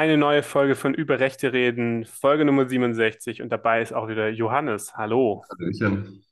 Eine 0.00 0.16
neue 0.16 0.42
Folge 0.42 0.76
von 0.76 0.94
Über 0.94 1.20
Rechte 1.20 1.52
reden, 1.52 2.06
Folge 2.06 2.46
Nummer 2.46 2.66
67 2.66 3.42
und 3.42 3.50
dabei 3.50 3.82
ist 3.82 3.92
auch 3.92 4.08
wieder 4.08 4.30
Johannes. 4.30 4.96
Hallo. 4.96 5.44
Hallöchen. 5.50 6.24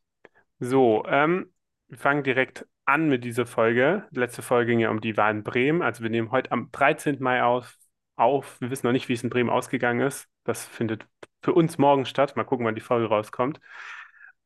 So, 0.59 1.05
ähm, 1.07 1.53
wir 1.89 1.99
fangen 1.99 2.23
direkt 2.23 2.67
an 2.87 3.11
mit 3.11 3.25
dieser 3.25 3.45
Folge. 3.45 4.09
Die 4.11 4.21
letzte 4.21 4.41
Folge 4.41 4.71
ging 4.71 4.81
ja 4.81 4.89
um 4.89 5.03
die 5.03 5.19
Wahl 5.19 5.33
in 5.33 5.43
Bremen. 5.43 5.83
Also 5.83 6.03
wir 6.03 6.09
nehmen 6.09 6.31
heute 6.31 6.51
am 6.51 6.71
13. 6.73 7.19
Mai 7.21 7.43
auf, 7.43 7.75
auf. 8.17 8.59
Wir 8.59 8.71
wissen 8.71 8.87
noch 8.87 8.95
nicht, 8.95 9.11
wie 9.11 9.13
es 9.13 9.23
in 9.23 9.29
Bremen 9.29 9.51
ausgegangen 9.51 10.01
ist. 10.01 10.29
Das 10.45 10.65
findet 10.65 11.07
für 11.43 11.53
uns 11.53 11.77
morgen 11.77 12.07
statt. 12.07 12.37
Mal 12.37 12.45
gucken, 12.45 12.65
wann 12.65 12.75
die 12.75 12.81
Folge 12.81 13.09
rauskommt. 13.09 13.61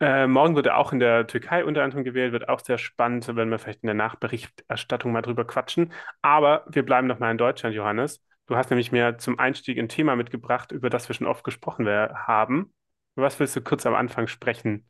Äh, 0.00 0.26
morgen 0.26 0.56
wird 0.56 0.66
er 0.66 0.78
auch 0.78 0.92
in 0.92 0.98
der 0.98 1.28
Türkei 1.28 1.64
unter 1.64 1.84
anderem 1.84 2.02
gewählt, 2.02 2.32
wird 2.32 2.48
auch 2.48 2.58
sehr 2.58 2.76
spannend, 2.76 3.28
wenn 3.28 3.50
wir 3.50 3.60
vielleicht 3.60 3.84
in 3.84 3.86
der 3.86 3.94
Nachberichterstattung 3.94 5.12
mal 5.12 5.22
drüber 5.22 5.46
quatschen. 5.46 5.92
Aber 6.22 6.64
wir 6.68 6.84
bleiben 6.84 7.06
noch 7.06 7.20
mal 7.20 7.30
in 7.30 7.38
Deutschland, 7.38 7.76
Johannes. 7.76 8.20
Du 8.46 8.56
hast 8.56 8.70
nämlich 8.70 8.92
mir 8.92 9.18
zum 9.18 9.38
Einstieg 9.38 9.78
ein 9.78 9.88
Thema 9.88 10.16
mitgebracht, 10.16 10.72
über 10.72 10.90
das 10.90 11.08
wir 11.08 11.14
schon 11.14 11.26
oft 11.26 11.44
gesprochen 11.44 11.86
haben. 11.86 12.72
Über 13.14 13.26
was 13.26 13.38
willst 13.40 13.56
du 13.56 13.60
kurz 13.62 13.86
am 13.86 13.94
Anfang 13.94 14.26
sprechen? 14.26 14.88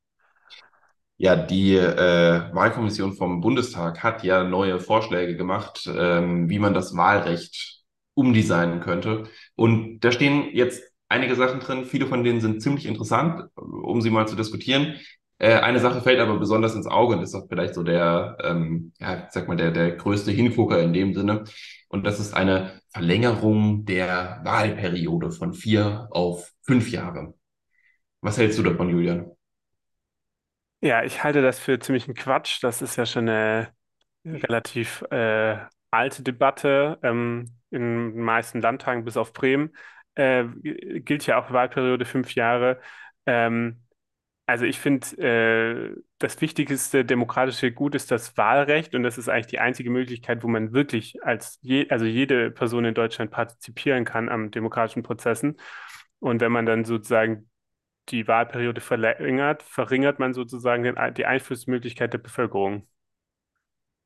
Ja, 1.19 1.37
die 1.37 1.77
äh, 1.77 2.53
Wahlkommission 2.53 3.13
vom 3.13 3.41
Bundestag 3.41 4.03
hat 4.03 4.25
ja 4.25 4.43
neue 4.43 4.81
Vorschläge 4.81 5.37
gemacht, 5.37 5.89
ähm, 5.95 6.49
wie 6.49 6.59
man 6.59 6.75
das 6.75 6.97
Wahlrecht 6.97 7.83
umdesignen 8.15 8.81
könnte. 8.81 9.25
Und 9.55 10.01
da 10.01 10.11
stehen 10.11 10.49
jetzt 10.53 10.83
einige 11.09 11.37
Sachen 11.37 11.61
drin. 11.61 11.85
Viele 11.85 12.07
von 12.07 12.25
denen 12.25 12.41
sind 12.41 12.61
ziemlich 12.61 12.87
interessant, 12.87 13.45
um 13.55 14.01
sie 14.01 14.11
mal 14.11 14.27
zu 14.27 14.35
diskutieren. 14.35 14.97
Äh, 15.43 15.55
eine 15.61 15.81
Sache 15.81 16.01
fällt 16.03 16.21
aber 16.21 16.39
besonders 16.39 16.77
ins 16.77 16.87
Auge 16.87 17.17
und 17.17 17.23
ist 17.23 17.35
auch 17.35 17.49
vielleicht 17.49 17.75
so 17.75 17.83
der, 17.83 18.39
ähm, 18.45 18.93
ja, 19.01 19.27
sag 19.31 19.49
mal, 19.49 19.57
der, 19.57 19.73
der 19.73 19.91
größte 19.97 20.31
Hingucker 20.31 20.81
in 20.81 20.93
dem 20.93 21.15
Sinne. 21.15 21.45
Und 21.89 22.07
das 22.07 22.21
ist 22.21 22.33
eine 22.33 22.81
Verlängerung 22.93 23.85
der 23.85 24.41
Wahlperiode 24.45 25.33
von 25.33 25.53
vier 25.53 26.07
auf 26.13 26.53
fünf 26.63 26.91
Jahre. 26.93 27.35
Was 28.23 28.39
hältst 28.39 28.59
du 28.59 28.63
davon, 28.63 28.91
Julian? 28.91 29.33
Ja, 30.81 31.05
ich 31.05 31.23
halte 31.23 31.43
das 31.43 31.61
für 31.61 31.79
ziemlichen 31.79 32.15
Quatsch. 32.15 32.63
Das 32.63 32.83
ist 32.83 32.97
ja 32.97 33.07
schon 33.07 33.29
eine 33.29 33.73
relativ 34.25 35.03
äh, 35.11 35.59
alte 35.91 36.23
Debatte 36.23 36.99
ähm, 37.03 37.57
in 37.71 38.13
den 38.15 38.21
meisten 38.21 38.61
Landtagen 38.61 39.05
bis 39.05 39.17
auf 39.17 39.33
Bremen. 39.33 39.77
Äh, 40.17 40.45
gilt 40.63 41.27
ja 41.27 41.41
auch 41.43 41.53
Wahlperiode 41.53 42.05
fünf 42.05 42.35
Jahre. 42.35 42.81
Ähm, 43.27 43.82
also 44.53 44.67
ich 44.67 44.79
finde, 44.79 45.07
äh, 45.17 46.03
das 46.19 46.39
wichtigste 46.43 47.07
demokratische 47.07 47.73
Gut 47.73 47.95
ist 47.95 48.11
das 48.11 48.37
Wahlrecht 48.37 48.95
und 48.95 49.03
das 49.03 49.17
ist 49.17 49.31
eigentlich 49.31 49.47
die 49.47 49.61
einzige 49.61 49.89
Möglichkeit, 49.89 50.43
wo 50.43 50.49
man 50.49 50.75
wirklich 50.75 51.25
als 51.25 51.59
je, 51.63 51.89
also 51.89 52.05
jede 52.05 52.51
Person 52.51 52.85
in 52.85 52.93
Deutschland 52.93 53.31
partizipieren 53.31 54.05
kann 54.05 54.29
am 54.29 54.51
demokratischen 54.51 55.03
Prozessen. 55.03 55.57
Und 56.19 56.43
wenn 56.43 56.53
man 56.53 56.67
dann 56.67 56.85
sozusagen 56.85 57.49
die 58.11 58.29
Wahlperiode 58.29 58.83
verlängert, 58.83 59.63
verringert 59.63 60.19
man 60.19 60.35
sozusagen 60.35 60.83
den, 60.83 60.97
die 61.17 61.25
Einflussmöglichkeit 61.25 62.13
der 62.13 62.19
Bevölkerung. 62.19 62.87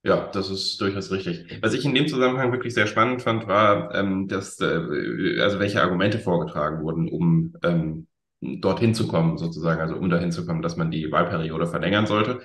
Ja, 0.05 0.31
das 0.33 0.48
ist 0.48 0.81
durchaus 0.81 1.10
richtig. 1.10 1.60
Was 1.60 1.75
ich 1.75 1.84
in 1.84 1.92
dem 1.97 2.06
Zusammenhang 2.06 2.53
wirklich 2.53 2.72
sehr 2.72 2.86
spannend 2.86 3.22
fand, 3.22 3.48
war, 3.48 3.92
ähm, 3.97 4.28
dass, 4.28 4.60
äh, 4.60 5.41
also 5.41 5.58
welche 5.58 5.83
Argumente 5.83 6.20
vorgetragen 6.20 6.84
wurden, 6.84 7.08
um 7.08 7.56
ähm, 7.64 8.06
dorthin 8.61 8.94
zu 8.94 9.06
kommen, 9.08 9.39
sozusagen, 9.39 9.80
also 9.80 9.97
um 9.97 10.11
dahin 10.11 10.33
zu 10.33 10.47
kommen, 10.47 10.62
dass 10.62 10.77
man 10.77 10.91
die 10.91 11.11
Wahlperiode 11.12 11.66
verlängern 11.66 12.06
sollte. 12.06 12.41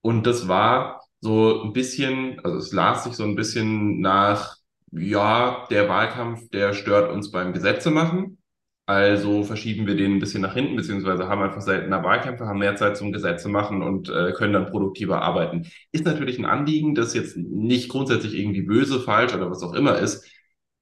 Und 0.00 0.26
das 0.26 0.48
war 0.48 1.02
so 1.20 1.62
ein 1.62 1.72
bisschen, 1.72 2.40
also 2.44 2.58
es 2.58 2.72
las 2.72 3.04
sich 3.04 3.14
so 3.14 3.24
ein 3.24 3.36
bisschen 3.36 4.00
nach, 4.00 4.56
ja, 4.92 5.66
der 5.70 5.88
Wahlkampf, 5.88 6.48
der 6.50 6.72
stört 6.74 7.10
uns 7.12 7.30
beim 7.30 7.52
Gesetze 7.52 7.90
machen. 7.90 8.38
Also 8.86 9.44
verschieben 9.44 9.86
wir 9.86 9.96
den 9.96 10.14
ein 10.14 10.18
bisschen 10.18 10.40
nach 10.40 10.54
hinten, 10.54 10.76
beziehungsweise 10.76 11.28
haben 11.28 11.42
einfach 11.42 11.60
seltener 11.60 12.02
Wahlkämpfe, 12.02 12.46
haben 12.46 12.58
mehr 12.58 12.76
Zeit 12.76 12.96
zum 12.96 13.12
Gesetze 13.12 13.50
machen 13.50 13.82
und 13.82 14.08
äh, 14.08 14.32
können 14.32 14.54
dann 14.54 14.70
produktiver 14.70 15.20
arbeiten. 15.20 15.66
Ist 15.92 16.06
natürlich 16.06 16.38
ein 16.38 16.46
Anliegen, 16.46 16.94
das 16.94 17.12
jetzt 17.12 17.36
nicht 17.36 17.90
grundsätzlich 17.90 18.34
irgendwie 18.34 18.62
böse, 18.62 19.00
falsch 19.00 19.34
oder 19.34 19.50
was 19.50 19.62
auch 19.62 19.74
immer 19.74 19.98
ist. 19.98 20.26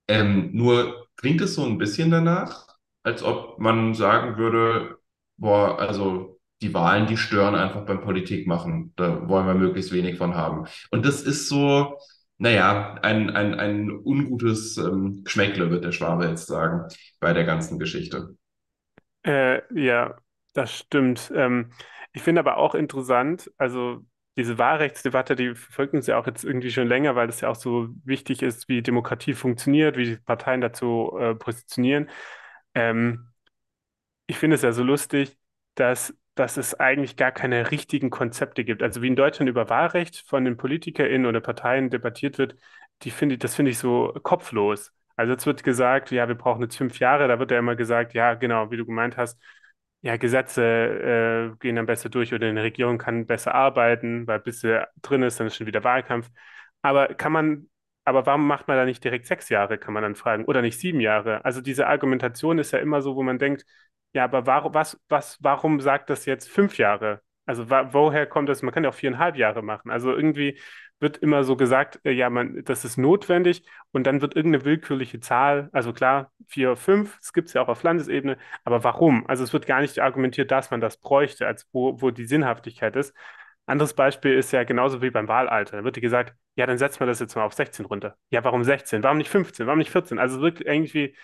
Ähm, 0.07 0.51
nur 0.53 1.09
klingt 1.17 1.41
es 1.41 1.55
so 1.55 1.65
ein 1.65 1.79
bisschen 1.79 2.13
danach, 2.13 2.66
als 3.07 3.23
ob 3.23 3.61
man 3.61 3.95
sagen 3.95 4.37
würde, 4.37 4.99
boah, 5.37 5.79
also 5.79 6.41
die 6.61 6.75
Wahlen, 6.75 7.07
die 7.07 7.17
stören 7.17 7.55
einfach 7.55 7.87
beim 7.87 8.01
Politik 8.01 8.49
machen. 8.49 8.93
Da 8.97 9.29
wollen 9.29 9.47
wir 9.47 9.55
möglichst 9.55 9.93
wenig 9.93 10.19
von 10.19 10.35
haben. 10.35 10.67
Und 10.91 11.07
das 11.07 11.23
ist 11.23 11.49
so, 11.49 11.99
naja, 12.39 12.95
ein, 13.03 13.31
ein, 13.31 13.55
ein 13.55 13.91
ungutes 13.91 14.77
ähm, 14.77 15.23
Geschmäckle, 15.23 15.71
wird 15.71 15.85
der 15.85 15.93
Schwabe 15.93 16.27
jetzt 16.27 16.49
sagen, 16.49 16.89
bei 17.21 17.33
der 17.33 17.45
ganzen 17.45 17.79
Geschichte. 17.79 18.37
Äh, 19.25 19.63
ja, 19.73 20.17
das 20.55 20.77
stimmt. 20.77 21.33
Ähm, 21.33 21.71
ich 22.13 22.23
finde 22.23 22.41
aber 22.41 22.57
auch 22.57 22.75
interessant, 22.75 23.53
also 23.57 24.05
diese 24.37 24.59
Wahlrechtsdebatte, 24.59 25.37
die 25.37 25.55
verfolgt 25.55 25.95
uns 25.95 26.09
ja 26.09 26.19
auch 26.19 26.27
jetzt 26.27 26.45
irgendwie 26.45 26.73
schon 26.73 26.89
länger, 26.89 27.15
weil 27.15 27.29
es 27.29 27.41
ja 27.41 27.51
auch 27.51 27.57
so 27.57 27.89
wichtig 28.05 28.43
ist, 28.43 28.69
wie 28.69 28.83
Demokratie 28.83 29.35
funktioniert, 29.35 29.97
wie 29.97 30.07
die 30.07 30.17
Parteien 30.17 30.61
dazu 30.61 31.17
äh, 31.21 31.37
positionieren. 31.37 32.09
Ähm, 32.77 33.29
ich 34.27 34.39
finde 34.39 34.57
es 34.57 34.63
ja 34.63 34.73
so 34.73 34.83
lustig, 34.83 35.37
dass, 35.75 36.15
dass 36.35 36.57
es 36.57 36.75
eigentlich 36.79 37.17
gar 37.17 37.33
keine 37.33 37.71
richtigen 37.71 38.11
Konzepte 38.11 38.65
gibt. 38.65 38.83
Also 38.83 39.03
wie 39.03 39.09
in 39.09 39.17
Deutschland 39.17 39.49
über 39.51 39.69
Wahlrecht 39.69 40.17
von 40.27 40.45
den 40.45 40.57
PolitikerInnen 40.57 41.27
oder 41.27 41.41
Parteien 41.41 41.91
debattiert 41.91 42.39
wird, 42.39 42.57
die 43.03 43.11
finde, 43.11 43.39
das 43.39 43.55
finde 43.55 43.71
ich 43.73 43.79
so 43.79 44.13
kopflos. 44.23 44.93
Also 45.17 45.33
jetzt 45.33 45.47
wird 45.47 45.63
gesagt, 45.65 46.11
ja, 46.11 46.29
wir 46.29 46.35
brauchen 46.35 46.63
jetzt 46.63 46.77
fünf 46.77 46.99
Jahre, 46.99 47.29
da 47.29 47.39
wird 47.39 47.51
ja 47.51 47.59
immer 47.59 47.77
gesagt, 47.77 48.15
ja, 48.15 48.35
genau, 48.35 48.71
wie 48.71 48.77
du 48.77 48.85
gemeint 48.87 49.17
hast, 49.17 49.41
ja, 50.03 50.17
Gesetze 50.17 50.63
äh, 51.55 51.57
gehen 51.59 51.77
dann 51.77 51.87
besser 51.87 52.09
durch 52.11 52.33
oder 52.35 52.47
eine 52.49 52.63
Regierung 52.63 52.99
kann 52.99 53.27
besser 53.27 53.55
arbeiten, 53.55 54.27
weil 54.27 54.41
bis 54.41 54.61
sie 54.61 54.85
drin 55.03 55.23
ist, 55.23 55.41
dann 55.41 55.47
ist 55.49 55.57
schon 55.57 55.67
wieder 55.67 55.85
Wahlkampf. 55.85 56.31
Aber 56.83 57.09
kann 57.15 57.33
man 57.33 57.69
aber 58.07 58.27
warum 58.27 58.47
macht 58.47 58.69
man 58.69 58.77
da 58.77 58.85
nicht 58.87 59.05
direkt 59.05 59.27
sechs 59.27 59.49
Jahre, 59.51 59.79
kann 59.79 59.95
man 59.95 60.03
dann 60.03 60.15
fragen, 60.15 60.45
oder 60.47 60.63
nicht 60.63 60.79
sieben 60.81 61.01
Jahre? 61.01 61.45
Also 61.45 61.61
diese 61.61 61.87
Argumentation 61.89 62.59
ist 62.59 62.73
ja 62.73 62.79
immer 62.79 63.03
so, 63.03 63.17
wo 63.17 63.23
man 63.23 63.39
denkt, 63.39 63.67
ja, 64.15 64.25
aber 64.25 64.47
warum, 64.47 64.75
was, 64.75 64.99
was, 65.09 65.39
warum 65.43 65.81
sagt 65.81 66.09
das 66.11 66.25
jetzt 66.27 66.49
fünf 66.49 66.79
Jahre? 66.79 67.21
Also 67.47 67.69
woher 67.71 68.27
kommt 68.27 68.49
das? 68.49 68.63
Man 68.63 68.73
kann 68.73 68.85
ja 68.85 68.91
auch 68.91 68.95
viereinhalb 68.95 69.37
Jahre 69.37 69.63
machen. 69.63 69.91
Also 69.91 70.13
irgendwie 70.15 70.59
wird 71.01 71.19
immer 71.19 71.45
so 71.45 71.57
gesagt, 71.57 72.01
äh, 72.05 72.13
ja, 72.13 72.31
man, 72.31 72.65
das 72.65 72.85
ist 72.85 72.97
notwendig 72.97 73.63
und 73.93 74.07
dann 74.07 74.21
wird 74.23 74.35
irgendeine 74.37 74.65
willkürliche 74.65 75.21
Zahl, 75.21 75.69
also 75.73 75.93
klar, 75.93 76.33
vier, 76.49 76.77
fünf, 76.77 77.19
das 77.19 77.33
gibt 77.33 77.49
es 77.49 77.55
ja 77.55 77.63
auch 77.63 77.69
auf 77.69 77.83
Landesebene, 77.83 78.39
aber 78.65 78.83
warum? 78.85 79.27
Also 79.29 79.45
es 79.45 79.53
wird 79.53 79.67
gar 79.67 79.81
nicht 79.81 79.99
argumentiert, 79.99 80.51
dass 80.51 80.71
man 80.71 80.81
das 80.81 80.97
bräuchte, 80.97 81.47
als 81.47 81.69
wo, 81.73 82.01
wo 82.01 82.11
die 82.11 82.25
Sinnhaftigkeit 82.27 82.97
ist. 82.97 83.15
Anderes 83.67 83.95
Beispiel 83.95 84.35
ist 84.35 84.53
ja 84.53 84.65
genauso 84.65 85.03
wie 85.03 85.11
beim 85.11 85.29
Wahlalter. 85.29 85.79
Da 85.79 85.85
wird 85.85 85.97
dir 85.97 86.01
gesagt, 86.01 86.35
ja, 86.57 86.67
dann 86.67 86.79
setzen 86.79 87.01
wir 87.01 87.07
das 87.07 87.19
jetzt 87.21 87.35
mal 87.37 87.45
auf 87.45 87.53
16 87.55 87.85
runter. 87.87 88.17
Ja, 88.31 88.45
warum 88.45 88.65
16? 88.65 89.03
Warum 89.03 89.19
nicht 89.19 89.31
15? 89.31 89.67
Warum 89.67 89.79
nicht 89.79 89.91
14? 89.91 90.19
Also 90.19 90.41
wirklich 90.41 90.67
irgendwie 90.67 91.17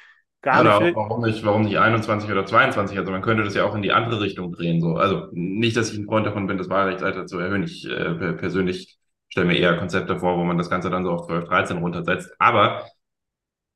gar 0.43 0.61
Ja, 0.65 0.77
nicht. 0.81 0.83
oder 0.83 0.95
warum 0.95 1.23
nicht, 1.25 1.45
warum 1.45 1.63
nicht 1.63 1.79
21 1.79 2.31
oder 2.31 2.45
22? 2.45 2.99
Also 2.99 3.11
man 3.11 3.23
könnte 3.23 3.43
das 3.43 3.55
ja 3.55 3.65
auch 3.65 3.75
in 3.75 3.81
die 3.83 3.93
andere 3.93 4.21
Richtung 4.21 4.53
drehen. 4.53 4.81
So. 4.83 4.97
Also 4.97 5.29
nicht, 5.33 5.77
dass 5.77 5.91
ich 5.93 5.99
ein 5.99 6.05
Freund 6.07 6.27
davon 6.27 6.47
bin, 6.47 6.59
das 6.59 6.69
Wahlrechtsalter 6.69 7.25
zu 7.27 7.39
erhöhen. 7.39 7.63
Ich 7.63 7.87
äh, 7.89 8.35
persönlich 8.35 8.99
stelle 9.31 9.47
mir 9.47 9.57
eher 9.59 9.79
Konzepte 9.79 10.19
vor, 10.19 10.37
wo 10.39 10.45
man 10.45 10.59
das 10.59 10.69
Ganze 10.69 10.91
dann 10.91 11.05
so 11.05 11.13
auf 11.13 11.27
12, 11.27 11.45
13 11.47 11.79
runtersetzt. 11.79 12.31
Aber 12.39 12.85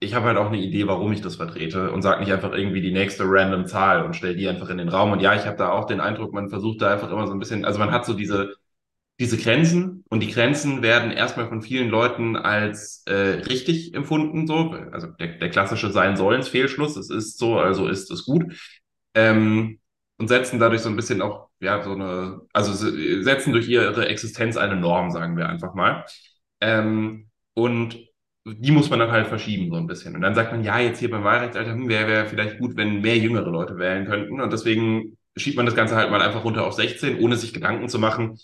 ich 0.07 0.15
habe 0.15 0.27
halt 0.27 0.39
auch 0.39 0.47
eine 0.47 0.59
Idee, 0.59 0.87
warum 0.87 1.13
ich 1.13 1.21
das 1.21 1.37
vertrete 1.37 1.91
und 1.91 2.03
sage 2.03 2.21
nicht 2.21 2.33
einfach 2.33 2.53
irgendwie 2.53 2.81
die 2.81 2.93
nächste 2.93 3.25
random 3.27 3.67
Zahl 3.67 4.05
und 4.05 4.15
stelle 4.17 4.37
die 4.37 4.49
einfach 4.49 4.71
in 4.71 4.79
den 4.79 4.89
Raum. 4.89 5.13
Und 5.13 5.21
ja, 5.21 5.35
ich 5.35 5.45
habe 5.47 5.57
da 5.57 5.71
auch 5.73 5.87
den 5.87 6.01
Eindruck, 6.01 6.33
man 6.33 6.49
versucht 6.49 6.81
da 6.81 6.93
einfach 6.93 7.11
immer 7.11 7.27
so 7.27 7.33
ein 7.33 7.39
bisschen, 7.39 7.65
also 7.65 7.79
man 7.79 7.91
hat 7.91 8.07
so 8.07 8.15
diese, 8.15 8.55
diese 9.19 9.37
Grenzen 9.39 10.05
und 10.09 10.21
die 10.21 10.31
Grenzen 10.31 10.83
werden 10.83 11.11
erstmal 11.11 11.49
von 11.49 11.63
vielen 11.63 11.89
Leuten 11.91 12.37
als 12.37 13.03
äh, 13.07 13.43
richtig 13.49 13.95
empfunden, 13.95 14.47
so, 14.47 14.73
also 14.93 15.09
der, 15.09 15.39
der 15.39 15.51
klassische 15.51 15.91
Sein-Sollens-Fehlschluss, 15.91 16.97
es 16.97 17.11
ist 17.11 17.39
so, 17.39 17.59
also 17.59 17.89
ist 17.89 18.11
es 18.11 18.25
gut. 18.25 18.45
Ähm, 19.15 19.81
und 20.19 20.29
setzen 20.29 20.59
dadurch 20.59 20.83
so 20.83 20.89
ein 20.89 20.97
bisschen 20.97 21.21
auch, 21.23 21.49
ja, 21.61 21.83
so 21.83 21.93
eine, 21.93 22.41
also 22.53 22.73
setzen 22.73 23.53
durch 23.53 23.69
ihre 23.69 24.09
Existenz 24.09 24.57
eine 24.57 24.77
Norm, 24.77 25.11
sagen 25.11 25.37
wir 25.37 25.49
einfach 25.49 25.75
mal. 25.75 26.05
Ähm, 26.61 27.29
und 27.55 28.06
die 28.53 28.71
muss 28.71 28.91
man 28.91 28.99
dann 29.01 29.11
halt 29.11 29.27
verschieben, 29.27 29.71
so 29.71 29.77
ein 29.77 29.87
bisschen. 29.87 30.15
Und 30.15 30.21
dann 30.21 30.35
sagt 30.35 30.53
man, 30.53 30.63
ja, 30.63 30.79
jetzt 30.79 31.01
hier 31.01 31.11
beim 31.11 31.25
Wahlrechtsalter 31.25 31.73
hm, 31.73 31.89
wäre 31.89 32.07
wär 32.07 32.27
vielleicht 32.27 32.59
gut, 32.59 32.77
wenn 32.77 33.01
mehr 33.01 33.19
jüngere 33.19 33.51
Leute 33.51 33.79
wählen 33.79 34.07
könnten. 34.07 34.41
Und 34.41 34.53
deswegen 34.53 35.17
schiebt 35.37 35.57
man 35.57 35.67
das 35.67 35.75
Ganze 35.75 35.97
halt 35.97 36.11
mal 36.11 36.23
einfach 36.23 36.45
runter 36.45 36.67
auf 36.67 36.75
16, 36.75 37.19
ohne 37.21 37.37
sich 37.37 37.53
Gedanken 37.53 37.89
zu 37.89 37.99
machen, 37.99 38.39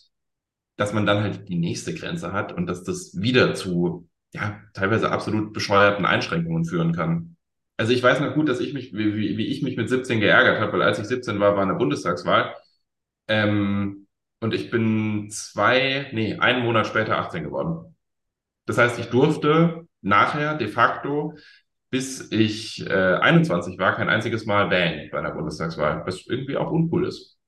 dass 0.77 0.93
man 0.93 1.07
dann 1.07 1.23
halt 1.23 1.49
die 1.49 1.57
nächste 1.57 1.95
Grenze 1.95 2.33
hat 2.33 2.53
und 2.53 2.67
dass 2.67 2.83
das 2.83 3.21
wieder 3.21 3.55
zu, 3.55 4.09
ja, 4.33 4.61
teilweise 4.75 5.11
absolut 5.11 5.53
bescheuerten 5.53 6.05
Einschränkungen 6.05 6.65
führen 6.65 6.93
kann. 6.93 7.37
Also 7.77 7.93
ich 7.93 8.03
weiß 8.03 8.21
noch 8.21 8.35
gut, 8.35 8.49
dass 8.49 8.61
ich 8.61 8.75
mich, 8.75 8.93
wie, 8.93 9.37
wie 9.37 9.47
ich 9.47 9.63
mich 9.63 9.77
mit 9.77 9.89
17 9.89 10.21
geärgert 10.21 10.61
habe, 10.61 10.73
weil 10.73 10.83
als 10.83 10.99
ich 10.99 11.07
17 11.07 11.39
war, 11.41 11.57
war 11.57 11.63
eine 11.63 11.75
Bundestagswahl. 11.75 12.55
Ähm, 13.29 14.07
und 14.41 14.55
ich 14.55 14.71
bin 14.71 15.31
zwei, 15.31 16.11
nee, 16.13 16.35
einen 16.39 16.65
Monat 16.65 16.87
später 16.87 17.19
18 17.19 17.45
geworden. 17.45 17.97
Das 18.67 18.79
heißt, 18.79 18.99
ich 18.99 19.07
durfte 19.07 19.87
nachher 20.03 20.57
de 20.57 20.69
facto 20.69 21.35
bis 21.93 22.33
ich 22.33 22.85
äh, 22.87 22.91
21 22.91 23.79
war, 23.79 23.95
kein 23.95 24.09
einziges 24.09 24.47
Mal 24.47 24.71
wählen 24.71 25.11
bei 25.13 25.19
einer 25.19 25.33
Bundestagswahl, 25.33 26.03
was 26.07 26.27
irgendwie 26.27 26.57
auch 26.57 26.71
uncool 26.71 27.07
ist. 27.07 27.39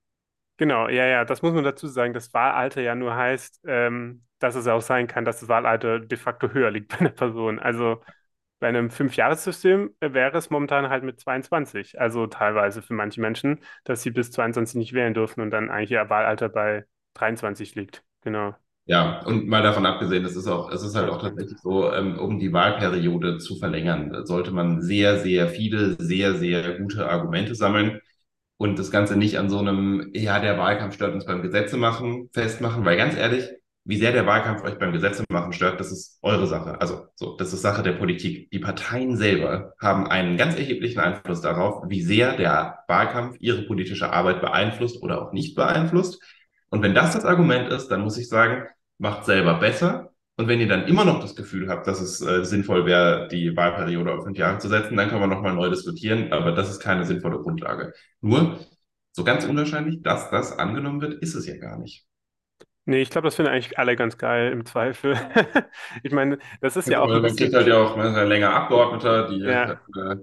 Genau, 0.59 0.87
ja, 0.89 1.07
ja, 1.07 1.25
das 1.25 1.41
muss 1.41 1.55
man 1.55 1.65
dazu 1.65 1.89
sagen, 1.89 2.13
dass 2.13 2.33
Wahlalter 2.35 2.83
ja 2.83 2.95
nur 2.95 3.17
heißt, 3.17 3.63
ähm, 3.67 4.23
dass 4.39 4.55
es 4.55 4.67
auch 4.67 4.83
sein 4.83 5.07
kann, 5.07 5.25
dass 5.25 5.41
das 5.41 5.49
Wahlalter 5.49 5.99
de 5.99 6.19
facto 6.19 6.51
höher 6.51 6.71
liegt 6.71 6.91
bei 6.91 7.01
einer 7.01 7.09
Person. 7.09 7.59
Also 7.59 8.03
bei 8.61 8.69
einem 8.69 8.91
Fünfjahressystem 8.91 9.95
wäre 10.01 10.37
es 10.37 10.51
momentan 10.51 10.91
halt 10.91 11.05
mit 11.05 11.19
22. 11.19 11.99
Also 11.99 12.27
teilweise 12.27 12.83
für 12.83 12.93
manche 12.93 13.23
Menschen, 13.23 13.61
dass 13.85 14.03
sie 14.03 14.11
bis 14.11 14.31
22 14.31 14.77
nicht 14.77 14.93
wählen 14.93 15.15
dürfen 15.15 15.41
und 15.41 15.51
dann 15.53 15.71
eigentlich 15.71 15.93
ihr 15.93 16.11
Wahlalter 16.11 16.51
bei 16.51 16.85
23 17.15 17.75
liegt. 17.77 18.05
Genau. 18.21 18.55
Ja, 18.87 19.23
und 19.25 19.47
mal 19.49 19.63
davon 19.63 19.87
abgesehen, 19.87 20.25
es 20.27 20.37
ist 20.37 20.47
auch, 20.47 20.71
es 20.71 20.83
ist 20.83 20.95
halt 20.95 21.09
auch 21.09 21.21
tatsächlich 21.23 21.59
so, 21.63 21.91
ähm, 21.91 22.19
um 22.19 22.39
die 22.39 22.53
Wahlperiode 22.53 23.39
zu 23.39 23.57
verlängern, 23.57 24.27
sollte 24.27 24.51
man 24.51 24.83
sehr, 24.83 25.19
sehr 25.21 25.49
viele, 25.49 25.97
sehr, 25.99 26.35
sehr 26.35 26.79
gute 26.79 27.09
Argumente 27.09 27.55
sammeln 27.55 28.01
und 28.59 28.79
das 28.79 28.91
Ganze 28.91 29.17
nicht 29.17 29.39
an 29.39 29.49
so 29.51 29.59
einem, 29.59 30.11
ja, 30.15 30.39
der 30.41 30.59
Wahlkampf 30.59 30.95
stört 30.97 31.15
uns 31.15 31.25
beim 31.27 31.43
Gesetze 31.43 31.79
machen, 31.79 32.29
festmachen, 32.35 32.85
weil 32.85 32.99
ganz 32.99 33.17
ehrlich, 33.17 33.49
wie 33.85 33.97
sehr 33.99 34.13
der 34.13 34.27
Wahlkampf 34.27 34.63
euch 34.65 34.79
beim 34.79 34.93
Gesetze 34.93 35.25
machen 35.31 35.53
stört, 35.55 35.81
das 35.81 35.93
ist 35.93 36.19
eure 36.23 36.47
Sache. 36.47 36.81
Also, 36.81 37.07
so, 37.17 37.37
das 37.37 37.53
ist 37.55 37.63
Sache 37.63 37.83
der 37.83 37.93
Politik. 37.93 38.51
Die 38.51 38.59
Parteien 38.59 39.17
selber 39.17 39.75
haben 39.81 40.07
einen 40.09 40.37
ganz 40.39 40.57
erheblichen 40.57 41.01
Einfluss 41.01 41.41
darauf, 41.43 41.85
wie 41.89 42.03
sehr 42.03 42.37
der 42.37 42.81
Wahlkampf 42.89 43.37
ihre 43.41 43.63
politische 43.63 44.13
Arbeit 44.13 44.41
beeinflusst 44.43 45.03
oder 45.03 45.23
auch 45.23 45.33
nicht 45.33 45.55
beeinflusst. 45.55 46.23
Und 46.75 46.83
wenn 46.83 46.93
das 46.93 47.13
das 47.13 47.25
Argument 47.25 47.69
ist, 47.69 47.87
dann 47.87 48.01
muss 48.01 48.19
ich 48.19 48.29
sagen, 48.29 48.67
macht 48.99 49.27
selber 49.27 49.61
besser. 49.61 50.11
Und 50.37 50.49
wenn 50.49 50.59
ihr 50.59 50.67
dann 50.67 50.89
immer 50.89 51.05
noch 51.05 51.21
das 51.21 51.37
Gefühl 51.37 51.69
habt, 51.69 51.87
dass 51.87 52.01
es 52.01 52.21
äh, 52.21 52.45
sinnvoll 52.45 52.85
wäre, 52.85 53.29
die 53.29 53.57
Wahlperiode 53.57 54.13
auf 54.13 54.25
fünf 54.25 54.37
Jahre 54.37 54.59
zu 54.59 54.69
setzen, 54.69 54.97
dann 54.97 55.09
können 55.09 55.21
wir 55.21 55.29
nochmal 55.29 55.55
neu 55.55 55.71
diskutieren. 55.71 56.33
Aber 56.33 56.51
das 56.51 56.71
ist 56.71 56.81
keine 56.81 57.05
sinnvolle 57.05 57.39
Grundlage. 57.39 57.93
Nur, 58.21 58.59
so 59.13 59.23
ganz 59.23 59.45
unwahrscheinlich, 59.45 60.03
dass 60.03 60.33
das 60.33 60.59
angenommen 60.59 61.01
wird, 61.01 61.23
ist 61.23 61.37
es 61.37 61.47
ja 61.47 61.57
gar 61.59 61.79
nicht. 61.79 62.09
Nee, 62.87 63.01
ich 63.03 63.11
glaube, 63.11 63.27
das 63.29 63.37
finden 63.37 63.51
eigentlich 63.53 63.79
alle 63.79 63.97
ganz 63.97 64.19
geil 64.19 64.53
im 64.53 64.67
Zweifel. 64.67 65.17
Ich 66.03 66.13
meine, 66.13 66.39
das 66.61 66.77
ist 66.77 66.89
ja 66.91 67.01
auch 67.01 67.15
ein 67.15 67.23
Man 67.23 67.37
kriegt 67.37 67.55
bisschen, 67.55 67.55
halt 67.55 67.67
ja 67.67 67.79
auch 67.79 67.97
länger 67.97 68.55
Abgeordneter, 68.55 69.29
die 69.29 69.43
ja, 69.45 69.81
äh, 70.01 70.17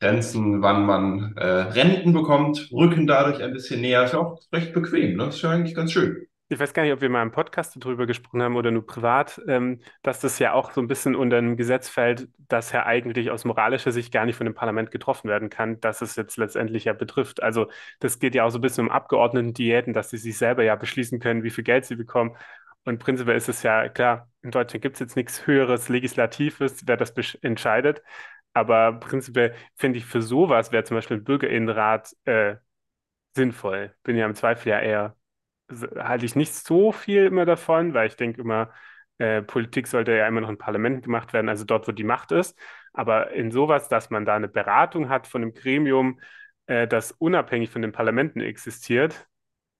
grenzen, 0.00 0.62
wann 0.62 0.86
man 0.86 1.36
äh, 1.36 1.44
Renten 1.46 2.12
bekommt, 2.12 2.70
rücken 2.72 3.06
dadurch 3.06 3.42
ein 3.42 3.52
bisschen 3.52 3.80
näher. 3.80 4.04
Ist 4.04 4.12
ja 4.14 4.20
auch 4.20 4.40
recht 4.52 4.72
bequem, 4.72 5.16
ne? 5.16 5.26
Ist 5.28 5.42
ja 5.42 5.50
eigentlich 5.50 5.74
ganz 5.74 5.92
schön. 5.92 6.27
Ich 6.50 6.58
weiß 6.58 6.72
gar 6.72 6.82
nicht, 6.82 6.92
ob 6.92 7.00
wir 7.02 7.10
mal 7.10 7.22
im 7.22 7.30
Podcast 7.30 7.76
darüber 7.78 8.06
gesprochen 8.06 8.42
haben 8.42 8.56
oder 8.56 8.70
nur 8.70 8.86
privat, 8.86 9.40
ähm, 9.48 9.80
dass 10.02 10.20
das 10.20 10.38
ja 10.38 10.52
auch 10.54 10.72
so 10.72 10.80
ein 10.80 10.88
bisschen 10.88 11.14
unter 11.14 11.36
einem 11.36 11.56
Gesetz 11.58 11.88
fällt, 11.90 12.28
das 12.38 12.72
ja 12.72 12.86
eigentlich 12.86 13.30
aus 13.30 13.44
moralischer 13.44 13.92
Sicht 13.92 14.12
gar 14.12 14.24
nicht 14.24 14.36
von 14.36 14.46
dem 14.46 14.54
Parlament 14.54 14.90
getroffen 14.90 15.28
werden 15.28 15.50
kann, 15.50 15.78
dass 15.80 16.00
es 16.00 16.16
jetzt 16.16 16.38
letztendlich 16.38 16.84
ja 16.84 16.94
betrifft. 16.94 17.42
Also 17.42 17.66
das 18.00 18.18
geht 18.18 18.34
ja 18.34 18.44
auch 18.44 18.50
so 18.50 18.58
ein 18.58 18.62
bisschen 18.62 18.86
um 18.86 18.90
Abgeordneten-Diäten, 18.90 19.92
dass 19.92 20.08
sie 20.10 20.16
sich 20.16 20.38
selber 20.38 20.62
ja 20.64 20.74
beschließen 20.76 21.20
können, 21.20 21.42
wie 21.42 21.50
viel 21.50 21.64
Geld 21.64 21.84
sie 21.84 21.96
bekommen. 21.96 22.36
Und 22.84 22.98
prinzipiell 22.98 23.36
ist 23.36 23.48
es 23.50 23.62
ja 23.62 23.88
klar, 23.90 24.30
in 24.42 24.50
Deutschland 24.50 24.82
gibt 24.82 24.96
es 24.96 25.00
jetzt 25.00 25.16
nichts 25.16 25.46
höheres 25.46 25.88
Legislatives, 25.90 26.86
wer 26.86 26.96
das 26.96 27.12
entscheidet. 27.42 28.02
Aber 28.54 28.92
prinzipiell 29.00 29.54
finde 29.76 29.98
ich, 29.98 30.06
für 30.06 30.22
sowas 30.22 30.72
wäre 30.72 30.84
zum 30.84 30.96
Beispiel 30.96 31.18
ein 31.18 31.24
Bürgerinnenrat 31.24 32.16
äh, 32.24 32.56
sinnvoll. 33.36 33.94
Bin 34.04 34.16
ja 34.16 34.26
im 34.26 34.34
Zweifel 34.34 34.70
ja 34.70 34.80
eher, 34.80 35.16
halte 35.70 36.26
ich 36.26 36.36
nicht 36.36 36.54
so 36.54 36.92
viel 36.92 37.26
immer 37.26 37.44
davon, 37.44 37.94
weil 37.94 38.08
ich 38.08 38.16
denke 38.16 38.40
immer, 38.40 38.70
äh, 39.18 39.42
Politik 39.42 39.86
sollte 39.86 40.12
ja 40.12 40.26
immer 40.28 40.40
noch 40.40 40.48
in 40.48 40.58
Parlamenten 40.58 41.02
gemacht 41.02 41.32
werden, 41.32 41.48
also 41.48 41.64
dort, 41.64 41.88
wo 41.88 41.92
die 41.92 42.04
Macht 42.04 42.32
ist. 42.32 42.58
Aber 42.92 43.32
in 43.32 43.50
sowas, 43.50 43.88
dass 43.88 44.10
man 44.10 44.24
da 44.24 44.36
eine 44.36 44.48
Beratung 44.48 45.08
hat 45.08 45.26
von 45.26 45.42
einem 45.42 45.54
Gremium, 45.54 46.20
äh, 46.66 46.86
das 46.86 47.12
unabhängig 47.12 47.70
von 47.70 47.82
den 47.82 47.92
Parlamenten 47.92 48.40
existiert, 48.40 49.26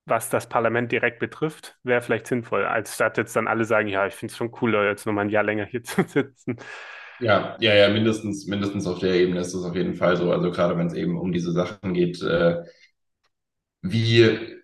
was 0.04 0.30
das 0.30 0.48
Parlament 0.48 0.90
direkt 0.90 1.18
betrifft, 1.18 1.78
wäre 1.82 2.00
vielleicht 2.00 2.26
sinnvoll, 2.26 2.64
als 2.64 2.94
statt 2.94 3.18
jetzt 3.18 3.36
dann 3.36 3.46
alle 3.46 3.64
sagen, 3.64 3.88
ja, 3.88 4.06
ich 4.06 4.14
finde 4.14 4.32
es 4.32 4.38
schon 4.38 4.50
cooler, 4.50 4.86
jetzt 4.88 5.06
nochmal 5.06 5.26
ein 5.26 5.30
Jahr 5.30 5.44
länger 5.44 5.66
hier 5.66 5.82
zu 5.84 6.02
sitzen. 6.02 6.56
Ja, 7.20 7.56
ja, 7.60 7.74
ja, 7.74 7.88
mindestens, 7.88 8.46
mindestens 8.46 8.86
auf 8.86 9.00
der 9.00 9.14
Ebene 9.14 9.40
ist 9.40 9.52
es 9.52 9.64
auf 9.64 9.74
jeden 9.74 9.94
Fall 9.94 10.16
so. 10.16 10.30
Also 10.32 10.50
gerade 10.50 10.76
wenn 10.78 10.86
es 10.86 10.94
eben 10.94 11.18
um 11.18 11.32
diese 11.32 11.52
Sachen 11.52 11.92
geht, 11.92 12.22
äh, 12.22 12.62
wie 13.82 14.58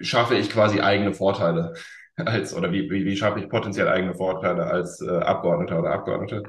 schaffe 0.00 0.36
ich 0.36 0.50
quasi 0.50 0.80
eigene 0.80 1.14
Vorteile 1.14 1.74
als, 2.16 2.54
oder 2.54 2.72
wie, 2.72 2.90
wie, 2.90 3.04
wie 3.04 3.16
schaffe 3.16 3.40
ich 3.40 3.48
potenziell 3.48 3.88
eigene 3.88 4.14
Vorteile 4.14 4.66
als 4.66 5.00
äh, 5.00 5.10
Abgeordneter 5.10 5.78
oder 5.78 5.92
Abgeordnete? 5.92 6.42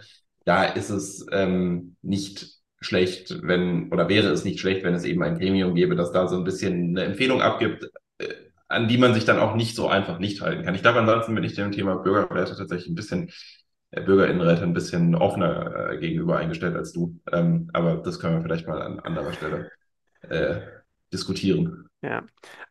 Da 0.46 0.66
ist 0.66 0.90
es 0.90 1.26
ähm, 1.32 1.96
nicht 2.02 2.58
schlecht, 2.82 3.40
wenn, 3.44 3.92
oder 3.92 4.10
wäre 4.10 4.28
es 4.30 4.44
nicht 4.44 4.60
schlecht, 4.60 4.84
wenn 4.84 4.94
es 4.94 5.06
eben 5.06 5.24
ein 5.24 5.38
Gremium 5.40 5.74
gäbe, 5.74 5.96
das 5.96 6.12
da 6.12 6.28
so 6.28 6.38
ein 6.38 6.44
bisschen 6.44 6.90
eine 6.90 7.06
Empfehlung 7.06 7.42
abgibt, 7.42 7.90
äh, 8.18 8.28
an 8.68 8.88
die 8.88 8.98
man 8.98 9.14
sich 9.14 9.26
dann 9.26 9.40
auch 9.40 9.56
nicht 9.56 9.76
so 9.76 9.88
einfach 9.88 10.20
nicht 10.20 10.42
halten 10.42 10.64
kann. 10.64 10.76
Ich 10.76 10.82
glaube, 10.82 11.00
ansonsten 11.00 11.36
bin 11.36 11.44
ich 11.44 11.56
dem 11.56 11.72
Thema 11.72 11.96
Bürgerwerte 11.96 12.56
tatsächlich 12.58 12.90
ein 12.90 12.96
bisschen, 12.96 13.32
äh, 13.92 14.02
Bürgerinnenräte 14.02 14.64
ein 14.64 14.74
bisschen 14.74 15.16
offener 15.16 15.92
äh, 15.92 15.98
gegenüber 15.98 16.38
eingestellt 16.38 16.76
als 16.76 16.92
du. 16.92 17.20
Ähm, 17.32 17.70
aber 17.74 17.98
das 17.98 18.20
können 18.20 18.36
wir 18.36 18.42
vielleicht 18.42 18.68
mal 18.68 18.82
an 18.82 19.00
anderer 19.00 19.32
Stelle 19.32 19.72
äh, 20.30 20.60
diskutieren. 21.14 21.88
Ja, 22.04 22.24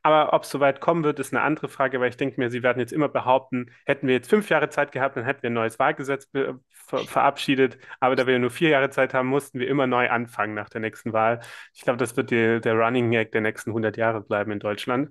aber 0.03 0.35
ob 0.35 0.43
es 0.43 0.51
soweit 0.51 0.81
kommen 0.81 1.05
wird, 1.05 1.19
ist 1.19 1.33
eine 1.33 1.43
andere 1.43 1.69
Frage, 1.69 1.99
weil 2.01 2.11
ich 2.11 2.19
denke 2.19 2.39
mir, 2.39 2.51
Sie 2.51 2.63
werden 2.63 2.81
jetzt 2.81 2.93
immer 2.93 3.09
behaupten, 3.09 3.71
hätten 3.87 4.07
wir 4.07 4.13
jetzt 4.15 4.29
fünf 4.29 4.51
Jahre 4.51 4.69
Zeit 4.69 4.93
gehabt, 4.93 5.17
dann 5.17 5.25
hätten 5.25 5.43
wir 5.43 5.49
ein 5.49 5.55
neues 5.55 5.79
Wahlgesetz 5.79 6.29
ver 6.31 6.59
verabschiedet. 7.07 7.79
Aber 7.99 8.15
da 8.15 8.27
wir 8.27 8.39
nur 8.39 8.51
vier 8.51 8.69
Jahre 8.69 8.91
Zeit 8.91 9.15
haben, 9.15 9.29
mussten 9.29 9.59
wir 9.59 9.69
immer 9.69 9.87
neu 9.87 10.11
anfangen 10.11 10.53
nach 10.53 10.69
der 10.69 10.83
nächsten 10.83 11.15
Wahl. 11.15 11.41
Ich 11.73 11.81
glaube, 11.81 11.97
das 11.97 12.15
wird 12.15 12.31
die, 12.31 12.61
der 12.61 12.75
Running 12.75 13.11
Gag 13.11 13.33
der 13.33 13.41
nächsten 13.41 13.73
hundert 13.73 13.97
Jahre 13.97 14.21
bleiben 14.21 14.51
in 14.53 14.59
Deutschland. 14.61 15.09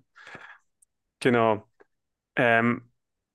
Genau. 1.19 1.67
Ähm, 2.35 2.89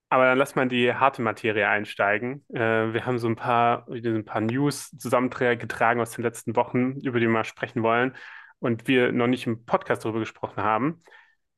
aber 0.09 0.25
dann 0.25 0.37
lass 0.37 0.55
mal 0.55 0.67
die 0.69 0.93
harte 0.93 1.21
Materie 1.21 1.67
einsteigen. 1.67 2.45
Äh, 2.53 2.93
wir 2.93 3.05
haben 3.05 3.19
so 3.19 3.27
ein 3.27 3.35
paar, 3.35 3.87
ein 3.89 4.25
paar 4.25 4.41
News 4.41 4.91
zusammengetragen 4.97 6.01
aus 6.01 6.11
den 6.11 6.23
letzten 6.23 6.55
Wochen, 6.55 6.93
über 7.01 7.19
die 7.19 7.25
wir 7.27 7.33
mal 7.33 7.43
sprechen 7.43 7.83
wollen 7.83 8.15
und 8.59 8.87
wir 8.87 9.11
noch 9.11 9.27
nicht 9.27 9.47
im 9.47 9.65
Podcast 9.65 10.05
darüber 10.05 10.19
gesprochen 10.19 10.63
haben. 10.63 11.03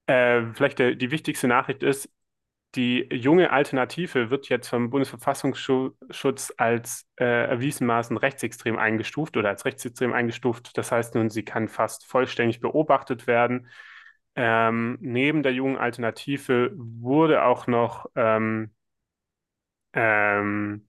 Äh, 0.07 0.43
vielleicht 0.53 0.79
der, 0.79 0.95
die 0.95 1.11
wichtigste 1.11 1.47
Nachricht 1.47 1.83
ist, 1.83 2.09
die 2.75 3.07
junge 3.11 3.51
Alternative 3.51 4.29
wird 4.29 4.49
jetzt 4.49 4.67
vom 4.69 4.91
Bundesverfassungsschutz 4.91 6.53
als 6.57 7.07
äh, 7.19 7.25
erwiesenermaßen 7.25 8.15
rechtsextrem 8.17 8.77
eingestuft 8.77 9.37
oder 9.37 9.49
als 9.49 9.65
rechtsextrem 9.65 10.13
eingestuft. 10.13 10.77
Das 10.77 10.91
heißt 10.91 11.15
nun, 11.15 11.29
sie 11.31 11.43
kann 11.43 11.67
fast 11.67 12.05
vollständig 12.05 12.59
beobachtet 12.59 13.25
werden. 13.25 13.67
Ähm, 14.35 14.97
neben 15.01 15.41
der 15.41 15.53
jungen 15.53 15.77
Alternative 15.77 16.71
wurde 16.75 17.43
auch 17.43 17.65
noch 17.65 18.05
ähm, 18.15 18.71
ähm, 19.93 20.85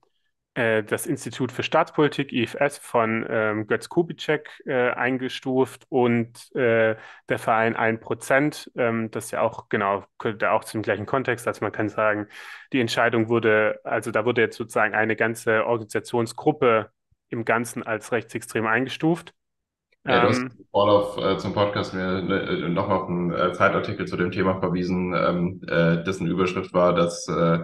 das 0.83 1.05
Institut 1.05 1.51
für 1.51 1.63
Staatspolitik, 1.63 2.31
IFS, 2.31 2.77
von 2.77 3.25
ähm, 3.29 3.67
Götz 3.67 3.89
Kubitschek 3.89 4.49
äh, 4.65 4.91
eingestuft 4.91 5.85
und 5.89 6.53
äh, 6.55 6.95
der 7.29 7.39
Verein 7.39 7.75
1%, 7.75 8.71
ähm, 8.75 9.11
das 9.11 9.31
ja 9.31 9.41
auch, 9.41 9.69
genau, 9.69 10.03
ja 10.39 10.51
auch 10.51 10.63
zum 10.63 10.81
gleichen 10.81 11.05
Kontext, 11.05 11.47
also 11.47 11.63
man 11.63 11.71
kann 11.71 11.89
sagen, 11.89 12.27
die 12.73 12.79
Entscheidung 12.79 13.29
wurde, 13.29 13.79
also 13.83 14.11
da 14.11 14.25
wurde 14.25 14.41
jetzt 14.41 14.57
sozusagen 14.57 14.93
eine 14.93 15.15
ganze 15.15 15.65
Organisationsgruppe 15.65 16.91
im 17.29 17.45
Ganzen 17.45 17.83
als 17.83 18.11
rechtsextrem 18.11 18.67
eingestuft. 18.67 19.33
Ja, 20.05 20.21
du 20.21 20.29
hast 20.29 20.39
Ähm, 20.39 20.51
Vorlauf 20.71 21.17
äh, 21.17 21.37
zum 21.37 21.53
Podcast 21.53 21.93
mir 21.93 22.21
ne, 22.21 22.69
nochmal 22.69 22.97
auf 22.97 23.07
einen 23.07 23.33
äh, 23.33 23.53
Zeitartikel 23.53 24.07
zu 24.07 24.17
dem 24.17 24.31
Thema 24.31 24.59
verwiesen, 24.59 25.13
ähm, 25.13 25.61
äh, 25.67 26.03
dessen 26.03 26.27
Überschrift 26.27 26.73
war, 26.73 26.93
dass 26.93 27.27
äh, 27.27 27.59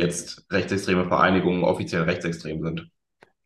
jetzt 0.00 0.46
rechtsextreme 0.50 1.06
Vereinigungen 1.06 1.64
offiziell 1.64 2.02
rechtsextrem 2.02 2.62
sind. 2.62 2.90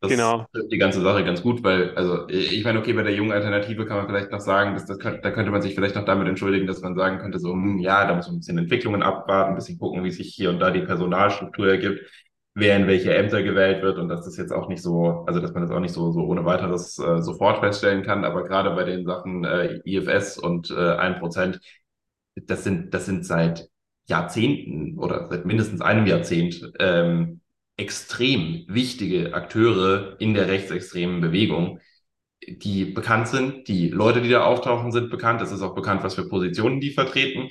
Das 0.01 0.11
genau, 0.11 0.45
trifft 0.51 0.71
die 0.71 0.77
ganze 0.77 1.01
Sache 1.01 1.23
ganz 1.23 1.41
gut, 1.41 1.63
weil, 1.63 1.95
also 1.95 2.27
ich 2.27 2.63
meine, 2.63 2.79
okay, 2.79 2.93
bei 2.93 3.03
der 3.03 3.13
jungen 3.13 3.31
Alternative 3.31 3.85
kann 3.85 3.97
man 3.97 4.07
vielleicht 4.07 4.31
noch 4.31 4.39
sagen, 4.39 4.73
dass 4.73 4.85
das 4.85 4.97
da 4.97 5.31
könnte 5.31 5.51
man 5.51 5.61
sich 5.61 5.73
vielleicht 5.73 5.95
noch 5.95 6.05
damit 6.05 6.27
entschuldigen, 6.27 6.67
dass 6.67 6.81
man 6.81 6.95
sagen 6.95 7.19
könnte, 7.19 7.39
so, 7.39 7.53
hm, 7.53 7.79
ja, 7.79 8.05
da 8.05 8.13
muss 8.13 8.27
man 8.27 8.35
ein 8.35 8.39
bisschen 8.39 8.57
Entwicklungen 8.57 9.01
abwarten, 9.03 9.51
ein 9.51 9.55
bisschen 9.55 9.79
gucken, 9.79 10.03
wie 10.03 10.11
sich 10.11 10.33
hier 10.35 10.49
und 10.49 10.59
da 10.59 10.69
die 10.69 10.81
Personalstruktur 10.81 11.69
ergibt, 11.69 12.01
wer 12.53 12.77
in 12.77 12.87
welche 12.87 13.15
Ämter 13.15 13.41
gewählt 13.41 13.81
wird 13.83 13.97
und 13.97 14.09
dass 14.09 14.25
das 14.25 14.37
jetzt 14.37 14.51
auch 14.51 14.69
nicht 14.69 14.81
so, 14.81 15.23
also 15.27 15.39
dass 15.39 15.53
man 15.53 15.63
das 15.63 15.71
auch 15.71 15.79
nicht 15.79 15.93
so, 15.93 16.11
so 16.11 16.21
ohne 16.21 16.45
weiteres 16.45 16.99
äh, 16.99 17.21
sofort 17.21 17.59
feststellen 17.59 18.03
kann, 18.03 18.25
aber 18.25 18.43
gerade 18.43 18.71
bei 18.71 18.83
den 18.83 19.05
Sachen 19.05 19.43
äh, 19.43 19.79
IFS 19.85 20.37
und 20.37 20.71
äh, 20.71 20.73
1%, 20.73 21.59
das 22.35 22.63
sind, 22.63 22.93
das 22.93 23.05
sind 23.05 23.25
seit 23.25 23.69
Jahrzehnten 24.07 24.97
oder 24.97 25.27
seit 25.29 25.45
mindestens 25.45 25.81
einem 25.81 26.05
Jahrzehnt 26.05 26.71
ähm, 26.79 27.41
extrem 27.77 28.65
wichtige 28.67 29.33
Akteure 29.33 30.15
in 30.19 30.33
der 30.33 30.47
rechtsextremen 30.47 31.21
Bewegung, 31.21 31.79
die 32.47 32.85
bekannt 32.85 33.27
sind. 33.27 33.67
Die 33.67 33.89
Leute, 33.89 34.21
die 34.21 34.29
da 34.29 34.45
auftauchen, 34.45 34.91
sind 34.91 35.09
bekannt. 35.09 35.41
Es 35.41 35.51
ist 35.51 35.61
auch 35.61 35.75
bekannt, 35.75 36.03
was 36.03 36.15
für 36.15 36.29
Positionen 36.29 36.79
die 36.79 36.91
vertreten. 36.91 37.49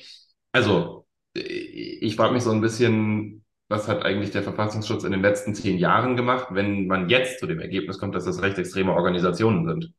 Also, 0.52 1.06
äh, 1.36 1.40
ich 1.40 2.16
frage 2.16 2.32
mich 2.32 2.42
so 2.42 2.52
ein 2.52 2.60
bisschen, 2.60 3.44
was 3.68 3.88
hat 3.88 4.04
eigentlich 4.04 4.30
der 4.30 4.42
Verfassungsschutz 4.42 5.04
in 5.04 5.12
den 5.12 5.22
letzten 5.22 5.54
zehn 5.54 5.78
Jahren 5.78 6.16
gemacht, 6.16 6.48
wenn 6.50 6.86
man 6.86 7.08
jetzt 7.08 7.40
zu 7.40 7.46
dem 7.46 7.60
Ergebnis 7.60 7.98
kommt, 7.98 8.14
dass 8.14 8.24
das 8.24 8.40
rechtsextreme 8.40 8.92
Organisationen 8.92 9.66
sind? 9.66 9.92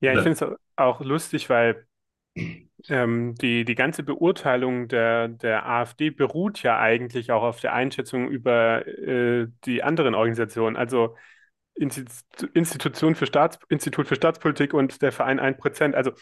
Ja, 0.00 0.12
ich 0.12 0.20
finde 0.20 0.32
es 0.32 0.58
auch 0.76 1.00
lustig, 1.00 1.48
weil 1.50 1.87
ähm, 2.88 3.34
die, 3.34 3.64
die 3.64 3.74
ganze 3.74 4.02
Beurteilung 4.02 4.88
der, 4.88 5.28
der 5.28 5.68
AfD 5.68 6.10
beruht 6.10 6.62
ja 6.62 6.78
eigentlich 6.78 7.32
auch 7.32 7.42
auf 7.42 7.60
der 7.60 7.74
Einschätzung 7.74 8.28
über 8.28 8.86
äh, 8.86 9.48
die 9.64 9.82
anderen 9.82 10.14
Organisationen. 10.14 10.76
Also 10.76 11.16
Institution 11.74 13.14
für 13.14 13.26
Staats, 13.26 13.58
Institut 13.68 14.08
für 14.08 14.16
Staatspolitik 14.16 14.74
und 14.74 15.00
der 15.00 15.12
Verein 15.12 15.40
1%. 15.40 15.94
Also 15.94 16.12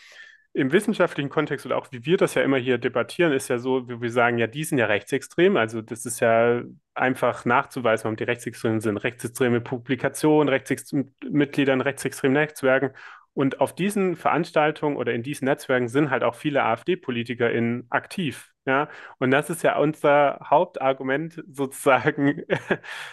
im 0.52 0.73
wissenschaftlichen 0.73 1.28
Kontext 1.28 1.66
oder 1.66 1.76
auch 1.76 1.88
wie 1.92 2.06
wir 2.06 2.16
das 2.16 2.35
ja 2.35 2.42
immer 2.42 2.56
hier 2.56 2.78
debattieren, 2.78 3.32
ist 3.32 3.49
ja 3.49 3.58
so, 3.58 3.87
wie 3.88 4.00
wir 4.00 4.11
sagen, 4.11 4.38
ja, 4.38 4.46
die 4.46 4.64
sind 4.64 4.78
ja 4.78 4.87
rechtsextrem. 4.87 5.56
Also 5.58 5.82
das 5.82 6.06
ist 6.06 6.20
ja 6.20 6.62
einfach 6.94 7.44
nachzuweisen, 7.44 8.04
warum 8.04 8.16
die 8.16 8.25
rechtsextrem 8.25 8.80
sind. 8.80 8.96
Rechtsextreme 8.96 9.61
Publikationen, 9.61 10.49
Rechtsextrem 10.49 11.14
Mitglieder 11.30 11.75
in 11.75 11.82
rechtsextremen 11.82 12.32
Netzwerken. 12.32 12.92
Und 13.37 13.61
auf 13.61 13.75
diesen 13.75 14.16
Veranstaltungen 14.16 14.97
oder 14.97 15.12
in 15.12 15.23
diesen 15.23 15.45
Netzwerken 15.45 15.88
sind 15.88 16.09
halt 16.11 16.23
auch 16.25 16.35
viele 16.35 16.62
AfD-PolitikerInnen 16.64 17.87
aktiv. 17.90 18.50
Ja, 18.64 18.88
und 19.19 19.31
das 19.31 19.50
ist 19.50 19.62
ja 19.62 19.78
unser 19.78 20.40
Hauptargument 20.43 21.45
sozusagen, 21.52 22.43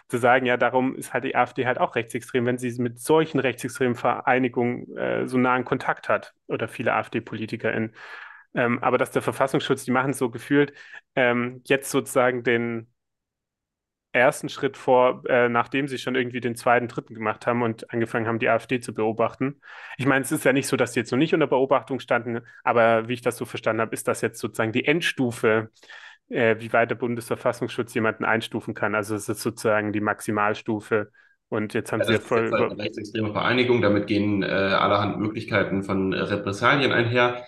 zu 0.07 0.17
sagen, 0.17 0.45
ja, 0.45 0.55
darum 0.55 0.95
ist 0.95 1.13
halt 1.13 1.25
die 1.25 1.35
AfD 1.35 1.65
halt 1.65 1.77
auch 1.77 1.95
rechtsextrem, 1.95 2.45
wenn 2.45 2.57
sie 2.57 2.71
mit 2.81 2.99
solchen 2.99 3.39
rechtsextremen 3.39 3.95
Vereinigungen 3.95 4.95
äh, 4.97 5.27
so 5.27 5.37
nahen 5.37 5.65
Kontakt 5.65 6.07
hat 6.07 6.33
oder 6.47 6.69
viele 6.69 6.93
AfD-PolitikerInnen. 6.93 7.93
Ähm, 8.55 8.79
aber 8.81 8.97
dass 8.97 9.11
der 9.11 9.21
Verfassungsschutz, 9.21 9.83
die 9.83 9.91
machen 9.91 10.13
so 10.13 10.29
gefühlt, 10.29 10.73
ähm, 11.15 11.61
jetzt 11.65 11.91
sozusagen 11.91 12.43
den 12.43 12.87
ersten 14.13 14.47
Schritt 14.47 14.77
vor, 14.77 15.23
äh, 15.27 15.49
nachdem 15.49 15.87
sie 15.87 15.97
schon 15.97 16.15
irgendwie 16.15 16.39
den 16.39 16.55
zweiten, 16.55 16.87
dritten 16.87 17.15
gemacht 17.15 17.45
haben 17.47 17.63
und 17.63 17.91
angefangen 17.91 18.27
haben, 18.27 18.39
die 18.39 18.47
AfD 18.47 18.79
zu 18.79 18.93
beobachten. 18.93 19.59
Ich 19.97 20.05
meine, 20.05 20.23
es 20.23 20.31
ist 20.31 20.45
ja 20.45 20.53
nicht 20.53 20.67
so, 20.67 20.77
dass 20.77 20.93
sie 20.93 20.99
jetzt 20.99 21.11
noch 21.11 21.17
nicht 21.17 21.33
unter 21.33 21.47
Beobachtung 21.47 21.99
standen, 21.99 22.41
aber 22.63 23.07
wie 23.07 23.13
ich 23.13 23.21
das 23.21 23.37
so 23.37 23.45
verstanden 23.45 23.81
habe, 23.81 23.93
ist 23.93 24.07
das 24.07 24.21
jetzt 24.21 24.39
sozusagen 24.39 24.71
die 24.71 24.85
Endstufe, 24.85 25.69
äh, 26.29 26.55
wie 26.59 26.71
weit 26.71 26.91
der 26.91 26.95
Bundesverfassungsschutz 26.95 27.93
jemanden 27.93 28.23
einstufen 28.23 28.73
kann. 28.73 28.95
Also 28.95 29.15
es 29.15 29.27
ist 29.27 29.41
sozusagen 29.41 29.91
die 29.91 30.01
Maximalstufe. 30.01 31.11
Und 31.49 31.73
jetzt 31.73 31.91
haben 31.91 31.99
ja, 31.99 32.05
sie 32.05 32.13
ja 32.13 32.19
voll. 32.19 32.51
Halt 32.51 32.71
eine 32.71 32.83
rechtsextreme 32.83 33.31
Vereinigung, 33.31 33.81
damit 33.81 34.07
gehen 34.07 34.41
äh, 34.41 34.47
allerhand 34.47 35.19
Möglichkeiten 35.19 35.83
von 35.83 36.13
Repressalien 36.13 36.91
einher 36.91 37.43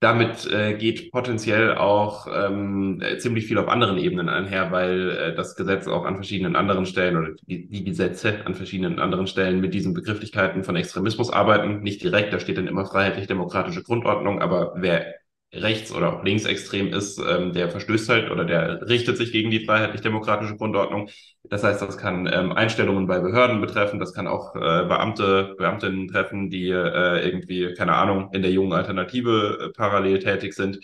damit 0.00 0.48
äh, 0.50 0.74
geht 0.74 1.10
potenziell 1.10 1.74
auch 1.76 2.28
ähm, 2.32 3.02
ziemlich 3.18 3.46
viel 3.46 3.58
auf 3.58 3.68
anderen 3.68 3.98
Ebenen 3.98 4.28
einher, 4.28 4.70
weil 4.70 5.10
äh, 5.10 5.34
das 5.34 5.56
Gesetz 5.56 5.88
auch 5.88 6.04
an 6.04 6.14
verschiedenen 6.14 6.54
anderen 6.54 6.86
Stellen 6.86 7.16
oder 7.16 7.30
die, 7.48 7.68
die 7.68 7.84
Gesetze 7.84 8.46
an 8.46 8.54
verschiedenen 8.54 9.00
anderen 9.00 9.26
Stellen 9.26 9.60
mit 9.60 9.74
diesen 9.74 9.94
Begrifflichkeiten 9.94 10.62
von 10.62 10.76
Extremismus 10.76 11.32
arbeiten. 11.32 11.80
Nicht 11.82 12.02
direkt, 12.02 12.32
da 12.32 12.38
steht 12.38 12.58
dann 12.58 12.68
immer 12.68 12.86
freiheitlich-demokratische 12.86 13.82
Grundordnung, 13.82 14.40
aber 14.40 14.74
wer 14.76 15.17
rechts- 15.52 15.92
oder 15.92 16.12
auch 16.12 16.24
linksextrem 16.24 16.92
ist, 16.92 17.18
ähm, 17.18 17.52
der 17.52 17.70
verstößt 17.70 18.08
halt 18.08 18.30
oder 18.30 18.44
der 18.44 18.86
richtet 18.88 19.16
sich 19.16 19.32
gegen 19.32 19.50
die 19.50 19.64
freiheitlich-demokratische 19.64 20.56
Grundordnung. 20.56 21.08
Das 21.44 21.64
heißt, 21.64 21.80
das 21.80 21.96
kann 21.96 22.28
ähm, 22.30 22.52
Einstellungen 22.52 23.06
bei 23.06 23.18
Behörden 23.20 23.60
betreffen, 23.60 23.98
das 23.98 24.12
kann 24.12 24.26
auch 24.26 24.54
äh, 24.54 24.58
Beamte, 24.58 25.54
Beamtinnen 25.56 26.08
treffen, 26.08 26.50
die 26.50 26.68
äh, 26.68 27.26
irgendwie, 27.26 27.72
keine 27.74 27.94
Ahnung, 27.94 28.30
in 28.32 28.42
der 28.42 28.50
jungen 28.50 28.72
Alternative 28.74 29.70
äh, 29.70 29.72
parallel 29.72 30.18
tätig 30.18 30.54
sind. 30.54 30.80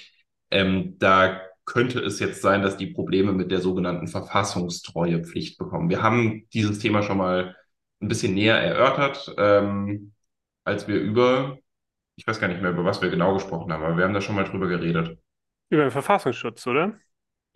Ähm, 0.50 0.96
da 0.98 1.40
könnte 1.66 2.00
es 2.00 2.18
jetzt 2.20 2.42
sein, 2.42 2.62
dass 2.62 2.76
die 2.76 2.88
Probleme 2.88 3.32
mit 3.32 3.50
der 3.50 3.60
sogenannten 3.60 4.08
Verfassungstreuepflicht 4.08 5.58
bekommen. 5.58 5.90
Wir 5.90 6.02
haben 6.02 6.46
dieses 6.52 6.78
Thema 6.78 7.02
schon 7.02 7.18
mal 7.18 7.56
ein 8.00 8.08
bisschen 8.08 8.34
näher 8.34 8.56
erörtert, 8.56 9.34
ähm, 9.38 10.12
als 10.64 10.88
wir 10.88 10.96
über 11.00 11.58
ich 12.16 12.26
weiß 12.26 12.40
gar 12.40 12.48
nicht 12.48 12.62
mehr, 12.62 12.70
über 12.70 12.84
was 12.84 13.02
wir 13.02 13.10
genau 13.10 13.34
gesprochen 13.34 13.72
haben, 13.72 13.82
aber 13.82 13.96
wir 13.96 14.04
haben 14.04 14.14
da 14.14 14.20
schon 14.20 14.36
mal 14.36 14.44
drüber 14.44 14.68
geredet. 14.68 15.18
Über 15.70 15.82
den 15.82 15.90
Verfassungsschutz, 15.90 16.66
oder? 16.66 16.94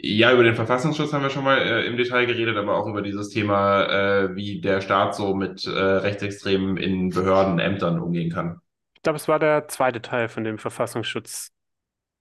Ja, 0.00 0.32
über 0.32 0.44
den 0.44 0.54
Verfassungsschutz 0.54 1.12
haben 1.12 1.22
wir 1.22 1.30
schon 1.30 1.42
mal 1.42 1.58
äh, 1.58 1.86
im 1.86 1.96
Detail 1.96 2.26
geredet, 2.26 2.56
aber 2.56 2.76
auch 2.76 2.86
über 2.86 3.02
dieses 3.02 3.30
Thema, 3.30 3.84
äh, 3.84 4.36
wie 4.36 4.60
der 4.60 4.80
Staat 4.80 5.16
so 5.16 5.34
mit 5.34 5.66
äh, 5.66 5.70
Rechtsextremen 5.70 6.76
in 6.76 7.10
Behörden, 7.10 7.58
Ämtern 7.58 7.98
umgehen 7.98 8.30
kann. 8.30 8.60
Ich 8.94 9.02
glaube, 9.02 9.16
es 9.16 9.26
war 9.26 9.40
der 9.40 9.66
zweite 9.68 10.00
Teil 10.00 10.28
von 10.28 10.44
dem 10.44 10.58
Verfassungsschutz. 10.58 11.50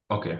Okay. 0.07 0.39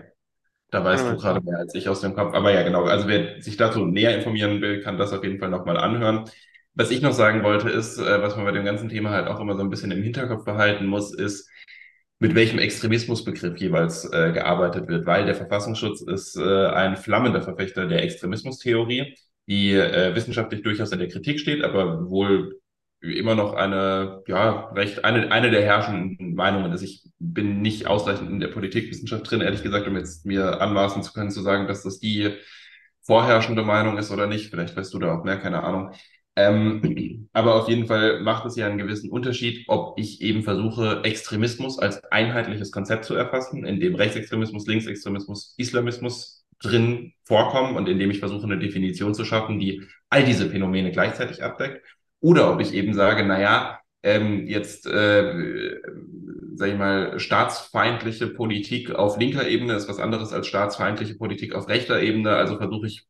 Da 0.69 0.83
weißt 0.83 1.07
du 1.09 1.15
gerade 1.15 1.41
mehr 1.41 1.59
als 1.59 1.75
ich 1.75 1.87
aus 1.89 2.01
dem 2.01 2.13
Kopf. 2.13 2.33
Aber 2.33 2.51
ja, 2.51 2.63
genau. 2.63 2.83
Also 2.85 3.07
wer 3.07 3.41
sich 3.41 3.55
dazu 3.55 3.85
näher 3.85 4.15
informieren 4.15 4.59
will, 4.61 4.81
kann 4.81 4.97
das 4.97 5.13
auf 5.13 5.23
jeden 5.23 5.39
Fall 5.39 5.49
nochmal 5.49 5.77
anhören. 5.77 6.29
Was 6.73 6.91
ich 6.91 7.01
noch 7.01 7.13
sagen 7.13 7.43
wollte, 7.43 7.69
ist, 7.69 7.97
äh, 7.99 8.21
was 8.21 8.35
man 8.35 8.45
bei 8.45 8.51
dem 8.51 8.65
ganzen 8.65 8.89
Thema 8.89 9.11
halt 9.11 9.27
auch 9.27 9.39
immer 9.39 9.55
so 9.55 9.61
ein 9.61 9.69
bisschen 9.69 9.91
im 9.91 10.03
Hinterkopf 10.03 10.43
behalten 10.43 10.85
muss, 10.87 11.13
ist, 11.13 11.49
mit 12.19 12.35
welchem 12.35 12.59
Extremismusbegriff 12.59 13.57
jeweils 13.57 14.05
äh, 14.11 14.31
gearbeitet 14.31 14.87
wird, 14.87 15.05
weil 15.05 15.25
der 15.25 15.35
Verfassungsschutz 15.35 16.01
ist 16.01 16.35
äh, 16.35 16.67
ein 16.67 16.97
flammender 16.97 17.41
Verfechter 17.41 17.87
der 17.87 18.03
Extremismustheorie, 18.03 19.15
die 19.47 19.73
äh, 19.73 20.15
wissenschaftlich 20.15 20.63
durchaus 20.63 20.91
in 20.91 20.99
der 20.99 21.09
Kritik 21.09 21.39
steht, 21.39 21.63
aber 21.63 22.09
wohl 22.09 22.59
immer 23.01 23.35
noch 23.35 23.53
eine, 23.53 24.23
ja, 24.27 24.71
recht, 24.73 25.05
eine, 25.05 25.31
eine 25.31 25.51
der 25.51 25.61
herrschenden 25.63 26.33
Meinungen 26.33 26.71
ist. 26.73 26.81
Ich 26.81 27.03
bin 27.19 27.61
nicht 27.61 27.85
ausreichend 27.87 28.29
in 28.29 28.39
der 28.39 28.47
Politikwissenschaft 28.47 29.29
drin, 29.29 29.41
ehrlich 29.41 29.61
gesagt, 29.61 29.87
um 29.87 29.95
jetzt 29.95 30.25
mir 30.25 30.59
anmaßen 30.61 31.03
zu 31.03 31.13
können, 31.13 31.29
zu 31.29 31.41
sagen, 31.41 31.67
dass 31.67 31.83
das 31.83 31.99
die 31.99 32.33
vorherrschende 33.03 33.63
Meinung 33.63 33.97
ist 33.97 34.11
oder 34.11 34.27
nicht. 34.27 34.49
Vielleicht 34.49 34.75
weißt 34.75 34.93
du 34.93 34.99
da 34.99 35.15
auch 35.15 35.23
mehr, 35.23 35.37
keine 35.37 35.63
Ahnung. 35.63 35.91
Ähm, 36.37 37.27
aber 37.33 37.55
auf 37.55 37.67
jeden 37.67 37.87
Fall 37.87 38.21
macht 38.21 38.45
es 38.45 38.55
ja 38.55 38.67
einen 38.67 38.77
gewissen 38.77 39.09
Unterschied, 39.09 39.65
ob 39.67 39.99
ich 39.99 40.21
eben 40.21 40.43
versuche, 40.43 41.01
Extremismus 41.03 41.79
als 41.79 42.03
einheitliches 42.05 42.71
Konzept 42.71 43.03
zu 43.05 43.15
erfassen, 43.15 43.65
in 43.65 43.79
dem 43.79 43.95
Rechtsextremismus, 43.95 44.67
Linksextremismus, 44.67 45.55
Islamismus 45.57 46.45
drin 46.59 47.13
vorkommen 47.25 47.75
und 47.75 47.89
in 47.89 47.99
dem 47.99 48.11
ich 48.11 48.19
versuche, 48.19 48.45
eine 48.45 48.59
Definition 48.59 49.13
zu 49.13 49.25
schaffen, 49.25 49.59
die 49.59 49.83
all 50.09 50.23
diese 50.23 50.49
Phänomene 50.49 50.91
gleichzeitig 50.91 51.43
abdeckt. 51.43 51.85
Oder 52.19 52.51
ob 52.53 52.61
ich 52.61 52.73
eben 52.73 52.93
sage, 52.93 53.23
naja, 53.25 53.79
ähm, 54.03 54.47
jetzt, 54.47 54.87
äh, 54.87 55.75
sag 56.55 56.69
ich 56.69 56.77
mal, 56.77 57.19
staatsfeindliche 57.19 58.27
Politik 58.27 58.91
auf 58.95 59.19
linker 59.19 59.47
Ebene 59.47 59.73
ist 59.73 59.89
was 59.89 59.99
anderes 59.99 60.33
als 60.33 60.47
staatsfeindliche 60.47 61.15
Politik 61.15 61.53
auf 61.53 61.67
rechter 61.67 62.01
Ebene. 62.01 62.31
Also 62.31 62.57
versuche 62.57 62.87
ich 62.87 63.07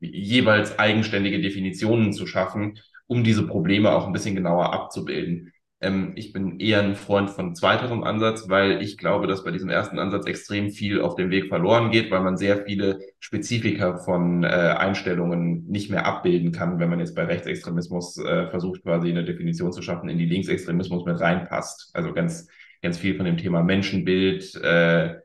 jeweils 0.00 0.78
eigenständige 0.78 1.40
Definitionen 1.40 2.12
zu 2.12 2.26
schaffen, 2.26 2.78
um 3.06 3.24
diese 3.24 3.46
Probleme 3.46 3.92
auch 3.92 4.06
ein 4.06 4.12
bisschen 4.12 4.34
genauer 4.34 4.72
abzubilden. 4.72 5.52
Ähm, 5.80 6.12
ich 6.16 6.32
bin 6.32 6.58
eher 6.58 6.82
ein 6.82 6.94
Freund 6.94 7.30
von 7.30 7.54
zweiterem 7.54 8.02
Ansatz, 8.02 8.48
weil 8.48 8.82
ich 8.82 8.96
glaube, 8.96 9.26
dass 9.26 9.44
bei 9.44 9.50
diesem 9.50 9.68
ersten 9.68 9.98
Ansatz 9.98 10.26
extrem 10.26 10.70
viel 10.70 11.00
auf 11.00 11.16
dem 11.16 11.30
Weg 11.30 11.48
verloren 11.48 11.90
geht, 11.90 12.10
weil 12.10 12.22
man 12.22 12.36
sehr 12.36 12.64
viele 12.64 13.00
Spezifika 13.20 13.98
von 13.98 14.42
äh, 14.42 14.46
Einstellungen 14.46 15.66
nicht 15.68 15.90
mehr 15.90 16.06
abbilden 16.06 16.52
kann, 16.52 16.78
wenn 16.78 16.88
man 16.88 17.00
jetzt 17.00 17.14
bei 17.14 17.24
Rechtsextremismus 17.24 18.18
äh, 18.18 18.48
versucht, 18.48 18.82
quasi 18.82 19.10
eine 19.10 19.24
Definition 19.24 19.72
zu 19.72 19.82
schaffen, 19.82 20.08
in 20.08 20.18
die 20.18 20.26
Linksextremismus 20.26 21.04
mit 21.04 21.20
reinpasst. 21.20 21.90
Also 21.92 22.14
ganz, 22.14 22.48
ganz 22.82 22.98
viel 22.98 23.14
von 23.16 23.26
dem 23.26 23.36
Thema 23.36 23.62
Menschenbild, 23.62 24.54
äh, 24.56 25.16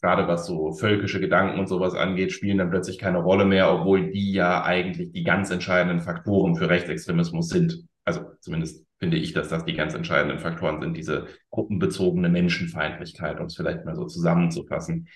gerade 0.00 0.28
was 0.28 0.46
so 0.46 0.72
völkische 0.72 1.20
Gedanken 1.20 1.58
und 1.58 1.68
sowas 1.68 1.94
angeht, 1.94 2.32
spielen 2.32 2.58
dann 2.58 2.70
plötzlich 2.70 2.98
keine 2.98 3.18
Rolle 3.18 3.44
mehr, 3.44 3.72
obwohl 3.72 4.10
die 4.10 4.32
ja 4.32 4.62
eigentlich 4.62 5.12
die 5.12 5.24
ganz 5.24 5.50
entscheidenden 5.50 6.00
Faktoren 6.00 6.56
für 6.56 6.68
Rechtsextremismus 6.68 7.48
sind. 7.48 7.84
Also 8.04 8.22
zumindest 8.40 8.84
finde 8.98 9.16
ich, 9.16 9.32
dass 9.32 9.48
das 9.48 9.64
die 9.64 9.74
ganz 9.74 9.94
entscheidenden 9.94 10.38
Faktoren 10.38 10.80
sind, 10.80 10.96
diese 10.96 11.26
gruppenbezogene 11.50 12.28
Menschenfeindlichkeit, 12.28 13.40
um 13.40 13.46
es 13.46 13.56
vielleicht 13.56 13.84
mal 13.84 13.94
so 13.94 14.06
zusammenzufassen. 14.06 15.08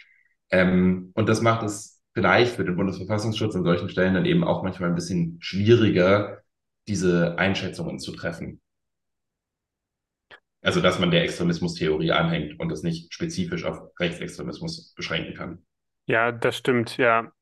Ähm, 0.50 1.10
und 1.14 1.28
das 1.28 1.42
macht 1.42 1.64
es 1.64 2.00
vielleicht 2.14 2.56
für 2.56 2.64
den 2.64 2.76
Bundesverfassungsschutz 2.76 3.56
an 3.56 3.64
solchen 3.64 3.88
Stellen 3.88 4.14
dann 4.14 4.26
eben 4.26 4.44
auch 4.44 4.62
manchmal 4.62 4.90
ein 4.90 4.94
bisschen 4.94 5.38
schwieriger, 5.40 6.38
diese 6.88 7.38
Einschätzungen 7.38 7.98
zu 7.98 8.12
treffen. 8.12 8.61
Also, 10.62 10.80
dass 10.80 10.98
man 10.98 11.10
der 11.10 11.22
Extremismustheorie 11.24 12.12
anhängt 12.12 12.58
und 12.60 12.68
das 12.68 12.82
nicht 12.82 13.12
spezifisch 13.12 13.64
auf 13.64 13.80
Rechtsextremismus 13.98 14.94
beschränken 14.94 15.34
kann. 15.34 15.58
Ja, 16.06 16.30
das 16.32 16.56
stimmt, 16.56 16.96
ja. 16.96 17.32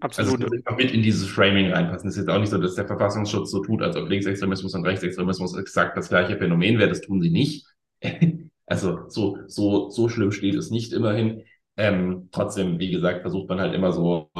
Absolut. 0.00 0.44
Also 0.44 0.54
es 0.54 0.76
mit 0.76 0.92
in 0.92 1.02
dieses 1.02 1.28
Framing 1.28 1.72
reinpassen. 1.72 2.08
Es 2.08 2.16
ist 2.16 2.26
jetzt 2.26 2.34
auch 2.34 2.38
nicht 2.38 2.50
so, 2.50 2.58
dass 2.58 2.74
der 2.74 2.86
Verfassungsschutz 2.86 3.50
so 3.50 3.62
tut, 3.62 3.82
als 3.82 3.96
ob 3.96 4.10
Linksextremismus 4.10 4.74
und 4.74 4.84
Rechtsextremismus 4.84 5.56
exakt 5.56 5.96
das 5.96 6.10
gleiche 6.10 6.36
Phänomen 6.36 6.78
wäre. 6.78 6.90
Das 6.90 7.00
tun 7.00 7.20
sie 7.22 7.30
nicht. 7.30 7.66
also 8.66 9.08
so, 9.08 9.38
so, 9.46 9.88
so 9.88 10.08
schlimm 10.08 10.32
steht 10.32 10.54
es 10.54 10.70
nicht 10.70 10.92
immerhin. 10.92 11.44
Ähm, 11.78 12.28
trotzdem, 12.30 12.78
wie 12.78 12.90
gesagt, 12.90 13.22
versucht 13.22 13.48
man 13.48 13.58
halt 13.58 13.74
immer 13.74 13.92
so 13.92 14.30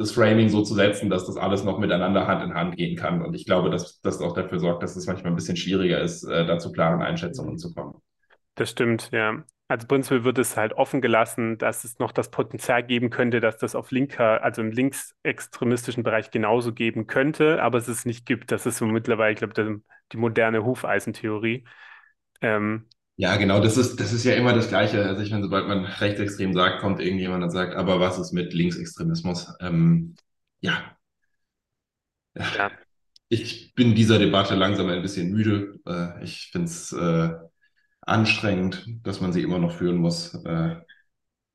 das 0.00 0.12
Framing 0.12 0.48
so 0.48 0.62
zu 0.62 0.72
setzen, 0.72 1.10
dass 1.10 1.26
das 1.26 1.36
alles 1.36 1.62
noch 1.62 1.78
miteinander 1.78 2.26
Hand 2.26 2.42
in 2.42 2.54
Hand 2.54 2.74
gehen 2.78 2.96
kann. 2.96 3.20
Und 3.20 3.34
ich 3.34 3.44
glaube, 3.44 3.68
dass 3.68 4.00
das 4.00 4.22
auch 4.22 4.32
dafür 4.32 4.58
sorgt, 4.58 4.82
dass 4.82 4.96
es 4.96 5.06
manchmal 5.06 5.30
ein 5.30 5.36
bisschen 5.36 5.58
schwieriger 5.58 6.00
ist, 6.00 6.24
äh, 6.24 6.46
da 6.46 6.58
zu 6.58 6.72
klaren 6.72 7.02
Einschätzungen 7.02 7.58
zu 7.58 7.74
kommen. 7.74 8.00
Das 8.54 8.70
stimmt, 8.70 9.10
ja. 9.12 9.44
Also 9.68 9.86
prinzipiell 9.86 10.24
wird 10.24 10.38
es 10.38 10.56
halt 10.56 10.72
offen 10.72 11.02
gelassen, 11.02 11.58
dass 11.58 11.84
es 11.84 11.98
noch 11.98 12.12
das 12.12 12.30
Potenzial 12.30 12.82
geben 12.82 13.10
könnte, 13.10 13.40
dass 13.40 13.58
das 13.58 13.74
auf 13.74 13.90
linker, 13.90 14.42
also 14.42 14.62
im 14.62 14.72
linksextremistischen 14.72 16.02
Bereich 16.02 16.30
genauso 16.30 16.72
geben 16.72 17.06
könnte, 17.06 17.62
aber 17.62 17.76
es 17.76 17.86
es 17.86 18.06
nicht 18.06 18.24
gibt. 18.24 18.52
Das 18.52 18.64
ist 18.64 18.78
so 18.78 18.86
mittlerweile, 18.86 19.32
ich 19.34 19.38
glaube, 19.38 19.82
die 20.12 20.16
moderne 20.16 20.64
Hufeisentheorie. 20.64 21.64
Ähm, 22.40 22.88
ja, 23.20 23.36
genau, 23.36 23.60
das 23.60 23.76
ist, 23.76 24.00
das 24.00 24.14
ist 24.14 24.24
ja 24.24 24.32
immer 24.32 24.54
das 24.54 24.68
Gleiche. 24.68 25.04
Also 25.04 25.20
ich 25.20 25.30
meine, 25.30 25.42
sobald 25.42 25.68
man 25.68 25.84
rechtsextrem 25.84 26.54
sagt, 26.54 26.80
kommt 26.80 27.00
irgendjemand 27.00 27.44
und 27.44 27.50
sagt, 27.50 27.74
aber 27.74 28.00
was 28.00 28.18
ist 28.18 28.32
mit 28.32 28.54
Linksextremismus? 28.54 29.52
Ähm, 29.60 30.16
ja. 30.60 30.96
ja. 32.34 32.70
Ich 33.28 33.74
bin 33.74 33.94
dieser 33.94 34.18
Debatte 34.18 34.54
langsam 34.54 34.88
ein 34.88 35.02
bisschen 35.02 35.32
müde. 35.32 35.78
Äh, 35.86 36.24
ich 36.24 36.48
finde 36.50 36.68
es 36.68 36.94
äh, 36.94 37.30
anstrengend, 38.00 38.86
dass 39.02 39.20
man 39.20 39.34
sie 39.34 39.42
immer 39.42 39.58
noch 39.58 39.76
führen 39.76 39.98
muss. 39.98 40.34
Äh, 40.46 40.76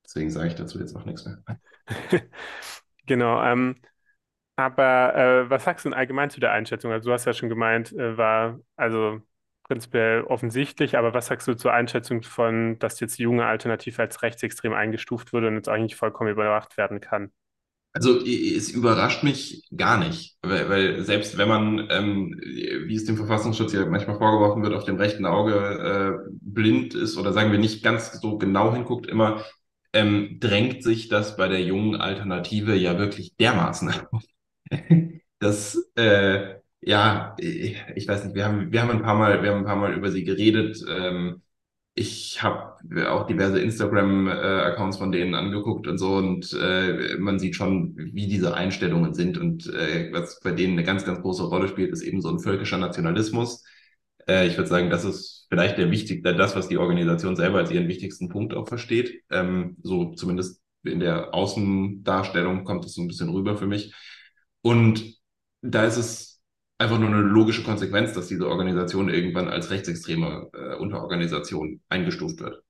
deswegen 0.05 0.29
sage 0.29 0.49
ich 0.49 0.55
dazu 0.55 0.77
jetzt 0.77 0.95
auch 0.95 1.05
nichts 1.05 1.25
mehr. 1.25 1.43
genau. 3.07 3.41
Ähm, 3.43 3.77
aber 4.55 5.15
äh, 5.15 5.49
was 5.49 5.63
sagst 5.63 5.83
du 5.83 5.89
denn 5.89 5.97
allgemein 5.97 6.29
zu 6.29 6.39
der 6.39 6.51
Einschätzung? 6.51 6.91
Also 6.91 7.09
du 7.09 7.13
hast 7.13 7.25
ja 7.25 7.33
schon 7.33 7.49
gemeint, 7.49 7.91
äh, 7.91 8.15
war 8.15 8.59
also 8.75 9.19
prinzipiell 9.67 10.23
offensichtlich, 10.23 10.97
aber 10.97 11.13
was 11.13 11.27
sagst 11.27 11.47
du 11.47 11.55
zur 11.55 11.73
Einschätzung 11.73 12.23
von, 12.23 12.77
dass 12.79 12.99
jetzt 12.99 13.17
die 13.17 13.23
junge 13.23 13.45
Alternative 13.45 14.01
als 14.01 14.21
rechtsextrem 14.21 14.73
eingestuft 14.73 15.33
wurde 15.33 15.47
und 15.47 15.55
jetzt 15.55 15.69
eigentlich 15.69 15.95
vollkommen 15.95 16.31
überwacht 16.31 16.77
werden 16.77 17.01
kann? 17.01 17.31
Also 17.93 18.19
es 18.19 18.69
überrascht 18.71 19.23
mich 19.23 19.67
gar 19.75 19.97
nicht, 19.97 20.37
weil, 20.41 20.69
weil 20.69 21.01
selbst 21.03 21.37
wenn 21.37 21.47
man, 21.47 21.87
ähm, 21.89 22.37
wie 22.43 22.95
es 22.95 23.05
dem 23.05 23.15
Verfassungsschutz 23.15 23.71
ja 23.71 23.85
manchmal 23.85 24.17
vorgeworfen 24.17 24.63
wird, 24.63 24.73
auf 24.73 24.83
dem 24.83 24.97
rechten 24.97 25.25
Auge 25.25 25.53
äh, 26.27 26.29
blind 26.41 26.93
ist 26.93 27.17
oder 27.17 27.31
sagen 27.31 27.53
wir 27.53 27.57
nicht 27.57 27.83
ganz 27.83 28.11
so 28.19 28.37
genau 28.37 28.73
hinguckt, 28.73 29.07
immer 29.07 29.45
ähm, 29.93 30.37
drängt 30.41 30.83
sich 30.83 31.07
das 31.07 31.37
bei 31.37 31.47
der 31.47 31.61
jungen 31.61 31.95
Alternative 31.95 32.75
ja 32.75 32.99
wirklich 32.99 33.37
dermaßen 33.37 33.93
dass 35.39 35.89
äh, 35.95 36.55
ja, 36.85 37.35
ich 37.39 38.07
weiß 38.07 38.25
nicht, 38.25 38.35
wir 38.35 38.45
haben, 38.45 38.71
wir 38.71 38.81
haben 38.81 38.91
ein 38.91 39.01
paar 39.01 39.15
Mal, 39.15 39.41
wir 39.41 39.49
haben 39.51 39.59
ein 39.59 39.65
paar 39.65 39.75
Mal 39.75 39.95
über 39.95 40.11
sie 40.11 40.23
geredet. 40.23 40.85
Ähm, 40.87 41.41
ich 41.95 42.43
habe 42.43 42.75
auch 43.09 43.25
diverse 43.25 43.59
Instagram-Accounts 43.59 44.97
von 44.97 45.11
denen 45.11 45.33
angeguckt 45.33 45.87
und 45.87 45.97
so 45.97 46.17
und 46.17 46.53
äh, 46.61 47.17
man 47.17 47.39
sieht 47.39 47.55
schon, 47.55 47.95
wie 47.97 48.27
diese 48.27 48.53
Einstellungen 48.53 49.13
sind 49.15 49.37
und 49.39 49.65
äh, 49.73 50.11
was 50.13 50.39
bei 50.41 50.51
denen 50.51 50.73
eine 50.73 50.83
ganz, 50.83 51.05
ganz 51.05 51.21
große 51.21 51.43
Rolle 51.45 51.69
spielt, 51.69 51.91
ist 51.91 52.03
eben 52.03 52.21
so 52.21 52.29
ein 52.29 52.39
völkischer 52.39 52.77
Nationalismus. 52.77 53.63
Äh, 54.27 54.47
ich 54.47 54.57
würde 54.57 54.69
sagen, 54.69 54.89
das 54.91 55.05
ist 55.05 55.47
vielleicht 55.49 55.77
der 55.79 55.89
wichtigste, 55.89 56.35
das, 56.35 56.55
was 56.55 56.67
die 56.67 56.77
Organisation 56.77 57.35
selber 57.35 57.59
als 57.59 57.71
ihren 57.71 57.87
wichtigsten 57.87 58.29
Punkt 58.29 58.53
auch 58.53 58.67
versteht. 58.67 59.23
Ähm, 59.31 59.77
so 59.81 60.13
zumindest 60.13 60.61
in 60.83 60.99
der 60.99 61.33
Außendarstellung 61.33 62.63
kommt 62.63 62.85
es 62.85 62.93
so 62.93 63.01
ein 63.01 63.07
bisschen 63.07 63.29
rüber 63.29 63.57
für 63.57 63.67
mich. 63.67 63.93
Und 64.61 65.15
da 65.61 65.85
ist 65.85 65.97
es 65.97 66.34
einfach 66.77 66.99
nur 66.99 67.09
eine 67.09 67.21
logische 67.21 67.63
Konsequenz, 67.63 68.13
dass 68.13 68.27
diese 68.27 68.47
Organisation 68.47 69.09
irgendwann 69.09 69.47
als 69.49 69.69
rechtsextreme 69.71 70.49
äh, 70.53 70.75
Unterorganisation 70.75 71.81
eingestuft 71.89 72.39
wird. 72.39 72.63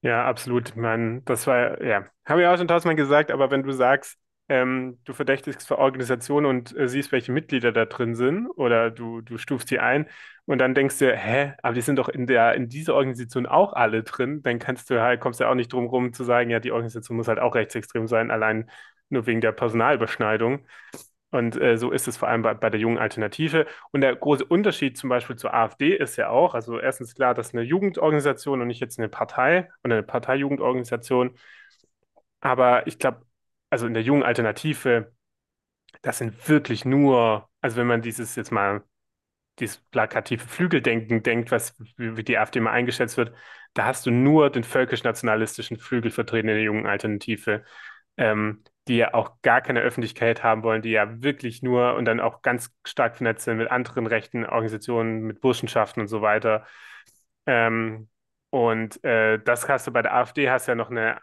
Ja, 0.00 0.26
absolut. 0.26 0.76
Meine, 0.76 1.22
das 1.22 1.46
war, 1.46 1.82
ja, 1.82 2.06
habe 2.24 2.42
ich 2.42 2.46
auch 2.46 2.56
schon 2.56 2.68
tausendmal 2.68 2.94
gesagt, 2.94 3.30
aber 3.32 3.50
wenn 3.50 3.64
du 3.64 3.72
sagst, 3.72 4.16
ähm, 4.48 4.98
du 5.04 5.12
verdächtigst 5.12 5.66
für 5.66 5.78
Organisationen 5.78 6.46
und 6.46 6.76
äh, 6.76 6.88
siehst, 6.88 7.10
welche 7.12 7.32
Mitglieder 7.32 7.72
da 7.72 7.84
drin 7.84 8.14
sind, 8.14 8.46
oder 8.48 8.90
du, 8.90 9.20
du 9.20 9.38
stufst 9.38 9.70
die 9.70 9.80
ein 9.80 10.06
und 10.46 10.58
dann 10.58 10.74
denkst 10.74 10.98
du, 10.98 11.14
hä, 11.14 11.54
aber 11.62 11.74
die 11.74 11.80
sind 11.80 11.96
doch 11.96 12.08
in 12.08 12.26
der, 12.28 12.54
in 12.54 12.68
dieser 12.68 12.94
Organisation 12.94 13.46
auch 13.46 13.72
alle 13.72 14.04
drin, 14.04 14.40
dann 14.42 14.58
kannst 14.60 14.88
du 14.88 15.00
halt, 15.02 15.20
kommst 15.20 15.40
du 15.40 15.44
ja 15.44 15.50
auch 15.50 15.54
nicht 15.54 15.72
drum 15.72 15.86
rum 15.86 16.12
zu 16.12 16.22
sagen, 16.24 16.48
ja, 16.50 16.60
die 16.60 16.72
Organisation 16.72 17.16
muss 17.16 17.28
halt 17.28 17.40
auch 17.40 17.54
rechtsextrem 17.56 18.06
sein, 18.06 18.30
allein 18.30 18.70
nur 19.10 19.26
wegen 19.26 19.40
der 19.40 19.52
Personalüberschneidung. 19.52 20.64
Und 21.30 21.60
äh, 21.60 21.76
so 21.76 21.90
ist 21.90 22.08
es 22.08 22.16
vor 22.16 22.28
allem 22.28 22.42
bei, 22.42 22.54
bei, 22.54 22.70
der 22.70 22.80
jungen 22.80 22.98
Alternative. 22.98 23.66
Und 23.92 24.00
der 24.00 24.16
große 24.16 24.44
Unterschied 24.44 24.96
zum 24.96 25.10
Beispiel 25.10 25.36
zur 25.36 25.52
AfD 25.54 25.94
ist 25.94 26.16
ja 26.16 26.30
auch, 26.30 26.54
also 26.54 26.78
erstens 26.80 27.14
klar, 27.14 27.34
das 27.34 27.48
ist 27.48 27.54
eine 27.54 27.62
Jugendorganisation 27.64 28.60
und 28.62 28.68
nicht 28.68 28.80
jetzt 28.80 28.98
eine 28.98 29.08
Partei 29.10 29.70
oder 29.84 29.96
eine 29.96 30.02
Parteijugendorganisation. 30.02 31.36
Aber 32.40 32.86
ich 32.86 32.98
glaube, 32.98 33.24
also 33.70 33.86
in 33.86 33.94
der 33.94 34.02
jungen 34.02 34.22
Alternative, 34.22 35.12
das 36.02 36.18
sind 36.18 36.48
wirklich 36.48 36.84
nur, 36.84 37.48
also 37.60 37.76
wenn 37.78 37.86
man 37.86 38.02
dieses 38.02 38.36
jetzt 38.36 38.52
mal, 38.52 38.84
dieses 39.60 39.78
plakative 39.78 40.44
Flügeldenken 40.46 41.22
denkt, 41.22 41.50
was 41.52 41.74
wie 41.98 42.24
die 42.24 42.38
AfD 42.38 42.60
mal 42.60 42.72
eingeschätzt 42.72 43.16
wird, 43.18 43.34
da 43.74 43.86
hast 43.86 44.06
du 44.06 44.10
nur 44.12 44.50
den 44.50 44.64
völkisch-nationalistischen 44.64 45.78
Flügel 45.78 46.10
vertreten 46.12 46.48
in 46.48 46.56
der 46.56 46.64
jungen 46.64 46.86
Alternative. 46.86 47.64
Ähm, 48.18 48.62
die 48.88 48.96
ja 48.96 49.14
auch 49.14 49.42
gar 49.42 49.60
keine 49.60 49.80
Öffentlichkeit 49.80 50.42
haben 50.42 50.62
wollen, 50.62 50.82
die 50.82 50.90
ja 50.90 51.22
wirklich 51.22 51.62
nur 51.62 51.94
und 51.94 52.06
dann 52.06 52.20
auch 52.20 52.42
ganz 52.42 52.70
stark 52.86 53.16
vernetzt 53.18 53.44
sind 53.44 53.58
mit 53.58 53.70
anderen 53.70 54.06
rechten 54.06 54.44
Organisationen, 54.46 55.22
mit 55.22 55.40
Burschenschaften 55.42 56.00
und 56.02 56.08
so 56.08 56.22
weiter. 56.22 56.66
Ähm, 57.46 58.08
und 58.50 59.02
äh, 59.04 59.38
das 59.42 59.68
hast 59.68 59.86
du 59.86 59.92
bei 59.92 60.02
der 60.02 60.14
AfD, 60.14 60.50
hast 60.50 60.66
ja 60.68 60.74
noch 60.74 60.90
eine 60.90 61.20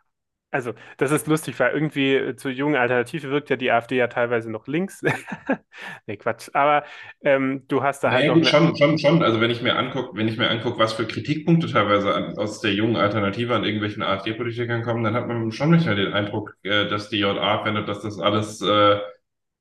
also, 0.56 0.74
das 0.96 1.12
ist 1.12 1.28
lustig, 1.28 1.60
weil 1.60 1.74
irgendwie 1.74 2.15
äh, 2.15 2.36
zur 2.38 2.50
jungen 2.50 2.78
Alternative 2.78 3.30
wirkt 3.30 3.50
ja 3.50 3.58
die 3.58 3.72
AfD 3.72 3.98
ja 3.98 4.08
teilweise 4.08 4.50
noch 4.50 4.68
links. 4.68 5.04
nee, 6.08 6.15
Quatsch. 6.15 6.50
Aber 6.54 6.86
ähm, 7.26 7.65
du 7.68 7.84
hast 7.84 8.06
da 8.06 8.12
halt 8.12 8.28
noch. 8.28 8.41
Schon, 8.46 8.74
schon, 8.78 8.98
schon. 8.98 9.22
Also, 9.22 9.41
wenn 9.41 9.52
ich 9.52 9.62
mir 9.62 9.76
angucke, 9.76 10.15
wenn 10.15 10.30
ich 10.30 10.38
mir 10.38 10.50
angucke, 10.50 10.80
was 10.80 10.94
für 10.94 11.06
Kritikpunkte 11.06 11.68
teilweise 11.68 12.15
an, 12.15 12.38
aus 12.38 12.62
der 12.62 12.72
jungen 12.72 12.96
Alternative 12.96 13.54
an 13.54 13.65
irgendwelchen 13.65 14.02
AfD-Politikern 14.02 14.84
kommen, 14.84 15.04
dann 15.04 15.13
hat 15.13 15.28
man 15.28 15.52
schon 15.52 15.72
nicht 15.72 15.86
mehr 15.86 15.96
den 15.96 16.13
Eindruck, 16.13 16.56
äh, 16.63 16.88
dass 16.88 17.10
die 17.10 17.20
JA 17.20 17.62
findet, 17.65 17.89
dass 17.89 18.00
das 18.02 18.18
alles, 18.18 18.62
äh, 18.62 19.00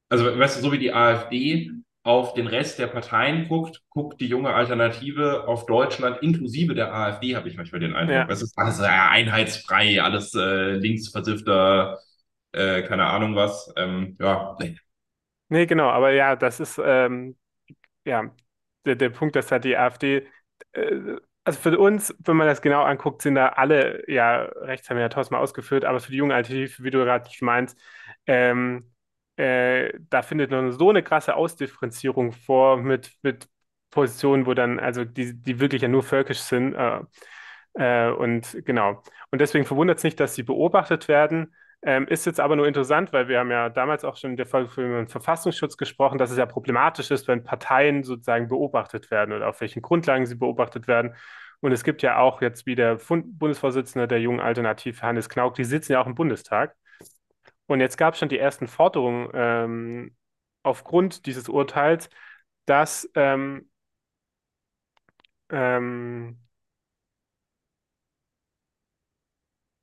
also, 0.08 0.38
weißt 0.38 0.58
du, 0.58 0.62
so 0.62 0.70
wie 0.70 0.78
die 0.78 0.92
AfD 0.92 1.72
auf 2.04 2.34
den 2.34 2.46
Rest 2.46 2.78
der 2.78 2.86
Parteien 2.86 3.48
guckt, 3.48 3.82
guckt 3.88 4.20
die 4.20 4.26
junge 4.26 4.52
Alternative 4.52 5.48
auf 5.48 5.64
Deutschland 5.64 6.22
inklusive 6.22 6.74
der 6.74 6.92
AfD, 6.94 7.34
habe 7.34 7.48
ich 7.48 7.56
manchmal 7.56 7.80
den 7.80 7.96
Eindruck. 7.96 8.14
Ja. 8.14 8.28
Es 8.28 8.42
ist 8.42 8.56
alles 8.58 8.78
äh, 8.78 8.84
einheitsfrei, 8.84 10.02
alles 10.02 10.34
äh, 10.34 10.72
linksversiffter, 10.72 11.98
äh, 12.52 12.82
keine 12.82 13.06
Ahnung 13.06 13.34
was. 13.34 13.72
Ähm, 13.76 14.16
ja. 14.20 14.56
Nee, 15.48 15.64
genau, 15.64 15.88
aber 15.88 16.12
ja, 16.12 16.36
das 16.36 16.60
ist 16.60 16.78
ähm, 16.84 17.36
ja 18.04 18.30
der, 18.84 18.96
der 18.96 19.08
Punkt, 19.08 19.34
dass 19.34 19.50
halt 19.50 19.64
die 19.64 19.76
AfD, 19.76 20.26
äh, 20.72 21.16
also 21.44 21.58
für 21.58 21.78
uns, 21.78 22.14
wenn 22.18 22.36
man 22.36 22.46
das 22.46 22.60
genau 22.60 22.82
anguckt, 22.82 23.22
sind 23.22 23.36
da 23.36 23.48
alle, 23.48 24.04
ja, 24.10 24.42
rechts 24.42 24.90
haben 24.90 24.98
wir 24.98 25.02
ja 25.04 25.08
tausendmal 25.08 25.42
ausgeführt, 25.42 25.86
aber 25.86 26.00
für 26.00 26.10
die 26.10 26.18
junge 26.18 26.34
Alternative, 26.34 26.84
wie 26.84 26.90
du 26.90 26.98
gerade 26.98 27.30
meinst, 27.40 27.78
ähm, 28.26 28.93
äh, 29.36 29.92
da 30.10 30.22
findet 30.22 30.50
man 30.50 30.72
so 30.72 30.90
eine 30.90 31.02
krasse 31.02 31.34
Ausdifferenzierung 31.36 32.32
vor 32.32 32.76
mit, 32.76 33.12
mit 33.22 33.48
Positionen, 33.90 34.46
wo 34.46 34.54
dann, 34.54 34.78
also 34.78 35.04
die, 35.04 35.34
die 35.40 35.60
wirklich 35.60 35.82
ja 35.82 35.88
nur 35.88 36.02
völkisch 36.02 36.40
sind. 36.40 36.74
Äh, 36.74 37.00
äh, 37.74 38.10
und 38.10 38.56
genau. 38.64 39.02
Und 39.30 39.40
deswegen 39.40 39.64
verwundert 39.64 39.98
es 39.98 40.04
nicht, 40.04 40.20
dass 40.20 40.34
sie 40.34 40.42
beobachtet 40.42 41.08
werden. 41.08 41.54
Ähm, 41.82 42.06
ist 42.08 42.24
jetzt 42.24 42.40
aber 42.40 42.56
nur 42.56 42.66
interessant, 42.66 43.12
weil 43.12 43.28
wir 43.28 43.38
haben 43.40 43.50
ja 43.50 43.68
damals 43.68 44.04
auch 44.04 44.16
schon 44.16 44.30
in 44.30 44.36
der 44.36 44.46
Folge 44.46 44.70
für 44.70 44.82
den 44.82 45.08
Verfassungsschutz 45.08 45.76
gesprochen, 45.76 46.16
dass 46.18 46.30
es 46.30 46.38
ja 46.38 46.46
problematisch 46.46 47.10
ist, 47.10 47.28
wenn 47.28 47.44
Parteien 47.44 48.04
sozusagen 48.04 48.48
beobachtet 48.48 49.10
werden 49.10 49.34
oder 49.34 49.48
auf 49.48 49.60
welchen 49.60 49.82
Grundlagen 49.82 50.24
sie 50.24 50.36
beobachtet 50.36 50.88
werden. 50.88 51.14
Und 51.60 51.72
es 51.72 51.84
gibt 51.84 52.02
ja 52.02 52.18
auch 52.18 52.40
jetzt 52.40 52.66
wie 52.66 52.74
der 52.74 52.96
Bundesvorsitzende 52.96 54.08
der 54.08 54.20
Jungen 54.20 54.40
Alternative, 54.40 55.02
Hannes 55.02 55.28
Knauk, 55.28 55.54
die 55.54 55.64
sitzen 55.64 55.92
ja 55.92 56.00
auch 56.00 56.06
im 56.06 56.14
Bundestag. 56.14 56.74
Und 57.66 57.80
jetzt 57.80 57.96
gab 57.96 58.14
es 58.14 58.20
schon 58.20 58.28
die 58.28 58.38
ersten 58.38 58.68
Forderungen 58.68 59.30
ähm, 59.34 60.16
aufgrund 60.62 61.26
dieses 61.26 61.48
Urteils, 61.48 62.10
dass 62.66 63.08
ähm, 63.14 63.70
ähm, 65.50 66.36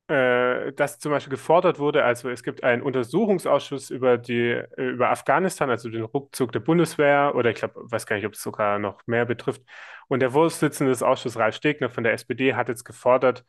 äh, 0.07 0.73
dass 0.73 0.99
zum 0.99 1.11
Beispiel 1.11 1.31
gefordert 1.31 1.79
wurde, 1.79 2.03
also 2.03 2.29
es 2.29 2.43
gibt 2.43 2.63
einen 2.63 2.81
Untersuchungsausschuss 2.81 3.89
über 3.89 4.17
die 4.17 4.61
über 4.77 5.09
Afghanistan, 5.09 5.69
also 5.69 5.89
den 5.89 6.03
Rückzug 6.03 6.51
der 6.51 6.59
Bundeswehr, 6.59 7.33
oder 7.35 7.49
ich 7.51 7.57
glaube, 7.57 7.73
weiß 7.91 8.05
gar 8.05 8.15
nicht, 8.17 8.25
ob 8.25 8.33
es 8.33 8.41
sogar 8.43 8.79
noch 8.79 9.05
mehr 9.07 9.25
betrifft. 9.25 9.61
Und 10.07 10.19
der 10.21 10.31
Vorsitzende 10.31 10.91
des 10.91 11.03
Ausschusses, 11.03 11.39
Ralf 11.39 11.55
Stegner 11.55 11.89
von 11.89 12.03
der 12.03 12.13
SPD, 12.13 12.53
hat 12.55 12.67
jetzt 12.69 12.83
gefordert, 12.85 13.45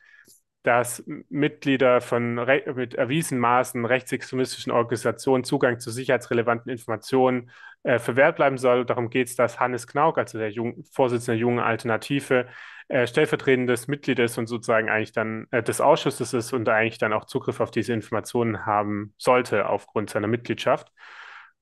dass 0.62 1.02
Mitglieder 1.28 2.00
von 2.00 2.34
mit 2.34 2.94
erwiesenmaßen 2.94 3.84
rechtsextremistischen 3.84 4.72
Organisationen 4.72 5.42
Zugang 5.44 5.80
zu 5.80 5.90
sicherheitsrelevanten 5.90 6.70
Informationen 6.70 7.50
äh, 7.82 7.98
verwehrt 7.98 8.36
bleiben 8.36 8.58
soll. 8.58 8.84
Darum 8.84 9.10
geht 9.10 9.28
es, 9.28 9.34
dass 9.36 9.58
Hannes 9.58 9.86
Knauk, 9.88 10.18
also 10.18 10.38
der 10.38 10.50
Jung 10.50 10.84
Vorsitzende 10.92 11.32
der 11.32 11.40
Jungen 11.40 11.58
Alternative, 11.58 12.46
äh, 12.88 13.06
stellvertretendes 13.06 13.88
Mitglied 13.88 14.18
ist 14.20 14.38
und 14.38 14.46
sozusagen 14.46 14.88
eigentlich 14.88 15.12
dann 15.12 15.46
äh, 15.50 15.62
des 15.62 15.80
Ausschusses 15.80 16.32
ist 16.32 16.52
und 16.52 16.68
eigentlich 16.68 16.98
dann 16.98 17.12
auch 17.12 17.24
Zugriff 17.24 17.60
auf 17.60 17.70
diese 17.70 17.92
Informationen 17.92 18.64
haben 18.64 19.14
sollte 19.18 19.68
aufgrund 19.68 20.10
seiner 20.10 20.28
Mitgliedschaft. 20.28 20.92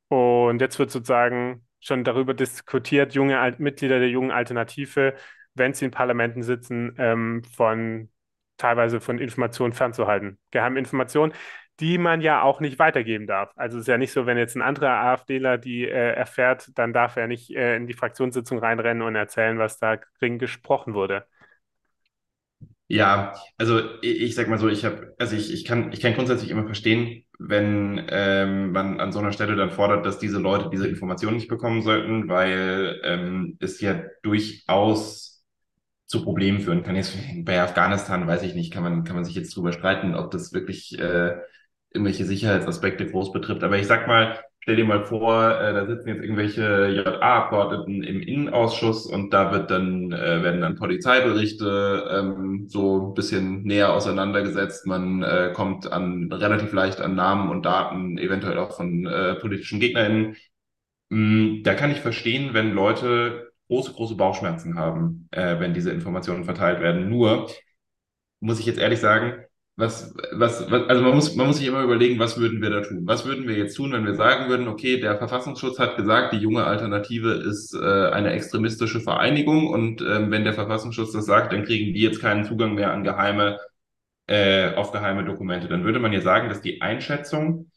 Und 0.09 0.61
jetzt 0.61 0.79
wird 0.79 0.91
sozusagen 0.91 1.65
schon 1.81 2.05
darüber 2.05 2.35
diskutiert, 2.35 3.15
junge 3.15 3.39
Al 3.39 3.55
Mitglieder 3.59 3.99
der 3.99 4.11
Jungen 4.11 4.31
Alternative, 4.31 5.15
wenn 5.55 5.73
sie 5.73 5.87
in 5.87 5.91
Parlamenten 5.91 6.43
sitzen, 6.43 6.95
ähm, 6.99 7.43
von 7.57 8.11
teilweise 8.61 9.01
von 9.01 9.19
Informationen 9.19 9.73
fernzuhalten. 9.73 10.39
Geheiminformationen, 10.51 11.35
die 11.81 11.99
man 11.99 12.21
ja 12.21 12.43
auch 12.43 12.61
nicht 12.61 12.79
weitergeben 12.79 13.27
darf. 13.27 13.53
Also 13.57 13.79
es 13.79 13.83
ist 13.83 13.89
ja 13.89 13.99
nicht 13.99 14.13
so, 14.13 14.27
wenn 14.27 14.37
jetzt 14.37 14.55
ein 14.57 14.63
anderer 14.63 14.91
AfDler 14.91 15.59
die 15.59 15.85
äh, 15.87 16.13
erfährt, 16.13 16.71
dann 16.77 16.93
darf 16.93 17.17
er 17.17 17.27
nicht 17.27 17.51
äh, 17.51 17.77
in 17.77 17.87
die 17.87 17.95
Fraktionssitzung 17.95 18.59
reinrennen 18.59 19.03
und 19.03 19.17
erzählen, 19.17 19.59
was 19.59 19.79
da 19.79 19.99
drin 20.19 20.39
gesprochen 20.39 20.95
wurde. 20.95 21.27
Ja, 22.89 23.35
also 23.57 23.81
ich, 24.03 24.21
ich 24.21 24.35
sag 24.35 24.49
mal 24.49 24.59
so, 24.59 24.69
ich 24.69 24.85
habe, 24.85 25.15
also 25.19 25.37
ich, 25.37 25.53
ich 25.53 25.65
kann, 25.65 25.93
ich 25.93 26.01
kann 26.01 26.15
grundsätzlich 26.15 26.51
immer 26.51 26.65
verstehen, 26.65 27.25
wenn 27.39 28.05
ähm, 28.11 28.73
man 28.73 28.99
an 28.99 29.13
so 29.13 29.21
einer 29.21 29.31
Stelle 29.33 29.55
dann 29.55 29.71
fordert, 29.71 30.05
dass 30.05 30.19
diese 30.19 30.39
Leute 30.41 30.71
diese 30.71 30.89
Informationen 30.89 31.37
nicht 31.37 31.49
bekommen 31.49 31.83
sollten, 31.83 32.29
weil 32.29 33.01
ähm, 33.05 33.57
es 33.61 33.81
ja 33.81 34.03
durchaus 34.23 35.30
zu 36.11 36.25
Problemen 36.25 36.59
führen 36.61 36.83
kann. 36.83 36.97
Jetzt 36.97 37.17
bei 37.45 37.63
Afghanistan 37.63 38.27
weiß 38.27 38.43
ich 38.43 38.57
nicht, 38.57 38.73
kann 38.73 38.83
man, 38.83 39.05
kann 39.05 39.15
man 39.15 39.25
sich 39.25 39.37
jetzt 39.37 39.55
drüber 39.55 39.73
streiten, 39.73 40.17
ob 40.17 40.33
das 40.33 40.53
wirklich 40.53 40.99
äh, 40.99 41.37
irgendwelche 41.93 42.25
Sicherheitsaspekte 42.25 43.07
groß 43.07 43.33
betrifft. 43.33 43.63
Aber 43.63 43.79
ich 43.79 43.87
sag 43.87 44.09
mal, 44.09 44.41
stell 44.59 44.75
dir 44.75 44.85
mal 44.85 45.05
vor, 45.05 45.61
äh, 45.61 45.73
da 45.73 45.87
sitzen 45.87 46.09
jetzt 46.09 46.23
irgendwelche 46.25 46.89
JA-Abgeordneten 46.89 48.03
im 48.03 48.23
Innenausschuss 48.23 49.07
und 49.07 49.33
da 49.33 49.53
wird 49.53 49.71
dann, 49.71 50.11
äh, 50.11 50.43
werden 50.43 50.61
dann 50.61 50.75
Polizeiberichte 50.75 52.05
ähm, 52.11 52.67
so 52.69 53.11
ein 53.11 53.15
bisschen 53.15 53.63
näher 53.63 53.93
auseinandergesetzt. 53.93 54.89
Man 54.89 55.23
äh, 55.23 55.53
kommt 55.55 55.93
an 55.93 56.29
relativ 56.33 56.73
leicht 56.73 57.01
an 57.01 57.15
Namen 57.15 57.51
und 57.51 57.65
Daten, 57.65 58.19
eventuell 58.19 58.59
auch 58.59 58.77
von 58.77 59.07
äh, 59.07 59.37
politischen 59.37 59.79
GegnerInnen. 59.79 60.35
Mm, 61.11 61.63
da 61.63 61.75
kann 61.75 61.93
ich 61.93 62.01
verstehen, 62.01 62.53
wenn 62.53 62.73
Leute 62.73 63.50
große, 63.71 63.93
große 63.93 64.17
Bauchschmerzen 64.17 64.75
haben, 64.75 65.29
äh, 65.31 65.61
wenn 65.61 65.75
diese 65.75 65.93
Informationen 65.93 66.45
verteilt 66.45 66.81
werden. 66.81 67.09
Nur 67.09 67.49
muss 68.41 68.59
ich 68.59 68.67
jetzt 68.67 68.81
ehrlich 68.81 68.99
sagen, 68.99 69.45
was, 69.77 70.13
was, 70.33 70.69
was, 70.71 70.89
also 70.89 71.03
man 71.03 71.15
muss, 71.15 71.37
man 71.37 71.47
muss 71.47 71.59
sich 71.59 71.69
immer 71.69 71.83
überlegen, 71.83 72.19
was 72.19 72.37
würden 72.37 72.61
wir 72.61 72.71
da 72.71 72.81
tun? 72.81 73.03
Was 73.05 73.25
würden 73.25 73.47
wir 73.47 73.57
jetzt 73.57 73.77
tun, 73.77 73.93
wenn 73.93 74.05
wir 74.05 74.15
sagen 74.15 74.51
würden, 74.51 74.67
okay, 74.67 75.01
der 75.01 75.17
Verfassungsschutz 75.17 75.79
hat 75.79 75.97
gesagt, 75.97 76.33
die 76.33 76.39
junge 76.39 76.65
Alternative 76.65 77.31
ist 77.31 77.73
äh, 77.75 78.11
eine 78.11 78.33
extremistische 78.33 79.01
Vereinigung 79.01 79.69
und 79.69 80.03
ähm, 80.03 80.33
wenn 80.33 80.45
der 80.45 80.53
Verfassungsschutz 80.53 81.13
das 81.13 81.25
sagt, 81.25 81.53
dann 81.53 81.65
kriegen 81.65 81.95
die 81.95 82.01
jetzt 82.01 82.21
keinen 82.21 82.45
Zugang 82.45 82.75
mehr 82.75 82.93
an 82.93 83.05
geheime, 83.05 83.59
äh, 84.27 84.75
auf 84.75 84.91
geheime 84.91 85.25
Dokumente. 85.25 85.69
Dann 85.69 85.85
würde 85.85 86.01
man 86.01 86.13
ja 86.13 86.21
sagen, 86.21 86.49
dass 86.49 86.61
die 86.61 86.83
Einschätzung 86.83 87.70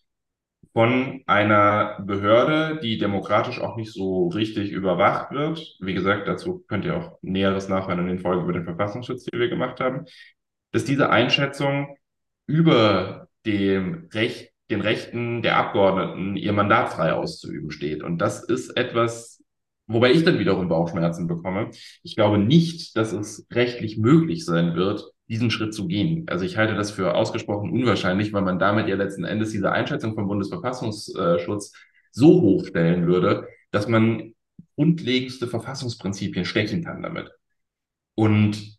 von 0.74 1.22
einer 1.28 2.00
Behörde, 2.04 2.80
die 2.82 2.98
demokratisch 2.98 3.62
auch 3.62 3.76
nicht 3.76 3.94
so 3.94 4.28
richtig 4.30 4.72
überwacht 4.72 5.32
wird. 5.32 5.78
Wie 5.80 5.94
gesagt, 5.94 6.28
dazu 6.28 6.64
könnt 6.68 6.86
ihr 6.86 6.98
auch 6.98 7.20
Näheres 7.22 7.70
nachhören 7.70 8.00
in 8.00 8.08
den 8.08 8.20
Folgen 8.20 8.44
über 8.44 8.54
den 8.54 8.66
Verfassungsschutz, 8.66 9.26
die 9.26 9.38
wir 9.38 9.50
gemacht 9.50 9.80
haben 9.80 10.06
dass 10.74 10.84
diese 10.84 11.10
Einschätzung 11.10 11.96
über 12.48 13.30
dem 13.46 14.10
Recht, 14.12 14.52
den 14.70 14.82
Rechten 14.82 15.42
der 15.42 15.58
Abgeordneten, 15.58 16.36
ihr 16.36 16.52
Mandat 16.52 16.92
frei 16.92 17.14
auszuüben 17.14 17.72
steht. 17.72 18.04
Und 18.04 18.18
das 18.18 18.44
ist 18.44 18.76
etwas, 18.76 19.42
wobei 19.88 20.12
ich 20.12 20.24
dann 20.24 20.40
wiederum 20.40 20.68
Bauchschmerzen 20.68 21.28
bekomme. 21.28 21.70
Ich 22.02 22.16
glaube 22.16 22.40
nicht, 22.40 22.98
dass 22.98 23.14
es 23.14 23.48
rechtlich 23.52 23.98
möglich 23.98 24.44
sein 24.46 24.76
wird, 24.76 25.13
diesen 25.30 25.52
Schritt 25.52 25.74
zu 25.74 25.88
gehen. 25.88 26.26
Also 26.28 26.46
ich 26.46 26.58
halte 26.58 26.76
das 26.76 26.92
für 26.92 27.16
ausgesprochen 27.16 27.72
unwahrscheinlich, 27.72 28.34
weil 28.34 28.42
man 28.42 28.60
damit 28.60 28.88
ja 28.88 28.96
letzten 28.96 29.24
Endes 29.24 29.52
diese 29.52 29.72
Einschätzung 29.72 30.16
vom 30.16 30.28
Bundesverfassungsschutz 30.28 31.74
so 32.12 32.42
hochstellen 32.42 33.08
würde, 33.08 33.48
dass 33.72 33.88
man 33.88 34.34
grundlegendste 34.76 35.48
Verfassungsprinzipien 35.48 36.46
stechen 36.46 36.84
kann 36.84 37.02
damit. 37.02 37.32
Und 38.16 38.78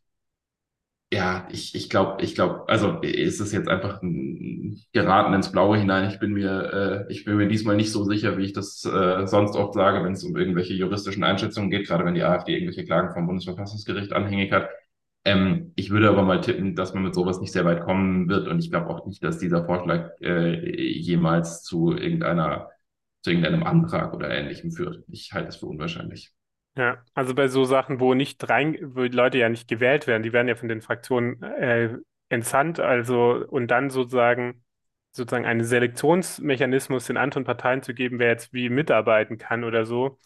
ja, 1.12 1.46
ich, 1.52 1.74
ich 1.74 1.90
glaube, 1.90 2.22
ich 2.24 2.34
glaube, 2.34 2.64
also 2.68 3.00
ist 3.00 3.40
es 3.40 3.52
jetzt 3.52 3.68
einfach 3.68 4.02
ein, 4.02 4.82
geraten 4.92 5.34
ins 5.34 5.52
Blaue 5.52 5.78
hinein. 5.78 6.10
Ich 6.10 6.18
bin 6.18 6.32
mir, 6.32 7.06
äh, 7.08 7.12
ich 7.12 7.24
bin 7.24 7.36
mir 7.36 7.46
diesmal 7.46 7.76
nicht 7.76 7.92
so 7.92 8.04
sicher, 8.04 8.36
wie 8.36 8.44
ich 8.44 8.52
das 8.52 8.84
äh, 8.84 9.26
sonst 9.26 9.54
oft 9.54 9.74
sage, 9.74 10.04
wenn 10.04 10.14
es 10.14 10.24
um 10.24 10.36
irgendwelche 10.36 10.74
juristischen 10.74 11.22
Einschätzungen 11.22 11.70
geht, 11.70 11.86
gerade 11.86 12.04
wenn 12.04 12.14
die 12.14 12.24
AfD 12.24 12.54
irgendwelche 12.54 12.84
Klagen 12.84 13.12
vom 13.12 13.26
Bundesverfassungsgericht 13.26 14.12
anhängig 14.12 14.52
hat. 14.52 14.68
Ähm, 15.24 15.72
ich 15.74 15.90
würde 15.90 16.08
aber 16.08 16.22
mal 16.22 16.40
tippen, 16.40 16.76
dass 16.76 16.92
man 16.92 17.02
mit 17.02 17.14
sowas 17.14 17.40
nicht 17.40 17.52
sehr 17.52 17.64
weit 17.64 17.82
kommen 17.82 18.28
wird 18.28 18.46
und 18.46 18.58
ich 18.58 18.70
glaube 18.70 18.90
auch 18.90 19.06
nicht, 19.06 19.22
dass 19.24 19.38
dieser 19.38 19.64
Vorschlag 19.64 20.10
äh, 20.20 20.70
jemals 20.76 21.62
zu 21.62 21.92
irgendeiner, 21.92 22.70
zu 23.22 23.30
irgendeinem 23.30 23.62
Antrag 23.62 24.12
oder 24.12 24.30
Ähnlichem 24.30 24.70
führt. 24.70 25.02
Ich 25.08 25.32
halte 25.32 25.48
es 25.48 25.56
für 25.56 25.66
unwahrscheinlich. 25.66 26.32
Ja, 26.76 27.02
also 27.14 27.34
bei 27.34 27.48
so 27.48 27.64
Sachen, 27.64 28.00
wo 28.00 28.14
nicht 28.14 28.48
rein, 28.48 28.76
wo 28.82 29.02
Leute 29.02 29.38
ja 29.38 29.48
nicht 29.48 29.68
gewählt 29.68 30.06
werden, 30.06 30.24
die 30.24 30.32
werden 30.32 30.48
ja 30.48 30.56
von 30.56 30.68
den 30.68 30.82
Fraktionen 30.82 31.42
äh, 31.42 31.96
entsandt, 32.28 32.80
also 32.80 33.44
und 33.48 33.68
dann 33.68 33.90
sozusagen 33.90 34.64
sozusagen 35.12 35.46
einen 35.46 35.64
Selektionsmechanismus 35.64 37.06
den 37.06 37.16
anderen 37.16 37.44
Parteien 37.44 37.82
zu 37.82 37.94
geben, 37.94 38.18
wer 38.18 38.30
jetzt 38.30 38.52
wie 38.52 38.68
mitarbeiten 38.68 39.38
kann 39.38 39.62
oder 39.62 39.86
so. 39.86 40.18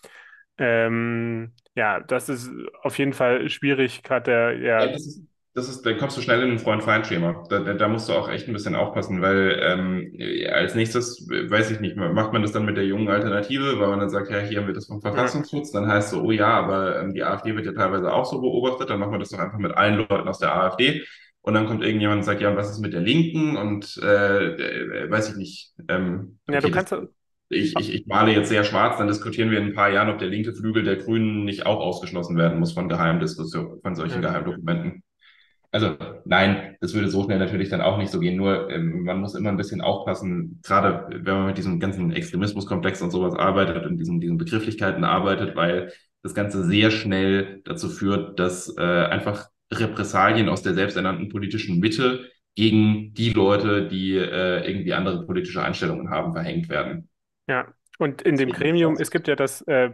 Ähm, 0.56 1.52
ja, 1.78 2.00
das 2.00 2.28
ist 2.28 2.50
auf 2.82 2.98
jeden 2.98 3.12
Fall 3.12 3.48
schwierig, 3.48 4.02
gerade 4.02 4.24
der, 4.24 4.58
ja. 4.58 4.84
ja 4.84 4.92
das 4.92 5.06
ist, 5.06 5.22
das 5.54 5.68
ist, 5.68 5.86
da 5.86 5.92
kommst 5.94 6.16
du 6.16 6.20
schnell 6.20 6.42
in 6.42 6.50
ein 6.50 6.58
Freund-Feind-Schema. 6.58 7.44
Da, 7.48 7.60
da, 7.60 7.74
da, 7.74 7.88
musst 7.88 8.08
du 8.08 8.14
auch 8.14 8.28
echt 8.28 8.48
ein 8.48 8.52
bisschen 8.52 8.74
aufpassen, 8.74 9.22
weil 9.22 9.60
ähm, 9.62 10.12
als 10.52 10.74
nächstes, 10.74 11.28
weiß 11.28 11.70
ich 11.70 11.78
nicht, 11.78 11.96
macht 11.96 12.32
man 12.32 12.42
das 12.42 12.50
dann 12.50 12.64
mit 12.64 12.76
der 12.76 12.84
jungen 12.84 13.08
Alternative, 13.08 13.78
weil 13.78 13.88
man 13.88 14.00
dann 14.00 14.10
sagt, 14.10 14.28
ja, 14.28 14.40
hier 14.40 14.58
haben 14.58 14.66
wir 14.66 14.74
das 14.74 14.86
vom 14.86 15.00
Verfassungsschutz, 15.00 15.70
dann 15.70 15.86
heißt 15.86 16.10
so, 16.10 16.22
oh 16.22 16.32
ja, 16.32 16.48
aber 16.48 17.00
ähm, 17.00 17.14
die 17.14 17.22
AfD 17.22 17.54
wird 17.54 17.66
ja 17.66 17.72
teilweise 17.72 18.12
auch 18.12 18.24
so 18.24 18.40
beobachtet, 18.40 18.90
dann 18.90 18.98
machen 18.98 19.12
wir 19.12 19.20
das 19.20 19.30
doch 19.30 19.38
einfach 19.38 19.58
mit 19.58 19.72
allen 19.72 19.98
Leuten 19.98 20.26
aus 20.26 20.40
der 20.40 20.54
AfD. 20.54 21.04
Und 21.42 21.54
dann 21.54 21.66
kommt 21.66 21.84
irgendjemand 21.84 22.18
und 22.18 22.24
sagt, 22.24 22.40
ja, 22.40 22.50
und 22.50 22.56
was 22.56 22.70
ist 22.70 22.80
mit 22.80 22.92
der 22.92 23.00
Linken? 23.00 23.56
Und 23.56 23.98
äh, 24.02 24.46
äh, 24.46 25.10
weiß 25.10 25.30
ich 25.30 25.36
nicht. 25.36 25.72
Ähm, 25.88 26.38
okay, 26.46 26.56
ja, 26.56 26.60
du 26.60 26.70
kannst. 26.72 26.94
Ich, 27.50 27.74
ich, 27.78 27.94
ich 27.94 28.06
male 28.06 28.32
jetzt 28.32 28.50
sehr 28.50 28.62
schwarz, 28.64 28.98
dann 28.98 29.08
diskutieren 29.08 29.50
wir 29.50 29.58
in 29.58 29.68
ein 29.68 29.74
paar 29.74 29.90
Jahren, 29.90 30.11
ob 30.11 30.18
der 30.18 30.28
linke 30.28 30.52
Flügel 30.52 30.84
der 30.84 30.96
Grünen 30.96 31.44
nicht 31.44 31.64
auch 31.64 31.80
ausgeschlossen 31.80 32.37
werden 32.37 32.58
muss 32.58 32.72
von 32.72 32.88
Geheimdiskussionen, 32.88 33.80
von 33.80 33.94
solchen 33.94 34.22
ja. 34.22 34.28
Geheimdokumenten. 34.28 35.02
Also 35.70 35.96
nein, 36.24 36.76
das 36.80 36.94
würde 36.94 37.08
so 37.08 37.24
schnell 37.24 37.38
natürlich 37.38 37.68
dann 37.68 37.82
auch 37.82 37.98
nicht 37.98 38.11
so 38.11 38.20
gehen. 38.20 38.37
Nur 38.37 38.70
ähm, 38.70 39.02
man 39.04 39.20
muss 39.20 39.34
immer 39.34 39.50
ein 39.50 39.56
bisschen 39.56 39.80
aufpassen, 39.80 40.61
gerade 40.62 41.08
wenn 41.11 41.34
man 41.34 41.46
mit 41.46 41.58
diesem 41.58 41.78
ganzen 41.78 42.11
Extremismuskomplex 42.12 43.02
und 43.02 43.11
sowas 43.11 43.34
arbeitet 43.34 43.84
und 43.84 43.98
diesen, 43.98 44.20
diesen 44.20 44.38
Begrifflichkeiten 44.38 45.04
arbeitet, 45.04 45.56
weil 45.56 45.92
das 46.22 46.34
Ganze 46.34 46.64
sehr 46.64 46.90
schnell 46.90 47.61
dazu 47.64 47.88
führt, 47.88 48.38
dass 48.38 48.74
äh, 48.76 48.82
einfach 48.82 49.48
Repressalien 49.72 50.48
aus 50.48 50.62
der 50.62 50.74
selbsternannten 50.74 51.28
politischen 51.28 51.78
Mitte 51.80 52.30
gegen 52.54 53.12
die 53.14 53.30
Leute, 53.30 53.88
die 53.88 54.16
äh, 54.16 54.66
irgendwie 54.68 54.94
andere 54.94 55.26
politische 55.26 55.62
Einstellungen 55.62 56.11
haben, 56.11 56.32
verhängt 56.32 56.68
werden. 56.68 57.08
Ja, 57.48 57.72
und 57.98 58.22
in 58.22 58.37
dem 58.37 58.52
Gremium, 58.52 58.96
es 58.98 59.11
gibt 59.11 59.26
ja 59.28 59.34
das 59.37 59.62
äh, 59.62 59.90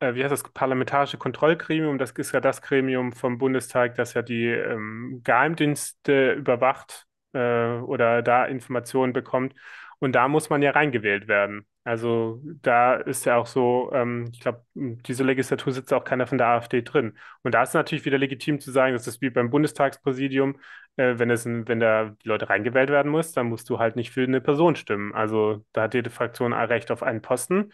äh, 0.00 0.14
wie 0.14 0.22
heißt 0.24 0.32
das, 0.32 0.42
parlamentarische 0.52 1.18
Kontrollgremium, 1.18 1.98
das 1.98 2.12
ist 2.12 2.32
ja 2.32 2.40
das 2.40 2.62
Gremium 2.62 3.12
vom 3.12 3.38
Bundestag, 3.38 3.94
das 3.96 4.14
ja 4.14 4.22
die 4.22 4.46
ähm, 4.46 5.20
Geheimdienste 5.24 6.32
überwacht 6.34 7.06
äh, 7.32 7.78
oder 7.78 8.22
da 8.22 8.44
Informationen 8.46 9.12
bekommt. 9.12 9.54
Und 10.00 10.12
da 10.12 10.28
muss 10.28 10.50
man 10.50 10.60
ja 10.62 10.72
reingewählt 10.72 11.28
werden. 11.28 11.66
Also 11.84 12.40
da 12.62 12.94
ist 12.96 13.24
ja 13.26 13.36
auch 13.36 13.46
so, 13.46 13.90
ähm, 13.94 14.30
ich 14.32 14.40
glaube, 14.40 14.64
diese 14.74 15.24
Legislatur 15.24 15.72
sitzt 15.72 15.92
auch 15.92 16.04
keiner 16.04 16.26
von 16.26 16.38
der 16.38 16.48
AfD 16.48 16.82
drin. 16.82 17.16
Und 17.42 17.54
da 17.54 17.62
ist 17.62 17.74
natürlich 17.74 18.04
wieder 18.04 18.18
legitim 18.18 18.60
zu 18.60 18.70
sagen, 18.72 18.94
das 18.94 19.06
ist 19.06 19.20
wie 19.22 19.30
beim 19.30 19.50
Bundestagspräsidium, 19.50 20.58
äh, 20.96 21.18
wenn 21.18 21.30
es 21.30 21.44
wenn 21.46 21.80
da 21.80 22.14
die 22.24 22.28
Leute 22.28 22.48
reingewählt 22.48 22.90
werden 22.90 23.10
muss, 23.10 23.32
dann 23.32 23.48
musst 23.48 23.68
du 23.70 23.78
halt 23.78 23.96
nicht 23.96 24.10
für 24.10 24.22
eine 24.24 24.40
Person 24.40 24.76
stimmen. 24.76 25.14
Also 25.14 25.64
da 25.72 25.82
hat 25.82 25.94
jede 25.94 26.10
Fraktion 26.10 26.52
ein 26.52 26.66
Recht 26.68 26.90
auf 26.90 27.02
einen 27.02 27.22
Posten. 27.22 27.72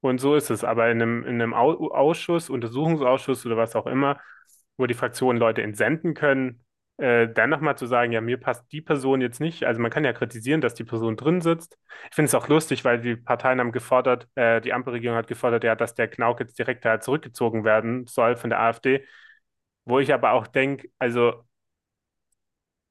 Und 0.00 0.18
so 0.20 0.34
ist 0.34 0.50
es. 0.50 0.64
Aber 0.64 0.90
in 0.90 1.02
einem, 1.02 1.24
in 1.24 1.40
einem 1.42 1.54
Ausschuss, 1.54 2.50
Untersuchungsausschuss 2.50 3.44
oder 3.46 3.56
was 3.56 3.76
auch 3.76 3.86
immer, 3.86 4.20
wo 4.76 4.86
die 4.86 4.94
Fraktionen 4.94 5.38
Leute 5.38 5.62
entsenden 5.62 6.14
können, 6.14 6.64
äh, 6.96 7.28
dann 7.32 7.50
nochmal 7.50 7.76
zu 7.78 7.86
sagen, 7.86 8.12
ja, 8.12 8.20
mir 8.20 8.38
passt 8.38 8.70
die 8.72 8.80
Person 8.82 9.20
jetzt 9.20 9.40
nicht. 9.40 9.64
Also 9.64 9.80
man 9.80 9.90
kann 9.90 10.04
ja 10.04 10.12
kritisieren, 10.12 10.60
dass 10.60 10.74
die 10.74 10.84
Person 10.84 11.16
drin 11.16 11.40
sitzt. 11.40 11.78
Ich 12.10 12.14
finde 12.14 12.26
es 12.28 12.34
auch 12.34 12.48
lustig, 12.48 12.84
weil 12.84 13.00
die 13.00 13.16
Parteien 13.16 13.60
haben 13.60 13.72
gefordert, 13.72 14.28
äh, 14.34 14.60
die 14.60 14.72
Ampelregierung 14.72 15.16
hat 15.16 15.26
gefordert, 15.28 15.64
ja, 15.64 15.74
dass 15.76 15.94
der 15.94 16.08
Knauk 16.08 16.40
jetzt 16.40 16.58
direkt 16.58 16.84
da 16.84 17.00
zurückgezogen 17.00 17.64
werden 17.64 18.06
soll 18.06 18.36
von 18.36 18.50
der 18.50 18.60
AfD. 18.60 19.04
Wo 19.84 19.98
ich 19.98 20.12
aber 20.12 20.32
auch 20.32 20.46
denke, 20.46 20.88
also 20.98 21.44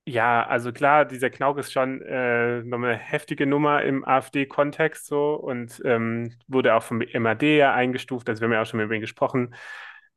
ja, 0.06 0.46
also 0.48 0.72
klar, 0.72 1.06
dieser 1.06 1.30
Knauk 1.30 1.58
ist 1.60 1.72
schon 1.72 2.02
äh, 2.02 2.64
nochmal 2.64 2.92
eine 2.92 3.00
heftige 3.00 3.46
Nummer 3.46 3.84
im 3.84 4.04
AfD-Kontext 4.06 5.06
so 5.06 5.36
und 5.36 5.82
ähm, 5.86 6.36
wurde 6.48 6.74
auch 6.76 6.84
vom 6.84 7.02
MAD 7.14 7.44
ja 7.58 7.74
eingestuft, 7.74 8.28
also 8.30 8.42
wir 8.42 8.48
haben 8.48 8.54
ja 8.54 8.62
auch 8.62 8.66
schon 8.66 8.80
mit 8.80 8.92
ihm 8.92 9.02
gesprochen. 9.02 9.54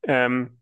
Ähm, 0.04 0.58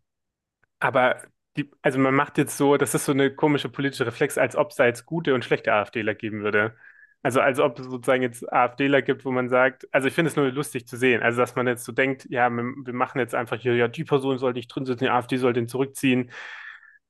aber 0.79 1.21
die, 1.57 1.71
also 1.81 1.99
man 1.99 2.15
macht 2.15 2.37
jetzt 2.37 2.57
so, 2.57 2.77
das 2.77 2.95
ist 2.95 3.05
so 3.05 3.13
eine 3.13 3.35
komische 3.35 3.69
politische 3.69 4.05
Reflex, 4.07 4.37
als 4.37 4.55
ob 4.55 4.71
es 4.71 4.77
da 4.77 4.85
jetzt 4.85 5.05
gute 5.05 5.35
und 5.35 5.45
schlechte 5.45 5.73
AfDler 5.73 6.15
geben 6.15 6.43
würde. 6.43 6.75
Also 7.23 7.41
als 7.41 7.59
ob 7.59 7.79
es 7.79 7.85
sozusagen 7.87 8.23
jetzt 8.23 8.51
AfDler 8.51 9.01
gibt, 9.03 9.25
wo 9.25 9.31
man 9.31 9.49
sagt, 9.49 9.87
also 9.93 10.07
ich 10.07 10.13
finde 10.15 10.29
es 10.31 10.35
nur 10.37 10.51
lustig 10.51 10.87
zu 10.87 10.97
sehen, 10.97 11.21
also 11.23 11.39
dass 11.41 11.55
man 11.55 11.67
jetzt 11.67 11.85
so 11.85 11.91
denkt, 11.93 12.27
ja, 12.29 12.49
wir, 12.49 12.63
wir 12.63 12.93
machen 12.93 13.19
jetzt 13.19 13.35
einfach 13.35 13.59
hier, 13.59 13.75
ja, 13.75 13.87
die 13.89 14.03
Person 14.05 14.39
soll 14.39 14.53
nicht 14.53 14.69
drin 14.69 14.85
sitzen, 14.85 15.05
die 15.05 15.09
AfD 15.11 15.37
soll 15.37 15.53
den 15.53 15.67
zurückziehen. 15.67 16.31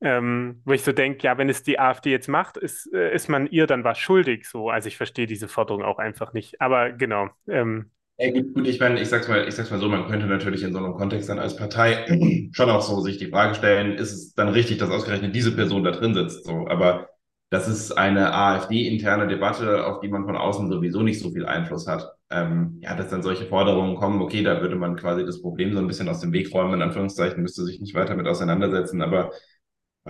Ähm, 0.01 0.61
wo 0.65 0.73
ich 0.73 0.83
so 0.83 0.91
denke, 0.93 1.23
ja, 1.23 1.37
wenn 1.37 1.49
es 1.49 1.63
die 1.63 1.79
AfD 1.79 2.11
jetzt 2.11 2.27
macht, 2.27 2.57
ist, 2.57 2.91
äh, 2.93 3.13
ist 3.13 3.29
man 3.29 3.47
ihr 3.47 3.67
dann 3.67 3.83
was 3.83 3.99
schuldig. 3.99 4.47
So, 4.47 4.69
also 4.69 4.87
ich 4.87 4.97
verstehe 4.97 5.27
diese 5.27 5.47
Forderung 5.47 5.83
auch 5.83 5.99
einfach 5.99 6.33
nicht. 6.33 6.59
Aber 6.61 6.91
genau. 6.91 7.29
Ähm, 7.47 7.91
Ja, 8.17 8.29
gut, 8.31 8.67
ich 8.67 8.79
meine, 8.79 9.01
ich 9.01 9.09
sag's 9.09 9.27
mal, 9.27 9.47
ich 9.47 9.55
sag's 9.55 9.71
mal 9.71 9.79
so, 9.79 9.89
man 9.89 10.07
könnte 10.07 10.27
natürlich 10.27 10.61
in 10.61 10.73
so 10.73 10.77
einem 10.79 10.93
Kontext 10.93 11.27
dann 11.29 11.39
als 11.39 11.55
Partei 11.55 12.05
schon 12.53 12.69
auch 12.69 12.81
so 12.81 13.01
sich 13.01 13.17
die 13.17 13.27
Frage 13.31 13.55
stellen, 13.55 13.93
ist 13.95 14.11
es 14.11 14.33
dann 14.35 14.49
richtig, 14.49 14.77
dass 14.77 14.91
ausgerechnet 14.91 15.33
diese 15.35 15.55
Person 15.55 15.83
da 15.83 15.89
drin 15.91 16.13
sitzt? 16.13 16.45
So, 16.45 16.67
aber 16.67 17.09
das 17.49 17.67
ist 17.67 17.91
eine 17.93 18.31
AfD-interne 18.33 19.27
Debatte, 19.27 19.85
auf 19.87 20.01
die 20.01 20.07
man 20.07 20.25
von 20.25 20.37
außen 20.37 20.69
sowieso 20.71 21.01
nicht 21.01 21.19
so 21.19 21.31
viel 21.31 21.45
Einfluss 21.47 21.87
hat. 21.87 22.11
Ähm, 22.29 22.77
ja, 22.81 22.95
dass 22.95 23.09
dann 23.09 23.23
solche 23.23 23.45
Forderungen 23.47 23.95
kommen, 23.95 24.21
okay, 24.21 24.43
da 24.43 24.61
würde 24.61 24.75
man 24.75 24.95
quasi 24.95 25.25
das 25.25 25.41
Problem 25.41 25.73
so 25.73 25.79
ein 25.79 25.87
bisschen 25.87 26.07
aus 26.07 26.21
dem 26.21 26.31
Weg 26.31 26.53
räumen, 26.53 26.75
in 26.75 26.81
Anführungszeichen, 26.83 27.41
müsste 27.41 27.63
sich 27.65 27.81
nicht 27.81 27.95
weiter 27.95 28.15
mit 28.15 28.27
auseinandersetzen, 28.27 29.01
aber 29.01 29.31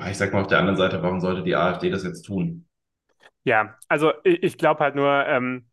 ich 0.10 0.18
sag 0.18 0.34
mal 0.34 0.42
auf 0.42 0.48
der 0.48 0.60
anderen 0.60 0.76
Seite, 0.78 1.02
warum 1.02 1.22
sollte 1.22 1.44
die 1.44 1.56
AfD 1.56 1.90
das 1.90 2.04
jetzt 2.04 2.24
tun? 2.24 2.68
ja, 3.44 3.78
also 3.88 4.14
ich, 4.24 4.44
ich 4.44 4.58
glaube 4.58 4.82
halt 4.84 4.96
nur, 4.96 5.26
ähm, 5.28 5.70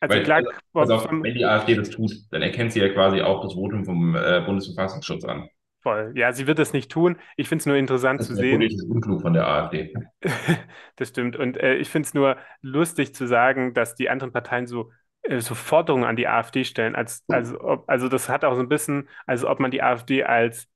also 0.00 0.20
Weil, 0.20 0.22
klar, 0.22 0.42
also, 0.78 0.94
auf, 0.94 1.08
wenn 1.22 1.34
die 1.34 1.44
AfD 1.44 1.74
das 1.76 1.90
tut, 1.90 2.12
dann 2.30 2.42
erkennt 2.42 2.72
sie 2.72 2.80
ja 2.80 2.88
quasi 2.90 3.20
auch 3.22 3.42
das 3.42 3.54
Votum 3.54 3.84
vom 3.84 4.16
äh, 4.16 4.42
Bundesverfassungsschutz 4.46 5.24
an. 5.24 5.48
voll. 5.82 6.12
Ja, 6.16 6.32
sie 6.32 6.46
wird 6.46 6.58
es 6.58 6.72
nicht 6.72 6.90
tun. 6.90 7.18
Ich 7.36 7.48
finde 7.48 7.62
es 7.62 7.66
nur 7.66 7.76
interessant 7.76 8.22
Das 8.22 8.26
zu 8.26 8.34
wäre 8.34 8.48
sehen. 8.48 8.48
politisch 8.48 8.82
unklug 8.88 9.22
von 9.22 9.34
der 9.34 9.46
AfD. 9.46 9.94
Das 10.96 11.08
stimmt. 11.08 11.36
Und 11.36 11.56
äh, 11.56 11.74
ich 11.76 11.88
finde 11.88 12.06
es 12.06 12.14
nur 12.14 12.36
lustig 12.62 13.14
zu 13.14 13.26
sagen, 13.26 13.74
dass 13.74 13.94
die 13.94 14.10
anderen 14.10 14.32
Parteien 14.32 14.66
so, 14.66 14.92
äh, 15.22 15.40
so 15.40 15.54
Forderungen 15.54 16.04
an 16.04 16.16
die 16.16 16.28
AfD 16.28 16.64
stellen. 16.64 16.94
Als, 16.96 17.24
also, 17.28 17.60
ob, 17.60 17.88
also 17.88 18.08
das 18.08 18.28
hat 18.28 18.44
auch 18.44 18.54
so 18.54 18.60
ein 18.60 18.68
bisschen, 18.68 19.08
also 19.26 19.48
ob 19.48 19.60
man 19.60 19.70
die 19.70 19.82
AfD 19.82 20.24
als, 20.24 20.68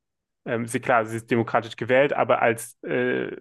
ähm, 0.48 0.66
sie, 0.66 0.80
klar, 0.80 1.04
sie 1.04 1.18
ist 1.18 1.30
demokratisch 1.30 1.76
gewählt, 1.76 2.12
aber 2.14 2.40
als 2.40 2.82
äh, 2.82 3.36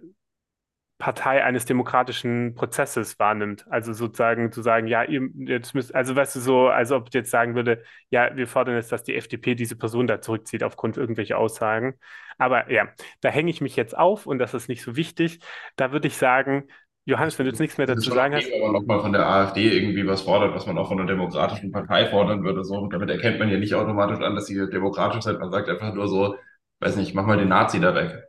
Partei 0.98 1.44
eines 1.44 1.64
demokratischen 1.64 2.54
Prozesses 2.54 3.18
wahrnimmt. 3.20 3.64
Also 3.70 3.92
sozusagen 3.92 4.50
zu 4.52 4.62
sagen, 4.62 4.88
ja, 4.88 5.04
ihr 5.04 5.28
jetzt 5.46 5.72
müsst, 5.74 5.94
also 5.94 6.14
weißt 6.16 6.36
du, 6.36 6.40
so, 6.40 6.68
als 6.68 6.90
ob 6.90 7.06
ich 7.08 7.14
jetzt 7.14 7.30
sagen 7.30 7.54
würde, 7.54 7.82
ja, 8.10 8.36
wir 8.36 8.48
fordern 8.48 8.74
jetzt, 8.74 8.90
dass 8.90 9.04
die 9.04 9.14
FDP 9.14 9.54
diese 9.54 9.76
Person 9.76 10.08
da 10.08 10.20
zurückzieht 10.20 10.64
aufgrund 10.64 10.96
irgendwelcher 10.96 11.38
Aussagen. 11.38 11.94
Aber 12.36 12.70
ja, 12.70 12.88
da 13.20 13.30
hänge 13.30 13.50
ich 13.50 13.60
mich 13.60 13.76
jetzt 13.76 13.96
auf 13.96 14.26
und 14.26 14.38
das 14.38 14.54
ist 14.54 14.68
nicht 14.68 14.82
so 14.82 14.96
wichtig. 14.96 15.38
Da 15.76 15.92
würde 15.92 16.08
ich 16.08 16.16
sagen, 16.16 16.64
Johannes, 17.04 17.38
wenn 17.38 17.46
du 17.46 17.52
jetzt 17.52 17.60
nichts 17.60 17.78
mehr 17.78 17.86
dazu 17.86 18.10
sagen 18.10 18.34
hast, 18.34 18.50
wenn 18.50 18.60
man 18.60 18.72
nochmal 18.72 19.00
von 19.00 19.12
der 19.12 19.26
AfD 19.26 19.70
irgendwie 19.70 20.06
was 20.06 20.22
fordert, 20.22 20.54
was 20.54 20.66
man 20.66 20.76
auch 20.76 20.88
von 20.88 20.98
einer 20.98 21.08
demokratischen 21.08 21.72
Partei 21.72 22.06
fordern 22.06 22.44
würde. 22.44 22.64
So, 22.64 22.74
Und 22.74 22.92
damit 22.92 23.08
erkennt 23.08 23.38
man 23.38 23.48
ja 23.48 23.56
nicht 23.56 23.74
automatisch 23.74 24.20
an, 24.20 24.34
dass 24.34 24.46
sie 24.46 24.68
demokratisch 24.68 25.22
sind. 25.22 25.38
Man 25.38 25.50
sagt 25.50 25.68
einfach 25.70 25.94
nur 25.94 26.08
so, 26.08 26.34
weiß 26.80 26.96
nicht, 26.96 27.14
mach 27.14 27.26
mal 27.26 27.38
den 27.38 27.48
Nazi 27.48 27.80
da 27.80 27.94
weg. 27.94 28.24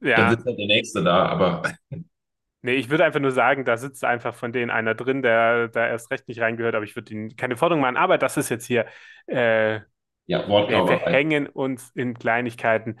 Dann 0.00 0.08
ja, 0.08 0.30
sitzt 0.30 0.46
halt 0.46 0.58
der 0.58 0.66
Nächste 0.66 1.04
da, 1.04 1.26
aber 1.26 1.62
nee, 2.62 2.74
ich 2.74 2.88
würde 2.90 3.04
einfach 3.04 3.20
nur 3.20 3.32
sagen, 3.32 3.64
da 3.64 3.76
sitzt 3.76 4.04
einfach 4.04 4.34
von 4.34 4.52
denen 4.52 4.70
einer 4.70 4.94
drin, 4.94 5.22
der 5.22 5.68
da 5.68 5.86
erst 5.86 6.10
recht 6.10 6.28
nicht 6.28 6.40
reingehört, 6.40 6.74
aber 6.74 6.84
ich 6.84 6.96
würde 6.96 7.12
ihnen 7.12 7.36
keine 7.36 7.56
Forderung 7.56 7.82
machen. 7.82 7.96
Aber 7.96 8.18
das 8.18 8.36
ist 8.36 8.48
jetzt 8.48 8.66
hier, 8.66 8.86
äh, 9.26 9.80
ja, 10.26 10.46
wir 10.46 10.48
Wortklauberei. 10.48 10.98
verhängen 10.98 11.46
uns 11.46 11.90
in 11.94 12.14
Kleinigkeiten. 12.14 12.98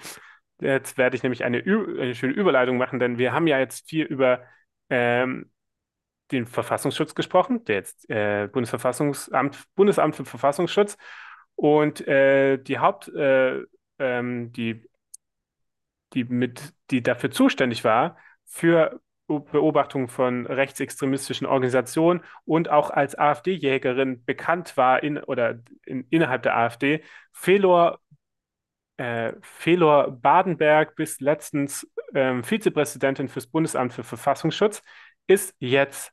Jetzt 0.60 0.98
werde 0.98 1.16
ich 1.16 1.22
nämlich 1.22 1.44
eine, 1.44 1.58
eine 1.58 2.14
schöne 2.14 2.34
Überleitung 2.34 2.76
machen, 2.76 2.98
denn 2.98 3.18
wir 3.18 3.32
haben 3.32 3.46
ja 3.46 3.58
jetzt 3.58 3.88
viel 3.88 4.04
über 4.04 4.42
ähm, 4.90 5.50
den 6.32 6.46
Verfassungsschutz 6.46 7.14
gesprochen, 7.14 7.64
der 7.64 7.76
jetzt 7.76 8.08
äh, 8.10 8.48
Bundesverfassungsamt, 8.52 9.64
Bundesamt 9.74 10.16
für 10.16 10.24
Verfassungsschutz 10.24 10.96
und 11.56 12.06
äh, 12.06 12.58
die 12.58 12.78
Haupt, 12.78 13.08
äh, 13.08 13.62
ähm, 13.98 14.52
die, 14.52 14.88
die 16.14 16.24
mit, 16.24 16.74
die 16.90 17.02
dafür 17.02 17.30
zuständig 17.30 17.84
war 17.84 18.16
für 18.44 19.00
Beobachtung 19.26 20.08
von 20.08 20.46
rechtsextremistischen 20.46 21.46
Organisationen 21.46 22.22
und 22.44 22.68
auch 22.68 22.90
als 22.90 23.16
AfD-Jägerin 23.16 24.24
bekannt 24.24 24.76
war 24.76 25.02
in 25.02 25.18
oder 25.18 25.60
in, 25.86 26.04
innerhalb 26.10 26.42
der 26.42 26.56
AfD, 26.56 27.02
Felor 27.32 28.00
äh, 28.96 29.32
Felor 29.40 30.10
Badenberg 30.10 30.94
bis 30.94 31.20
letztens 31.20 31.90
ähm, 32.14 32.44
Vizepräsidentin 32.44 33.28
fürs 33.28 33.46
Bundesamt 33.46 33.92
für 33.92 34.04
Verfassungsschutz, 34.04 34.82
ist 35.26 35.54
jetzt 35.58 36.12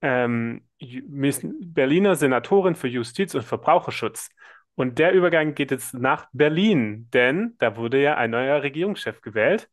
ähm, 0.00 0.68
Berliner 0.78 2.14
Senatorin 2.14 2.76
für 2.76 2.88
Justiz 2.88 3.34
und 3.34 3.42
Verbraucherschutz. 3.42 4.30
Und 4.78 4.98
der 4.98 5.12
Übergang 5.12 5.54
geht 5.54 5.70
jetzt 5.72 5.94
nach 5.94 6.28
Berlin, 6.32 7.08
denn 7.12 7.54
da 7.58 7.76
wurde 7.76 8.00
ja 8.02 8.16
ein 8.16 8.30
neuer 8.30 8.62
Regierungschef 8.62 9.20
gewählt. 9.22 9.68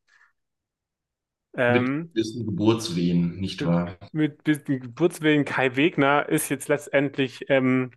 Mit 1.67 1.85
Ähm, 1.87 2.11
gewissen 2.13 2.43
Geburtswehen, 2.47 3.39
nicht 3.39 3.63
wahr? 3.67 3.97
mit 4.11 4.43
bisschen 4.43 4.79
Geburtswillen 4.79 5.45
Kai 5.45 5.75
Wegner 5.75 6.27
ist 6.29 6.49
jetzt 6.49 6.67
letztendlich 6.69 7.49
ähm, 7.49 7.91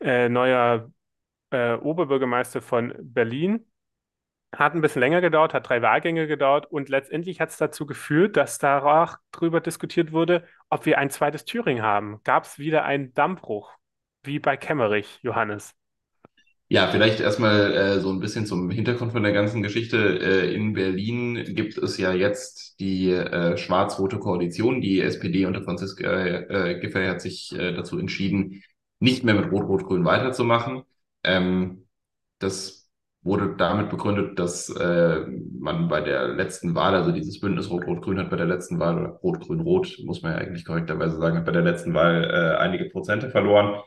äh, 0.00 0.28
neuer 0.28 0.92
äh, 1.50 1.74
Oberbürgermeister 1.74 2.62
von 2.62 2.94
Berlin. 3.00 3.66
Hat 4.56 4.74
ein 4.74 4.82
bisschen 4.82 5.00
länger 5.00 5.20
gedauert, 5.22 5.54
hat 5.54 5.68
drei 5.68 5.82
Wahlgänge 5.82 6.26
gedauert 6.28 6.66
und 6.66 6.88
letztendlich 6.90 7.40
hat 7.40 7.50
es 7.50 7.58
dazu 7.58 7.86
geführt, 7.86 8.36
dass 8.36 8.58
danach 8.58 9.18
darüber 9.32 9.60
diskutiert 9.60 10.12
wurde, 10.12 10.44
ob 10.70 10.86
wir 10.86 10.98
ein 10.98 11.10
zweites 11.10 11.44
Thüringen 11.44 11.82
haben. 11.84 12.20
Gab 12.24 12.44
es 12.44 12.58
wieder 12.58 12.84
einen 12.84 13.14
Dammbruch, 13.14 13.72
wie 14.24 14.40
bei 14.40 14.56
Kemmerich, 14.56 15.20
Johannes? 15.22 15.74
Ja, 16.72 16.86
vielleicht 16.88 17.18
erstmal 17.18 17.72
äh, 17.72 18.00
so 18.00 18.10
ein 18.12 18.20
bisschen 18.20 18.46
zum 18.46 18.70
Hintergrund 18.70 19.10
von 19.10 19.24
der 19.24 19.32
ganzen 19.32 19.60
Geschichte. 19.60 20.20
Äh, 20.20 20.54
in 20.54 20.72
Berlin 20.72 21.44
gibt 21.56 21.76
es 21.76 21.98
ja 21.98 22.12
jetzt 22.12 22.78
die 22.78 23.10
äh, 23.10 23.56
schwarz-rote 23.56 24.20
Koalition. 24.20 24.80
Die 24.80 25.00
SPD 25.00 25.46
unter 25.46 25.64
Franziska 25.64 26.08
äh, 26.08 26.78
Giffey 26.80 27.06
hat 27.08 27.20
sich 27.22 27.52
äh, 27.58 27.72
dazu 27.72 27.98
entschieden, 27.98 28.62
nicht 29.00 29.24
mehr 29.24 29.34
mit 29.34 29.50
Rot-Rot-Grün 29.50 30.04
weiterzumachen. 30.04 30.82
Ähm, 31.24 31.86
das 32.38 32.88
wurde 33.22 33.56
damit 33.56 33.90
begründet, 33.90 34.38
dass 34.38 34.68
äh, 34.70 35.26
man 35.58 35.88
bei 35.88 36.00
der 36.00 36.28
letzten 36.28 36.76
Wahl, 36.76 36.94
also 36.94 37.10
dieses 37.10 37.40
Bündnis 37.40 37.68
Rot-Rot-Grün 37.68 38.18
hat 38.20 38.30
bei 38.30 38.36
der 38.36 38.46
letzten 38.46 38.78
Wahl, 38.78 39.18
Rot-Grün-Rot, 39.24 39.98
muss 40.04 40.22
man 40.22 40.32
ja 40.32 40.38
eigentlich 40.38 40.64
korrekterweise 40.64 41.16
sagen, 41.18 41.36
hat 41.36 41.46
bei 41.46 41.52
der 41.52 41.62
letzten 41.62 41.94
Wahl 41.94 42.24
äh, 42.24 42.58
einige 42.58 42.84
Prozente 42.90 43.28
verloren. 43.30 43.80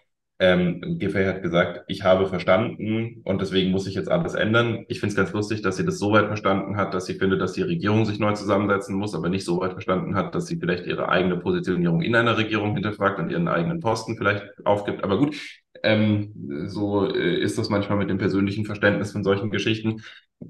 Ähm, 0.45 0.99
Giffey 0.99 1.23
hat 1.23 1.41
gesagt, 1.41 1.85
ich 1.87 2.03
habe 2.03 2.27
verstanden 2.27 3.21
und 3.23 3.39
deswegen 3.39 3.71
muss 3.71 3.87
ich 3.87 3.95
jetzt 3.95 4.11
alles 4.11 4.33
ändern. 4.33 4.83
Ich 4.89 4.99
finde 4.99 5.11
es 5.11 5.15
ganz 5.15 5.31
lustig, 5.31 5.61
dass 5.61 5.77
sie 5.77 5.85
das 5.85 5.99
so 5.99 6.11
weit 6.11 6.27
verstanden 6.27 6.75
hat, 6.75 6.93
dass 6.93 7.05
sie 7.05 7.13
findet, 7.13 7.39
dass 7.39 7.53
die 7.53 7.61
Regierung 7.61 8.03
sich 8.03 8.19
neu 8.19 8.33
zusammensetzen 8.33 8.93
muss, 8.93 9.15
aber 9.15 9.29
nicht 9.29 9.45
so 9.45 9.61
weit 9.61 9.71
verstanden 9.71 10.15
hat, 10.15 10.35
dass 10.35 10.47
sie 10.47 10.57
vielleicht 10.57 10.85
ihre 10.85 11.07
eigene 11.07 11.37
Positionierung 11.37 12.01
in 12.01 12.13
einer 12.13 12.37
Regierung 12.37 12.73
hinterfragt 12.73 13.19
und 13.19 13.29
ihren 13.31 13.47
eigenen 13.47 13.79
Posten 13.79 14.17
vielleicht 14.17 14.43
aufgibt. 14.65 15.05
Aber 15.05 15.17
gut, 15.17 15.37
ähm, 15.81 16.33
so 16.67 17.09
äh, 17.09 17.39
ist 17.39 17.57
das 17.57 17.69
manchmal 17.69 17.97
mit 17.97 18.09
dem 18.09 18.17
persönlichen 18.17 18.65
Verständnis 18.65 19.13
von 19.13 19.23
solchen 19.23 19.49
Geschichten. 19.49 20.01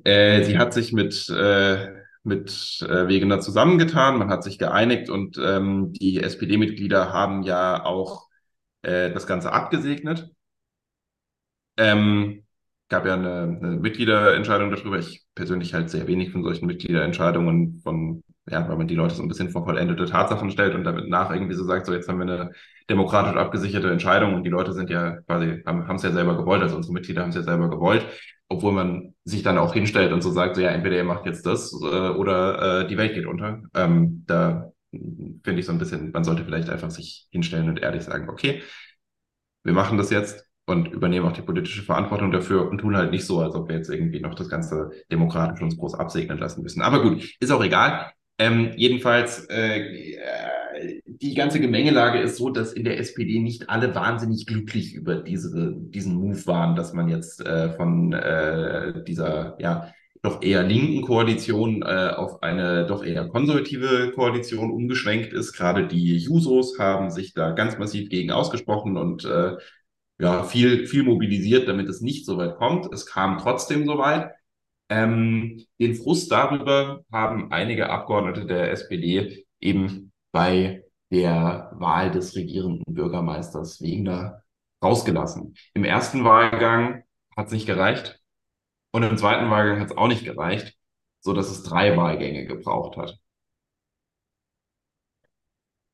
Äh, 0.05 0.41
sie 0.43 0.57
hat 0.57 0.73
sich 0.73 0.91
mit 0.91 1.29
äh, 1.29 1.87
mit 2.23 2.83
äh, 2.89 3.07
Wegener 3.07 3.41
zusammengetan, 3.41 4.17
man 4.17 4.29
hat 4.29 4.43
sich 4.43 4.57
geeinigt 4.57 5.09
und 5.09 5.37
ähm, 5.37 5.91
die 5.91 6.21
SPD-Mitglieder 6.23 7.11
haben 7.13 7.43
ja 7.43 7.83
auch 7.85 8.29
äh, 8.83 9.11
das 9.11 9.27
Ganze 9.27 9.51
abgesegnet. 9.51 10.31
Ähm, 11.77 12.43
gab 12.89 13.05
ja 13.05 13.15
eine, 13.15 13.57
eine 13.61 13.77
Mitgliederentscheidung 13.77 14.69
darüber. 14.71 14.99
Ich 14.99 15.25
persönlich 15.35 15.73
halt 15.73 15.89
sehr 15.89 16.07
wenig 16.07 16.31
von 16.31 16.43
solchen 16.43 16.67
Mitgliederentscheidungen 16.67 17.81
von, 17.83 18.23
ja, 18.47 18.67
weil 18.69 18.77
man 18.77 18.87
die 18.87 18.95
Leute 18.95 19.15
so 19.15 19.23
ein 19.23 19.27
bisschen 19.27 19.49
vor 19.49 19.65
vollendete 19.65 20.05
Tatsachen 20.05 20.51
stellt 20.51 20.75
und 20.75 20.83
damit 20.83 21.09
nach 21.09 21.31
irgendwie 21.31 21.55
so 21.55 21.63
sagt, 21.63 21.85
so 21.87 21.93
jetzt 21.93 22.07
haben 22.07 22.19
wir 22.19 22.31
eine 22.31 22.51
demokratisch 22.89 23.35
abgesicherte 23.35 23.89
Entscheidung 23.89 24.35
und 24.35 24.43
die 24.43 24.49
Leute 24.49 24.73
sind 24.73 24.89
ja 24.89 25.21
quasi, 25.21 25.63
haben 25.65 25.95
es 25.95 26.03
ja 26.03 26.11
selber 26.11 26.37
gewollt, 26.37 26.61
also 26.61 26.75
unsere 26.75 26.93
Mitglieder 26.93 27.21
haben 27.23 27.29
es 27.29 27.35
ja 27.35 27.43
selber 27.43 27.69
gewollt, 27.69 28.05
obwohl 28.49 28.73
man 28.73 29.15
sich 29.23 29.41
dann 29.41 29.57
auch 29.57 29.73
hinstellt 29.73 30.11
und 30.11 30.21
so 30.21 30.31
sagt, 30.31 30.55
so 30.55 30.61
ja, 30.61 30.69
entweder 30.69 30.97
ihr 30.97 31.03
macht 31.05 31.25
jetzt 31.25 31.45
das 31.45 31.71
äh, 31.81 31.85
oder 32.09 32.81
äh, 32.81 32.87
die 32.87 32.97
Welt 32.97 33.15
geht 33.15 33.25
unter. 33.25 33.63
Ähm, 33.73 34.23
da 34.27 34.72
finde 35.43 35.59
ich 35.59 35.65
so 35.65 35.71
ein 35.71 35.79
bisschen, 35.79 36.11
man 36.11 36.23
sollte 36.23 36.45
vielleicht 36.45 36.69
einfach 36.69 36.91
sich 36.91 37.27
hinstellen 37.31 37.69
und 37.69 37.81
ehrlich 37.81 38.03
sagen, 38.03 38.29
okay, 38.29 38.61
wir 39.63 39.73
machen 39.73 39.97
das 39.97 40.09
jetzt 40.09 40.45
und 40.65 40.87
übernehmen 40.87 41.25
auch 41.25 41.33
die 41.33 41.41
politische 41.41 41.83
Verantwortung 41.83 42.31
dafür 42.31 42.69
und 42.69 42.77
tun 42.77 42.95
halt 42.95 43.11
nicht 43.11 43.25
so, 43.25 43.41
als 43.41 43.55
ob 43.55 43.67
wir 43.67 43.75
jetzt 43.75 43.89
irgendwie 43.89 44.19
noch 44.21 44.35
das 44.35 44.49
Ganze 44.49 44.91
demokratisch 45.11 45.61
uns 45.61 45.77
groß 45.77 45.95
absegnen 45.95 46.37
lassen 46.37 46.63
müssen. 46.63 46.81
Aber 46.81 47.01
gut, 47.01 47.35
ist 47.39 47.51
auch 47.51 47.63
egal. 47.63 48.11
Ähm, 48.39 48.71
jedenfalls, 48.75 49.45
äh, 49.49 50.17
die 51.05 51.35
ganze 51.35 51.59
Gemengelage 51.59 52.19
ist 52.19 52.37
so, 52.37 52.49
dass 52.49 52.73
in 52.73 52.83
der 52.83 52.99
SPD 52.99 53.39
nicht 53.39 53.69
alle 53.69 53.93
wahnsinnig 53.93 54.45
glücklich 54.45 54.93
über 54.93 55.15
diese, 55.15 55.73
diesen 55.75 56.15
Move 56.15 56.45
waren, 56.47 56.75
dass 56.75 56.93
man 56.93 57.09
jetzt 57.09 57.45
äh, 57.45 57.71
von 57.73 58.13
äh, 58.13 59.03
dieser, 59.03 59.55
ja, 59.59 59.91
doch 60.23 60.41
eher 60.41 60.63
linken 60.63 61.01
Koalition 61.01 61.81
äh, 61.83 62.13
auf 62.15 62.41
eine 62.41 62.85
doch 62.87 63.03
eher 63.03 63.27
konservative 63.27 64.11
Koalition 64.15 64.71
umgeschwenkt 64.71 65.33
ist. 65.33 65.53
Gerade 65.53 65.85
die 65.85 66.17
Jusos 66.17 66.79
haben 66.79 67.11
sich 67.11 67.33
da 67.33 67.51
ganz 67.51 67.77
massiv 67.77 68.09
gegen 68.09 68.31
ausgesprochen 68.31 68.97
und 68.97 69.25
äh, 69.25 69.57
ja, 70.19 70.43
viel, 70.43 70.87
viel 70.87 71.03
mobilisiert, 71.03 71.67
damit 71.67 71.89
es 71.89 71.99
nicht 72.01 72.25
so 72.25 72.37
weit 72.37 72.55
kommt. 72.55 72.91
Es 72.93 73.05
kam 73.05 73.37
trotzdem 73.37 73.85
so 73.85 73.97
weit. 73.97 74.31
Ähm, 74.89 75.65
den 75.79 75.95
Frust 75.95 76.31
darüber 76.31 77.03
haben 77.11 77.51
einige 77.51 77.89
Abgeordnete 77.89 78.45
der 78.45 78.71
SPD 78.71 79.45
eben 79.59 80.13
bei 80.31 80.83
der 81.11 81.71
Wahl 81.75 82.11
des 82.11 82.35
regierenden 82.35 82.93
Bürgermeisters 82.93 83.81
Wegener 83.81 84.41
rausgelassen. 84.81 85.55
Im 85.73 85.83
ersten 85.83 86.23
Wahlgang 86.23 87.03
hat 87.35 87.47
es 87.47 87.53
nicht 87.53 87.65
gereicht 87.65 88.22
und 88.93 89.03
im 89.03 89.17
zweiten 89.17 89.49
Wahlgang 89.49 89.79
hat 89.81 89.91
es 89.91 89.97
auch 89.97 90.07
nicht 90.07 90.23
gereicht, 90.23 90.77
so 91.19 91.33
dass 91.33 91.49
es 91.49 91.63
drei 91.63 91.97
Wahlgänge 91.97 92.45
gebraucht 92.45 92.95
hat. 92.95 93.17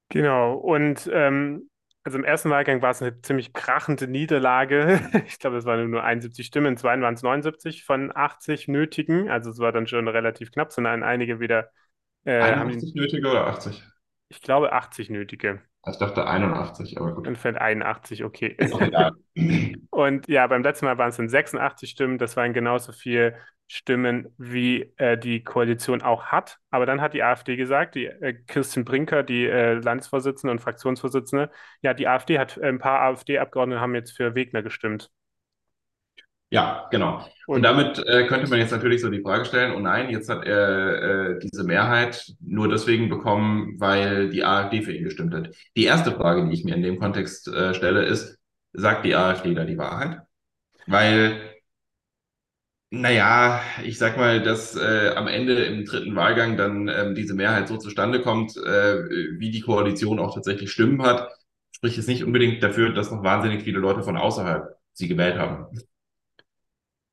Genau, 0.09 0.55
und 0.55 1.09
ähm, 1.13 1.69
also 2.03 2.17
im 2.17 2.23
ersten 2.23 2.49
Wahlgang 2.49 2.81
war 2.81 2.91
es 2.91 3.01
eine 3.01 3.21
ziemlich 3.21 3.53
krachende 3.53 4.07
Niederlage. 4.07 4.99
Ich 5.27 5.39
glaube, 5.39 5.57
es 5.57 5.65
waren 5.65 5.89
nur 5.89 6.03
71 6.03 6.45
Stimmen, 6.47 6.67
im 6.67 6.77
zweiten 6.77 7.01
waren 7.01 7.13
es 7.13 7.23
79 7.23 7.85
von 7.85 8.11
80 8.15 8.67
nötigen. 8.67 9.29
Also 9.29 9.49
es 9.49 9.59
war 9.59 9.71
dann 9.71 9.87
schon 9.87 10.07
relativ 10.07 10.51
knapp, 10.51 10.71
sondern 10.71 11.03
einige 11.03 11.39
wieder 11.39 11.69
äh, 12.25 12.41
haben 12.41 12.71
81 12.71 12.93
die, 12.93 12.99
nötige 12.99 13.29
oder 13.29 13.47
80? 13.47 13.81
Ich 14.29 14.41
glaube, 14.41 14.71
80 14.73 15.09
nötige. 15.09 15.61
Ich 15.87 15.97
dachte 15.97 16.27
81, 16.27 16.99
aber 16.99 17.15
gut. 17.15 17.27
Entfernt 17.27 17.57
81, 17.57 18.23
okay. 18.23 18.55
Ist 18.57 18.79
egal. 18.79 19.13
Und 19.89 20.27
ja, 20.27 20.45
beim 20.47 20.61
letzten 20.61 20.85
Mal 20.85 20.97
waren 20.97 21.09
es 21.09 21.17
dann 21.17 21.29
86 21.29 21.89
Stimmen. 21.89 22.17
Das 22.17 22.37
waren 22.37 22.53
genauso 22.53 22.91
viele 22.91 23.37
Stimmen, 23.67 24.33
wie 24.37 24.93
äh, 24.97 25.17
die 25.17 25.43
Koalition 25.43 26.01
auch 26.01 26.25
hat. 26.25 26.57
Aber 26.69 26.85
dann 26.85 27.01
hat 27.01 27.13
die 27.13 27.23
AfD 27.23 27.55
gesagt, 27.55 27.95
die 27.95 28.05
äh, 28.05 28.33
Christian 28.47 28.83
Brinker, 28.83 29.23
die 29.23 29.45
äh, 29.45 29.73
Landesvorsitzende 29.73 30.51
und 30.51 30.59
Fraktionsvorsitzende, 30.59 31.49
ja, 31.81 31.93
die 31.93 32.07
AfD 32.07 32.39
hat, 32.39 32.57
äh, 32.57 32.67
ein 32.67 32.79
paar 32.79 33.01
AfD-Abgeordnete 33.01 33.79
haben 33.79 33.95
jetzt 33.95 34.17
für 34.17 34.35
Wegner 34.35 34.63
gestimmt. 34.63 35.11
Ja, 36.51 36.87
genau. 36.89 37.23
Und 37.45 37.61
damit 37.61 37.99
äh, 38.07 38.25
könnte 38.27 38.49
man 38.49 38.57
jetzt 38.57 38.71
natürlich 38.71 39.01
so 39.01 39.09
die 39.09 39.21
Frage 39.21 39.45
stellen, 39.45 39.75
oh 39.75 39.79
nein, 39.79 40.09
jetzt 40.09 40.29
hat 40.29 40.45
er 40.45 41.35
äh, 41.35 41.39
diese 41.39 41.63
Mehrheit 41.63 42.33
nur 42.39 42.67
deswegen 42.67 43.07
bekommen, 43.07 43.75
weil 43.79 44.29
die 44.29 44.43
AfD 44.43 44.81
für 44.81 44.91
ihn 44.93 45.03
gestimmt 45.03 45.33
hat. 45.35 45.49
Die 45.77 45.83
erste 45.83 46.11
Frage, 46.11 46.47
die 46.47 46.53
ich 46.53 46.63
mir 46.65 46.75
in 46.75 46.81
dem 46.81 46.99
Kontext 46.99 47.47
äh, 47.49 47.75
stelle, 47.75 48.03
ist, 48.03 48.39
sagt 48.73 49.05
die 49.05 49.15
AfD 49.15 49.53
da 49.53 49.63
die 49.63 49.77
Wahrheit? 49.77 50.21
Weil, 50.87 51.39
naja, 52.91 53.61
ich 53.83 53.97
sag 53.99 54.17
mal, 54.17 54.41
dass 54.41 54.75
äh, 54.75 55.11
am 55.15 55.27
Ende 55.27 55.63
im 55.65 55.85
dritten 55.85 56.15
Wahlgang 56.15 56.57
dann 56.57 56.87
ähm, 56.87 57.13
diese 57.15 57.35
Mehrheit 57.35 57.67
so 57.67 57.77
zustande 57.77 58.21
kommt, 58.21 58.57
äh, 58.57 59.03
wie 59.39 59.51
die 59.51 59.61
Koalition 59.61 60.19
auch 60.19 60.33
tatsächlich 60.33 60.71
Stimmen 60.71 61.03
hat, 61.03 61.29
spricht 61.71 61.97
es 61.99 62.07
nicht 62.07 62.23
unbedingt 62.23 62.63
dafür, 62.63 62.91
dass 62.93 63.11
noch 63.11 63.23
wahnsinnig 63.23 63.63
viele 63.63 63.79
Leute 63.79 64.01
von 64.03 64.17
außerhalb 64.17 64.75
sie 64.93 65.07
gewählt 65.07 65.37
haben. 65.37 65.67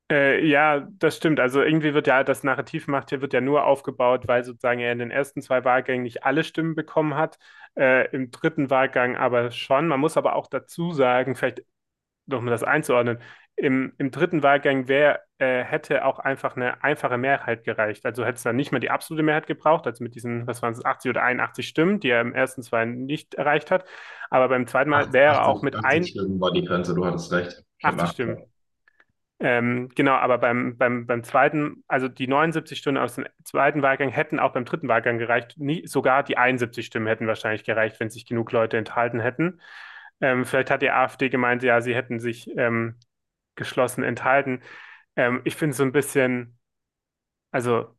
Äh, 0.09 0.45
ja, 0.45 0.87
das 0.99 1.17
stimmt. 1.17 1.39
Also 1.39 1.61
irgendwie 1.61 1.93
wird 1.93 2.07
ja 2.07 2.23
das 2.23 2.43
Narrativ 2.43 2.87
macht 2.87 3.09
hier 3.09 3.21
wird 3.21 3.33
ja 3.33 3.41
nur 3.41 3.65
aufgebaut, 3.65 4.27
weil 4.27 4.43
sozusagen 4.43 4.79
er 4.79 4.93
in 4.93 4.99
den 4.99 5.11
ersten 5.11 5.41
zwei 5.41 5.65
Wahlgängen 5.65 6.03
nicht 6.03 6.23
alle 6.23 6.43
Stimmen 6.43 6.75
bekommen 6.75 7.15
hat, 7.15 7.37
äh, 7.77 8.09
im 8.11 8.31
dritten 8.31 8.69
Wahlgang 8.69 9.17
aber 9.17 9.51
schon. 9.51 9.87
Man 9.87 9.99
muss 9.99 10.15
aber 10.15 10.35
auch 10.35 10.47
dazu 10.47 10.93
sagen, 10.93 11.35
vielleicht 11.35 11.63
noch 12.25 12.41
mal 12.41 12.51
das 12.51 12.63
einzuordnen, 12.63 13.19
im, 13.57 13.93
im 13.97 14.11
dritten 14.11 14.43
Wahlgang 14.43 14.87
wär, 14.87 15.21
äh, 15.39 15.63
hätte 15.63 16.05
auch 16.05 16.19
einfach 16.19 16.55
eine 16.55 16.83
einfache 16.83 17.17
Mehrheit 17.17 17.63
gereicht. 17.63 18.05
Also 18.05 18.23
hätte 18.23 18.35
es 18.35 18.43
dann 18.43 18.55
nicht 18.55 18.71
mehr 18.71 18.79
die 18.79 18.91
absolute 18.91 19.23
Mehrheit 19.23 19.47
gebraucht, 19.47 19.87
also 19.87 20.03
mit 20.03 20.13
diesen, 20.13 20.45
was 20.45 20.61
waren 20.61 20.73
es, 20.73 20.85
80 20.85 21.09
oder 21.09 21.23
81 21.23 21.67
Stimmen, 21.67 21.99
die 21.99 22.09
er 22.09 22.21
im 22.21 22.35
ersten 22.35 22.61
zwei 22.61 22.85
nicht 22.85 23.33
erreicht 23.33 23.71
hat. 23.71 23.83
Aber 24.29 24.47
beim 24.47 24.67
zweiten 24.67 24.91
Mal 24.91 25.11
wäre 25.11 25.35
er 25.35 25.47
auch 25.47 25.63
80, 25.63 25.63
mit 25.63 25.75
80 25.75 25.89
ein 25.89 26.03
Stimmen 26.05 26.39
war 26.39 26.51
die 26.51 26.63
Grenze, 26.63 26.93
du 26.93 27.03
hattest 27.03 27.31
recht. 27.31 27.63
Ich 27.79 27.85
habe 27.85 27.97
80 27.97 28.13
Stimmen. 28.13 28.43
Ähm, 29.39 29.89
genau, 29.93 30.13
aber 30.13 30.39
beim, 30.39 30.77
beim, 30.77 31.05
beim 31.05 31.23
zweiten, 31.23 31.83
also 31.87 32.07
die 32.07 32.27
79 32.27 32.79
Stimmen 32.79 32.97
aus 32.97 33.15
dem 33.15 33.25
zweiten 33.43 33.83
Wahlgang 33.83 34.09
hätten 34.09 34.39
auch 34.39 34.53
beim 34.53 34.65
dritten 34.65 34.87
Wahlgang 34.87 35.19
gereicht. 35.19 35.55
Nie, 35.57 35.85
sogar 35.85 36.23
die 36.23 36.37
71 36.37 36.87
Stimmen 36.87 37.05
hätten 37.07 37.27
wahrscheinlich 37.27 37.63
gereicht, 37.63 37.99
wenn 37.99 38.09
sich 38.09 38.25
genug 38.25 38.51
Leute 38.51 38.77
enthalten 38.77 39.19
hätten. 39.19 39.61
Ähm, 40.21 40.45
vielleicht 40.45 40.71
hat 40.71 40.81
die 40.81 40.89
AfD 40.89 41.29
gemeint, 41.29 41.61
ja, 41.63 41.81
sie 41.81 41.93
hätten 41.95 42.19
sich 42.19 42.49
ähm, 42.57 42.95
geschlossen 43.55 44.03
enthalten. 44.03 44.63
Ähm, 45.15 45.41
ich 45.45 45.55
finde 45.55 45.71
es 45.71 45.77
so 45.77 45.83
ein 45.83 45.91
bisschen, 45.91 46.57
also 47.51 47.96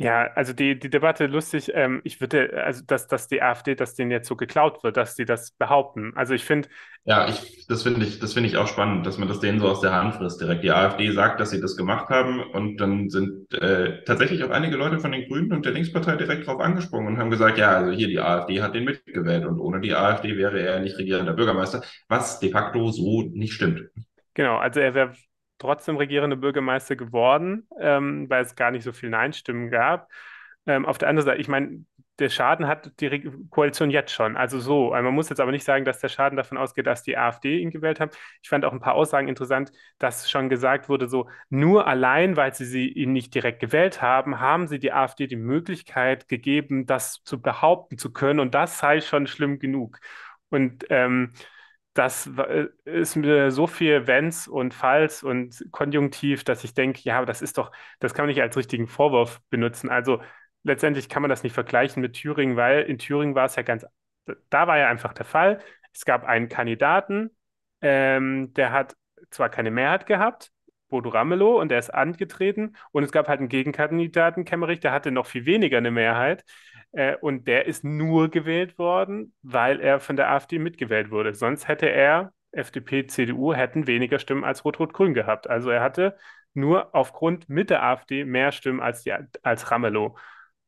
ja, 0.00 0.28
also 0.34 0.52
die, 0.54 0.78
die 0.78 0.90
Debatte 0.90 1.26
lustig. 1.26 1.70
Ähm, 1.74 2.00
ich 2.04 2.20
würde, 2.20 2.62
also 2.64 2.82
dass, 2.86 3.06
dass 3.08 3.28
die 3.28 3.42
AfD, 3.42 3.74
dass 3.74 3.94
denen 3.94 4.10
jetzt 4.10 4.28
so 4.28 4.36
geklaut 4.36 4.82
wird, 4.82 4.96
dass 4.96 5.16
sie 5.16 5.24
das 5.26 5.52
behaupten. 5.52 6.12
Also 6.16 6.34
ich 6.34 6.44
finde, 6.44 6.68
Ja, 7.04 7.28
ich, 7.28 7.66
das 7.66 7.82
finde 7.82 8.04
ich, 8.06 8.18
das 8.20 8.34
finde 8.34 8.48
ich 8.50 8.56
auch 8.58 8.68
spannend, 8.68 9.06
dass 9.06 9.16
man 9.16 9.26
das 9.26 9.40
denen 9.40 9.58
so 9.58 9.68
aus 9.68 9.80
der 9.80 9.92
Hand 9.92 10.14
frisst 10.16 10.40
direkt. 10.40 10.62
Die 10.62 10.70
AfD 10.70 11.10
sagt, 11.12 11.40
dass 11.40 11.50
sie 11.50 11.60
das 11.60 11.76
gemacht 11.76 12.10
haben 12.10 12.40
und 12.42 12.76
dann 12.76 13.08
sind 13.08 13.52
äh, 13.54 14.04
tatsächlich 14.04 14.44
auch 14.44 14.50
einige 14.50 14.76
Leute 14.76 14.98
von 15.00 15.10
den 15.10 15.26
Grünen 15.26 15.52
und 15.52 15.64
der 15.64 15.72
Linkspartei 15.72 16.16
direkt 16.16 16.46
drauf 16.46 16.60
angesprungen 16.60 17.08
und 17.14 17.18
haben 17.18 17.30
gesagt, 17.30 17.56
ja, 17.58 17.70
also 17.78 17.92
hier 17.92 18.08
die 18.08 18.20
AfD 18.20 18.60
hat 18.62 18.74
den 18.74 18.84
mitgewählt 18.84 19.46
und 19.46 19.58
ohne 19.60 19.80
die 19.80 19.94
AfD 19.94 20.36
wäre 20.36 20.60
er 20.60 20.80
nicht 20.80 20.98
regierender 20.98 21.32
Bürgermeister, 21.32 21.82
was 22.08 22.38
de 22.38 22.50
facto 22.50 22.90
so 22.90 23.22
nicht 23.32 23.54
stimmt. 23.54 23.80
genau, 24.34 24.58
also 24.58 24.80
er 24.80 24.94
wäre 24.94 25.14
trotzdem 25.60 25.96
regierender 25.96 26.36
Bürgermeister 26.36 26.96
geworden, 26.96 27.68
ähm, 27.78 28.28
weil 28.28 28.42
es 28.42 28.56
gar 28.56 28.70
nicht 28.72 28.82
so 28.84 28.92
viele 28.92 29.12
Nein-Stimmen 29.12 29.70
gab. 29.70 30.08
Ähm, 30.66 30.86
auf 30.86 30.98
der 30.98 31.08
anderen 31.08 31.26
Seite, 31.26 31.40
ich 31.40 31.48
meine, 31.48 31.84
der 32.20 32.28
Schaden 32.28 32.66
hat 32.66 32.92
die 33.00 33.06
Re 33.06 33.20
Koalition 33.48 33.90
jetzt 33.90 34.12
schon. 34.12 34.36
Also 34.36 34.60
so. 34.60 34.92
Also 34.92 35.04
man 35.04 35.14
muss 35.14 35.30
jetzt 35.30 35.40
aber 35.40 35.52
nicht 35.52 35.64
sagen, 35.64 35.84
dass 35.84 36.00
der 36.00 36.08
Schaden 36.08 36.36
davon 36.36 36.58
ausgeht, 36.58 36.86
dass 36.86 37.02
die 37.02 37.16
AfD 37.16 37.58
ihn 37.58 37.70
gewählt 37.70 37.98
hat. 37.98 38.16
Ich 38.42 38.48
fand 38.48 38.64
auch 38.64 38.72
ein 38.72 38.80
paar 38.80 38.94
Aussagen 38.94 39.26
interessant, 39.28 39.72
dass 39.98 40.30
schon 40.30 40.48
gesagt 40.48 40.88
wurde, 40.88 41.08
so 41.08 41.28
nur 41.48 41.86
allein, 41.86 42.36
weil 42.36 42.54
sie, 42.54 42.66
sie 42.66 42.88
ihn 42.88 43.12
nicht 43.12 43.34
direkt 43.34 43.60
gewählt 43.60 44.02
haben, 44.02 44.38
haben 44.38 44.68
sie 44.68 44.78
die 44.78 44.92
AfD 44.92 45.26
die 45.26 45.36
Möglichkeit 45.36 46.28
gegeben, 46.28 46.86
das 46.86 47.22
zu 47.24 47.40
behaupten 47.40 47.96
zu 47.98 48.12
können. 48.12 48.40
Und 48.40 48.54
das 48.54 48.78
sei 48.78 49.00
schon 49.00 49.26
schlimm 49.26 49.58
genug. 49.58 49.98
Und 50.50 50.84
ähm, 50.90 51.32
das 52.00 52.26
äh, 52.38 52.68
ist 52.84 53.14
mir 53.16 53.50
so 53.50 53.66
viel 53.66 54.06
Wenns 54.06 54.48
und 54.48 54.72
Falls 54.72 55.22
und 55.22 55.66
Konjunktiv, 55.70 56.44
dass 56.44 56.64
ich 56.64 56.72
denke, 56.72 57.00
ja, 57.04 57.18
aber 57.18 57.26
das 57.26 57.42
ist 57.42 57.58
doch, 57.58 57.70
das 57.98 58.14
kann 58.14 58.24
man 58.24 58.30
nicht 58.30 58.40
als 58.40 58.56
richtigen 58.56 58.86
Vorwurf 58.86 59.40
benutzen. 59.50 59.90
Also 59.90 60.22
letztendlich 60.62 61.10
kann 61.10 61.20
man 61.22 61.28
das 61.28 61.42
nicht 61.42 61.52
vergleichen 61.52 62.00
mit 62.00 62.14
Thüringen, 62.14 62.56
weil 62.56 62.82
in 62.84 62.96
Thüringen 62.96 63.34
war 63.34 63.44
es 63.44 63.56
ja 63.56 63.62
ganz, 63.62 63.84
da 64.48 64.66
war 64.66 64.78
ja 64.78 64.88
einfach 64.88 65.12
der 65.12 65.26
Fall. 65.26 65.60
Es 65.92 66.06
gab 66.06 66.24
einen 66.24 66.48
Kandidaten, 66.48 67.36
ähm, 67.82 68.54
der 68.54 68.72
hat 68.72 68.96
zwar 69.30 69.50
keine 69.50 69.70
Mehrheit 69.70 70.06
gehabt, 70.06 70.52
Bodo 70.88 71.10
Ramelow, 71.10 71.60
und 71.60 71.68
der 71.68 71.78
ist 71.80 71.90
angetreten, 71.92 72.76
und 72.92 73.04
es 73.04 73.12
gab 73.12 73.28
halt 73.28 73.40
einen 73.40 73.48
Gegenkandidaten, 73.50 74.44
Kemmerich, 74.46 74.80
der 74.80 74.92
hatte 74.92 75.10
noch 75.10 75.26
viel 75.26 75.44
weniger 75.44 75.76
eine 75.78 75.90
Mehrheit. 75.90 76.44
Äh, 76.92 77.16
und 77.16 77.46
der 77.46 77.66
ist 77.66 77.84
nur 77.84 78.28
gewählt 78.30 78.78
worden, 78.78 79.34
weil 79.42 79.80
er 79.80 80.00
von 80.00 80.16
der 80.16 80.30
AfD 80.30 80.58
mitgewählt 80.58 81.10
wurde. 81.10 81.34
Sonst 81.34 81.68
hätte 81.68 81.86
er, 81.86 82.32
FDP, 82.52 83.06
CDU, 83.06 83.54
hätten 83.54 83.86
weniger 83.86 84.18
Stimmen 84.18 84.44
als 84.44 84.64
Rot-Rot-Grün 84.64 85.14
gehabt. 85.14 85.48
Also 85.48 85.70
er 85.70 85.82
hatte 85.82 86.16
nur 86.52 86.94
aufgrund 86.94 87.48
mit 87.48 87.70
der 87.70 87.84
AfD 87.84 88.24
mehr 88.24 88.50
Stimmen 88.52 88.80
als, 88.80 89.02
die, 89.02 89.12
als 89.42 89.70
Ramelow. 89.70 90.16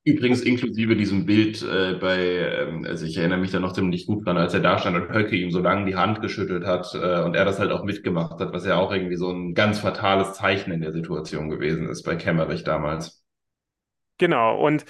Übrigens 0.04 0.40
inklusive 0.42 0.96
diesem 0.96 1.26
Bild 1.26 1.62
äh, 1.62 1.94
bei, 1.94 2.18
ähm, 2.18 2.84
also 2.84 3.06
ich 3.06 3.16
erinnere 3.16 3.38
mich 3.38 3.52
da 3.52 3.60
noch 3.60 3.72
ziemlich 3.72 4.06
gut 4.06 4.26
dran, 4.26 4.36
als 4.36 4.52
er 4.52 4.58
da 4.58 4.78
stand 4.78 4.96
und 4.96 5.14
Höcke 5.14 5.36
ihm 5.36 5.52
so 5.52 5.60
lange 5.60 5.86
die 5.86 5.94
Hand 5.94 6.20
geschüttelt 6.20 6.66
hat 6.66 6.92
äh, 6.94 7.22
und 7.22 7.36
er 7.36 7.44
das 7.44 7.60
halt 7.60 7.70
auch 7.70 7.84
mitgemacht 7.84 8.40
hat, 8.40 8.52
was 8.52 8.66
ja 8.66 8.76
auch 8.76 8.92
irgendwie 8.92 9.16
so 9.16 9.30
ein 9.30 9.54
ganz 9.54 9.78
fatales 9.78 10.32
Zeichen 10.32 10.72
in 10.72 10.80
der 10.80 10.92
Situation 10.92 11.50
gewesen 11.50 11.88
ist 11.88 12.02
bei 12.02 12.16
Kemmerich 12.16 12.64
damals. 12.64 13.24
Genau, 14.18 14.60
und 14.64 14.84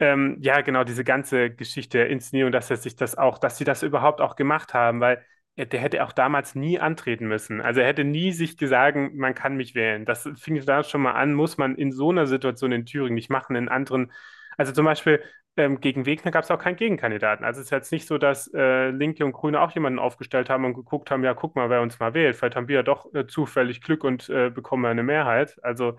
ähm, 0.00 0.38
ja, 0.40 0.60
genau, 0.60 0.84
diese 0.84 1.04
ganze 1.04 1.50
Geschichte 1.50 1.98
der 1.98 2.10
Inszenierung, 2.10 2.52
dass 2.52 2.70
er 2.70 2.76
sich 2.76 2.96
das 2.96 3.16
auch, 3.18 3.38
dass 3.38 3.58
sie 3.58 3.64
das 3.64 3.82
überhaupt 3.82 4.20
auch 4.20 4.36
gemacht 4.36 4.74
haben, 4.74 5.00
weil 5.00 5.24
er, 5.56 5.66
der 5.66 5.80
hätte 5.80 6.04
auch 6.04 6.12
damals 6.12 6.54
nie 6.54 6.78
antreten 6.78 7.26
müssen. 7.26 7.60
Also 7.60 7.80
er 7.80 7.88
hätte 7.88 8.04
nie 8.04 8.32
sich 8.32 8.56
gesagt, 8.56 8.96
man 9.14 9.34
kann 9.34 9.56
mich 9.56 9.74
wählen. 9.74 10.04
Das 10.04 10.28
fing 10.36 10.64
da 10.64 10.84
schon 10.84 11.02
mal 11.02 11.12
an, 11.12 11.34
muss 11.34 11.58
man 11.58 11.74
in 11.74 11.92
so 11.92 12.10
einer 12.10 12.26
Situation 12.26 12.72
in 12.72 12.86
Thüringen 12.86 13.14
nicht 13.14 13.30
machen, 13.30 13.56
in 13.56 13.68
anderen, 13.68 14.12
also 14.56 14.72
zum 14.72 14.84
Beispiel 14.84 15.22
ähm, 15.56 15.80
gegen 15.80 16.06
Wegner 16.06 16.30
gab 16.30 16.44
es 16.44 16.50
auch 16.50 16.58
keinen 16.58 16.76
Gegenkandidaten. 16.76 17.44
Also 17.44 17.60
es 17.60 17.66
ist 17.66 17.70
jetzt 17.72 17.92
nicht 17.92 18.06
so, 18.06 18.16
dass 18.18 18.48
äh, 18.54 18.90
Linke 18.90 19.24
und 19.24 19.32
Grüne 19.32 19.60
auch 19.60 19.72
jemanden 19.72 19.98
aufgestellt 19.98 20.48
haben 20.48 20.64
und 20.64 20.74
geguckt 20.74 21.10
haben, 21.10 21.24
ja, 21.24 21.34
guck 21.34 21.56
mal, 21.56 21.68
wer 21.70 21.82
uns 21.82 21.98
mal 21.98 22.14
wählt. 22.14 22.36
Vielleicht 22.36 22.54
haben 22.56 22.68
wir 22.68 22.76
ja 22.76 22.82
doch 22.84 23.12
äh, 23.14 23.26
zufällig 23.26 23.80
Glück 23.82 24.04
und 24.04 24.28
äh, 24.28 24.50
bekommen 24.50 24.84
eine 24.86 25.02
Mehrheit. 25.02 25.58
Also 25.64 25.98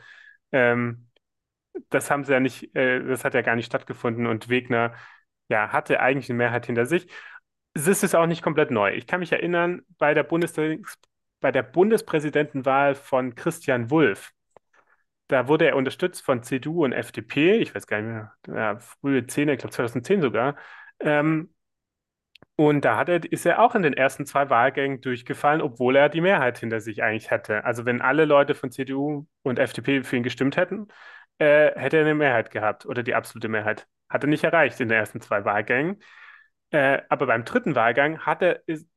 ähm, 0.54 1.09
das 1.90 2.12
haben 2.12 2.24
sie 2.24 2.34
ja 2.34 2.40
nicht, 2.40 2.76
äh, 2.76 3.04
das 3.04 3.24
hat 3.26 3.34
ja 3.34 3.42
gar 3.42 3.56
nicht 3.56 3.66
stattgefunden 3.68 4.28
und 4.28 4.50
Wegner, 4.50 4.94
ja, 5.50 5.72
hatte 5.72 6.00
eigentlich 6.00 6.30
eine 6.30 6.38
Mehrheit 6.38 6.66
hinter 6.66 6.86
sich. 6.86 7.08
Es 7.74 7.88
ist 7.88 8.16
auch 8.16 8.26
nicht 8.28 8.42
komplett 8.44 8.72
neu. 8.72 8.94
Ich 8.96 9.08
kann 9.08 9.20
mich 9.22 9.32
erinnern, 9.32 9.84
bei 9.98 10.14
der 10.14 10.24
Bundestags 10.24 10.98
bei 11.42 11.52
der 11.54 11.64
Bundespräsidentenwahl 11.64 12.96
von 12.96 13.34
Christian 13.36 13.90
Wulff, 13.92 14.34
da 15.28 15.48
wurde 15.48 15.68
er 15.68 15.76
unterstützt 15.76 16.24
von 16.24 16.44
CDU 16.44 16.84
und 16.86 16.94
FDP, 16.94 17.58
ich 17.60 17.76
weiß 17.76 17.88
gar 17.88 18.02
nicht 18.02 18.12
mehr, 18.12 18.34
ja, 18.48 18.80
frühe 18.80 19.28
Zehner, 19.28 19.54
ich 19.54 19.60
glaube 19.60 19.74
2010 19.74 20.22
sogar. 20.22 20.56
Ähm, 21.00 21.54
Und 22.56 22.84
da 22.84 22.98
hat 22.98 23.08
er, 23.10 23.24
ist 23.32 23.46
er 23.46 23.62
auch 23.62 23.74
in 23.76 23.84
den 23.84 23.94
ersten 23.94 24.26
zwei 24.26 24.50
Wahlgängen 24.50 25.00
durchgefallen, 25.02 25.62
obwohl 25.62 25.96
er 25.96 26.10
die 26.10 26.20
Mehrheit 26.22 26.58
hinter 26.60 26.82
sich 26.82 27.02
eigentlich 27.04 27.32
hätte. 27.32 27.64
Also 27.64 27.86
wenn 27.86 28.02
alle 28.02 28.26
Leute 28.26 28.54
von 28.54 28.70
CDU 28.72 29.26
und 29.44 29.60
FDP 29.60 30.04
für 30.04 30.18
ihn 30.18 30.24
gestimmt 30.24 30.58
hätten, 30.58 30.88
äh, 31.40 31.72
hätte 31.80 31.98
er 31.98 32.04
eine 32.04 32.16
Mehrheit 32.16 32.52
gehabt 32.52 32.86
oder 32.86 33.04
die 33.04 33.16
absolute 33.16 33.50
Mehrheit. 33.50 33.88
Hat 34.10 34.24
er 34.24 34.30
nicht 34.30 34.44
erreicht 34.44 34.80
in 34.80 34.90
den 34.90 34.98
ersten 34.98 35.22
zwei 35.22 35.46
Wahlgängen. 35.46 36.02
Äh, 36.72 37.02
aber 37.10 37.28
beim 37.28 37.46
dritten 37.46 37.76
Wahlgang 37.76 38.20
hat 38.20 38.42
er, 38.42 38.62
ist, 38.68 38.88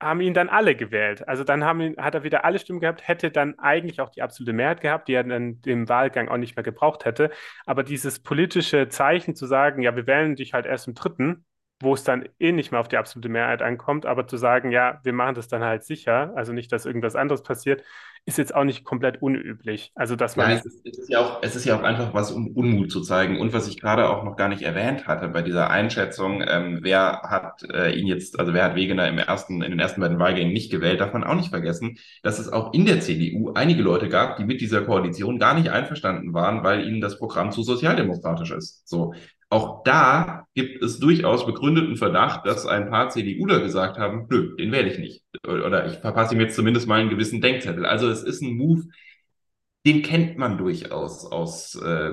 haben 0.00 0.20
ihn 0.20 0.34
dann 0.34 0.48
alle 0.48 0.74
gewählt. 0.74 1.28
Also 1.28 1.44
dann 1.44 1.64
haben 1.64 1.80
ihn, 1.80 1.96
hat 1.98 2.14
er 2.14 2.24
wieder 2.24 2.44
alle 2.44 2.58
Stimmen 2.58 2.80
gehabt, 2.80 3.06
hätte 3.06 3.30
dann 3.30 3.58
eigentlich 3.58 4.00
auch 4.00 4.08
die 4.10 4.22
absolute 4.22 4.52
Mehrheit 4.52 4.80
gehabt, 4.80 5.08
die 5.08 5.14
er 5.14 5.24
dann 5.24 5.60
im 5.66 5.88
Wahlgang 5.88 6.28
auch 6.28 6.38
nicht 6.38 6.56
mehr 6.56 6.62
gebraucht 6.64 7.04
hätte. 7.04 7.30
Aber 7.66 7.82
dieses 7.84 8.22
politische 8.22 8.88
Zeichen 8.88 9.36
zu 9.36 9.46
sagen, 9.46 9.82
ja, 9.82 9.94
wir 9.94 10.06
wählen 10.06 10.36
dich 10.36 10.54
halt 10.54 10.66
erst 10.66 10.88
im 10.88 10.94
dritten, 10.94 11.44
wo 11.80 11.94
es 11.94 12.04
dann 12.04 12.28
eh 12.38 12.52
nicht 12.52 12.72
mehr 12.72 12.80
auf 12.80 12.88
die 12.88 12.96
absolute 12.96 13.28
Mehrheit 13.28 13.62
ankommt, 13.62 14.06
aber 14.06 14.26
zu 14.26 14.36
sagen, 14.36 14.70
ja, 14.70 15.00
wir 15.02 15.12
machen 15.12 15.34
das 15.34 15.48
dann 15.48 15.62
halt 15.64 15.84
sicher, 15.84 16.32
also 16.36 16.52
nicht, 16.52 16.72
dass 16.72 16.86
irgendwas 16.86 17.16
anderes 17.16 17.42
passiert, 17.42 17.82
ist 18.26 18.38
jetzt 18.38 18.54
auch 18.54 18.64
nicht 18.64 18.84
komplett 18.84 19.22
unüblich. 19.22 19.92
Also, 19.94 20.16
man. 20.36 20.50
Ja, 20.50 20.56
es 20.56 21.08
ja 21.08 21.20
auch, 21.20 21.42
es 21.42 21.56
ist 21.56 21.64
ja 21.64 21.78
auch 21.78 21.82
einfach 21.82 22.14
was, 22.14 22.30
um 22.30 22.48
Unmut 22.48 22.92
zu 22.92 23.00
zeigen. 23.00 23.40
Und 23.40 23.52
was 23.52 23.66
ich 23.66 23.80
gerade 23.80 24.08
auch 24.08 24.24
noch 24.24 24.36
gar 24.36 24.48
nicht 24.48 24.62
erwähnt 24.62 25.06
hatte 25.06 25.28
bei 25.28 25.42
dieser 25.42 25.70
Einschätzung, 25.70 26.42
ähm, 26.46 26.80
wer 26.82 27.22
hat 27.22 27.62
äh, 27.64 27.92
ihn 27.98 28.06
jetzt, 28.06 28.38
also 28.38 28.54
wer 28.54 28.64
hat 28.64 28.76
Wegener 28.76 29.08
im 29.08 29.18
ersten, 29.18 29.62
in 29.62 29.70
den 29.70 29.80
ersten 29.80 30.00
beiden 30.00 30.18
Wahlgängen 30.18 30.52
nicht 30.52 30.70
gewählt, 30.70 31.00
darf 31.00 31.12
man 31.12 31.24
auch 31.24 31.34
nicht 31.34 31.50
vergessen, 31.50 31.98
dass 32.22 32.38
es 32.38 32.52
auch 32.52 32.72
in 32.72 32.86
der 32.86 33.00
CDU 33.00 33.52
einige 33.54 33.82
Leute 33.82 34.08
gab, 34.08 34.36
die 34.36 34.44
mit 34.44 34.60
dieser 34.60 34.82
Koalition 34.82 35.38
gar 35.38 35.54
nicht 35.54 35.70
einverstanden 35.70 36.32
waren, 36.34 36.62
weil 36.62 36.86
ihnen 36.86 37.00
das 37.00 37.18
Programm 37.18 37.52
zu 37.52 37.62
sozialdemokratisch 37.62 38.52
ist. 38.52 38.88
So. 38.88 39.14
Auch 39.50 39.82
da 39.82 40.46
gibt 40.54 40.80
es 40.82 41.00
durchaus 41.00 41.44
begründeten 41.44 41.96
Verdacht, 41.96 42.46
dass 42.46 42.66
ein 42.66 42.88
paar 42.88 43.08
CDUler 43.08 43.60
gesagt 43.60 43.98
haben, 43.98 44.26
nö, 44.30 44.54
den 44.56 44.70
wähle 44.70 44.88
ich 44.88 44.98
nicht. 44.98 45.24
Oder 45.44 45.86
ich 45.86 45.98
verpasse 45.98 46.34
ihm 46.34 46.40
jetzt 46.40 46.54
zumindest 46.54 46.86
mal 46.86 47.00
einen 47.00 47.10
gewissen 47.10 47.40
Denkzettel. 47.40 47.84
Also 47.84 48.08
es 48.08 48.22
ist 48.22 48.42
ein 48.42 48.56
Move, 48.56 48.84
den 49.86 50.02
kennt 50.02 50.36
man 50.36 50.56
durchaus 50.56 51.24
aus, 51.24 51.74
äh, 51.74 52.12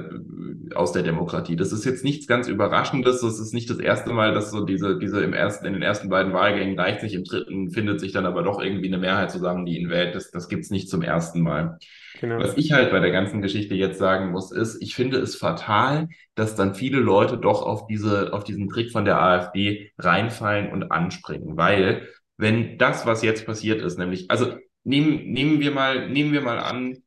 aus 0.73 0.93
der 0.93 1.03
Demokratie. 1.03 1.57
Das 1.57 1.73
ist 1.73 1.85
jetzt 1.85 2.03
nichts 2.03 2.25
ganz 2.25 2.47
Überraschendes. 2.47 3.21
Das 3.21 3.39
ist 3.39 3.53
nicht 3.53 3.69
das 3.69 3.79
erste 3.79 4.13
Mal, 4.13 4.33
dass 4.33 4.51
so 4.51 4.65
diese, 4.65 4.97
diese 4.97 5.21
im 5.21 5.33
ersten, 5.33 5.65
in 5.65 5.73
den 5.73 5.81
ersten 5.81 6.09
beiden 6.09 6.33
Wahlgängen 6.33 6.79
reicht 6.79 7.01
sich, 7.01 7.13
im 7.13 7.23
dritten 7.25 7.69
findet 7.69 7.99
sich 7.99 8.13
dann 8.13 8.25
aber 8.25 8.41
doch 8.41 8.61
irgendwie 8.61 8.87
eine 8.87 8.97
Mehrheit 8.97 9.31
zusammen, 9.31 9.65
die 9.65 9.77
ihn 9.77 9.89
wählt. 9.89 10.15
Das, 10.15 10.31
das 10.31 10.47
gibt's 10.47 10.69
nicht 10.69 10.89
zum 10.89 11.01
ersten 11.01 11.41
Mal. 11.41 11.77
Genau. 12.19 12.39
Was 12.39 12.57
ich 12.57 12.71
halt 12.71 12.91
bei 12.91 12.99
der 12.99 13.11
ganzen 13.11 13.41
Geschichte 13.41 13.75
jetzt 13.75 13.99
sagen 13.99 14.31
muss, 14.31 14.51
ist, 14.51 14.81
ich 14.81 14.95
finde 14.95 15.17
es 15.17 15.35
fatal, 15.35 16.07
dass 16.35 16.55
dann 16.55 16.75
viele 16.75 16.99
Leute 16.99 17.37
doch 17.37 17.61
auf 17.61 17.87
diese, 17.87 18.33
auf 18.33 18.43
diesen 18.43 18.69
Trick 18.69 18.91
von 18.91 19.05
der 19.05 19.21
AfD 19.21 19.91
reinfallen 19.97 20.71
und 20.71 20.91
anspringen, 20.91 21.57
weil 21.57 22.07
wenn 22.37 22.77
das, 22.77 23.05
was 23.05 23.23
jetzt 23.23 23.45
passiert 23.45 23.81
ist, 23.81 23.97
nämlich, 23.97 24.29
also 24.29 24.55
nehmen, 24.83 25.31
nehmen 25.31 25.59
wir 25.59 25.71
mal, 25.71 26.09
nehmen 26.09 26.33
wir 26.33 26.41
mal 26.41 26.59
an, 26.59 26.97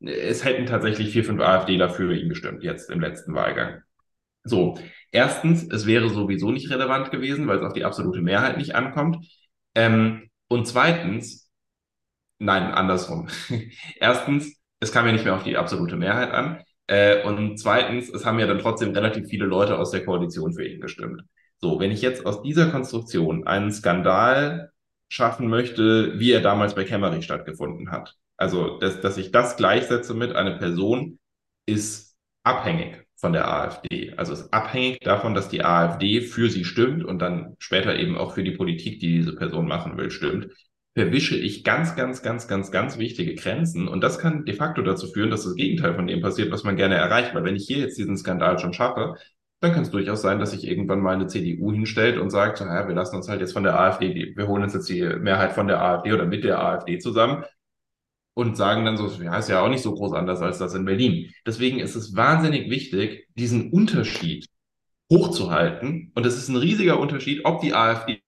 es 0.00 0.44
hätten 0.44 0.66
tatsächlich 0.66 1.10
vier, 1.10 1.24
fünf 1.24 1.40
AfDler 1.40 1.90
für 1.90 2.14
ihn 2.14 2.28
gestimmt, 2.28 2.62
jetzt 2.62 2.90
im 2.90 3.00
letzten 3.00 3.34
Wahlgang. 3.34 3.82
So, 4.44 4.78
erstens, 5.10 5.68
es 5.70 5.86
wäre 5.86 6.08
sowieso 6.08 6.50
nicht 6.52 6.70
relevant 6.70 7.10
gewesen, 7.10 7.46
weil 7.48 7.58
es 7.58 7.64
auf 7.64 7.72
die 7.72 7.84
absolute 7.84 8.22
Mehrheit 8.22 8.58
nicht 8.58 8.74
ankommt. 8.74 9.26
Ähm, 9.74 10.30
und 10.48 10.66
zweitens, 10.66 11.50
nein, 12.38 12.72
andersrum. 12.72 13.28
erstens, 13.96 14.55
es 14.80 14.92
kam 14.92 15.06
ja 15.06 15.12
nicht 15.12 15.24
mehr 15.24 15.34
auf 15.34 15.44
die 15.44 15.56
absolute 15.56 15.96
Mehrheit 15.96 16.30
an. 16.30 16.62
Äh, 16.86 17.24
und 17.24 17.58
zweitens, 17.58 18.08
es 18.08 18.24
haben 18.24 18.38
ja 18.38 18.46
dann 18.46 18.58
trotzdem 18.58 18.92
relativ 18.92 19.28
viele 19.28 19.46
Leute 19.46 19.78
aus 19.78 19.90
der 19.90 20.04
Koalition 20.04 20.52
für 20.52 20.66
ihn 20.66 20.80
gestimmt. 20.80 21.22
So, 21.58 21.80
wenn 21.80 21.90
ich 21.90 22.02
jetzt 22.02 22.26
aus 22.26 22.42
dieser 22.42 22.70
Konstruktion 22.70 23.46
einen 23.46 23.72
Skandal 23.72 24.70
schaffen 25.08 25.48
möchte, 25.48 26.18
wie 26.18 26.32
er 26.32 26.42
damals 26.42 26.74
bei 26.74 26.84
Kämmerich 26.84 27.24
stattgefunden 27.24 27.90
hat, 27.90 28.14
also 28.36 28.78
dass, 28.78 29.00
dass 29.00 29.16
ich 29.16 29.32
das 29.32 29.56
gleichsetze 29.56 30.14
mit 30.14 30.36
einer 30.36 30.58
Person, 30.58 31.18
ist 31.64 32.16
abhängig 32.44 33.04
von 33.16 33.32
der 33.32 33.48
AfD. 33.48 34.12
Also 34.16 34.34
ist 34.34 34.52
abhängig 34.52 35.00
davon, 35.00 35.34
dass 35.34 35.48
die 35.48 35.64
AfD 35.64 36.20
für 36.20 36.50
sie 36.50 36.64
stimmt 36.64 37.04
und 37.04 37.20
dann 37.20 37.56
später 37.58 37.96
eben 37.96 38.16
auch 38.16 38.34
für 38.34 38.44
die 38.44 38.52
Politik, 38.52 39.00
die 39.00 39.14
diese 39.14 39.34
Person 39.34 39.66
machen 39.66 39.96
will, 39.96 40.10
stimmt 40.10 40.48
verwische 40.96 41.36
ich 41.36 41.62
ganz, 41.62 41.94
ganz, 41.94 42.22
ganz, 42.22 42.48
ganz, 42.48 42.70
ganz 42.70 42.96
wichtige 42.96 43.34
Grenzen. 43.34 43.86
Und 43.86 44.00
das 44.02 44.18
kann 44.18 44.46
de 44.46 44.54
facto 44.54 44.80
dazu 44.80 45.08
führen, 45.08 45.30
dass 45.30 45.44
das 45.44 45.54
Gegenteil 45.54 45.94
von 45.94 46.06
dem 46.06 46.22
passiert, 46.22 46.50
was 46.50 46.64
man 46.64 46.76
gerne 46.76 46.94
erreicht. 46.94 47.34
Weil 47.34 47.44
wenn 47.44 47.54
ich 47.54 47.66
hier 47.66 47.78
jetzt 47.78 47.98
diesen 47.98 48.16
Skandal 48.16 48.58
schon 48.58 48.72
schaffe, 48.72 49.16
dann 49.60 49.72
kann 49.72 49.82
es 49.82 49.90
durchaus 49.90 50.22
sein, 50.22 50.38
dass 50.38 50.52
sich 50.52 50.66
irgendwann 50.66 51.00
mal 51.00 51.14
eine 51.14 51.26
CDU 51.26 51.70
hinstellt 51.70 52.18
und 52.18 52.30
sagt, 52.30 52.62
naja, 52.62 52.88
wir 52.88 52.94
lassen 52.94 53.16
uns 53.16 53.28
halt 53.28 53.42
jetzt 53.42 53.52
von 53.52 53.62
der 53.62 53.78
AfD, 53.78 54.32
wir 54.36 54.48
holen 54.48 54.62
uns 54.62 54.72
jetzt 54.72 54.88
die 54.88 55.02
Mehrheit 55.02 55.52
von 55.52 55.66
der 55.66 55.82
AfD 55.82 56.14
oder 56.14 56.24
mit 56.24 56.44
der 56.44 56.62
AfD 56.62 56.98
zusammen 56.98 57.44
und 58.32 58.56
sagen 58.56 58.86
dann 58.86 58.96
so, 58.96 59.06
ja, 59.22 59.36
ist 59.36 59.50
ja 59.50 59.60
auch 59.60 59.68
nicht 59.68 59.82
so 59.82 59.94
groß 59.94 60.14
anders 60.14 60.40
als 60.40 60.58
das 60.58 60.74
in 60.74 60.86
Berlin. 60.86 61.30
Deswegen 61.46 61.78
ist 61.78 61.94
es 61.94 62.16
wahnsinnig 62.16 62.70
wichtig, 62.70 63.28
diesen 63.34 63.70
Unterschied 63.70 64.46
hochzuhalten. 65.12 66.12
Und 66.14 66.24
es 66.24 66.38
ist 66.38 66.48
ein 66.48 66.56
riesiger 66.56 66.98
Unterschied, 66.98 67.44
ob 67.44 67.60
die 67.60 67.74
AfD 67.74 68.22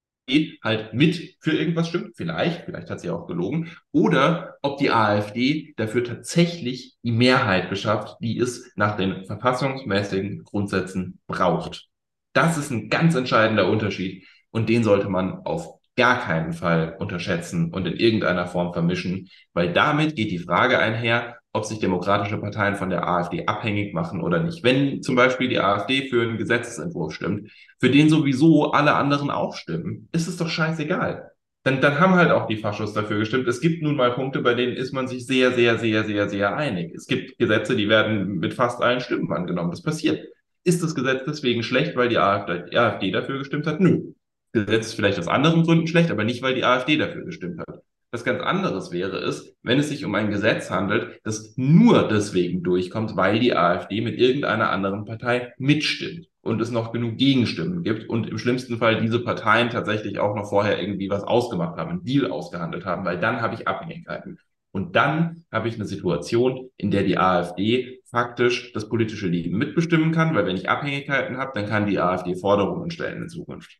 halt 0.63 0.93
mit 0.93 1.35
für 1.39 1.51
irgendwas 1.51 1.89
stimmt, 1.89 2.15
vielleicht, 2.15 2.65
vielleicht 2.65 2.89
hat 2.89 2.99
sie 2.99 3.09
auch 3.09 3.27
gelogen, 3.27 3.71
oder 3.91 4.55
ob 4.61 4.77
die 4.77 4.91
AfD 4.91 5.73
dafür 5.77 6.03
tatsächlich 6.03 6.95
die 7.03 7.11
Mehrheit 7.11 7.69
beschafft, 7.69 8.17
die 8.21 8.39
es 8.39 8.71
nach 8.75 8.97
den 8.97 9.25
verfassungsmäßigen 9.25 10.43
Grundsätzen 10.43 11.19
braucht. 11.27 11.87
Das 12.33 12.57
ist 12.57 12.71
ein 12.71 12.89
ganz 12.89 13.15
entscheidender 13.15 13.69
Unterschied 13.69 14.25
und 14.51 14.69
den 14.69 14.83
sollte 14.83 15.09
man 15.09 15.45
auf 15.45 15.79
gar 15.95 16.21
keinen 16.21 16.53
Fall 16.53 16.95
unterschätzen 16.97 17.73
und 17.73 17.85
in 17.85 17.97
irgendeiner 17.97 18.47
Form 18.47 18.71
vermischen, 18.71 19.27
weil 19.53 19.73
damit 19.73 20.15
geht 20.15 20.31
die 20.31 20.39
Frage 20.39 20.79
einher, 20.79 21.38
ob 21.51 21.65
sich 21.65 21.79
demokratische 21.79 22.37
Parteien 22.37 22.75
von 22.75 22.89
der 22.89 23.07
AfD 23.07 23.45
abhängig 23.47 23.93
machen 23.93 24.21
oder 24.21 24.41
nicht. 24.41 24.63
Wenn 24.63 25.01
zum 25.01 25.15
Beispiel 25.15 25.49
die 25.49 25.59
AfD 25.59 26.07
für 26.07 26.21
einen 26.21 26.37
Gesetzesentwurf 26.37 27.13
stimmt, 27.13 27.51
für 27.79 27.89
den 27.89 28.09
sowieso 28.09 28.71
alle 28.71 28.93
anderen 28.93 29.31
auch 29.31 29.55
stimmen, 29.55 30.09
ist 30.11 30.27
es 30.27 30.37
doch 30.37 30.49
scheißegal. 30.49 31.31
Dann, 31.63 31.81
dann 31.81 31.99
haben 31.99 32.15
halt 32.15 32.31
auch 32.31 32.47
die 32.47 32.57
Faschos 32.57 32.93
dafür 32.93 33.19
gestimmt. 33.19 33.47
Es 33.47 33.59
gibt 33.59 33.81
nun 33.81 33.95
mal 33.95 34.13
Punkte, 34.13 34.41
bei 34.41 34.53
denen 34.53 34.73
ist 34.73 34.93
man 34.93 35.07
sich 35.07 35.25
sehr, 35.25 35.51
sehr, 35.51 35.77
sehr, 35.77 36.05
sehr, 36.05 36.29
sehr 36.29 36.55
einig. 36.55 36.93
Es 36.95 37.05
gibt 37.05 37.37
Gesetze, 37.37 37.75
die 37.75 37.89
werden 37.89 38.37
mit 38.37 38.53
fast 38.53 38.81
allen 38.81 39.01
Stimmen 39.01 39.31
angenommen. 39.33 39.71
Das 39.71 39.81
passiert. 39.81 40.25
Ist 40.63 40.83
das 40.83 40.95
Gesetz 40.95 41.23
deswegen 41.25 41.63
schlecht, 41.63 41.95
weil 41.95 42.09
die 42.09 42.17
AfD, 42.17 42.63
die 42.71 42.77
AfD 42.77 43.11
dafür 43.11 43.39
gestimmt 43.39 43.67
hat? 43.67 43.79
Nö. 43.81 44.13
Das 44.53 44.65
Gesetz 44.65 44.87
ist 44.87 44.93
vielleicht 44.93 45.19
aus 45.19 45.27
anderen 45.27 45.63
Gründen 45.63 45.87
schlecht, 45.87 46.11
aber 46.11 46.23
nicht, 46.23 46.41
weil 46.41 46.55
die 46.55 46.63
AfD 46.63 46.97
dafür 46.97 47.25
gestimmt 47.25 47.59
hat. 47.59 47.81
Was 48.11 48.23
ganz 48.23 48.41
anderes 48.41 48.91
wäre 48.91 49.17
es, 49.17 49.55
wenn 49.61 49.77
es 49.77 49.89
sich 49.89 50.03
um 50.03 50.15
ein 50.15 50.31
Gesetz 50.31 50.71
handelt, 50.71 51.19
das 51.23 51.53
nur 51.57 52.07
deswegen 52.07 52.63
durchkommt, 52.63 53.15
weil 53.15 53.39
die 53.39 53.55
AfD 53.55 54.01
mit 54.01 54.17
irgendeiner 54.17 54.71
anderen 54.71 55.05
Partei 55.05 55.53
mitstimmt 55.59 56.27
und 56.41 56.59
es 56.59 56.71
noch 56.71 56.91
genug 56.91 57.17
Gegenstimmen 57.17 57.83
gibt 57.83 58.09
und 58.09 58.27
im 58.27 58.39
schlimmsten 58.39 58.77
Fall 58.77 58.99
diese 59.01 59.19
Parteien 59.19 59.69
tatsächlich 59.69 60.17
auch 60.17 60.35
noch 60.35 60.49
vorher 60.49 60.81
irgendwie 60.81 61.09
was 61.09 61.23
ausgemacht 61.23 61.77
haben, 61.77 61.91
einen 61.91 62.03
Deal 62.03 62.31
ausgehandelt 62.31 62.85
haben, 62.85 63.05
weil 63.05 63.19
dann 63.19 63.41
habe 63.41 63.53
ich 63.53 63.67
Abhängigkeiten. 63.67 64.39
Und 64.71 64.95
dann 64.95 65.45
habe 65.51 65.67
ich 65.67 65.75
eine 65.75 65.85
Situation, 65.85 66.69
in 66.77 66.89
der 66.91 67.03
die 67.03 67.17
AfD 67.17 68.01
faktisch 68.05 68.71
das 68.73 68.89
politische 68.89 69.27
Leben 69.27 69.57
mitbestimmen 69.57 70.11
kann, 70.11 70.33
weil 70.35 70.45
wenn 70.45 70.57
ich 70.57 70.69
Abhängigkeiten 70.69 71.37
habe, 71.37 71.51
dann 71.53 71.67
kann 71.67 71.85
die 71.85 71.99
AfD 71.99 72.35
Forderungen 72.35 72.89
stellen 72.89 73.23
in 73.23 73.29
Zukunft. 73.29 73.79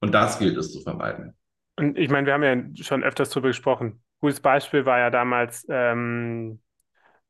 Und 0.00 0.12
das 0.12 0.38
gilt 0.38 0.56
es 0.56 0.72
zu 0.72 0.80
vermeiden. 0.80 1.34
Und 1.80 1.96
ich 1.98 2.10
meine, 2.10 2.26
wir 2.26 2.34
haben 2.34 2.42
ja 2.42 2.84
schon 2.84 3.02
öfters 3.02 3.30
darüber 3.30 3.48
gesprochen. 3.48 4.02
Gutes 4.20 4.40
Beispiel 4.40 4.84
war 4.84 4.98
ja 4.98 5.10
damals 5.10 5.66
ähm, 5.70 6.60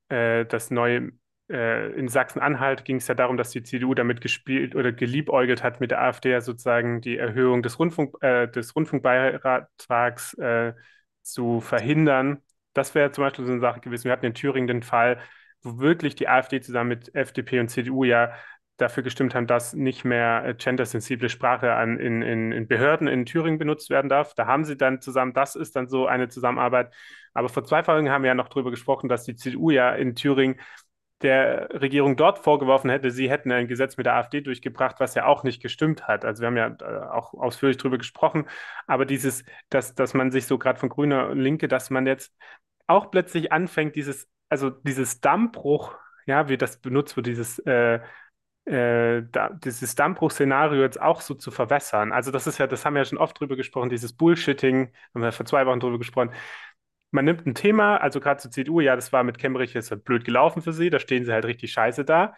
äh, 0.09 0.45
das 0.47 0.71
neue, 0.73 1.13
äh, 1.49 1.93
in 1.93 2.09
Sachsen-Anhalt 2.09 2.85
ging 2.85 2.97
es 2.97 3.07
ja 3.07 3.15
darum, 3.15 3.37
dass 3.37 3.51
die 3.51 3.63
CDU 3.63 3.95
damit 3.95 4.21
gespielt 4.21 4.75
oder 4.75 4.91
geliebäugelt 4.93 5.63
hat, 5.63 5.81
mit 5.81 5.93
der 5.93 6.03
AfD 6.03 6.31
ja 6.33 6.41
sozusagen 6.41 7.01
die 7.01 7.17
Erhöhung 7.17 7.63
des, 7.63 7.79
Rundfunk, 7.79 8.17
äh, 8.23 8.49
des 8.49 8.75
Rundfunkbeitrags 8.75 10.35
äh, 10.35 10.75
zu 11.23 11.61
verhindern. 11.61 12.43
Das 12.73 12.95
wäre 12.97 13.13
zum 13.13 13.23
Beispiel 13.25 13.47
so 13.47 13.53
eine 13.53 13.61
Sache 13.61 13.81
gewesen. 13.81 14.05
Wir 14.05 14.13
hatten 14.13 14.27
in 14.27 14.35
Thüringen 14.35 14.67
den 14.67 14.83
Fall, 14.83 15.21
wo 15.63 15.79
wirklich 15.79 16.17
die 16.17 16.29
AfD 16.29 16.61
zusammen 16.61 16.89
mit 16.89 17.15
FDP 17.15 17.61
und 17.61 17.69
CDU 17.69 18.05
ja 18.05 18.33
dafür 18.81 19.03
gestimmt 19.03 19.35
haben, 19.35 19.47
dass 19.47 19.75
nicht 19.75 20.05
mehr 20.05 20.45
äh, 20.45 20.55
gendersensible 20.55 21.29
Sprache 21.29 21.75
an, 21.75 21.99
in, 21.99 22.23
in, 22.23 22.53
in, 22.53 22.67
Behörden 22.67 23.09
in 23.09 23.27
Thüringen 23.27 23.59
benutzt 23.59 23.91
werden 23.91 24.09
darf. 24.09 24.35
Da 24.35 24.47
haben 24.47 24.65
sie 24.65 24.77
dann 24.77 25.01
zusammen, 25.01 25.33
das 25.33 25.57
ist 25.57 25.77
dann 25.77 25.89
so 25.89 26.07
eine 26.07 26.29
Zusammenarbeit. 26.29 26.93
Aber 27.35 27.49
vor 27.49 27.65
zwei 27.65 27.83
Folgen 27.85 28.11
haben 28.11 28.23
wir 28.23 28.29
ja 28.29 28.35
noch 28.35 28.49
darüber 28.49 28.71
gesprochen, 28.71 29.09
dass 29.09 29.25
die 29.25 29.37
CDU 29.37 29.71
ja 29.71 29.93
in 29.95 30.15
Thüringen 30.15 30.57
der 31.23 31.69
Regierung 31.81 32.17
dort 32.17 32.39
vorgeworfen 32.39 32.89
hätte, 32.89 33.11
sie 33.11 33.31
hätten 33.31 33.53
ein 33.53 33.69
Gesetz 33.69 33.97
mit 33.97 34.07
der 34.07 34.15
AfD 34.15 34.41
durchgebracht, 34.41 34.97
was 35.01 35.15
ja 35.15 35.27
auch 35.27 35.43
nicht 35.43 35.61
gestimmt 35.61 36.09
hat. 36.09 36.25
Also 36.25 36.41
wir 36.41 36.47
haben 36.47 36.57
ja 36.57 36.77
äh, 36.81 37.11
auch 37.11 37.35
ausführlich 37.35 37.77
darüber 37.77 37.99
gesprochen, 37.99 38.47
aber 38.87 39.05
dieses, 39.05 39.45
dass, 39.69 39.95
dass 39.95 40.15
man 40.15 40.31
sich 40.31 40.47
so 40.47 40.59
gerade 40.59 40.79
von 40.79 40.89
Grüner 40.89 41.29
und 41.29 41.39
Linke, 41.39 41.69
dass 41.69 41.91
man 41.91 42.07
jetzt 42.07 42.35
auch 42.87 43.11
plötzlich 43.11 43.53
anfängt, 43.53 43.97
dieses, 43.97 44.29
also 44.49 44.71
dieses 44.71 45.21
Dammbruch, 45.21 45.95
ja, 46.27 46.49
wie 46.49 46.57
das 46.57 46.81
benutzt 46.81 47.17
wird, 47.17 47.27
dieses 47.27 47.59
äh, 47.61 48.01
äh, 48.67 49.23
dieses 49.65 49.95
Dammbruchszenario 49.95 50.83
jetzt 50.83 51.01
auch 51.01 51.21
so 51.21 51.35
zu 51.35 51.51
verwässern. 51.51 52.13
Also 52.13 52.31
das 52.31 52.47
ist 52.47 52.59
ja, 52.59 52.67
das 52.67 52.85
haben 52.85 52.95
wir 52.95 53.01
ja 53.03 53.05
schon 53.07 53.19
oft 53.19 53.39
drüber 53.39 53.57
gesprochen, 53.57 53.91
dieses 53.91 54.13
Bullshitting, 54.13 54.93
haben 55.15 55.23
wir 55.23 55.33
vor 55.33 55.47
zwei 55.47 55.67
Wochen 55.67 55.81
drüber 55.81 55.99
gesprochen. 55.99 56.31
Man 57.11 57.25
nimmt 57.25 57.47
ein 57.47 57.55
Thema, 57.55 57.97
also 57.97 58.21
gerade 58.21 58.41
zur 58.41 58.51
CDU, 58.53 58.81
ja, 58.81 58.95
das 58.95 59.13
war 59.13 59.25
mit 59.25 59.39
Kemmerich 59.39 59.75
jetzt 59.75 59.91
halt 59.91 60.05
blöd 60.05 60.25
gelaufen 60.25 60.63
für 60.63 60.73
sie, 60.73 60.91
da 60.91 61.01
stehen 61.01 61.25
sie 61.25 61.33
halt 61.33 61.45
richtig 61.45 61.73
scheiße 61.73 62.05
da. 62.05 62.35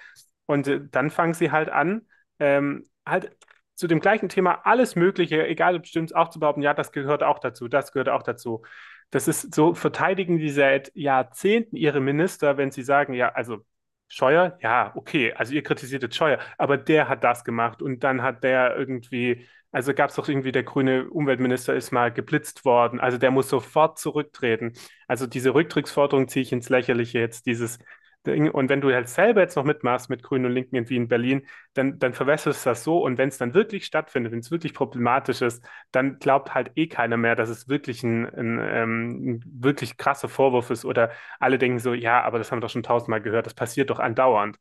Und 0.47 0.69
äh, 0.69 0.81
dann 0.91 1.11
fangen 1.11 1.35
sie 1.35 1.51
halt 1.51 1.69
an, 1.69 2.07
ähm, 2.39 2.85
halt 3.07 3.37
zu 3.75 3.87
dem 3.87 4.01
gleichen 4.01 4.29
Thema 4.29 4.65
alles 4.65 4.97
Mögliche, 4.97 5.47
egal 5.47 5.77
ob 5.77 5.87
stimmt, 5.87 6.15
auch 6.15 6.29
zu 6.29 6.41
behaupten, 6.41 6.63
ja, 6.63 6.75
das 6.75 6.93
gehört 6.93 7.23
auch 7.23 7.39
dazu, 7.39 7.69
das 7.69 7.93
gehört 7.93 8.09
auch 8.09 8.23
dazu. 8.23 8.63
Das 9.11 9.29
ist 9.29 9.55
so, 9.55 9.75
verteidigen 9.75 10.39
die 10.39 10.51
seit 10.51 10.91
Jahrzehnten 10.95 11.77
ihre 11.77 12.01
Minister, 12.01 12.57
wenn 12.57 12.71
sie 12.71 12.83
sagen, 12.83 13.13
ja, 13.13 13.31
also 13.31 13.65
Scheuer, 14.13 14.59
ja, 14.63 14.93
okay, 14.95 15.33
also 15.33 15.55
ihr 15.55 15.63
kritisiert 15.63 16.03
jetzt 16.03 16.17
Scheuer, 16.17 16.39
aber 16.59 16.77
der 16.77 17.09
hat 17.09 17.25
das 17.25 17.45
gemacht 17.45 17.81
und 17.81 18.05
dann 18.05 18.23
hat 18.23 18.45
der 18.45 18.77
irgendwie, 18.77 19.47
also 19.71 19.95
gab 19.95 20.11
es 20.11 20.17
doch 20.17 20.29
irgendwie, 20.29 20.53
der 20.53 20.65
grüne 20.65 21.09
Umweltminister 21.09 21.75
ist 21.75 21.93
mal 21.93 22.13
geblitzt 22.13 22.65
worden, 22.67 23.01
also 23.01 23.17
der 23.17 23.31
muss 23.31 23.49
sofort 23.49 23.99
zurücktreten. 23.99 24.75
Also 25.09 25.27
diese 25.27 25.55
Rücktrittsforderung 25.55 26.29
ziehe 26.29 26.43
ich 26.43 26.53
ins 26.53 26.69
Lächerliche 26.69 27.19
jetzt, 27.21 27.47
dieses. 27.47 27.79
Und 28.25 28.69
wenn 28.69 28.81
du 28.81 28.93
halt 28.93 29.09
selber 29.09 29.41
jetzt 29.41 29.57
noch 29.57 29.65
mitmachst 29.65 30.09
mit 30.09 30.23
Grünen 30.23 30.47
und 30.47 30.53
Linken 30.53 30.77
irgendwie 30.77 30.97
in 30.97 31.09
Berlin, 31.09 31.47
dann, 31.75 31.99
dann 31.99 32.13
verwässerst 32.15 32.65
du 32.65 32.71
das 32.71 32.85
so. 32.85 33.03
Und 33.03 33.19
wenn 33.19 33.29
es 33.29 33.39
dann 33.39 33.53
wirklich 33.55 33.85
stattfindet, 33.85 34.33
wenn 34.33 34.39
es 34.39 34.51
wirklich 34.53 34.75
problematisch 34.75 35.43
ist, 35.43 35.65
dann 35.91 36.19
glaubt 36.21 36.55
halt 36.55 36.71
eh 36.77 36.87
keiner 36.87 37.17
mehr, 37.17 37.35
dass 37.35 37.49
es 37.49 37.69
wirklich 37.69 38.03
ein, 38.05 38.27
ein, 38.27 38.59
ähm, 38.63 39.29
ein 39.37 39.45
wirklich 39.47 39.97
krasser 39.97 40.29
Vorwurf 40.29 40.71
ist. 40.71 40.85
Oder 40.85 41.11
alle 41.41 41.59
denken 41.59 41.81
so, 41.81 41.95
ja, 41.95 42.23
aber 42.23 42.39
das 42.39 42.53
haben 42.53 42.59
wir 42.59 42.63
doch 42.63 42.71
schon 42.71 42.83
tausendmal 42.85 43.21
gehört, 43.23 43.47
das 43.47 43.55
passiert 43.55 43.91
doch 43.91 43.99
andauernd. 43.99 44.57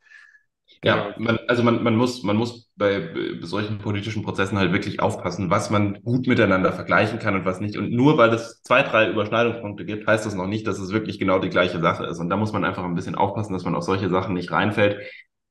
Ja, 0.83 1.13
man, 1.17 1.37
also 1.47 1.61
man, 1.61 1.83
man 1.83 1.95
muss, 1.95 2.23
man 2.23 2.35
muss 2.35 2.71
bei, 2.75 2.99
bei 2.99 3.45
solchen 3.45 3.77
politischen 3.77 4.23
Prozessen 4.23 4.57
halt 4.57 4.71
wirklich 4.71 4.99
aufpassen, 4.99 5.51
was 5.51 5.69
man 5.69 6.01
gut 6.01 6.25
miteinander 6.25 6.73
vergleichen 6.73 7.19
kann 7.19 7.35
und 7.35 7.45
was 7.45 7.59
nicht. 7.59 7.77
Und 7.77 7.91
nur 7.91 8.17
weil 8.17 8.33
es 8.33 8.63
zwei, 8.63 8.81
drei 8.81 9.09
Überschneidungspunkte 9.11 9.85
gibt, 9.85 10.07
heißt 10.07 10.25
das 10.25 10.33
noch 10.33 10.47
nicht, 10.47 10.65
dass 10.65 10.79
es 10.79 10.91
wirklich 10.91 11.19
genau 11.19 11.37
die 11.37 11.49
gleiche 11.49 11.79
Sache 11.79 12.05
ist. 12.05 12.19
Und 12.19 12.29
da 12.29 12.37
muss 12.37 12.51
man 12.51 12.65
einfach 12.65 12.83
ein 12.83 12.95
bisschen 12.95 13.15
aufpassen, 13.15 13.53
dass 13.53 13.63
man 13.63 13.75
auf 13.75 13.83
solche 13.83 14.09
Sachen 14.09 14.33
nicht 14.33 14.51
reinfällt. 14.51 14.97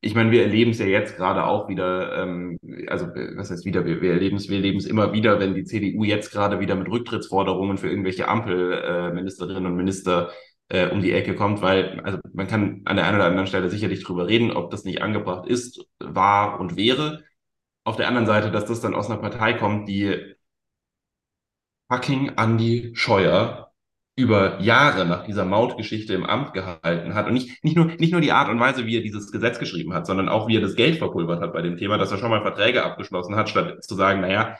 Ich 0.01 0.15
meine, 0.15 0.31
wir 0.33 0.43
erleben 0.43 0.73
es 0.73 0.79
ja 0.79 0.87
jetzt 0.87 1.17
gerade 1.17 1.45
auch 1.45 1.69
wieder, 1.69 2.23
ähm, 2.23 2.59
also 2.89 3.07
was 3.07 3.51
heißt 3.51 3.67
wieder, 3.67 3.85
wir, 3.85 4.01
wir 4.01 4.13
erleben 4.13 4.37
es, 4.37 4.49
wir 4.49 4.57
erleben 4.57 4.79
es 4.79 4.87
immer 4.87 5.13
wieder, 5.13 5.39
wenn 5.39 5.55
die 5.55 5.65
CDU 5.65 6.05
jetzt 6.05 6.33
gerade 6.33 6.59
wieder 6.59 6.75
mit 6.75 6.89
Rücktrittsforderungen 6.89 7.77
für 7.77 7.89
irgendwelche 7.89 8.27
Ampelministerinnen 8.27 9.65
äh, 9.65 9.69
und 9.69 9.77
Minister 9.77 10.31
äh, 10.71 10.89
um 10.89 11.03
die 11.03 11.13
Ecke 11.13 11.35
kommt, 11.35 11.63
weil 11.63 12.01
also 12.01 12.19
man 12.33 12.49
kann 12.49 12.83
an 12.87 12.97
der 12.97 13.07
einen 13.07 13.17
oder 13.17 13.27
anderen 13.27 13.47
Stelle 13.47 13.69
sicherlich 13.71 14.03
drüber 14.05 14.27
reden, 14.27 14.53
ob 14.53 14.71
das 14.71 14.85
nicht 14.85 15.03
angebracht 15.03 15.47
ist, 15.47 15.85
war 15.99 16.61
und 16.61 16.77
wäre. 16.77 17.25
Auf 17.85 17.97
der 17.97 18.09
anderen 18.09 18.27
Seite, 18.27 18.51
dass 18.51 18.67
das 18.67 18.81
dann 18.81 18.95
aus 18.95 19.11
einer 19.11 19.21
Partei 19.21 19.55
kommt, 19.55 19.89
die 19.89 20.35
fucking 21.91 22.33
Andy 22.37 22.93
Scheuer 22.95 23.73
über 24.17 24.61
Jahre 24.61 25.07
nach 25.07 25.25
dieser 25.25 25.45
Mautgeschichte 25.45 26.15
im 26.15 26.25
Amt 26.25 26.53
gehalten 26.53 27.15
hat 27.15 27.27
und 27.27 27.33
nicht, 27.33 27.65
nicht, 27.65 27.77
nur, 27.77 27.87
nicht 27.87 28.13
nur 28.13 28.21
die 28.21 28.33
Art 28.33 28.49
und 28.49 28.61
Weise, 28.61 28.87
wie 28.87 28.97
er 28.97 29.03
dieses 29.03 29.33
Gesetz 29.33 29.59
geschrieben 29.59 29.95
hat, 29.95 30.07
sondern 30.07 30.29
auch 30.29 30.47
wie 30.47 30.57
er 30.57 30.61
das 30.61 30.77
Geld 30.77 30.99
verpulvert 30.99 31.41
hat 31.41 31.53
bei 31.53 31.63
dem 31.63 31.77
Thema, 31.79 31.97
dass 31.99 32.13
er 32.13 32.19
schon 32.19 32.31
mal 32.31 32.43
Verträge 32.43 32.85
abgeschlossen 32.85 33.35
hat, 33.35 33.49
statt 33.49 33.83
zu 33.83 33.95
sagen, 33.95 34.21
naja, 34.21 34.59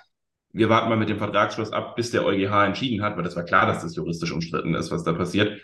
wir 0.53 0.69
warten 0.69 0.89
mal 0.89 0.97
mit 0.97 1.09
dem 1.09 1.19
Vertragsschluss 1.19 1.73
ab, 1.73 1.95
bis 1.95 2.11
der 2.11 2.25
EuGH 2.25 2.67
entschieden 2.67 3.03
hat, 3.05 3.17
weil 3.17 3.23
das 3.23 3.37
war 3.37 3.45
klar, 3.45 3.67
dass 3.67 3.83
das 3.83 3.95
juristisch 3.95 4.33
umstritten 4.33 4.75
ist, 4.75 4.91
was 4.91 5.05
da 5.05 5.13
passiert. 5.13 5.61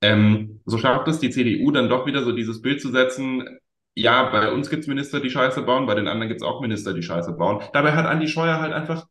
Ähm, 0.00 0.60
so 0.64 0.78
schafft 0.78 1.08
es 1.08 1.18
die 1.18 1.30
CDU 1.30 1.70
dann 1.70 1.88
doch 1.88 2.06
wieder 2.06 2.22
so 2.22 2.32
dieses 2.32 2.62
Bild 2.62 2.80
zu 2.80 2.90
setzen, 2.90 3.58
ja, 3.98 4.30
bei 4.30 4.52
uns 4.52 4.70
gibt 4.70 4.82
es 4.82 4.88
Minister, 4.88 5.18
die 5.18 5.30
Scheiße 5.30 5.62
bauen, 5.62 5.86
bei 5.86 5.94
den 5.96 6.06
anderen 6.06 6.28
gibt 6.28 6.40
es 6.40 6.46
auch 6.46 6.60
Minister, 6.60 6.94
die 6.94 7.02
Scheiße 7.02 7.32
bauen. 7.32 7.62
Dabei 7.72 7.92
hat 7.92 8.06
Andi 8.06 8.28
Scheuer 8.28 8.60
halt 8.60 8.72
einfach 8.72 9.06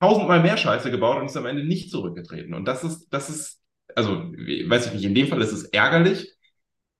tausendmal 0.00 0.40
mehr 0.42 0.56
Scheiße 0.56 0.90
gebaut 0.90 1.20
und 1.20 1.26
ist 1.26 1.36
am 1.36 1.46
Ende 1.46 1.64
nicht 1.64 1.90
zurückgetreten. 1.90 2.54
Und 2.54 2.66
das 2.66 2.82
ist, 2.82 3.08
das 3.12 3.28
ist, 3.28 3.60
also, 3.94 4.12
weiß 4.12 4.86
ich 4.86 4.94
nicht, 4.94 5.04
in 5.04 5.14
dem 5.14 5.26
Fall 5.28 5.42
ist 5.42 5.52
es 5.52 5.64
ärgerlich. 5.64 6.32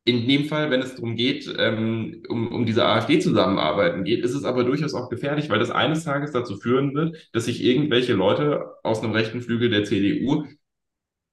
In 0.04 0.28
dem 0.28 0.44
Fall, 0.46 0.70
wenn 0.70 0.82
es 0.82 0.94
darum 0.96 1.16
geht, 1.16 1.52
ähm, 1.58 2.22
um, 2.28 2.52
um 2.52 2.66
diese 2.66 2.84
AfD-Zusammenarbeiten 2.84 4.04
geht, 4.04 4.24
ist 4.24 4.34
es 4.34 4.44
aber 4.44 4.64
durchaus 4.64 4.94
auch 4.94 5.08
gefährlich, 5.08 5.48
weil 5.48 5.60
das 5.60 5.70
eines 5.70 6.04
Tages 6.04 6.32
dazu 6.32 6.56
führen 6.56 6.94
wird, 6.94 7.30
dass 7.32 7.46
sich 7.46 7.62
irgendwelche 7.62 8.12
Leute 8.14 8.66
aus 8.82 9.02
einem 9.02 9.12
rechten 9.12 9.40
Flügel 9.40 9.70
der 9.70 9.84
CDU 9.84 10.44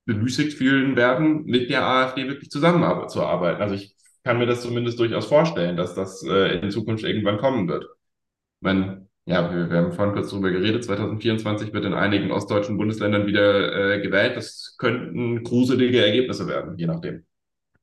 bemüßigt 0.10 0.54
fühlen 0.58 0.96
werden, 0.96 1.46
mit 1.46 1.70
der 1.70 1.86
AfD 1.86 2.28
wirklich 2.28 2.50
zusammenzuarbeiten. 2.50 3.62
Also 3.62 3.76
ich 3.76 3.96
kann 4.24 4.40
mir 4.40 4.48
das 4.48 4.62
zumindest 4.62 5.00
durchaus 5.00 5.28
vorstellen, 5.28 5.78
dass 5.78 5.94
das 5.94 6.24
äh, 6.24 6.60
in 6.60 6.72
Zukunft 6.72 7.04
irgendwann 7.04 7.38
kommen 7.38 7.68
wird. 7.68 7.84
Ich 7.84 8.62
meine, 8.62 9.08
ja, 9.26 9.54
wir, 9.54 9.70
wir 9.70 9.78
haben 9.78 9.92
vorhin 9.92 10.16
kurz 10.16 10.32
darüber 10.32 10.50
geredet, 10.50 10.84
2024 10.84 11.72
wird 11.74 11.86
in 11.86 11.94
einigen 11.94 12.32
ostdeutschen 12.32 12.78
Bundesländern 12.78 13.28
wieder 13.28 13.94
äh, 13.94 14.02
gewählt. 14.02 14.36
Das 14.36 14.76
könnten 14.80 15.44
gruselige 15.44 16.04
Ergebnisse 16.04 16.48
werden, 16.48 16.76
je 16.78 16.88
nachdem. 16.88 17.26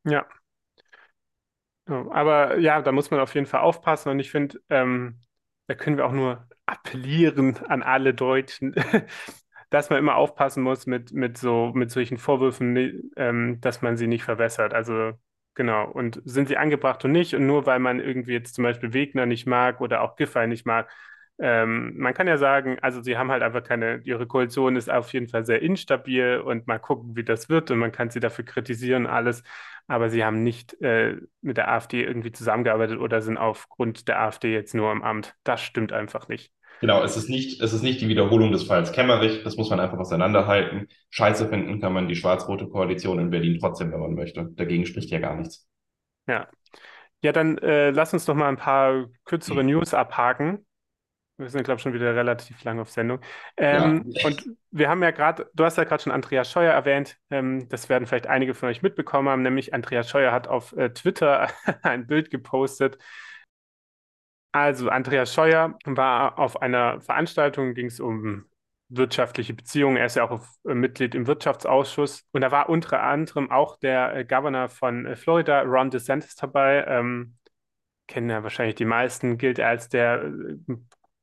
Ja. 0.04 0.26
Aber 1.86 2.58
ja, 2.58 2.82
da 2.82 2.90
muss 2.90 3.12
man 3.12 3.20
auf 3.20 3.34
jeden 3.36 3.46
Fall 3.46 3.60
aufpassen 3.60 4.08
und 4.08 4.18
ich 4.18 4.32
finde, 4.32 4.58
ähm, 4.68 5.20
da 5.68 5.76
können 5.76 5.96
wir 5.96 6.06
auch 6.06 6.12
nur 6.12 6.48
appellieren 6.66 7.56
an 7.68 7.84
alle 7.84 8.12
Deutschen, 8.12 8.74
dass 9.70 9.90
man 9.90 9.98
immer 9.98 10.16
aufpassen 10.16 10.62
muss 10.62 10.86
mit, 10.86 11.12
mit, 11.12 11.38
so, 11.38 11.72
mit 11.74 11.90
solchen 11.90 12.18
Vorwürfen, 12.18 13.10
ähm, 13.16 13.60
dass 13.60 13.82
man 13.82 13.96
sie 13.96 14.06
nicht 14.06 14.24
verwässert. 14.24 14.74
Also 14.74 15.12
genau. 15.54 15.90
Und 15.90 16.20
sind 16.24 16.48
sie 16.48 16.56
angebracht 16.56 17.04
und 17.04 17.12
nicht? 17.12 17.34
Und 17.34 17.46
nur 17.46 17.66
weil 17.66 17.78
man 17.80 18.00
irgendwie 18.00 18.32
jetzt 18.32 18.54
zum 18.54 18.64
Beispiel 18.64 18.92
Wegner 18.92 19.26
nicht 19.26 19.46
mag 19.46 19.80
oder 19.80 20.02
auch 20.02 20.16
Giffey 20.16 20.46
nicht 20.46 20.66
mag, 20.66 20.88
ähm, 21.38 21.98
man 21.98 22.14
kann 22.14 22.26
ja 22.28 22.38
sagen, 22.38 22.78
also 22.80 23.02
sie 23.02 23.18
haben 23.18 23.30
halt 23.30 23.42
einfach 23.42 23.62
keine, 23.62 24.00
ihre 24.04 24.26
Koalition 24.26 24.74
ist 24.76 24.90
auf 24.90 25.12
jeden 25.12 25.28
Fall 25.28 25.44
sehr 25.44 25.60
instabil 25.62 26.38
und 26.40 26.66
mal 26.66 26.78
gucken, 26.78 27.14
wie 27.14 27.24
das 27.24 27.48
wird 27.50 27.70
und 27.70 27.78
man 27.78 27.92
kann 27.92 28.08
sie 28.10 28.20
dafür 28.20 28.44
kritisieren, 28.44 29.06
alles, 29.06 29.42
aber 29.86 30.08
sie 30.08 30.24
haben 30.24 30.42
nicht 30.42 30.80
äh, 30.80 31.16
mit 31.42 31.58
der 31.58 31.70
AfD 31.70 32.02
irgendwie 32.04 32.32
zusammengearbeitet 32.32 32.98
oder 32.98 33.20
sind 33.20 33.36
aufgrund 33.36 34.08
der 34.08 34.20
AfD 34.20 34.52
jetzt 34.52 34.74
nur 34.74 34.90
im 34.92 35.02
Amt. 35.02 35.34
Das 35.44 35.60
stimmt 35.62 35.92
einfach 35.92 36.28
nicht. 36.28 36.52
Genau, 36.80 37.02
es 37.02 37.16
ist 37.16 37.28
nicht, 37.28 37.60
es 37.62 37.72
ist 37.72 37.82
nicht 37.82 38.00
die 38.00 38.08
Wiederholung 38.08 38.52
des 38.52 38.64
Falls 38.64 38.92
Kemmerich. 38.92 39.42
Das 39.44 39.56
muss 39.56 39.70
man 39.70 39.80
einfach 39.80 39.98
auseinanderhalten. 39.98 40.88
Scheiße 41.10 41.48
finden 41.48 41.80
kann 41.80 41.92
man 41.92 42.08
die 42.08 42.16
schwarz-rote 42.16 42.68
Koalition 42.68 43.18
in 43.18 43.30
Berlin 43.30 43.58
trotzdem, 43.60 43.92
wenn 43.92 44.00
man 44.00 44.14
möchte. 44.14 44.48
Dagegen 44.52 44.86
spricht 44.86 45.10
ja 45.10 45.18
gar 45.18 45.36
nichts. 45.36 45.68
Ja. 46.26 46.48
Ja, 47.22 47.32
dann 47.32 47.58
äh, 47.58 47.90
lass 47.90 48.12
uns 48.12 48.26
doch 48.26 48.34
mal 48.34 48.48
ein 48.48 48.58
paar 48.58 49.06
kürzere 49.24 49.62
mhm. 49.62 49.70
News 49.70 49.94
abhaken. 49.94 50.66
Wir 51.38 51.50
sind, 51.50 51.64
glaube 51.64 51.78
ich, 51.78 51.82
schon 51.82 51.92
wieder 51.92 52.14
relativ 52.14 52.64
lang 52.64 52.78
auf 52.78 52.90
Sendung. 52.90 53.20
Ähm, 53.58 54.04
ja. 54.08 54.26
Und 54.26 54.46
wir 54.70 54.88
haben 54.88 55.02
ja 55.02 55.10
gerade, 55.10 55.50
du 55.52 55.64
hast 55.64 55.76
ja 55.76 55.84
gerade 55.84 56.02
schon 56.02 56.12
Andreas 56.12 56.50
Scheuer 56.50 56.72
erwähnt. 56.72 57.18
Ähm, 57.30 57.68
das 57.68 57.90
werden 57.90 58.06
vielleicht 58.06 58.26
einige 58.26 58.54
von 58.54 58.70
euch 58.70 58.80
mitbekommen 58.80 59.28
haben, 59.28 59.42
nämlich 59.42 59.74
Andreas 59.74 60.08
Scheuer 60.08 60.32
hat 60.32 60.48
auf 60.48 60.74
äh, 60.76 60.90
Twitter 60.90 61.48
ein 61.82 62.06
Bild 62.06 62.30
gepostet, 62.30 62.96
also, 64.52 64.88
Andreas 64.88 65.34
Scheuer 65.34 65.76
war 65.84 66.38
auf 66.38 66.62
einer 66.62 67.00
Veranstaltung, 67.00 67.74
ging 67.74 67.86
es 67.86 68.00
um 68.00 68.46
wirtschaftliche 68.88 69.52
Beziehungen. 69.52 69.96
Er 69.96 70.06
ist 70.06 70.16
ja 70.16 70.30
auch 70.30 70.40
äh, 70.64 70.74
Mitglied 70.74 71.14
im 71.14 71.26
Wirtschaftsausschuss. 71.26 72.24
Und 72.32 72.42
da 72.42 72.50
war 72.50 72.68
unter 72.68 73.02
anderem 73.02 73.50
auch 73.50 73.78
der 73.78 74.14
äh, 74.14 74.24
Governor 74.24 74.68
von 74.68 75.06
äh, 75.06 75.16
Florida, 75.16 75.62
Ron 75.62 75.90
DeSantis, 75.90 76.36
dabei. 76.36 76.84
Ähm, 76.86 77.34
kennen 78.06 78.30
ja 78.30 78.44
wahrscheinlich 78.44 78.76
die 78.76 78.84
meisten, 78.84 79.36
gilt 79.36 79.58
er 79.58 79.68
als 79.68 79.88
der 79.88 80.30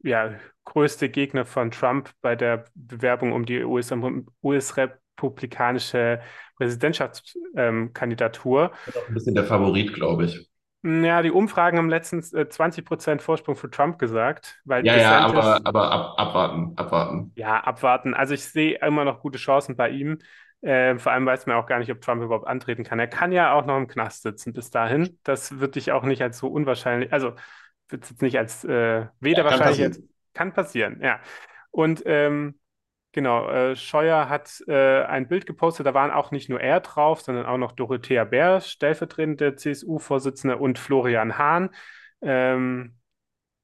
ja, 0.03 0.36
größte 0.65 1.09
Gegner 1.09 1.45
von 1.45 1.71
Trump 1.71 2.11
bei 2.21 2.36
der 2.36 2.65
Bewerbung 2.76 3.32
um 3.32 3.45
die 3.45 3.63
US-republikanische 3.63 6.19
US 6.19 6.28
Präsidentschaftskandidatur. 6.57 8.71
Ähm, 8.88 8.93
ein 9.07 9.13
bisschen 9.13 9.36
der 9.36 9.45
Favorit, 9.45 9.93
glaube 9.93 10.26
ich. 10.26 10.49
Ja, 10.84 11.21
die 11.21 11.31
Umfragen 11.31 11.77
haben 11.77 11.89
letztens 11.89 12.34
äh, 12.34 12.45
20% 12.49 13.21
Vorsprung 13.21 13.55
für 13.55 13.69
Trump 13.69 13.97
gesagt. 13.99 14.59
Weil 14.65 14.86
ja, 14.86 14.97
ja, 14.97 15.19
aber, 15.19 15.61
aber 15.63 15.91
ab, 15.91 16.13
abwarten, 16.17 16.73
abwarten. 16.75 17.31
Ja, 17.36 17.61
abwarten. 17.61 18.13
Also 18.13 18.34
ich 18.34 18.43
sehe 18.45 18.77
immer 18.79 19.05
noch 19.05 19.21
gute 19.21 19.38
Chancen 19.38 19.77
bei 19.77 19.89
ihm. 19.89 20.19
Äh, 20.61 20.97
vor 20.97 21.11
allem 21.11 21.25
weiß 21.25 21.45
man 21.45 21.57
auch 21.57 21.65
gar 21.65 21.79
nicht, 21.79 21.91
ob 21.91 22.01
Trump 22.01 22.21
überhaupt 22.21 22.47
antreten 22.47 22.84
kann. 22.84 22.99
Er 22.99 23.07
kann 23.07 23.31
ja 23.31 23.53
auch 23.53 23.65
noch 23.65 23.77
im 23.77 23.88
Knast 23.88 24.23
sitzen 24.23 24.53
bis 24.53 24.69
dahin. 24.71 25.17
Das 25.23 25.59
würde 25.59 25.79
ich 25.79 25.91
auch 25.91 26.03
nicht 26.03 26.21
als 26.21 26.38
so 26.38 26.47
unwahrscheinlich, 26.47 27.11
also 27.11 27.34
es 27.88 28.09
jetzt 28.09 28.21
nicht 28.21 28.38
als 28.38 28.63
äh, 28.63 29.07
weder 29.19 29.39
ja, 29.39 29.43
wahrscheinlich 29.45 29.77
kann 29.77 29.89
passieren. 29.89 29.91
Als, 29.91 30.03
kann 30.34 30.53
passieren, 30.53 30.99
ja. 31.01 31.19
Und 31.71 32.03
ähm, 32.05 32.59
Genau, 33.16 33.47
äh, 33.47 33.76
Scheuer 33.76 34.28
hat 34.28 34.64
äh, 34.68 35.03
ein 35.03 35.28
Bild 35.28 35.45
gepostet, 35.45 35.86
da 35.86 35.93
waren 35.93 36.09
auch 36.09 36.32
nicht 36.32 36.49
nur 36.49 36.59
er 36.59 36.80
drauf, 36.80 37.22
sondern 37.22 37.45
auch 37.45 37.57
noch 37.59 37.72
Dorothea 37.74 38.24
Bär, 38.24 38.59
stellvertretende 38.59 39.55
CSU-Vorsitzende, 39.55 40.57
und 40.57 40.80
Florian 40.80 41.38
Hahn. 41.38 41.70
Ähm, 42.22 42.95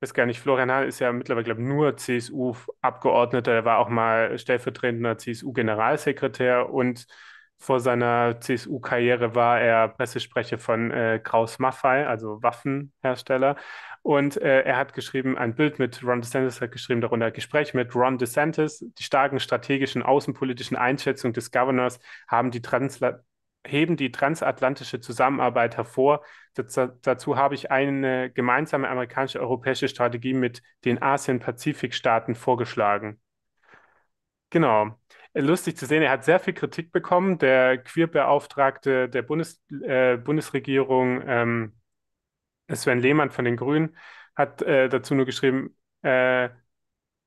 weiß 0.01 0.13
gar 0.13 0.25
nicht, 0.27 0.39
Florian 0.39 0.71
Hahn 0.71 0.87
ist 0.87 0.99
ja 0.99 1.11
mittlerweile, 1.11 1.45
glaube 1.45 1.61
ich, 1.61 1.67
nur 1.67 1.97
CSU-Abgeordneter. 1.97 3.51
Er 3.53 3.65
war 3.65 3.79
auch 3.79 3.89
mal 3.89 4.37
stellvertretender 4.39 5.17
CSU-Generalsekretär 5.17 6.69
und 6.71 7.07
vor 7.57 7.79
seiner 7.81 8.39
CSU-Karriere 8.39 9.35
war 9.35 9.59
er 9.59 9.89
Pressesprecher 9.89 10.59
von 10.59 10.91
äh, 10.91 11.19
Kraus 11.23 11.59
Maffei, 11.59 12.07
also 12.07 12.41
Waffenhersteller. 12.43 13.57
Und 14.01 14.41
äh, 14.41 14.61
er 14.61 14.77
hat 14.77 14.93
geschrieben, 14.93 15.37
ein 15.37 15.55
Bild 15.55 15.79
mit 15.79 16.03
Ron 16.03 16.21
DeSantis 16.21 16.61
hat 16.61 16.71
geschrieben, 16.71 17.01
darunter 17.01 17.31
Gespräch 17.31 17.73
mit 17.73 17.95
Ron 17.95 18.17
DeSantis. 18.17 18.85
Die 18.97 19.03
starken 19.03 19.39
strategischen 19.39 20.03
außenpolitischen 20.03 20.77
Einschätzungen 20.77 21.33
des 21.33 21.51
Governors 21.51 21.99
haben 22.27 22.51
die 22.51 22.61
Transla 22.61 23.19
heben 23.65 23.97
die 23.97 24.11
transatlantische 24.11 25.01
Zusammenarbeit 25.01 25.77
hervor. 25.77 26.23
Dazu, 26.55 27.37
habe 27.37 27.55
ich 27.55 27.71
eine 27.71 28.31
gemeinsame 28.31 28.89
amerikanische-europäische 28.89 29.87
Strategie 29.87 30.33
mit 30.33 30.61
den 30.85 31.01
Asien-Pazifik-Staaten 31.01 32.35
vorgeschlagen. 32.35 33.19
Genau. 34.49 34.97
Lustig 35.35 35.77
zu 35.77 35.85
sehen, 35.85 36.01
er 36.01 36.11
hat 36.11 36.23
sehr 36.23 36.39
viel 36.39 36.53
Kritik 36.53 36.91
bekommen. 36.91 37.37
Der 37.37 37.77
Queerbeauftragte 37.77 39.07
der 39.09 39.21
Bundes, 39.21 39.61
äh, 39.83 40.17
Bundesregierung, 40.17 41.21
ähm, 41.27 41.78
Sven 42.75 42.99
Lehmann 42.99 43.31
von 43.31 43.45
den 43.45 43.57
Grünen, 43.57 43.97
hat 44.35 44.61
äh, 44.61 44.89
dazu 44.89 45.15
nur 45.15 45.25
geschrieben, 45.25 45.75
äh, 46.03 46.49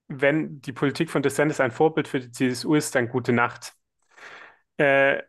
wenn 0.09 0.61
die 0.63 0.73
Politik 0.73 1.11
von 1.11 1.23
DeSantis 1.23 1.61
ein 1.61 1.73
Vorbild 1.73 2.09
für 2.09 2.21
die 2.21 2.31
CSU 2.33 2.75
ist, 2.75 2.95
dann 2.95 3.09
gute 3.09 3.33
Nacht. 3.33 3.75
Äh, 4.77 5.23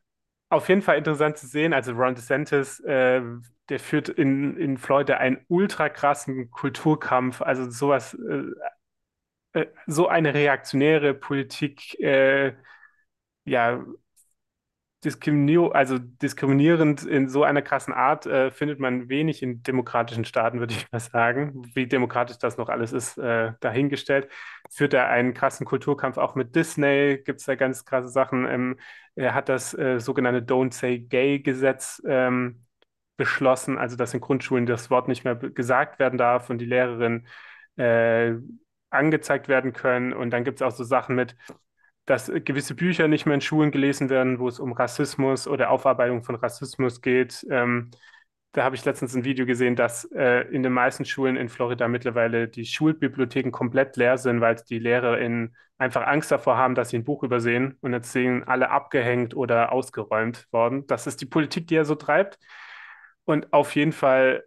auf 0.49 0.69
jeden 0.69 0.81
Fall 0.81 0.97
interessant 0.97 1.37
zu 1.37 1.47
sehen. 1.47 1.73
Also 1.73 1.93
Ron 1.93 2.15
DeSantis, 2.15 2.79
äh, 2.81 3.21
der 3.69 3.79
führt 3.79 4.09
in, 4.09 4.57
in 4.57 4.77
Florida 4.77 5.17
einen 5.17 5.45
ultra 5.49 5.89
krassen 5.89 6.51
Kulturkampf. 6.51 7.41
Also 7.41 7.69
sowas, 7.71 8.15
äh, 8.15 8.51
äh, 9.53 9.67
so 9.87 10.07
eine 10.07 10.33
reaktionäre 10.33 11.13
Politik, 11.13 11.99
äh, 11.99 12.55
ja, 13.45 13.83
diskriminier 15.03 15.73
also 15.73 15.97
diskriminierend 15.99 17.03
in 17.03 17.29
so 17.29 17.43
einer 17.43 17.61
krassen 17.61 17.93
Art 17.93 18.25
äh, 18.25 18.51
findet 18.51 18.79
man 18.79 19.09
wenig 19.09 19.43
in 19.43 19.63
demokratischen 19.63 20.25
Staaten, 20.25 20.59
würde 20.59 20.73
ich 20.73 20.91
mal 20.91 20.99
sagen. 20.99 21.69
Wie 21.73 21.87
demokratisch 21.87 22.37
das 22.37 22.57
noch 22.57 22.69
alles 22.69 22.93
ist, 22.93 23.17
äh, 23.17 23.53
dahingestellt. 23.59 24.29
Führt 24.71 24.93
er 24.93 25.09
einen 25.09 25.33
krassen 25.33 25.65
Kulturkampf 25.65 26.17
auch 26.17 26.35
mit 26.35 26.55
Disney, 26.55 27.21
gibt 27.23 27.39
es 27.39 27.45
da 27.45 27.55
ganz 27.55 27.85
krasse 27.85 28.09
Sachen. 28.09 28.45
Ähm, 28.47 28.79
er 29.15 29.33
hat 29.33 29.49
das 29.49 29.73
äh, 29.77 29.99
sogenannte 29.99 30.41
Don't 30.41 30.73
Say 30.73 30.99
Gay-Gesetz 30.99 32.01
ähm, 32.07 32.65
beschlossen, 33.17 33.77
also 33.77 33.95
dass 33.95 34.13
in 34.13 34.21
Grundschulen 34.21 34.65
das 34.65 34.89
Wort 34.89 35.07
nicht 35.07 35.23
mehr 35.23 35.35
gesagt 35.35 35.99
werden 35.99 36.17
darf 36.17 36.49
und 36.49 36.57
die 36.57 36.65
Lehrerin 36.65 37.27
äh, 37.77 38.33
angezeigt 38.89 39.47
werden 39.47 39.73
können. 39.73 40.13
Und 40.13 40.31
dann 40.31 40.43
gibt 40.43 40.59
es 40.59 40.61
auch 40.61 40.71
so 40.71 40.83
Sachen 40.83 41.15
mit, 41.15 41.35
dass 42.05 42.31
gewisse 42.33 42.75
Bücher 42.75 43.07
nicht 43.07 43.25
mehr 43.25 43.35
in 43.35 43.41
Schulen 43.41 43.71
gelesen 43.71 44.09
werden, 44.09 44.39
wo 44.39 44.47
es 44.47 44.59
um 44.59 44.73
Rassismus 44.73 45.47
oder 45.47 45.69
Aufarbeitung 45.69 46.23
von 46.23 46.35
Rassismus 46.35 47.01
geht. 47.01 47.45
Ähm, 47.49 47.91
da 48.51 48.63
habe 48.63 48.75
ich 48.75 48.85
letztens 48.85 49.15
ein 49.15 49.23
Video 49.25 49.45
gesehen, 49.45 49.75
dass 49.75 50.05
äh, 50.11 50.41
in 50.51 50.61
den 50.61 50.73
meisten 50.73 51.05
Schulen 51.05 51.37
in 51.37 51.49
Florida 51.49 51.87
mittlerweile 51.87 52.47
die 52.47 52.65
Schulbibliotheken 52.65 53.51
komplett 53.51 53.97
leer 53.97 54.17
sind, 54.17 54.41
weil 54.41 54.55
die 54.69 54.79
LehrerInnen 54.79 55.55
einfach 55.79 56.05
Angst 56.05 56.31
davor 56.31 56.57
haben, 56.57 56.75
dass 56.75 56.89
sie 56.89 56.97
ein 56.97 57.03
Buch 57.03 57.23
übersehen 57.23 57.77
und 57.81 57.93
jetzt 57.93 58.11
sind 58.11 58.43
alle 58.43 58.69
abgehängt 58.69 59.35
oder 59.35 59.71
ausgeräumt 59.71 60.47
worden. 60.51 60.85
Das 60.87 61.07
ist 61.07 61.19
die 61.21 61.25
Politik, 61.25 61.67
die 61.67 61.75
er 61.75 61.85
so 61.85 61.95
treibt. 61.95 62.37
Und 63.25 63.51
auf 63.53 63.75
jeden 63.75 63.91
Fall 63.91 64.43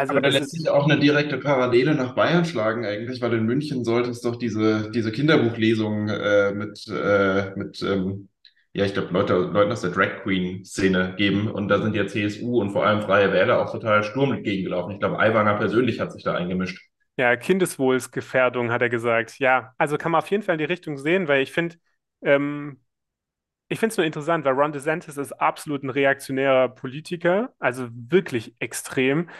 also 0.00 0.14
Aber 0.14 0.20
da 0.20 0.28
das 0.28 0.40
lässt 0.40 0.50
ist 0.52 0.52
sich 0.52 0.68
auch 0.68 0.84
eine 0.88 0.98
direkte 0.98 1.38
Parallele 1.38 1.94
nach 1.94 2.14
Bayern 2.14 2.44
schlagen 2.44 2.84
eigentlich, 2.84 3.20
weil 3.22 3.32
in 3.34 3.44
München 3.46 3.84
sollte 3.84 4.10
es 4.10 4.20
doch 4.20 4.36
diese, 4.36 4.90
diese 4.90 5.12
Kinderbuchlesung 5.12 6.08
äh, 6.08 6.52
mit, 6.52 6.86
äh, 6.88 7.52
mit 7.56 7.80
ähm, 7.82 8.28
ja, 8.72 8.84
ich 8.84 8.92
glaube, 8.94 9.12
Leute, 9.12 9.34
Leuten 9.34 9.72
aus 9.72 9.80
der 9.82 9.90
Drag 9.90 10.22
Queen-Szene 10.22 11.14
geben. 11.16 11.50
Und 11.50 11.68
da 11.68 11.80
sind 11.82 11.94
ja 11.96 12.06
CSU 12.06 12.60
und 12.60 12.70
vor 12.70 12.86
allem 12.86 13.02
Freie 13.02 13.32
Wähler 13.32 13.60
auch 13.60 13.72
total 13.72 14.02
Sturm 14.04 14.32
entgegengelaufen. 14.32 14.92
Ich 14.94 15.00
glaube, 15.00 15.18
Aiwanger 15.18 15.54
persönlich 15.58 16.00
hat 16.00 16.12
sich 16.12 16.22
da 16.24 16.34
eingemischt. 16.34 16.80
ja 17.16 17.36
Kindeswohlsgefährdung, 17.36 18.70
hat 18.70 18.82
er 18.82 18.88
gesagt. 18.88 19.38
Ja, 19.38 19.74
also 19.78 19.98
kann 19.98 20.12
man 20.12 20.20
auf 20.20 20.30
jeden 20.30 20.42
Fall 20.42 20.54
in 20.54 20.58
die 20.58 20.64
Richtung 20.64 20.96
sehen, 20.98 21.28
weil 21.28 21.42
ich 21.42 21.52
finde, 21.52 21.76
ähm, 22.22 22.80
ich 23.68 23.80
finde 23.80 23.92
es 23.94 23.98
nur 23.98 24.06
interessant, 24.06 24.44
weil 24.44 24.54
Ron 24.54 24.72
DeSantis 24.72 25.16
ist 25.18 25.32
absolut 25.34 25.84
ein 25.84 25.90
reaktionärer 25.90 26.70
Politiker, 26.70 27.54
also 27.60 27.88
wirklich 27.92 28.54
extrem. 28.60 29.30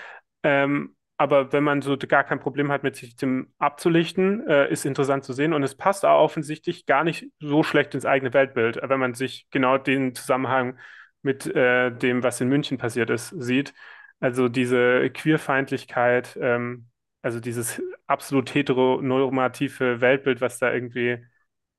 Ähm, 0.42 0.96
aber 1.16 1.52
wenn 1.52 1.64
man 1.64 1.82
so 1.82 1.96
gar 1.98 2.24
kein 2.24 2.40
Problem 2.40 2.72
hat, 2.72 2.82
mit 2.82 2.96
sich 2.96 3.14
dem 3.16 3.52
abzulichten, 3.58 4.46
äh, 4.48 4.70
ist 4.72 4.86
interessant 4.86 5.24
zu 5.24 5.32
sehen. 5.34 5.52
Und 5.52 5.62
es 5.62 5.74
passt 5.76 6.04
auch 6.06 6.22
offensichtlich 6.22 6.86
gar 6.86 7.04
nicht 7.04 7.26
so 7.40 7.62
schlecht 7.62 7.94
ins 7.94 8.06
eigene 8.06 8.32
Weltbild, 8.32 8.78
wenn 8.82 9.00
man 9.00 9.14
sich 9.14 9.46
genau 9.50 9.76
den 9.78 10.14
Zusammenhang 10.14 10.78
mit 11.22 11.46
äh, 11.46 11.90
dem, 11.90 12.22
was 12.22 12.40
in 12.40 12.48
München 12.48 12.78
passiert 12.78 13.10
ist, 13.10 13.28
sieht. 13.38 13.74
Also 14.20 14.48
diese 14.48 15.10
Queerfeindlichkeit, 15.10 16.38
ähm, 16.40 16.88
also 17.22 17.40
dieses 17.40 17.82
absolut 18.06 18.54
heteronormative 18.54 20.00
Weltbild, 20.00 20.40
was 20.40 20.58
da 20.58 20.72
irgendwie 20.72 21.18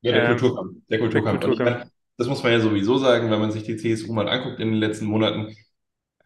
Ja, 0.02 0.12
der 0.14 0.24
ähm, 0.24 0.24
Kulturkampf. 0.24 0.78
Der 0.90 1.00
der 1.14 1.22
Kulturkampf. 1.22 1.46
Ich 1.48 1.62
Kulturkampf. 1.62 1.64
meine, 1.64 1.92
das 2.18 2.28
muss 2.28 2.42
man 2.44 2.52
ja 2.52 2.60
sowieso 2.60 2.98
sagen, 2.98 3.30
wenn 3.32 3.40
man 3.40 3.52
sich 3.52 3.64
die 3.64 3.78
CSU 3.78 4.14
mal 4.14 4.28
anguckt 4.30 4.60
in 4.60 4.70
den 4.72 4.80
letzten 4.80 5.06
Monaten. 5.06 5.56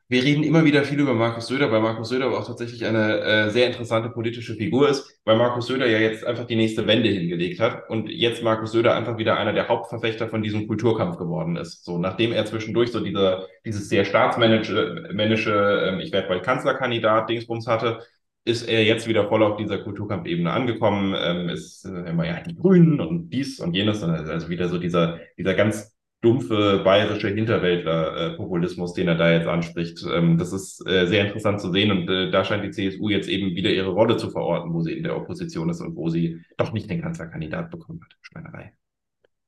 Wir 0.08 0.24
reden 0.24 0.43
immer 0.43 0.64
wieder 0.64 0.84
viel 0.84 0.99
über 0.99 1.16
Markus 1.16 1.47
Söder, 1.47 1.72
weil 1.72 1.82
Markus 1.82 2.10
Söder 2.10 2.26
aber 2.28 2.38
auch 2.39 2.45
tatsächlich 2.45 2.86
eine 2.86 3.22
äh, 3.22 3.49
sehr 3.49 3.66
interessante 3.66 4.10
politische 4.10 4.53
Figur 4.53 4.88
ist, 4.88 5.20
weil 5.26 5.36
Markus 5.36 5.66
Söder 5.66 5.88
ja 5.88 5.97
jetzt 5.97 6.24
einfach 6.24 6.45
die 6.45 6.56
nächste 6.56 6.86
Wende 6.86 7.10
hingelegt 7.10 7.60
hat 7.60 7.89
und 7.89 8.08
jetzt 8.08 8.43
Markus 8.43 8.72
Söder 8.72 8.95
einfach 8.95 9.18
wieder 9.18 9.38
einer 9.38 9.51
der 9.51 9.68
Hauptverfechter 9.68 10.30
von 10.30 10.43
diesem 10.43 10.68
Kulturkampf 10.68 11.18
geworden 11.18 11.56
ist. 11.56 11.84
So, 11.86 11.97
nachdem 11.97 12.34
er 12.34 12.45
zwischendurch 12.45 12.91
so 12.91 12.99
diese, 12.99 13.47
dieses 13.66 13.89
sehr 13.89 14.06
staatsmännische, 14.06 15.10
männische, 15.12 15.88
ähm, 15.88 15.99
ich 15.99 16.12
werde 16.12 16.28
bald 16.28 16.43
Kanzlerkandidat, 16.43 17.28
Dingsbums 17.28 17.66
hatte, 17.66 18.01
ist 18.43 18.62
er 18.70 18.84
jetzt 18.84 19.08
wieder 19.08 19.28
voll 19.28 19.41
auf 19.41 19.58
dieser 19.58 19.80
Kulturkampfebene 19.80 20.51
angekommen, 20.51 21.16
ähm, 21.18 21.49
ist 21.49 21.84
äh, 21.84 22.10
immer 22.12 22.28
ja 22.28 22.41
die 22.41 22.56
Grünen 22.56 23.01
und 23.01 23.32
dies 23.32 23.60
und 23.60 23.74
jenes, 23.74 24.03
also 24.03 24.49
wieder 24.49 24.70
so 24.70 24.78
dieser, 24.78 25.20
dieser 25.36 25.56
ganz 25.56 25.94
dumpfe 26.26 26.82
bayerische 26.84 27.30
Hinterwäldler-Populismus, 27.30 28.93
den 28.93 29.07
er 29.07 29.15
da 29.15 29.32
jetzt 29.32 29.47
anspricht. 29.47 30.03
Ähm, 30.11 30.38
das 30.38 30.51
ist 30.51 30.86
äh, 30.88 31.05
sehr 31.05 31.26
interessant 31.26 31.61
zu 31.61 31.71
sehen 31.71 31.91
und 31.91 32.09
äh, 32.09 32.32
da 32.32 32.43
scheint 32.43 32.63
die 32.63 32.71
CSU 32.71 33.09
jetzt 33.09 33.30
eben 33.30 33.55
wieder 33.55 33.69
ihre 33.69 33.91
Rolle 33.91 34.17
zu 34.17 34.30
verorten, 34.32 34.73
wo 34.73 34.82
sie 34.82 34.93
in 34.93 35.03
der 35.03 35.15
Opposition 35.15 35.69
ist 35.69 35.82
und 35.82 35.95
wo 35.95 36.09
sie 36.09 36.41
doch 36.57 36.73
nicht 36.73 36.89
den 36.89 37.01
Kanzlerkandidat 37.01 37.69
bekommen 37.69 38.01
hat. 38.03 38.17
Schweinerei. 38.21 38.73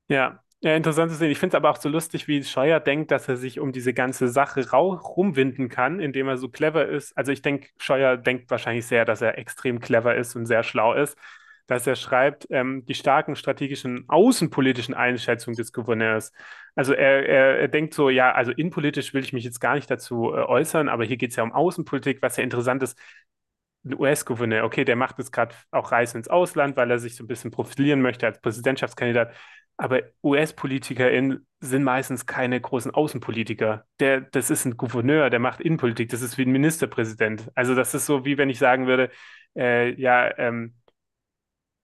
Ja, 0.08 0.40
ja, 0.60 0.74
interessant 0.74 1.12
zu 1.12 1.16
sehen. 1.16 1.30
Ich 1.30 1.38
finde 1.38 1.56
es 1.56 1.60
aber 1.60 1.70
auch 1.70 1.76
so 1.76 1.88
lustig, 1.88 2.26
wie 2.26 2.42
Scheuer 2.42 2.80
denkt, 2.80 3.12
dass 3.12 3.28
er 3.28 3.36
sich 3.36 3.60
um 3.60 3.70
diese 3.70 3.94
ganze 3.94 4.26
Sache 4.28 4.68
rumwinden 4.72 5.68
kann, 5.68 6.00
indem 6.00 6.26
er 6.26 6.36
so 6.36 6.48
clever 6.48 6.86
ist. 6.86 7.16
Also 7.16 7.30
ich 7.30 7.42
denke, 7.42 7.68
Scheuer 7.78 8.16
denkt 8.16 8.50
wahrscheinlich 8.50 8.86
sehr, 8.86 9.04
dass 9.04 9.20
er 9.22 9.38
extrem 9.38 9.78
clever 9.78 10.16
ist 10.16 10.34
und 10.34 10.46
sehr 10.46 10.64
schlau 10.64 10.94
ist, 10.94 11.16
dass 11.68 11.86
er 11.86 11.96
schreibt, 11.96 12.46
ähm, 12.50 12.84
die 12.86 12.94
starken 12.94 13.36
strategischen 13.36 14.04
außenpolitischen 14.08 14.94
Einschätzungen 14.94 15.56
des 15.56 15.72
Gouverneurs. 15.72 16.32
Also 16.74 16.94
er, 16.94 17.28
er, 17.28 17.60
er 17.60 17.68
denkt 17.68 17.94
so, 17.94 18.10
ja, 18.10 18.32
also 18.32 18.50
innenpolitisch 18.52 19.14
will 19.14 19.22
ich 19.22 19.32
mich 19.32 19.44
jetzt 19.44 19.60
gar 19.60 19.74
nicht 19.74 19.90
dazu 19.90 20.32
äh, 20.34 20.38
äußern, 20.38 20.88
aber 20.88 21.04
hier 21.04 21.18
geht 21.18 21.30
es 21.30 21.36
ja 21.36 21.42
um 21.44 21.52
Außenpolitik, 21.52 22.22
was 22.22 22.36
ja 22.36 22.42
interessant 22.42 22.82
ist. 22.82 22.98
Ein 23.84 23.94
US-Gouverneur, 23.98 24.64
okay, 24.64 24.84
der 24.84 24.96
macht 24.96 25.18
jetzt 25.18 25.30
gerade 25.32 25.54
auch 25.70 25.92
Reisen 25.92 26.18
ins 26.18 26.28
Ausland, 26.28 26.76
weil 26.76 26.90
er 26.90 26.98
sich 26.98 27.14
so 27.14 27.22
ein 27.24 27.28
bisschen 27.28 27.50
profilieren 27.50 28.00
möchte 28.02 28.26
als 28.26 28.40
Präsidentschaftskandidat. 28.40 29.32
Aber 29.76 30.02
US-PolitikerInnen 30.24 31.46
sind 31.60 31.84
meistens 31.84 32.26
keine 32.26 32.60
großen 32.60 32.92
Außenpolitiker. 32.92 33.84
Der, 34.00 34.22
das 34.22 34.50
ist 34.50 34.64
ein 34.64 34.76
Gouverneur, 34.76 35.30
der 35.30 35.38
macht 35.38 35.60
Innenpolitik. 35.60 36.08
Das 36.08 36.22
ist 36.22 36.36
wie 36.38 36.42
ein 36.42 36.50
Ministerpräsident. 36.50 37.48
Also 37.54 37.76
das 37.76 37.94
ist 37.94 38.06
so, 38.06 38.24
wie 38.24 38.38
wenn 38.38 38.50
ich 38.50 38.58
sagen 38.58 38.88
würde, 38.88 39.10
äh, 39.56 39.94
ja, 40.00 40.36
ähm, 40.38 40.74
äh, 40.74 40.77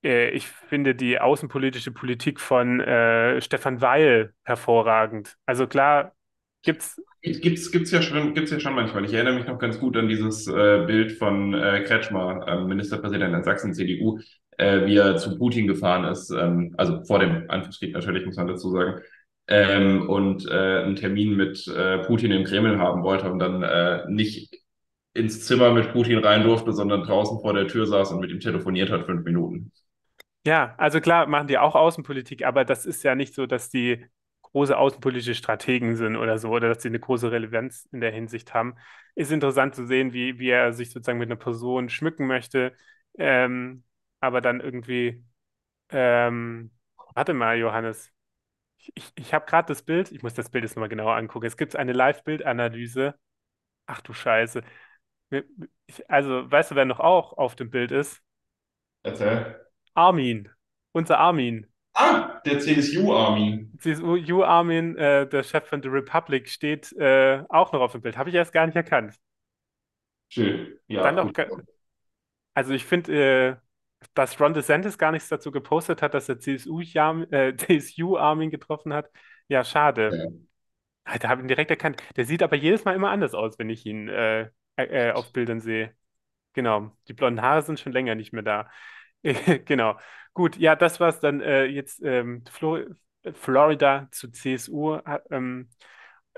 ich 0.05 0.47
finde 0.47 0.95
die 0.95 1.21
außenpolitische 1.21 1.91
Politik 1.91 2.41
von 2.41 2.81
äh, 2.81 3.41
Stefan 3.41 3.81
Weil 3.81 4.35
hervorragend. 4.45 5.37
Also 5.47 5.67
klar, 5.67 6.13
gibt's, 6.63 7.01
Gibt's, 7.25 7.73
gibt's 7.73 7.91
ja 7.91 8.03
schon, 8.03 8.35
gibt's 8.35 8.51
ja 8.51 8.61
schon 8.61 8.75
manchmal. 8.75 9.07
Ich 9.07 9.15
erinnere 9.15 9.37
mich 9.37 9.47
noch 9.47 9.59
ganz 9.59 9.81
gut 9.81 9.97
an 9.97 10.09
dieses 10.09 10.47
äh, 10.47 10.85
Bild 10.87 11.13
von 11.13 11.55
äh, 11.55 11.83
Kretschmer, 11.85 12.45
ähm, 12.47 12.67
Ministerpräsident 12.67 13.35
in 13.35 13.43
Sachsen, 13.43 13.73
CDU, 13.73 14.19
äh, 14.59 14.85
wie 14.85 14.97
er 14.97 15.17
zu 15.17 15.39
Putin 15.39 15.67
gefahren 15.67 16.05
ist, 16.05 16.31
ähm, 16.31 16.75
also 16.77 17.03
vor 17.05 17.21
dem 17.21 17.49
Angriffskrieg 17.49 17.95
natürlich, 17.95 18.27
muss 18.27 18.37
man 18.37 18.49
dazu 18.49 18.71
sagen, 18.71 19.01
ähm, 19.49 20.09
und 20.11 20.47
äh, 20.47 20.83
einen 20.83 20.97
Termin 20.97 21.35
mit 21.35 21.67
äh, 21.67 21.99
Putin 22.01 22.31
im 22.31 22.45
Kreml 22.45 22.79
haben 22.79 23.03
wollte 23.03 23.31
und 23.33 23.39
dann 23.39 23.63
äh, 23.63 24.03
nicht 24.11 24.55
ins 25.15 25.47
Zimmer 25.47 25.73
mit 25.73 25.93
Putin 25.93 26.19
rein 26.19 26.43
durfte, 26.43 26.73
sondern 26.75 27.05
draußen 27.05 27.41
vor 27.41 27.55
der 27.55 27.69
Tür 27.69 27.87
saß 27.87 28.13
und 28.13 28.21
mit 28.21 28.31
ihm 28.31 28.41
telefoniert 28.41 28.91
hat, 28.91 29.07
fünf 29.07 29.25
Minuten. 29.25 29.73
Ja, 30.47 30.75
also 30.79 31.01
klar 31.01 31.27
machen 31.27 31.49
die 31.49 31.59
auch 31.59 31.75
Außenpolitik, 31.75 32.45
aber 32.45 32.65
das 32.65 32.87
ist 32.87 33.03
ja 33.03 33.15
nicht 33.15 33.35
so, 33.35 33.47
dass 33.47 33.71
die 33.71 34.07
große 34.43 34.77
außenpolitische 34.77 35.35
Strategen 35.35 35.97
sind 35.97 36.17
oder 36.17 36.39
so, 36.39 36.51
oder 36.51 36.69
dass 36.69 36.83
sie 36.83 36.89
eine 36.89 37.01
große 37.01 37.31
Relevanz 37.33 37.89
in 37.93 38.01
der 38.01 38.13
Hinsicht 38.13 38.55
haben. 38.55 38.77
Ist 39.15 39.33
interessant 39.33 39.75
zu 39.75 39.87
sehen, 39.87 40.13
wie, 40.13 40.39
wie 40.39 40.51
er 40.51 40.73
sich 40.73 40.91
sozusagen 40.91 41.19
mit 41.19 41.29
einer 41.29 41.37
Person 41.37 41.89
schmücken 41.89 42.27
möchte, 42.27 42.75
ähm, 43.19 43.85
aber 44.21 44.41
dann 44.41 44.61
irgendwie, 44.61 45.25
ähm, 45.91 46.73
warte 47.15 47.35
mal, 47.35 47.59
Johannes. 47.59 48.11
Ich, 48.79 48.93
ich, 48.97 49.13
ich 49.17 49.35
habe 49.35 49.47
gerade 49.47 49.69
das 49.69 49.83
Bild, 49.83 50.13
ich 50.13 50.23
muss 50.23 50.35
das 50.35 50.51
Bild 50.51 50.65
jetzt 50.65 50.77
nochmal 50.77 50.89
genauer 50.91 51.17
angucken. 51.17 51.47
Es 51.47 51.57
gibt 51.57 51.77
eine 51.77 51.93
Live-Bildanalyse. 51.93 53.15
Ach 53.87 54.01
du 54.03 54.13
Scheiße. 54.15 54.63
Ich, 55.87 56.11
also, 56.11 56.51
weißt 56.51 56.71
du, 56.73 56.75
wer 56.77 56.85
noch 56.85 57.01
auch 57.01 57.35
auf 57.35 57.57
dem 57.57 57.71
Bild 57.71 57.93
ist? 57.93 58.23
Erzähl. 59.03 59.64
Armin. 59.95 60.49
Unser 60.93 61.19
Armin. 61.19 61.67
Ah, 61.95 62.41
der 62.45 62.59
CSU-Armin. 62.61 63.73
CSU 63.81 64.43
Armin, 64.45 64.97
äh, 64.97 65.27
der 65.29 65.43
Chef 65.43 65.65
von 65.69 65.83
The 65.83 65.89
Republic, 65.89 66.49
steht 66.49 66.93
äh, 66.93 67.43
auch 67.49 67.73
noch 67.73 67.81
auf 67.81 67.93
dem 67.93 68.03
Bild. 68.03 68.17
Habe 68.17 68.29
ich 68.31 68.35
erst 68.37 68.53
gar 68.53 68.67
nicht 68.67 68.77
erkannt. 68.77 69.17
Schön. 70.29 70.79
Dann 70.89 70.95
Ja, 70.97 71.13
noch, 71.15 71.27
gut. 71.27 71.35
ga- 71.35 71.49
also 72.55 72.73
ich 72.73 72.85
finde, 72.85 73.13
äh, 73.13 74.07
dass 74.15 74.41
Ron 74.41 74.55
DeSantis 74.55 74.99
gar 74.99 75.13
nichts 75.13 75.29
dazu 75.29 75.51
gepostet 75.51 76.03
hat, 76.03 76.15
dass 76.15 76.29
er 76.29 76.39
CSU, 76.39 76.81
Jam- 76.81 77.27
äh, 77.33 77.57
CSU 77.57 78.17
getroffen 78.51 78.93
hat. 78.93 79.11
Ja, 79.49 79.65
schade. 79.65 80.11
Ja. 80.11 80.27
Alter, 81.05 81.29
habe 81.29 81.43
ihn 81.43 81.49
direkt 81.49 81.71
erkannt. 81.71 82.03
Der 82.17 82.25
sieht 82.25 82.43
aber 82.43 82.57
jedes 82.57 82.85
Mal 82.85 82.95
immer 82.95 83.11
anders 83.11 83.35
aus, 83.35 83.59
wenn 83.59 83.71
ich 83.71 83.87
ihn 83.87 84.09
äh, 84.09 84.51
äh, 84.77 85.13
auf 85.13 85.33
Bildern 85.33 85.61
sehe. 85.61 85.95
Genau. 86.55 86.97
Die 87.09 87.15
blonden 87.15 87.43
Haare 87.43 87.63
sind 87.63 87.81
schon 87.81 87.93
länger 87.93 88.15
nicht 88.15 88.33
mehr 88.33 88.43
da. 88.43 88.71
Genau. 89.65 89.99
Gut, 90.35 90.57
ja, 90.57 90.77
das 90.77 91.01
war's 91.01 91.21
dann 91.21 91.41
äh, 91.41 91.65
jetzt 91.67 92.01
ähm, 92.05 92.45
Flo 92.51 92.79
Florida 93.35 94.09
zu 94.11 94.31
CSU. 94.31 94.97
Ha- 95.05 95.21
Ähm, 95.31 95.71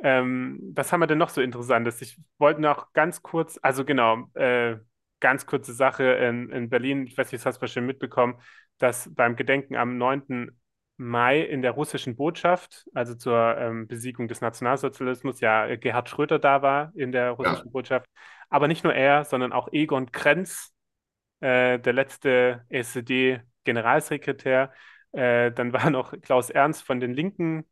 ähm, 0.02 0.60
was 0.74 0.92
haben 0.92 1.00
wir 1.00 1.06
denn 1.06 1.18
noch 1.18 1.30
so 1.30 1.40
Interessantes? 1.40 2.02
Ich 2.02 2.18
wollte 2.38 2.60
noch 2.60 2.92
ganz 2.92 3.22
kurz, 3.22 3.58
also 3.62 3.84
genau, 3.84 4.28
äh, 4.34 4.76
ganz 5.20 5.46
kurze 5.46 5.72
Sache 5.74 6.04
in, 6.04 6.50
in 6.50 6.68
Berlin, 6.70 7.06
ich 7.06 7.16
weiß 7.16 7.32
nicht, 7.32 7.40
das 7.42 7.46
hast 7.46 7.56
du 7.58 7.60
bestimmt 7.62 7.86
mitbekommen, 7.86 8.40
dass 8.78 9.10
beim 9.14 9.36
Gedenken 9.36 9.74
am 9.76 9.96
9. 9.98 10.58
Mai 10.98 11.40
in 11.42 11.62
der 11.62 11.72
russischen 11.72 12.16
Botschaft, 12.16 12.86
also 12.94 13.14
zur 13.14 13.56
ähm, 13.58 13.86
Besiegung 13.88 14.28
des 14.28 14.40
Nationalsozialismus, 14.42 15.40
ja 15.40 15.66
äh, 15.66 15.78
Gerhard 15.78 16.08
Schröder 16.10 16.38
da 16.38 16.62
war 16.62 16.92
in 16.94 17.12
der 17.12 17.24
Ja. 17.26 17.32
russischen 17.32 17.70
Botschaft. 17.72 18.06
Aber 18.50 18.68
nicht 18.68 18.84
nur 18.84 18.94
er, 18.94 19.24
sondern 19.24 19.52
auch 19.52 19.68
Egon 19.72 20.12
Krenz, 20.12 20.74
äh, 21.40 21.78
der 21.78 21.92
letzte 21.92 22.64
SED-Generalsekretär. 22.68 24.72
Äh, 25.12 25.52
dann 25.52 25.72
war 25.72 25.90
noch 25.90 26.12
Klaus 26.22 26.50
Ernst 26.50 26.84
von 26.84 27.00
den 27.00 27.14
Linken 27.14 27.64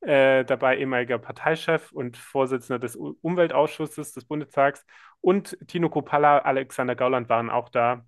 äh, 0.00 0.44
dabei, 0.44 0.78
ehemaliger 0.78 1.18
Parteichef 1.18 1.92
und 1.92 2.16
Vorsitzender 2.16 2.78
des 2.78 2.96
U 2.96 3.16
Umweltausschusses 3.22 4.12
des 4.12 4.24
Bundestags. 4.24 4.84
Und 5.20 5.56
Tino 5.68 5.88
Kruppalla, 5.88 6.38
Alexander 6.38 6.96
Gauland 6.96 7.28
waren 7.28 7.50
auch 7.50 7.68
da. 7.68 8.04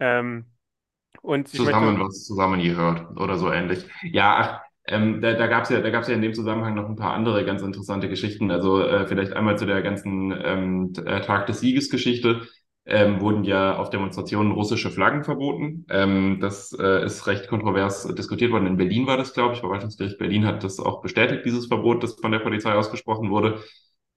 Ähm, 0.00 0.46
und 1.22 1.52
ich 1.52 1.60
möchte, 1.60 1.72
zusammen 1.72 2.00
was 2.00 2.24
zusammengehört 2.24 3.18
oder 3.18 3.36
so 3.36 3.52
ähnlich. 3.52 3.86
Ja, 4.02 4.62
ähm, 4.86 5.20
da, 5.20 5.34
da 5.34 5.46
gab 5.46 5.64
es 5.64 5.70
ja, 5.70 5.78
ja 5.78 6.14
in 6.14 6.22
dem 6.22 6.34
Zusammenhang 6.34 6.74
noch 6.74 6.88
ein 6.88 6.96
paar 6.96 7.14
andere 7.14 7.44
ganz 7.44 7.62
interessante 7.62 8.08
Geschichten. 8.08 8.50
Also 8.50 8.82
äh, 8.82 9.06
vielleicht 9.06 9.32
einmal 9.32 9.58
zu 9.58 9.66
der 9.66 9.82
ganzen 9.82 10.32
ähm, 10.44 10.92
äh, 11.04 11.20
Tag 11.20 11.46
des 11.46 11.60
Sieges 11.60 11.90
Geschichte. 11.90 12.42
Ähm, 12.86 13.20
wurden 13.20 13.44
ja 13.44 13.78
auf 13.78 13.88
Demonstrationen 13.88 14.52
russische 14.52 14.90
Flaggen 14.90 15.24
verboten. 15.24 15.86
Ähm, 15.88 16.38
das 16.40 16.76
äh, 16.78 17.04
ist 17.06 17.26
recht 17.26 17.48
kontrovers 17.48 18.06
diskutiert 18.14 18.52
worden. 18.52 18.66
In 18.66 18.76
Berlin 18.76 19.06
war 19.06 19.16
das, 19.16 19.32
glaube 19.32 19.54
ich. 19.54 19.60
Verwaltungsgericht 19.60 20.18
Berlin 20.18 20.44
hat 20.44 20.62
das 20.64 20.78
auch 20.78 21.00
bestätigt, 21.00 21.46
dieses 21.46 21.66
Verbot, 21.66 22.02
das 22.02 22.14
von 22.20 22.30
der 22.30 22.40
Polizei 22.40 22.72
ausgesprochen 22.74 23.30
wurde. 23.30 23.60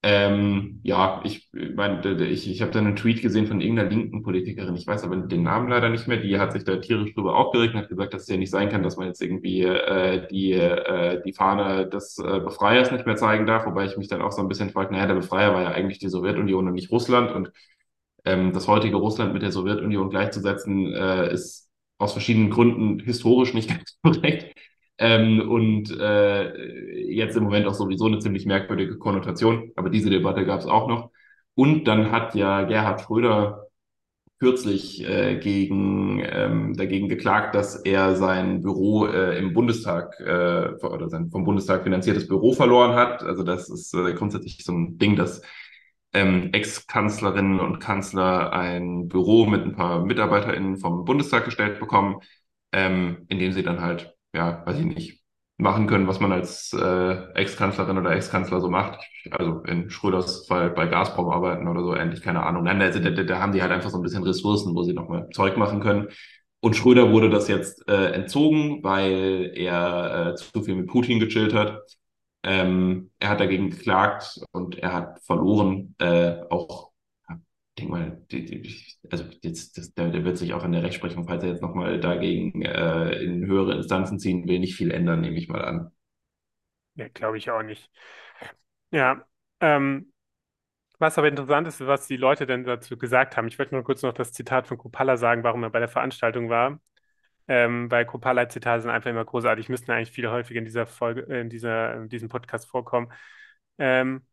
Ähm, 0.03 0.80
ja, 0.84 1.22
ich 1.26 1.49
meine, 1.76 2.01
ich, 2.28 2.49
ich 2.49 2.61
habe 2.61 2.72
da 2.72 2.80
einen 2.80 2.95
Tweet 2.95 3.22
gesehen 3.22 3.47
von 3.47 3.61
irgendeiner 3.61 3.89
linken 3.89 4.22
Politikerin, 4.22 4.76
ich 4.76 4.86
weiß 4.86 5.03
aber 5.03 5.18
den 5.18 5.41
Namen 5.41 5.70
leider 5.70 5.89
nicht 5.89 6.07
mehr, 6.07 6.18
die 6.18 6.38
hat 6.39 6.53
sich 6.53 6.63
da 6.63 6.78
tierisch 6.78 7.15
drüber 7.15 7.36
aufgeregt 7.36 7.74
und 7.74 7.82
hat 7.82 7.89
gesagt, 7.89 8.13
dass 8.13 8.22
es 8.22 8.28
ja 8.28 8.38
nicht 8.38 8.51
sein 8.51 8.70
kann, 8.70 8.84
dass 8.84 8.95
man 8.95 9.07
jetzt 9.07 9.22
irgendwie 9.22 9.63
äh, 9.63 10.28
die, 10.28 10.53
äh, 10.53 11.22
die 11.24 11.34
Fahne 11.34 11.89
des 11.89 12.20
äh, 12.20 12.39
Befreiers 12.39 12.91
nicht 12.91 13.07
mehr 13.07 13.15
zeigen 13.15 13.47
darf, 13.47 13.65
wobei 13.65 13.86
ich 13.86 13.97
mich 13.97 14.07
dann 14.07 14.22
auch 14.22 14.32
so 14.32 14.41
ein 14.41 14.47
bisschen 14.47 14.70
frage, 14.70 14.93
naja, 14.93 15.07
der 15.07 15.15
Befreier 15.15 15.53
war 15.53 15.63
ja 15.63 15.72
eigentlich 15.72 15.97
die 15.97 16.09
Sowjetunion 16.09 16.68
und 16.68 16.74
nicht 16.76 16.91
Russland 16.91 17.32
und 17.32 17.51
ähm, 18.28 18.53
das 18.53 18.67
heutige 18.67 18.97
Russland 18.97 19.34
mit 19.34 19.41
der 19.41 19.51
Sowjetunion 19.51 20.09
gleichzusetzen, 20.09 20.93
äh, 20.93 21.32
ist 21.34 21.69
aus 21.97 22.11
verschiedenen 22.13 22.49
Gründen 22.49 22.99
historisch 22.99 23.53
nicht 23.53 23.69
ganz 23.69 23.97
korrekt. 24.03 24.55
Ähm, 24.99 25.49
und 25.49 25.91
äh, 25.99 27.11
jetzt 27.11 27.38
im 27.38 27.43
Moment 27.43 27.67
auch 27.67 27.73
sowieso 27.75 28.05
eine 28.05 28.19
ziemlich 28.19 28.45
merkwürdige 28.45 28.97
Konnotation. 28.97 29.71
Aber 29.75 29.89
diese 29.89 30.09
Debatte 30.09 30.45
gab 30.45 30.59
es 30.59 30.65
auch 30.65 30.88
noch. 30.88 31.11
Und 31.55 31.86
dann 31.86 32.11
hat 32.11 32.36
ja 32.36 32.63
Gerhard 32.63 33.01
Schröder 33.01 33.67
kürzlich 34.39 35.03
äh, 35.07 35.38
gegen, 35.39 36.21
ähm, 36.23 36.75
dagegen 36.75 37.09
geklagt, 37.09 37.55
dass 37.55 37.75
er 37.75 38.15
sein 38.15 38.61
Büro 38.61 39.07
äh, 39.07 39.38
im 39.39 39.53
Bundestag 39.53 40.19
äh, 40.19 40.73
oder 40.86 41.09
sein 41.09 41.32
vom 41.32 41.43
Bundestag 41.43 41.84
finanziertes 41.84 42.28
Büro 42.28 42.53
verloren 42.53 42.95
hat. 42.95 43.23
Also 43.23 43.43
das 43.43 43.69
ist 43.69 43.93
äh, 43.95 44.13
grundsätzlich 44.13 44.63
so 44.63 44.73
ein 44.73 44.99
Ding, 44.99 45.15
dass 45.15 45.41
ähm, 46.14 46.49
Ex-Kanzlerinnen 46.53 47.60
und 47.60 47.80
Kanzler 47.80 48.53
ein 48.53 49.08
Büro 49.08 49.45
mit 49.45 49.64
ein 49.64 49.76
paar 49.76 50.03
MitarbeiterInnen 50.05 50.78
vom 50.78 51.05
Bundestag 51.05 51.45
gestellt 51.45 51.80
bekommen, 51.80 52.18
ähm, 52.72 53.26
in 53.30 53.39
dem 53.39 53.51
sie 53.53 53.64
dann 53.64 53.82
halt, 53.82 54.16
ja, 54.34 54.64
weiß 54.66 54.80
ich 54.80 54.86
nicht, 54.86 55.22
machen 55.58 55.88
können, 55.88 56.08
was 56.08 56.20
man 56.20 56.32
als 56.32 56.72
äh, 56.74 57.34
Ex-Kanzlerin 57.34 57.97
oder 57.97 58.12
Ex-Kanzler 58.12 58.62
so 58.62 58.70
macht. 58.70 58.99
Also 59.32 59.62
in 59.64 59.89
Schröders 59.89 60.45
Fall 60.47 60.70
bei 60.70 60.86
Gazprom 60.88 61.30
arbeiten 61.30 61.68
oder 61.68 61.82
so, 61.82 61.95
ähnlich, 61.95 62.22
keine 62.22 62.43
Ahnung. 62.43 62.64
Nein, 62.64 62.82
also 62.82 62.99
da, 62.99 63.10
da, 63.10 63.24
da 63.24 63.39
haben 63.39 63.53
die 63.53 63.62
halt 63.62 63.72
einfach 63.72 63.89
so 63.89 63.97
ein 63.97 64.03
bisschen 64.03 64.24
Ressourcen, 64.24 64.76
wo 64.76 64.84
sie 64.84 64.93
nochmal 64.93 65.28
Zeug 65.34 65.58
machen 65.58 65.80
können. 65.80 66.10
Und 66.60 66.76
Schröder 66.76 67.12
wurde 67.12 67.30
das 67.30 67.47
jetzt 67.47 67.88
äh, 67.88 68.12
entzogen, 68.12 68.84
weil 68.84 69.51
er 69.55 70.34
äh, 70.34 70.36
zu 70.36 70.64
viel 70.64 70.76
mit 70.76 70.88
Putin 70.88 71.20
gechillt 71.20 71.53
hat. 71.53 71.80
Ähm, 72.47 73.11
er 73.19 73.29
hat 73.29 73.41
dagegen 73.41 73.71
geklagt 73.71 74.39
und 74.51 74.77
er 74.77 74.93
hat 74.93 75.19
verloren. 75.25 75.95
Äh, 75.99 76.43
auch, 76.49 76.91
denke 77.77 77.91
mal, 77.91 78.25
die, 78.31 78.45
die, 78.45 78.75
also 79.11 79.25
jetzt, 79.41 79.77
das, 79.77 79.93
der, 79.93 80.11
der 80.11 80.23
wird 80.23 80.37
sich 80.37 80.53
auch 80.53 80.63
in 80.63 80.71
der 80.71 80.83
Rechtsprechung, 80.83 81.27
falls 81.27 81.43
er 81.43 81.49
jetzt 81.49 81.61
nochmal 81.61 81.99
dagegen 81.99 82.61
äh, 82.61 83.11
in 83.21 83.45
höhere 83.45 83.75
Instanzen 83.75 84.17
ziehen 84.17 84.47
will, 84.47 84.59
nicht 84.59 84.75
viel 84.75 84.91
ändern, 84.91 85.21
nehme 85.21 85.37
ich 85.37 85.49
mal 85.49 85.63
an. 85.65 85.91
ja, 86.95 87.07
glaube 87.09 87.37
ich 87.37 87.49
auch 87.51 87.63
nicht. 87.63 87.89
Ja, 88.91 89.25
ähm, 89.59 90.13
was 90.99 91.17
aber 91.17 91.27
interessant 91.27 91.67
ist, 91.67 91.85
was 91.85 92.07
die 92.07 92.17
Leute 92.17 92.47
denn 92.47 92.63
dazu 92.63 92.97
gesagt 92.97 93.37
haben. 93.37 93.47
Ich 93.47 93.59
wollte 93.59 93.75
nur 93.75 93.83
kurz 93.83 94.01
noch 94.03 94.13
das 94.13 94.31
Zitat 94.33 94.67
von 94.67 94.77
Kupala 94.77 95.17
sagen, 95.17 95.43
warum 95.43 95.63
er 95.63 95.69
bei 95.69 95.79
der 95.79 95.89
Veranstaltung 95.89 96.49
war. 96.49 96.79
Ähm, 97.47 97.89
weil 97.89 98.05
Kupala-Zitate 98.05 98.81
sind 98.81 98.91
einfach 98.91 99.09
immer 99.09 99.23
großartig, 99.23 99.69
müssten 99.69 99.91
eigentlich 99.91 100.11
viel 100.11 100.29
häufiger 100.29 100.59
in 100.59 100.65
dieser 100.65 100.85
Folge, 100.85 101.21
äh, 101.29 101.41
in 101.41 101.49
dieser, 101.49 101.95
in 101.95 102.09
diesem 102.09 102.29
Podcast 102.29 102.67
vorkommen. 102.69 103.11
Ähm, 103.77 104.25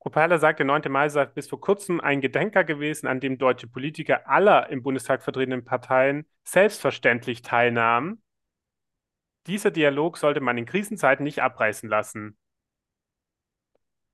Kupala 0.00 0.38
sagt, 0.38 0.58
der 0.58 0.66
9. 0.66 0.90
Mai 0.90 1.10
sei 1.10 1.26
bis 1.26 1.48
vor 1.48 1.60
kurzem 1.60 2.00
ein 2.00 2.22
Gedenker 2.22 2.64
gewesen, 2.64 3.06
an 3.06 3.20
dem 3.20 3.36
deutsche 3.36 3.66
Politiker 3.66 4.26
aller 4.28 4.70
im 4.70 4.82
Bundestag 4.82 5.22
vertretenen 5.22 5.64
Parteien 5.64 6.26
selbstverständlich 6.44 7.42
teilnahmen. 7.42 8.22
Dieser 9.46 9.70
Dialog 9.70 10.16
sollte 10.16 10.40
man 10.40 10.56
in 10.56 10.64
Krisenzeiten 10.64 11.22
nicht 11.24 11.42
abreißen 11.42 11.88
lassen. 11.88 12.38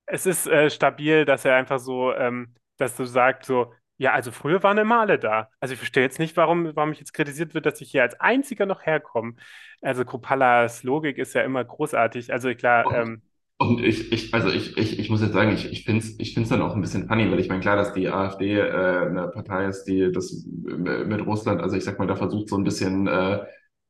Es 0.06 0.26
ist 0.26 0.48
äh, 0.48 0.70
stabil, 0.70 1.24
dass 1.24 1.44
er 1.44 1.54
einfach 1.54 1.78
so, 1.78 2.12
ähm, 2.14 2.54
dass 2.78 2.96
du 2.96 3.04
sagst, 3.04 3.46
so, 3.46 3.72
ja, 3.99 4.12
also 4.12 4.30
früher 4.32 4.62
waren 4.62 4.78
immer 4.78 5.01
alle 5.01 5.18
da. 5.18 5.51
Also 5.61 5.72
ich 5.74 5.78
verstehe 5.78 6.03
jetzt 6.03 6.18
nicht, 6.18 6.36
warum, 6.36 6.74
warum 6.76 6.92
ich 6.92 6.99
jetzt 7.01 7.14
kritisiert 7.14 7.55
wird, 7.55 7.66
dass 7.66 7.80
ich 7.80 7.90
hier 7.90 8.03
als 8.03 8.18
Einziger 8.20 8.66
noch 8.66 8.82
herkomme. 8.84 9.34
Also 9.80 10.05
Kruppallas 10.05 10.82
Logik 10.82 11.18
ist 11.18 11.34
ja 11.34 11.42
immer 11.42 11.64
großartig. 11.64 12.32
Also 12.32 12.55
klar, 12.55 12.86
Und, 12.86 12.92
ähm, 12.92 13.22
und 13.59 13.80
ich, 13.82 14.12
ich, 14.12 14.34
also 14.34 14.49
ich, 14.51 14.76
ich, 14.76 14.99
ich 14.99 15.11
muss 15.11 15.22
jetzt 15.22 15.32
sagen, 15.32 15.53
ich, 15.53 15.70
ich 15.72 15.84
finde 15.84 16.01
es 16.05 16.18
ich 16.20 16.34
find's 16.34 16.51
dann 16.51 16.62
auch 16.62 16.74
ein 16.74 16.80
bisschen 16.80 17.09
funny, 17.09 17.30
weil 17.30 17.40
ich 17.40 17.49
meine, 17.49 17.61
klar, 17.61 17.76
dass 17.76 17.92
die 17.94 18.09
AfD 18.09 18.55
äh, 18.59 18.62
eine 19.09 19.28
Partei 19.28 19.66
ist, 19.66 19.84
die 19.84 20.12
das 20.12 20.44
mit 20.47 21.24
Russland, 21.26 21.61
also 21.62 21.76
ich 21.76 21.84
sag 21.84 21.99
mal, 21.99 22.07
da 22.07 22.16
versucht 22.16 22.49
so 22.49 22.57
ein 22.57 22.64
bisschen 22.64 23.07
äh, 23.07 23.44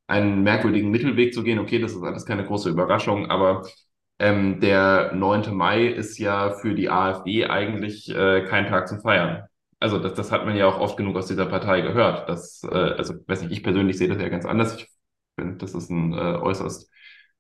einen 0.06 0.42
merkwürdigen 0.44 0.90
Mittelweg 0.90 1.34
zu 1.34 1.42
gehen. 1.42 1.58
Okay, 1.58 1.80
das 1.80 1.92
ist 1.92 2.02
alles 2.02 2.26
keine 2.26 2.44
große 2.46 2.70
Überraschung, 2.70 3.30
aber 3.30 3.66
ähm, 4.18 4.60
der 4.60 5.12
9. 5.14 5.52
Mai 5.52 5.86
ist 5.86 6.18
ja 6.18 6.52
für 6.54 6.74
die 6.74 6.88
AfD 6.90 7.46
eigentlich 7.46 8.08
äh, 8.14 8.44
kein 8.48 8.66
Tag 8.68 8.88
zum 8.88 9.00
Feiern. 9.00 9.44
Also 9.78 9.98
das, 9.98 10.14
das 10.14 10.32
hat 10.32 10.46
man 10.46 10.56
ja 10.56 10.66
auch 10.66 10.80
oft 10.80 10.96
genug 10.96 11.16
aus 11.16 11.26
dieser 11.26 11.46
Partei 11.46 11.82
gehört. 11.82 12.28
Das, 12.28 12.62
äh, 12.64 12.68
also 12.74 13.14
weiß 13.26 13.42
nicht, 13.42 13.52
ich 13.52 13.62
persönlich 13.62 13.98
sehe 13.98 14.08
das 14.08 14.20
ja 14.20 14.28
ganz 14.28 14.46
anders. 14.46 14.76
Ich 14.76 14.88
finde, 15.38 15.56
das 15.58 15.74
ist 15.74 15.90
ein 15.90 16.14
äh, 16.14 16.16
äußerst 16.16 16.90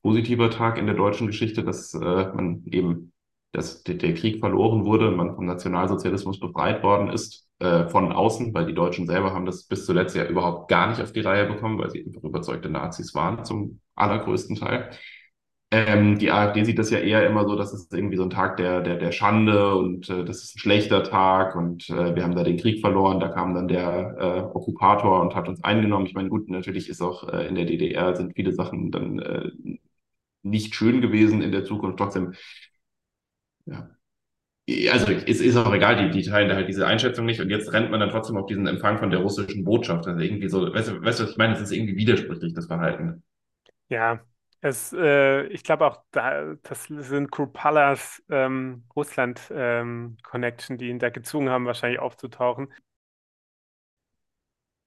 positiver 0.02 0.50
Tag 0.50 0.78
in 0.78 0.86
der 0.86 0.94
deutschen 0.94 1.26
Geschichte, 1.26 1.64
dass 1.64 1.94
äh, 1.94 1.98
man 1.98 2.62
eben, 2.66 3.12
dass 3.52 3.82
der, 3.82 3.94
der 3.96 4.14
Krieg 4.14 4.40
verloren 4.40 4.84
wurde 4.84 5.08
und 5.08 5.16
man 5.16 5.34
vom 5.34 5.46
Nationalsozialismus 5.46 6.38
befreit 6.38 6.82
worden 6.82 7.08
ist 7.10 7.48
äh, 7.58 7.88
von 7.88 8.12
außen, 8.12 8.52
weil 8.52 8.66
die 8.66 8.74
Deutschen 8.74 9.06
selber 9.06 9.32
haben 9.32 9.46
das 9.46 9.64
bis 9.64 9.86
zuletzt 9.86 10.14
ja 10.14 10.26
überhaupt 10.26 10.68
gar 10.68 10.88
nicht 10.90 11.00
auf 11.00 11.12
die 11.12 11.20
Reihe 11.20 11.46
bekommen, 11.46 11.78
weil 11.78 11.90
sie 11.90 12.04
einfach 12.06 12.22
überzeugte 12.22 12.68
Nazis 12.68 13.14
waren 13.14 13.44
zum 13.44 13.80
allergrößten 13.94 14.56
Teil. 14.56 14.90
Ähm, 15.72 16.18
die 16.18 16.30
AfD 16.30 16.62
sieht 16.64 16.78
das 16.78 16.90
ja 16.90 16.98
eher 17.00 17.26
immer 17.26 17.44
so, 17.44 17.56
dass 17.56 17.72
es 17.72 17.90
irgendwie 17.90 18.16
so 18.16 18.22
ein 18.22 18.30
Tag 18.30 18.56
der, 18.56 18.82
der, 18.82 18.96
der 18.98 19.10
Schande 19.10 19.74
und 19.76 20.08
äh, 20.08 20.24
das 20.24 20.44
ist 20.44 20.56
ein 20.56 20.58
schlechter 20.60 21.02
Tag 21.02 21.56
und 21.56 21.90
äh, 21.90 22.14
wir 22.14 22.22
haben 22.22 22.36
da 22.36 22.44
den 22.44 22.56
Krieg 22.56 22.80
verloren. 22.80 23.18
Da 23.18 23.28
kam 23.28 23.52
dann 23.52 23.66
der 23.66 24.16
äh, 24.18 24.56
Okkupator 24.56 25.20
und 25.20 25.34
hat 25.34 25.48
uns 25.48 25.64
eingenommen. 25.64 26.06
Ich 26.06 26.14
meine, 26.14 26.28
gut, 26.28 26.48
natürlich 26.48 26.88
ist 26.88 27.02
auch 27.02 27.28
äh, 27.32 27.48
in 27.48 27.56
der 27.56 27.64
DDR 27.64 28.14
sind 28.14 28.34
viele 28.36 28.52
Sachen 28.52 28.92
dann 28.92 29.18
äh, 29.18 29.50
nicht 30.42 30.74
schön 30.76 31.00
gewesen 31.00 31.42
in 31.42 31.52
der 31.52 31.64
Zukunft. 31.64 31.98
Trotzdem, 31.98 32.34
ja, 33.66 33.88
also 34.92 35.12
es 35.12 35.40
ist 35.40 35.56
auch 35.56 35.72
egal, 35.72 35.96
die, 36.10 36.10
die 36.22 36.28
teilen 36.28 36.48
da 36.48 36.56
halt 36.56 36.68
diese 36.68 36.86
Einschätzung 36.86 37.26
nicht 37.26 37.40
und 37.40 37.50
jetzt 37.50 37.72
rennt 37.72 37.90
man 37.90 38.00
dann 38.00 38.10
trotzdem 38.10 38.36
auf 38.36 38.46
diesen 38.46 38.66
Empfang 38.66 38.98
von 38.98 39.10
der 39.10 39.20
russischen 39.20 39.64
Botschaft. 39.64 40.06
Also 40.08 40.20
irgendwie 40.20 40.48
so, 40.48 40.72
weißt 40.72 40.88
du, 40.88 41.02
weißt 41.02 41.20
du, 41.20 41.24
was 41.24 41.30
ich 41.32 41.36
meine? 41.38 41.54
Das 41.54 41.62
ist 41.62 41.72
irgendwie 41.72 41.96
widersprüchlich, 41.96 42.54
das 42.54 42.66
Verhalten. 42.66 43.22
Ja, 43.88 44.24
es, 44.68 44.92
äh, 44.92 45.44
ich 45.48 45.64
glaube 45.64 45.86
auch, 45.86 46.02
da, 46.10 46.54
das 46.62 46.84
sind 46.84 47.30
Krupalas 47.30 48.22
ähm, 48.30 48.84
Russland-Connection, 48.94 50.74
ähm, 50.74 50.78
die 50.78 50.88
ihn 50.88 50.98
da 50.98 51.10
gezwungen 51.10 51.50
haben, 51.50 51.66
wahrscheinlich 51.66 52.00
aufzutauchen. 52.00 52.72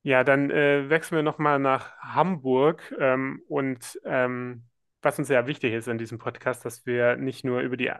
Ja, 0.01 0.23
dann 0.23 0.49
äh, 0.49 0.89
wechseln 0.89 1.17
wir 1.17 1.23
nochmal 1.23 1.59
nach 1.59 1.95
Hamburg. 1.99 2.93
Ähm, 2.99 3.41
und 3.47 3.99
ähm, 4.05 4.63
was 5.01 5.19
uns 5.19 5.27
sehr 5.27 5.47
wichtig 5.47 5.73
ist 5.73 5.87
in 5.87 5.97
diesem 5.97 6.17
Podcast, 6.17 6.65
dass 6.65 6.85
wir 6.85 7.15
nicht 7.17 7.43
nur 7.45 7.61
über 7.61 7.77
die, 7.77 7.91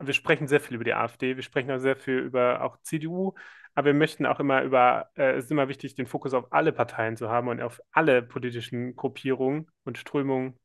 wir 0.00 0.14
sprechen 0.14 0.48
sehr 0.48 0.60
viel 0.60 0.76
über 0.76 0.84
die 0.84 0.94
AfD, 0.94 1.36
wir 1.36 1.42
sprechen 1.42 1.70
auch 1.70 1.78
sehr 1.78 1.96
viel 1.96 2.18
über 2.18 2.62
auch 2.62 2.78
CDU, 2.82 3.34
aber 3.74 3.86
wir 3.86 3.94
möchten 3.94 4.26
auch 4.26 4.40
immer 4.40 4.62
über, 4.62 5.10
äh, 5.16 5.32
es 5.36 5.44
ist 5.46 5.50
immer 5.50 5.68
wichtig, 5.68 5.94
den 5.94 6.06
Fokus 6.06 6.34
auf 6.34 6.52
alle 6.52 6.72
Parteien 6.72 7.16
zu 7.16 7.28
haben 7.28 7.48
und 7.48 7.60
auf 7.60 7.80
alle 7.92 8.22
politischen 8.22 8.96
Gruppierungen 8.96 9.70
und 9.84 9.98
Strömungen. 9.98 10.58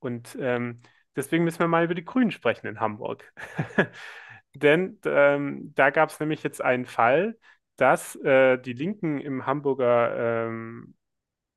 Und 0.00 0.36
ähm, 0.40 0.80
deswegen 1.16 1.44
müssen 1.44 1.60
wir 1.60 1.68
mal 1.68 1.84
über 1.84 1.94
die 1.94 2.04
Grünen 2.04 2.30
sprechen 2.30 2.66
in 2.66 2.80
Hamburg. 2.80 3.32
Denn 4.54 4.98
ähm, 5.04 5.72
da 5.76 5.90
gab 5.90 6.10
es 6.10 6.18
nämlich 6.18 6.42
jetzt 6.42 6.60
einen 6.60 6.86
Fall, 6.86 7.38
dass 7.76 8.16
äh, 8.16 8.58
die 8.58 8.72
Linken 8.72 9.20
im 9.20 9.46
Hamburger, 9.46 10.48
ähm, 10.48 10.94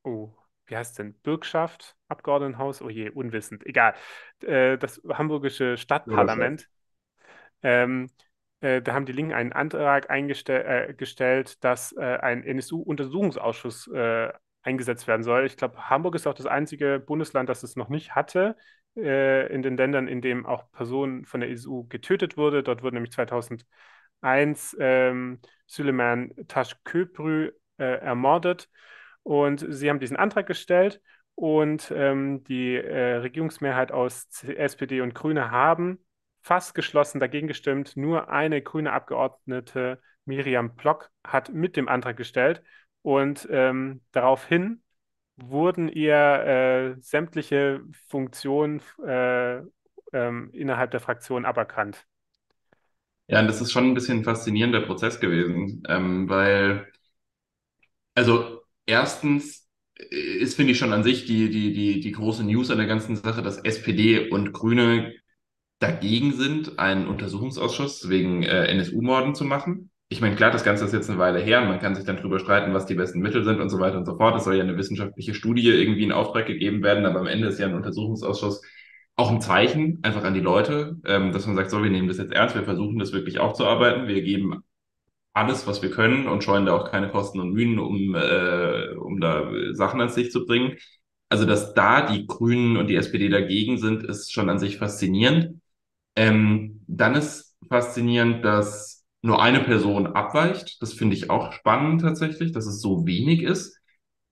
oh, 0.03 0.33
wie 0.67 0.77
heißt 0.77 0.99
denn, 0.99 1.15
Bürgschaft, 1.15 1.97
Abgeordnetenhaus, 2.07 2.81
oh 2.81 2.89
je, 2.89 3.09
unwissend, 3.09 3.65
egal, 3.65 3.95
äh, 4.41 4.77
das 4.77 5.01
hamburgische 5.09 5.75
Stadtparlament, 5.77 6.69
ähm, 7.63 8.09
äh, 8.61 8.81
da 8.81 8.93
haben 8.93 9.05
die 9.05 9.11
Linken 9.11 9.33
einen 9.33 9.51
Antrag 9.51 10.09
eingestellt, 10.09 11.49
äh, 11.49 11.55
dass 11.59 11.91
äh, 11.93 12.17
ein 12.21 12.43
NSU-Untersuchungsausschuss 12.43 13.87
äh, 13.87 14.31
eingesetzt 14.63 15.07
werden 15.07 15.23
soll. 15.23 15.45
Ich 15.45 15.57
glaube, 15.57 15.89
Hamburg 15.89 16.15
ist 16.15 16.25
auch 16.27 16.33
das 16.33 16.45
einzige 16.45 16.99
Bundesland, 16.99 17.49
das 17.49 17.63
es 17.63 17.75
noch 17.75 17.89
nicht 17.89 18.15
hatte, 18.15 18.55
in 18.95 19.63
den 19.63 19.75
Ländern, 19.75 20.07
in 20.07 20.21
dem 20.21 20.45
auch 20.45 20.71
Personen 20.71 21.25
von 21.25 21.39
der 21.39 21.49
NSU 21.49 21.87
getötet 21.87 22.37
wurde. 22.37 22.61
Dort 22.61 22.83
wurden 22.83 22.95
nämlich 22.95 23.11
2000 23.11 23.65
1 24.23 24.77
ähm, 24.79 25.39
Süleyman 25.67 26.31
Taşköprü 26.47 27.51
äh, 27.77 27.99
ermordet. 27.99 28.69
Und 29.23 29.65
sie 29.69 29.89
haben 29.89 29.99
diesen 29.99 30.17
Antrag 30.17 30.47
gestellt 30.47 31.01
und 31.35 31.91
ähm, 31.95 32.43
die 32.45 32.75
äh, 32.75 33.15
Regierungsmehrheit 33.17 33.91
aus 33.91 34.27
SPD 34.43 35.01
und 35.01 35.13
Grüne 35.13 35.51
haben 35.51 35.99
fast 36.41 36.75
geschlossen 36.75 37.19
dagegen 37.19 37.47
gestimmt. 37.47 37.95
Nur 37.95 38.29
eine 38.29 38.61
grüne 38.61 38.91
Abgeordnete, 38.91 40.01
Miriam 40.25 40.75
Block, 40.75 41.09
hat 41.23 41.53
mit 41.53 41.77
dem 41.77 41.87
Antrag 41.87 42.17
gestellt 42.17 42.63
und 43.03 43.47
ähm, 43.51 44.01
daraufhin 44.13 44.83
wurden 45.37 45.89
ihr 45.89 46.15
äh, 46.97 47.01
sämtliche 47.01 47.81
Funktionen 48.09 48.81
äh, 49.05 49.59
ähm, 50.13 50.51
innerhalb 50.53 50.91
der 50.91 51.01
Fraktion 51.01 51.45
aberkannt. 51.45 52.07
Ja, 53.27 53.39
und 53.39 53.47
das 53.47 53.61
ist 53.61 53.71
schon 53.71 53.85
ein 53.85 53.93
bisschen 53.93 54.19
ein 54.19 54.23
faszinierender 54.23 54.81
Prozess 54.81 55.19
gewesen, 55.19 55.83
ähm, 55.89 56.29
weil, 56.29 56.87
also 58.15 58.61
erstens 58.85 59.67
ist, 60.09 60.55
finde 60.55 60.71
ich 60.73 60.77
schon 60.79 60.93
an 60.93 61.03
sich 61.03 61.25
die, 61.25 61.49
die, 61.49 61.73
die, 61.73 61.99
die 62.01 62.11
große 62.11 62.43
News 62.43 62.71
an 62.71 62.77
der 62.77 62.87
ganzen 62.87 63.15
Sache, 63.15 63.41
dass 63.41 63.59
SPD 63.59 64.29
und 64.29 64.53
Grüne 64.53 65.13
dagegen 65.79 66.33
sind, 66.33 66.79
einen 66.79 67.07
Untersuchungsausschuss 67.07 68.09
wegen 68.09 68.43
äh, 68.43 68.67
NSU-Morden 68.67 69.35
zu 69.35 69.45
machen. 69.45 69.91
Ich 70.13 70.21
meine, 70.21 70.35
klar, 70.35 70.51
das 70.51 70.63
Ganze 70.63 70.85
ist 70.85 70.93
jetzt 70.93 71.09
eine 71.09 71.17
Weile 71.17 71.39
her 71.39 71.63
und 71.63 71.69
man 71.69 71.79
kann 71.79 71.95
sich 71.95 72.05
dann 72.05 72.17
drüber 72.17 72.37
streiten, 72.37 72.71
was 72.75 72.85
die 72.85 72.93
besten 72.93 73.19
Mittel 73.19 73.43
sind 73.43 73.59
und 73.59 73.69
so 73.69 73.79
weiter 73.79 73.97
und 73.97 74.05
so 74.05 74.15
fort. 74.15 74.35
Es 74.35 74.43
soll 74.43 74.55
ja 74.55 74.61
eine 74.61 74.77
wissenschaftliche 74.77 75.33
Studie 75.33 75.67
irgendwie 75.67 76.03
in 76.03 76.11
Auftrag 76.11 76.45
gegeben 76.45 76.83
werden, 76.83 77.07
aber 77.07 77.19
am 77.19 77.25
Ende 77.25 77.47
ist 77.47 77.57
ja 77.59 77.65
ein 77.65 77.73
Untersuchungsausschuss 77.73 78.61
auch 79.15 79.31
ein 79.31 79.41
Zeichen 79.41 79.97
einfach 80.03 80.23
an 80.23 80.35
die 80.35 80.39
Leute, 80.39 80.97
ähm, 81.05 81.31
dass 81.31 81.47
man 81.47 81.55
sagt, 81.55 81.71
so, 81.71 81.81
wir 81.81 81.89
nehmen 81.89 82.07
das 82.07 82.19
jetzt 82.19 82.31
ernst, 82.31 82.53
wir 82.53 82.63
versuchen 82.63 82.99
das 82.99 83.11
wirklich 83.11 83.39
aufzuarbeiten, 83.39 84.07
wir 84.07 84.21
geben 84.21 84.63
alles, 85.33 85.65
was 85.65 85.81
wir 85.81 85.89
können 85.89 86.27
und 86.27 86.43
scheuen 86.43 86.67
da 86.67 86.73
auch 86.75 86.91
keine 86.91 87.09
Kosten 87.09 87.39
und 87.39 87.51
Mühen, 87.53 87.79
um, 87.79 88.13
äh, 88.13 88.89
um 88.95 89.19
da 89.19 89.49
Sachen 89.73 89.99
ans 89.99 90.15
Licht 90.15 90.31
zu 90.31 90.45
bringen. 90.45 90.77
Also, 91.29 91.45
dass 91.45 91.73
da 91.73 92.05
die 92.05 92.27
Grünen 92.27 92.77
und 92.77 92.87
die 92.87 92.95
SPD 92.97 93.29
dagegen 93.29 93.79
sind, 93.79 94.03
ist 94.03 94.31
schon 94.31 94.49
an 94.49 94.59
sich 94.59 94.77
faszinierend. 94.77 95.59
Ähm, 96.15 96.83
dann 96.87 97.15
ist 97.15 97.57
faszinierend, 97.67 98.45
dass 98.45 99.02
nur 99.23 99.41
eine 99.41 99.61
Person 99.61 100.07
abweicht. 100.07 100.81
Das 100.81 100.93
finde 100.93 101.15
ich 101.15 101.29
auch 101.31 101.53
spannend 101.53 102.01
tatsächlich, 102.01 102.51
dass 102.51 102.67
es 102.67 102.81
so 102.81 103.07
wenig 103.07 103.41
ist. 103.41 103.79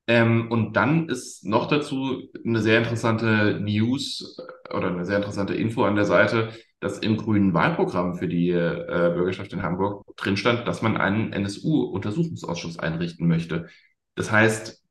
Ähm, 0.08 0.52
und 0.52 0.74
dann 0.76 1.08
ist 1.10 1.46
noch 1.46 1.68
dazu 1.68 2.24
eine 2.46 2.62
sehr 2.62 2.80
interessante 2.80 3.60
News 3.62 4.38
äh, 4.68 4.76
oder 4.76 4.88
eine 4.90 5.06
sehr 5.06 5.18
interessante 5.18 5.54
Info 5.56 5.84
an 5.86 5.96
der 5.96 6.06
Seite, 6.06 6.52
dass 6.80 7.00
im 7.00 7.18
grünen 7.18 7.54
Wahlprogramm 7.54 8.16
für 8.16 8.28
die 8.28 8.50
äh, 8.50 9.12
Bürgerschaft 9.16 9.54
in 9.54 9.62
Hamburg 9.64 10.06
drin 10.18 10.38
stand, 10.38 10.68
dass 10.68 10.82
man 10.82 10.98
einen 10.98 11.32
NSU-Untersuchungsausschuss 11.34 12.80
einrichten 12.80 13.28
möchte. 13.28 13.70
Das 14.16 14.32
heißt, 14.32 14.84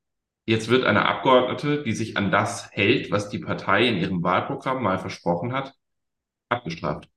jetzt 0.47 0.69
wird 0.71 0.85
eine 0.85 1.07
Abgeordnete, 1.07 1.83
die 1.83 1.93
sich 1.93 2.17
an 2.17 2.31
das 2.31 2.71
hält, 2.73 3.11
was 3.11 3.29
die 3.29 3.39
Partei 3.41 3.87
in 3.89 3.99
ihrem 3.99 4.23
Wahlprogramm 4.23 4.83
mal 4.83 4.99
versprochen 4.99 5.53
hat, 5.53 5.75
abgestraft. 6.49 7.09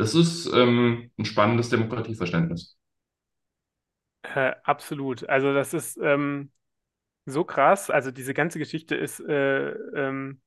Das 0.00 0.14
ist 0.14 0.46
ähm, 0.54 1.10
ein 1.18 1.24
spannendes 1.26 1.68
Demokratieverständnis. 1.68 2.78
Äh, 4.22 4.52
absolut. 4.64 5.28
Also 5.28 5.54
das 5.54 5.74
ist, 5.74 5.98
ähm, 6.02 6.52
so 7.26 7.44
krass. 7.44 7.90
Also 7.90 8.10
diese 8.12 8.34
ganze 8.34 8.58
Geschichte 8.58 8.96
ist, 8.96 9.20
äh, 9.20 9.70
ähm, 9.70 10.42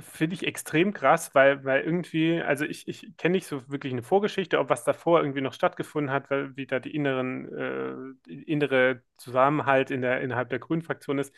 finde 0.00 0.34
ich 0.34 0.46
extrem 0.46 0.92
krass, 0.92 1.34
weil, 1.34 1.64
weil 1.64 1.82
irgendwie, 1.82 2.40
also 2.42 2.64
ich, 2.64 2.88
ich 2.88 3.16
kenne 3.18 3.34
nicht 3.34 3.46
so 3.46 3.68
wirklich 3.70 3.92
eine 3.92 4.02
Vorgeschichte, 4.02 4.58
ob 4.58 4.70
was 4.70 4.84
davor 4.84 5.20
irgendwie 5.20 5.42
noch 5.42 5.52
stattgefunden 5.54 6.12
hat, 6.12 6.30
weil, 6.30 6.56
wie 6.56 6.66
da 6.66 6.80
die 6.80 6.94
inneren, 6.94 8.16
äh, 8.28 8.32
innere 8.32 9.02
Zusammenhalt 9.18 9.90
in 9.90 10.02
der, 10.02 10.20
innerhalb 10.22 10.48
der 10.50 10.58
Grünen 10.60 10.82
Fraktion 10.82 11.18
ist. 11.18 11.34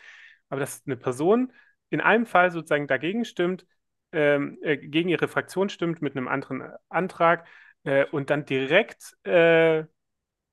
Aber 0.49 0.61
dass 0.61 0.83
eine 0.87 0.97
Person 0.97 1.53
in 1.91 2.01
einem 2.01 2.27
Fall 2.27 2.51
sozusagen 2.53 2.87
dagegen 2.87 3.25
stimmt, 3.25 3.67
äh, 4.15 4.77
gegen 4.79 5.09
ihre 5.09 5.29
Fraktion 5.29 5.69
stimmt 5.69 6.03
mit 6.03 6.17
einem 6.17 6.29
anderen 6.29 6.63
Antrag 6.89 7.47
äh, 7.85 8.07
und 8.07 8.31
dann 8.31 8.47
direkt 8.47 9.17
äh, 9.25 9.85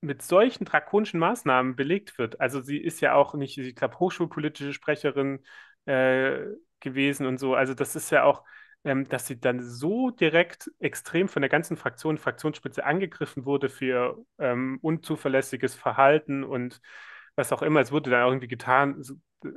mit 0.00 0.22
solchen 0.22 0.64
drakonischen 0.64 1.20
Maßnahmen 1.20 1.76
belegt 1.76 2.18
wird. 2.18 2.40
Also 2.40 2.60
sie 2.60 2.78
ist 2.78 3.00
ja 3.00 3.14
auch 3.14 3.34
nicht, 3.34 3.58
ich 3.58 3.74
glaube, 3.76 3.98
hochschulpolitische 4.00 4.72
Sprecherin 4.72 5.40
äh, 5.86 6.40
gewesen 6.80 7.26
und 7.26 7.38
so. 7.38 7.54
Also 7.54 7.74
das 7.74 7.94
ist 7.96 8.10
ja 8.10 8.24
auch, 8.24 8.44
ähm, 8.84 9.08
dass 9.08 9.26
sie 9.28 9.38
dann 9.40 9.62
so 9.62 10.10
direkt 10.10 10.70
extrem 10.80 11.28
von 11.28 11.42
der 11.42 11.48
ganzen 11.48 11.76
Fraktion, 11.76 12.18
Fraktionsspitze 12.18 12.84
angegriffen 12.84 13.44
wurde 13.46 13.68
für 13.68 14.18
ähm, 14.38 14.78
unzuverlässiges 14.82 15.74
Verhalten 15.76 16.42
und 16.42 16.80
was 17.36 17.52
auch 17.52 17.62
immer. 17.62 17.80
Es 17.80 17.92
wurde 17.92 18.10
dann 18.10 18.26
irgendwie 18.26 18.48
getan, 18.48 19.02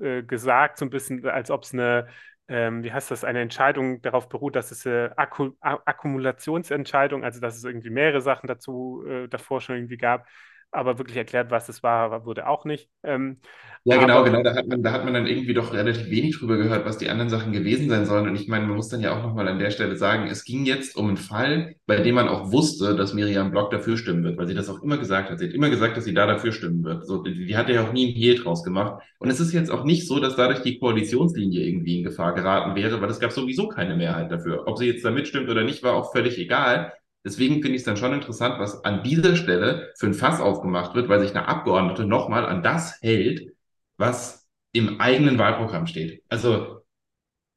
äh, 0.01 0.23
gesagt, 0.23 0.77
so 0.77 0.85
ein 0.85 0.89
bisschen, 0.91 1.25
als 1.27 1.49
ob 1.51 1.63
es 1.63 1.73
eine 1.73 2.07
ähm, 2.47 2.83
wie 2.83 2.91
heißt 2.93 3.11
das, 3.11 3.23
eine 3.23 3.41
Entscheidung 3.41 4.01
darauf 4.01 4.29
beruht, 4.29 4.55
dass 4.55 4.71
es 4.71 4.85
eine 4.85 5.13
Akku 5.17 5.51
Akkumulationsentscheidung, 5.61 7.23
also 7.23 7.39
dass 7.41 7.55
es 7.57 7.63
irgendwie 7.63 7.89
mehrere 7.89 8.21
Sachen 8.21 8.47
dazu 8.47 9.03
äh, 9.07 9.27
davor 9.27 9.61
schon 9.61 9.75
irgendwie 9.75 9.97
gab 9.97 10.27
aber 10.75 10.97
wirklich 10.97 11.17
erklärt, 11.17 11.51
was 11.51 11.69
es 11.69 11.83
war, 11.83 12.25
wurde 12.25 12.47
auch 12.47 12.65
nicht. 12.65 12.89
Ähm, 13.03 13.37
ja, 13.85 13.97
genau, 13.97 14.23
genau. 14.23 14.43
Da 14.43 14.55
hat 14.55 14.67
man, 14.67 14.81
da 14.81 14.91
hat 14.91 15.05
man 15.05 15.13
dann 15.13 15.27
irgendwie 15.27 15.53
doch 15.53 15.73
relativ 15.73 16.09
wenig 16.09 16.37
drüber 16.37 16.57
gehört, 16.57 16.85
was 16.85 16.97
die 16.97 17.09
anderen 17.09 17.29
Sachen 17.29 17.53
gewesen 17.53 17.87
sein 17.87 18.05
sollen. 18.05 18.27
Und 18.27 18.35
ich 18.35 18.47
meine, 18.47 18.65
man 18.65 18.75
muss 18.75 18.89
dann 18.89 18.99
ja 18.99 19.15
auch 19.15 19.21
nochmal 19.21 19.47
an 19.47 19.59
der 19.59 19.71
Stelle 19.71 19.95
sagen, 19.95 20.27
es 20.27 20.43
ging 20.43 20.65
jetzt 20.65 20.97
um 20.97 21.07
einen 21.07 21.17
Fall, 21.17 21.75
bei 21.85 21.97
dem 21.97 22.15
man 22.15 22.27
auch 22.27 22.51
wusste, 22.51 22.95
dass 22.95 23.13
Miriam 23.13 23.51
Block 23.51 23.71
dafür 23.71 23.95
stimmen 23.97 24.23
wird, 24.23 24.37
weil 24.37 24.47
sie 24.47 24.55
das 24.55 24.69
auch 24.69 24.81
immer 24.81 24.97
gesagt 24.97 25.29
hat. 25.29 25.39
Sie 25.39 25.45
hat 25.45 25.53
immer 25.53 25.69
gesagt, 25.69 25.95
dass 25.97 26.03
sie 26.03 26.13
da 26.13 26.25
dafür 26.25 26.51
stimmen 26.51 26.83
wird. 26.83 27.05
So, 27.05 27.23
die, 27.23 27.45
die 27.45 27.55
hat 27.55 27.69
ja 27.69 27.83
auch 27.83 27.93
nie 27.93 28.11
ein 28.11 28.15
Hehl 28.15 28.35
draus 28.35 28.63
gemacht. 28.63 29.03
Und 29.19 29.29
es 29.29 29.39
ist 29.39 29.53
jetzt 29.53 29.69
auch 29.69 29.83
nicht 29.83 30.07
so, 30.07 30.19
dass 30.19 30.35
dadurch 30.35 30.61
die 30.61 30.79
Koalitionslinie 30.79 31.61
irgendwie 31.61 31.99
in 31.99 32.03
Gefahr 32.03 32.33
geraten 32.33 32.75
wäre, 32.75 32.99
weil 33.01 33.09
es 33.09 33.19
gab 33.19 33.31
sowieso 33.31 33.69
keine 33.69 33.95
Mehrheit 33.95 34.31
dafür. 34.31 34.67
Ob 34.67 34.77
sie 34.77 34.87
jetzt 34.87 35.05
da 35.05 35.11
mitstimmt 35.11 35.49
oder 35.49 35.63
nicht, 35.63 35.83
war 35.83 35.93
auch 35.93 36.11
völlig 36.11 36.37
egal. 36.39 36.91
Deswegen 37.25 37.55
finde 37.55 37.69
ich 37.69 37.77
es 37.77 37.83
dann 37.83 37.97
schon 37.97 38.13
interessant, 38.13 38.59
was 38.59 38.85
an 38.85 39.01
dieser 39.03 39.35
Stelle 39.35 39.91
für 39.97 40.05
ein 40.05 40.13
Fass 40.13 40.39
aufgemacht 40.39 40.93
wird, 40.93 41.09
weil 41.09 41.19
sich 41.19 41.31
eine 41.31 41.47
Abgeordnete 41.47 42.05
nochmal 42.05 42.45
an 42.45 42.61
das 42.61 43.01
hält, 43.01 43.51
was 43.97 44.47
im 44.71 45.01
eigenen 45.01 45.39
Wahlprogramm 45.39 45.87
steht. 45.87 46.23
Also 46.29 46.83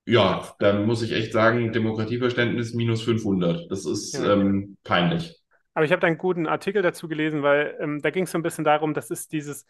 ja, 0.06 0.54
da 0.58 0.72
muss 0.72 1.02
ich 1.02 1.12
echt 1.12 1.32
sagen, 1.32 1.70
Demokratieverständnis 1.72 2.72
minus 2.72 3.02
500. 3.02 3.70
Das 3.70 3.84
ist 3.84 4.14
ja. 4.14 4.32
ähm, 4.32 4.78
peinlich. 4.82 5.38
Aber 5.74 5.84
ich 5.84 5.92
habe 5.92 6.00
da 6.00 6.06
einen 6.06 6.16
guten 6.16 6.46
Artikel 6.46 6.80
dazu 6.80 7.06
gelesen, 7.06 7.42
weil 7.42 7.76
ähm, 7.78 8.00
da 8.00 8.08
ging 8.08 8.24
es 8.24 8.30
so 8.30 8.38
ein 8.38 8.42
bisschen 8.42 8.64
darum, 8.64 8.94
das 8.94 9.10
ist 9.10 9.32
dieses, 9.32 9.66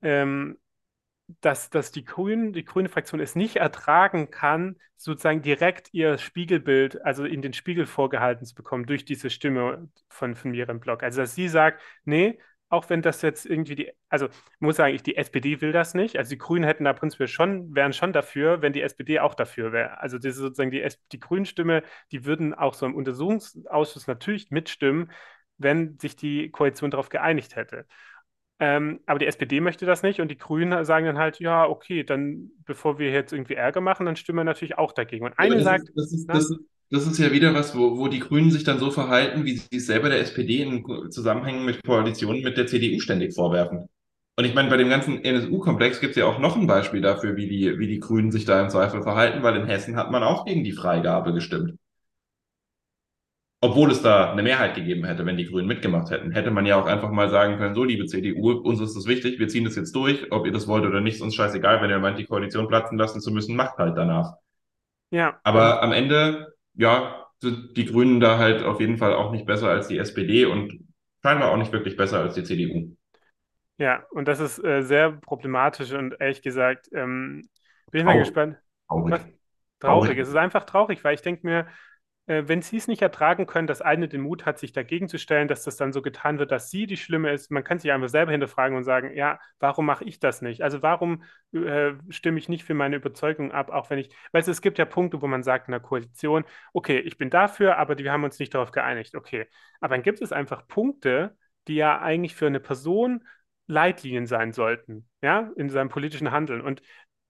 ähm, 0.00 0.56
dass, 1.40 1.70
dass 1.70 1.90
die 1.92 2.04
Grünen, 2.04 2.52
die 2.52 2.64
grüne 2.64 2.88
Fraktion 2.88 3.20
es 3.20 3.34
nicht 3.34 3.56
ertragen 3.56 4.30
kann, 4.30 4.76
sozusagen 4.96 5.42
direkt 5.42 5.92
ihr 5.92 6.18
Spiegelbild, 6.18 7.04
also 7.04 7.24
in 7.24 7.42
den 7.42 7.52
Spiegel 7.52 7.86
vorgehalten 7.86 8.44
zu 8.46 8.54
bekommen 8.54 8.86
durch 8.86 9.04
diese 9.04 9.30
Stimme 9.30 9.88
von, 10.08 10.36
von 10.36 10.50
Miriam 10.50 10.80
Block. 10.80 11.02
Also 11.02 11.20
dass 11.22 11.34
sie 11.34 11.48
sagt, 11.48 11.82
nee, 12.04 12.38
auch 12.68 12.88
wenn 12.88 13.02
das 13.02 13.20
jetzt 13.20 13.44
irgendwie 13.44 13.74
die, 13.74 13.92
also 14.08 14.28
muss 14.58 14.76
sagen, 14.76 14.94
ich, 14.94 15.02
die 15.02 15.16
SPD 15.16 15.60
will 15.60 15.72
das 15.72 15.92
nicht. 15.92 16.16
Also 16.16 16.30
die 16.30 16.38
Grünen 16.38 16.64
hätten 16.64 16.84
da 16.84 16.94
prinzipiell 16.94 17.28
schon, 17.28 17.74
wären 17.74 17.92
schon 17.92 18.14
dafür, 18.14 18.62
wenn 18.62 18.72
die 18.72 18.80
SPD 18.80 19.20
auch 19.20 19.34
dafür 19.34 19.72
wäre. 19.72 20.00
Also 20.00 20.16
das 20.16 20.36
ist 20.36 20.36
sozusagen 20.38 20.70
die, 20.70 20.86
die 21.12 21.20
Grünen-Stimme, 21.20 21.82
die 22.12 22.24
würden 22.24 22.54
auch 22.54 22.72
so 22.72 22.86
im 22.86 22.94
Untersuchungsausschuss 22.94 24.06
natürlich 24.06 24.50
mitstimmen, 24.50 25.10
wenn 25.58 25.98
sich 25.98 26.16
die 26.16 26.50
Koalition 26.50 26.90
darauf 26.90 27.10
geeinigt 27.10 27.56
hätte. 27.56 27.86
Ähm, 28.64 29.00
aber 29.06 29.18
die 29.18 29.26
SPD 29.26 29.60
möchte 29.60 29.86
das 29.86 30.04
nicht 30.04 30.20
und 30.20 30.30
die 30.30 30.38
Grünen 30.38 30.84
sagen 30.84 31.06
dann 31.06 31.18
halt, 31.18 31.40
ja, 31.40 31.68
okay, 31.68 32.04
dann 32.04 32.52
bevor 32.64 32.96
wir 33.00 33.10
jetzt 33.10 33.32
irgendwie 33.32 33.54
Ärger 33.54 33.80
machen, 33.80 34.06
dann 34.06 34.14
stimmen 34.14 34.38
wir 34.38 34.44
natürlich 34.44 34.78
auch 34.78 34.92
dagegen. 34.92 35.24
Und 35.24 35.36
eine 35.36 35.56
das 35.56 35.64
sagt, 35.64 35.88
ist, 35.88 35.96
das 35.96 36.12
ist, 36.12 36.26
das 36.28 36.50
ist, 36.50 36.60
das 36.88 37.06
ist 37.08 37.18
ja 37.18 37.32
wieder 37.32 37.54
was, 37.54 37.76
wo, 37.76 37.98
wo 37.98 38.06
die 38.06 38.20
Grünen 38.20 38.52
sich 38.52 38.62
dann 38.62 38.78
so 38.78 38.92
verhalten, 38.92 39.44
wie 39.44 39.56
sie 39.56 39.78
es 39.78 39.86
selber 39.86 40.10
der 40.10 40.20
SPD 40.20 40.62
in 40.62 40.84
Zusammenhängen 41.10 41.64
mit 41.64 41.82
Koalitionen 41.84 42.44
mit 42.44 42.56
der 42.56 42.68
CDU 42.68 43.00
ständig 43.00 43.34
vorwerfen. 43.34 43.88
Und 44.38 44.44
ich 44.44 44.54
meine, 44.54 44.70
bei 44.70 44.76
dem 44.76 44.88
ganzen 44.88 45.24
NSU-Komplex 45.24 45.98
gibt 45.98 46.12
es 46.12 46.18
ja 46.18 46.26
auch 46.26 46.38
noch 46.38 46.54
ein 46.56 46.68
Beispiel 46.68 47.00
dafür, 47.00 47.34
wie 47.34 47.48
die, 47.48 47.80
wie 47.80 47.88
die 47.88 47.98
Grünen 47.98 48.30
sich 48.30 48.44
da 48.44 48.62
im 48.62 48.70
Zweifel 48.70 49.02
verhalten, 49.02 49.42
weil 49.42 49.56
in 49.56 49.66
Hessen 49.66 49.96
hat 49.96 50.12
man 50.12 50.22
auch 50.22 50.44
gegen 50.44 50.62
die 50.62 50.70
Freigabe 50.70 51.34
gestimmt. 51.34 51.74
Obwohl 53.64 53.92
es 53.92 54.02
da 54.02 54.32
eine 54.32 54.42
Mehrheit 54.42 54.74
gegeben 54.74 55.04
hätte, 55.04 55.24
wenn 55.24 55.36
die 55.36 55.46
Grünen 55.46 55.68
mitgemacht 55.68 56.10
hätten, 56.10 56.32
hätte 56.32 56.50
man 56.50 56.66
ja 56.66 56.76
auch 56.80 56.86
einfach 56.86 57.10
mal 57.10 57.28
sagen 57.30 57.58
können, 57.58 57.76
so 57.76 57.84
liebe 57.84 58.06
CDU, 58.06 58.50
uns 58.50 58.80
ist 58.80 58.96
das 58.96 59.06
wichtig, 59.06 59.38
wir 59.38 59.46
ziehen 59.46 59.64
das 59.64 59.76
jetzt 59.76 59.94
durch, 59.94 60.32
ob 60.32 60.46
ihr 60.46 60.52
das 60.52 60.66
wollt 60.66 60.84
oder 60.84 61.00
nicht, 61.00 61.14
ist 61.14 61.22
uns 61.22 61.36
scheißegal, 61.36 61.80
wenn 61.80 61.88
ihr 61.88 62.00
meint, 62.00 62.18
die 62.18 62.26
Koalition 62.26 62.66
platzen 62.66 62.98
lassen 62.98 63.20
zu 63.20 63.30
müssen, 63.30 63.54
macht 63.54 63.78
halt 63.78 63.96
danach. 63.96 64.32
Ja. 65.10 65.38
Aber 65.44 65.80
am 65.80 65.92
Ende, 65.92 66.54
ja, 66.74 67.24
sind 67.40 67.76
die 67.76 67.84
Grünen 67.86 68.18
da 68.18 68.36
halt 68.38 68.64
auf 68.64 68.80
jeden 68.80 68.96
Fall 68.96 69.14
auch 69.14 69.30
nicht 69.30 69.46
besser 69.46 69.68
als 69.68 69.86
die 69.86 69.98
SPD 69.98 70.44
und 70.44 70.80
scheinbar 71.22 71.52
auch 71.52 71.56
nicht 71.56 71.72
wirklich 71.72 71.96
besser 71.96 72.18
als 72.18 72.34
die 72.34 72.42
CDU. 72.42 72.96
Ja, 73.78 74.04
und 74.10 74.26
das 74.26 74.40
ist 74.40 74.58
äh, 74.64 74.82
sehr 74.82 75.12
problematisch 75.12 75.92
und 75.92 76.20
ehrlich 76.20 76.42
gesagt, 76.42 76.88
ähm, 76.92 77.42
bin 77.92 78.00
ich 78.00 78.04
mal 78.04 78.18
gespannt. 78.18 78.56
Traurig. 78.88 79.12
Was? 79.12 79.26
Traurig. 79.78 80.18
Es 80.18 80.28
ist 80.28 80.36
einfach 80.36 80.64
traurig, 80.64 81.02
weil 81.04 81.14
ich 81.14 81.22
denke 81.22 81.46
mir, 81.46 81.66
äh, 82.26 82.44
wenn 82.46 82.62
sie 82.62 82.76
es 82.76 82.88
nicht 82.88 83.02
ertragen 83.02 83.46
können, 83.46 83.66
dass 83.66 83.82
eine 83.82 84.08
den 84.08 84.20
Mut 84.20 84.46
hat, 84.46 84.58
sich 84.58 84.72
dagegen 84.72 85.08
zu 85.08 85.18
stellen, 85.18 85.48
dass 85.48 85.64
das 85.64 85.76
dann 85.76 85.92
so 85.92 86.02
getan 86.02 86.38
wird, 86.38 86.52
dass 86.52 86.70
sie 86.70 86.86
die 86.86 86.96
Schlimme 86.96 87.32
ist. 87.32 87.50
Man 87.50 87.64
kann 87.64 87.78
sich 87.78 87.90
einfach 87.90 88.08
selber 88.08 88.32
hinterfragen 88.32 88.76
und 88.76 88.84
sagen, 88.84 89.14
ja, 89.14 89.40
warum 89.58 89.86
mache 89.86 90.04
ich 90.04 90.20
das 90.20 90.42
nicht? 90.42 90.62
Also 90.62 90.82
warum 90.82 91.24
äh, 91.52 91.92
stimme 92.10 92.38
ich 92.38 92.48
nicht 92.48 92.64
für 92.64 92.74
meine 92.74 92.96
Überzeugung 92.96 93.52
ab, 93.52 93.70
auch 93.70 93.90
wenn 93.90 93.98
ich, 93.98 94.08
du, 94.08 94.38
es 94.38 94.62
gibt 94.62 94.78
ja 94.78 94.84
Punkte, 94.84 95.20
wo 95.22 95.26
man 95.26 95.42
sagt 95.42 95.68
in 95.68 95.72
der 95.72 95.80
Koalition, 95.80 96.44
okay, 96.72 96.98
ich 97.00 97.18
bin 97.18 97.30
dafür, 97.30 97.78
aber 97.78 97.98
wir 97.98 98.12
haben 98.12 98.24
uns 98.24 98.38
nicht 98.38 98.54
darauf 98.54 98.70
geeinigt, 98.70 99.14
okay. 99.14 99.46
Aber 99.80 99.94
dann 99.96 100.02
gibt 100.02 100.22
es 100.22 100.32
einfach 100.32 100.66
Punkte, 100.68 101.36
die 101.68 101.74
ja 101.76 102.00
eigentlich 102.00 102.34
für 102.34 102.46
eine 102.46 102.60
Person 102.60 103.24
Leitlinien 103.66 104.26
sein 104.26 104.52
sollten, 104.52 105.08
ja, 105.22 105.50
in 105.56 105.70
seinem 105.70 105.88
politischen 105.88 106.30
Handeln. 106.30 106.60
Und 106.60 106.82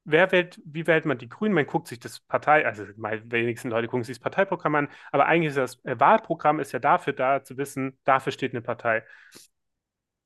wer 0.05 0.33
wählt, 0.33 0.61
wie 0.65 0.87
wählt 0.87 1.05
man 1.05 1.19
die 1.19 1.29
Grünen? 1.29 1.55
Man 1.55 1.67
guckt 1.67 1.89
sich 1.89 2.01
das 2.01 2.21
Partei, 2.21 2.67
also 2.67 2.85
die 2.85 2.93
wenigsten 2.97 3.71
Leute 3.71 3.89
gucken 3.89 4.05
sich 4.05 4.17
das 4.17 4.23
Parteiprogramm 4.23 4.75
an, 4.75 4.89
aber 5.11 5.27
eigentlich 5.27 5.51
ist 5.51 5.57
das 5.59 5.85
äh, 5.85 5.99
Wahlprogramm 5.99 6.61
ist 6.61 6.73
ja 6.73 6.79
dafür 6.79 7.13
da, 7.13 7.43
zu 7.43 7.57
wissen, 7.57 7.99
dafür 8.05 8.33
steht 8.33 8.53
eine 8.53 8.63
Partei. 8.63 9.05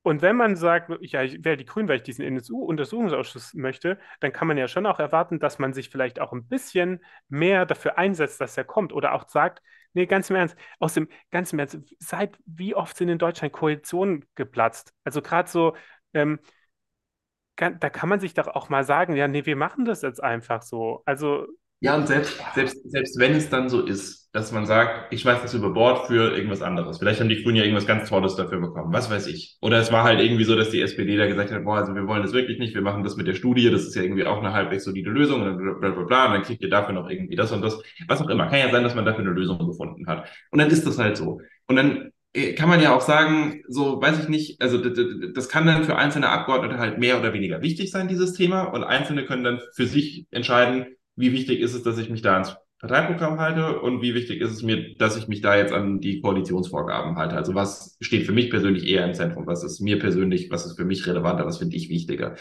Und 0.03 0.22
wenn 0.22 0.37
man 0.37 0.55
sagt, 0.55 0.89
ja, 1.01 1.22
ich 1.24 1.45
wähle 1.45 1.57
die 1.57 1.64
Grünen, 1.64 1.89
weil 1.89 1.97
ich 1.97 2.05
diesen 2.05 2.24
NSU-Untersuchungsausschuss 2.24 3.55
möchte, 3.55 3.99
dann 4.20 4.33
kann 4.33 4.47
man 4.47 4.57
ja 4.57 4.68
schon 4.68 4.87
auch 4.87 5.01
erwarten, 5.01 5.41
dass 5.41 5.59
man 5.59 5.72
sich 5.72 5.91
vielleicht 5.91 6.20
auch 6.20 6.33
ein 6.33 6.47
bisschen 6.47 7.05
mehr 7.29 7.66
dafür 7.66 7.99
einsetzt, 7.99 8.41
dass 8.41 8.57
er 8.57 8.62
kommt. 8.62 8.93
Oder 8.93 9.14
auch 9.14 9.29
sagt, 9.29 9.62
nee, 9.95 10.07
ganz 10.07 10.31
im 10.31 10.37
Ernst, 10.37 10.57
aus 10.79 10.95
dem 10.95 11.09
ganzen 11.33 11.59
Ernst, 11.59 11.81
seit 11.99 12.39
wie 12.47 12.77
oft 12.77 12.97
sind 12.97 13.09
in 13.09 13.18
Deutschland 13.18 13.53
Koalitionen 13.53 14.24
geplatzt? 14.37 14.95
Also 15.03 15.20
gerade 15.22 15.51
so, 15.51 15.74
ähm, 16.14 16.39
kann, 17.57 17.78
da 17.80 17.90
kann 17.90 18.09
man 18.09 18.20
sich 18.20 18.34
doch 18.34 18.48
auch 18.48 18.68
mal 18.68 18.84
sagen, 18.84 19.16
ja, 19.16 19.28
nee, 19.28 19.46
wir 19.46 19.57
machen 19.57 19.84
das 19.84 20.02
jetzt 20.02 20.22
einfach 20.22 20.62
so. 20.62 21.02
Also, 21.07 21.46
Ja, 21.80 21.94
und 21.96 22.07
selbst, 22.09 22.40
selbst, 22.54 22.90
selbst 22.90 23.18
wenn 23.18 23.34
es 23.34 23.50
dann 23.50 23.68
so 23.68 23.84
ist, 23.84 24.30
dass 24.32 24.52
man 24.52 24.66
sagt, 24.66 25.12
ich 25.12 25.22
schmeiß 25.22 25.42
das 25.42 25.54
über 25.54 25.70
Bord 25.72 26.07
für 26.07 26.34
irgendwas 26.36 26.62
anderes. 26.62 26.98
Vielleicht 26.98 27.20
haben 27.20 27.28
die 27.28 27.42
Grünen 27.42 27.57
ja 27.57 27.64
irgendwas 27.64 27.86
ganz 27.86 28.09
Tolles 28.09 28.34
dafür 28.36 28.61
bekommen. 28.61 28.92
Was 28.92 29.11
weiß 29.11 29.26
ich. 29.28 29.57
Oder 29.62 29.78
es 29.78 29.92
war 29.92 30.04
halt 30.04 30.20
irgendwie 30.20 30.44
so, 30.44 30.57
dass 30.57 30.70
die 30.70 30.80
SPD 30.82 31.16
da 31.16 31.26
gesagt 31.26 31.52
hat, 31.52 31.64
boah, 31.64 31.76
also 31.78 31.94
wir 31.94 32.07
wollen 32.07 32.22
das 32.22 32.32
wirklich 32.32 32.59
nicht, 32.59 32.74
wir 32.74 32.82
machen 32.82 33.04
das 33.04 33.16
mit 33.16 33.26
der 33.26 33.34
Studie, 33.34 33.70
das 33.70 33.84
ist 33.84 33.94
ja 33.94 34.02
irgendwie 34.02 34.26
auch 34.26 34.38
eine 34.38 34.52
halbwegs 34.52 34.84
solide 34.84 35.11
Lösung 35.11 35.42
und 35.42 35.46
dann 35.46 35.80
bla 35.80 35.90
bla 35.90 36.04
bla, 36.04 36.26
und 36.26 36.32
dann 36.34 36.42
kriegt 36.42 36.62
ihr 36.62 36.70
dafür 36.70 36.94
noch 36.94 37.09
irgendwie 37.09 37.36
das 37.36 37.52
und 37.52 37.62
das. 37.62 37.80
Was 38.09 38.20
auch 38.20 38.28
immer. 38.28 38.48
Kann 38.48 38.59
ja 38.59 38.70
sein, 38.70 38.82
dass 38.82 38.94
man 38.94 39.04
dafür 39.04 39.24
eine 39.24 39.32
Lösung 39.32 39.59
gefunden 39.66 40.07
hat. 40.07 40.28
Und 40.50 40.61
dann 40.61 40.70
ist 40.70 40.86
das 40.86 40.98
halt 40.98 41.16
so. 41.16 41.40
Und 41.66 41.76
dann 41.76 42.12
kann 42.57 42.68
man 42.68 42.81
ja 42.83 42.95
auch 42.95 43.01
sagen, 43.01 43.62
so 43.66 44.01
weiß 44.01 44.20
ich 44.20 44.29
nicht, 44.29 44.61
also 44.61 44.79
das 44.79 45.49
kann 45.49 45.66
dann 45.66 45.85
für 45.85 45.97
einzelne 45.97 46.29
Abgeordnete 46.29 46.79
halt 46.79 46.99
mehr 46.99 47.18
oder 47.18 47.33
weniger 47.33 47.62
wichtig 47.62 47.91
sein, 47.91 48.09
dieses 48.09 48.35
Thema. 48.35 48.64
Und 48.64 48.85
Einzelne 48.85 49.24
können 49.24 49.45
dann 49.45 49.61
für 49.74 49.87
sich 49.87 50.27
entscheiden, 50.31 50.87
wie 51.14 51.33
wichtig 51.33 51.61
ist 51.61 51.74
es, 51.74 51.83
dass 51.83 51.99
ich 51.99 52.11
mich 52.11 52.22
da 52.22 52.35
ans 52.35 52.57
Parteiprogramm 52.79 53.41
halte 53.41 53.81
und 53.81 54.03
wie 54.03 54.14
wichtig 54.14 54.41
ist 54.43 54.53
es 54.53 54.62
mir, 54.62 54.95
dass 54.97 55.16
ich 55.16 55.29
mich 55.29 55.41
da 55.41 55.57
jetzt 55.57 55.72
an 55.72 56.01
die 56.01 56.20
Koalitionsvorgaben 56.20 57.16
halte. 57.16 57.37
Also 57.37 57.55
was 57.55 57.97
steht 58.01 58.27
für 58.27 58.33
mich 58.33 58.51
persönlich 58.51 58.87
eher 58.87 59.05
im 59.07 59.14
Zentrum? 59.14 59.47
Was 59.47 59.64
ist 59.64 59.81
mir 59.81 59.99
persönlich, 59.99 60.51
was 60.51 60.66
ist 60.66 60.77
für 60.77 60.85
mich 60.85 61.07
relevanter, 61.07 61.47
was 61.47 61.59
finde 61.59 61.77
ich 61.77 61.89
wichtiger? 61.89 62.37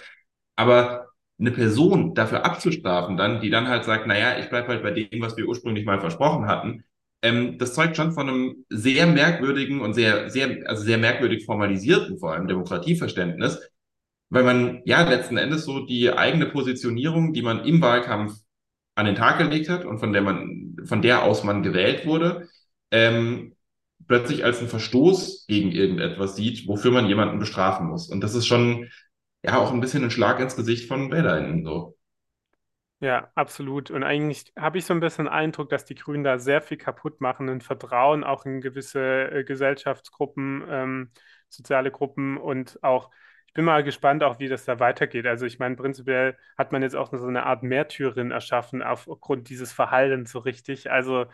Aber 0.58 1.08
eine 1.40 1.52
Person 1.52 2.14
dafür 2.14 2.46
abzustrafen 2.46 3.18
dann, 3.18 3.42
die 3.42 3.50
dann 3.50 3.68
halt 3.68 3.84
sagt, 3.86 4.08
naja, 4.08 4.40
ich 4.40 4.50
bleibe 4.50 4.70
halt 4.70 4.84
bei 4.84 4.92
dem, 4.92 5.22
was 5.22 5.38
wir 5.38 5.48
ursprünglich 5.48 5.86
mal 5.86 6.00
versprochen 6.00 6.48
hatten, 6.48 6.85
ähm, 7.26 7.58
das 7.58 7.74
zeugt 7.74 7.98
schon 7.98 8.12
von 8.12 8.30
einem 8.30 8.66
sehr 8.70 9.08
merkwürdigen 9.08 9.82
und 9.82 9.96
sehr, 9.96 10.30
sehr, 10.30 10.70
also 10.70 10.84
sehr 10.84 11.00
merkwürdig 11.00 11.46
formalisierten, 11.46 12.20
vor 12.20 12.34
allem 12.34 12.48
Demokratieverständnis, 12.48 13.60
weil 14.30 14.44
man 14.44 14.82
ja 14.86 15.08
letzten 15.08 15.38
Endes 15.38 15.66
so 15.66 15.86
die 15.86 16.12
eigene 16.12 16.46
Positionierung, 16.46 17.34
die 17.34 17.42
man 17.42 17.66
im 17.66 17.82
Wahlkampf 17.82 18.36
an 18.96 19.08
den 19.08 19.16
Tag 19.16 19.40
gelegt 19.40 19.70
hat 19.70 19.86
und 19.86 20.00
von 20.00 20.14
der 20.14 20.22
man, 20.22 20.76
von 20.86 21.02
der 21.02 21.24
aus 21.24 21.44
man 21.44 21.64
gewählt 21.64 22.06
wurde, 22.06 22.48
ähm, 22.92 23.56
plötzlich 24.08 24.46
als 24.46 24.60
einen 24.60 24.70
Verstoß 24.70 25.46
gegen 25.48 25.72
irgendetwas 25.72 26.36
sieht, 26.36 26.68
wofür 26.68 26.92
man 26.92 27.08
jemanden 27.08 27.40
bestrafen 27.40 27.88
muss. 27.88 28.08
Und 28.08 28.22
das 28.22 28.36
ist 28.36 28.46
schon 28.46 28.90
ja 29.44 29.58
auch 29.58 29.74
ein 29.74 29.82
bisschen 29.82 30.04
ein 30.04 30.12
Schlag 30.12 30.40
ins 30.40 30.56
Gesicht 30.56 30.88
von 30.88 31.12
WählerInnen 31.12 31.64
so. 31.66 31.95
Ja, 33.02 33.30
absolut. 33.36 33.92
Und 33.92 34.04
eigentlich 34.04 34.54
habe 34.58 34.78
ich 34.78 34.86
so 34.86 34.94
ein 34.94 35.00
bisschen 35.02 35.26
den 35.26 35.34
Eindruck, 35.34 35.70
dass 35.70 35.86
die 35.86 35.96
Grünen 35.96 36.24
da 36.24 36.40
sehr 36.40 36.62
viel 36.62 36.78
kaputt 36.78 37.20
machen, 37.22 37.50
ein 37.50 37.62
Vertrauen 37.62 38.24
auch 38.24 38.46
in 38.46 38.62
gewisse 38.62 39.30
äh, 39.32 39.44
Gesellschaftsgruppen, 39.44 40.64
ähm, 40.70 41.12
soziale 41.50 41.92
Gruppen 41.92 42.38
und 42.38 42.82
auch, 42.84 43.12
ich 43.48 43.54
bin 43.54 43.66
mal 43.66 43.84
gespannt, 43.84 44.24
auch 44.24 44.40
wie 44.40 44.48
das 44.48 44.66
da 44.66 44.80
weitergeht. 44.80 45.26
Also 45.28 45.46
ich 45.46 45.60
meine, 45.60 45.76
prinzipiell 45.76 46.38
hat 46.58 46.72
man 46.72 46.82
jetzt 46.82 46.96
auch 46.96 47.12
so 47.12 47.28
eine 47.28 47.46
Art 47.46 47.64
Märtyrerin 47.64 48.32
erschaffen 48.32 48.82
aufgrund 48.82 49.50
dieses 49.50 49.72
Verhaltens 49.74 50.32
so 50.32 50.40
richtig. 50.40 50.90
Also 50.90 51.26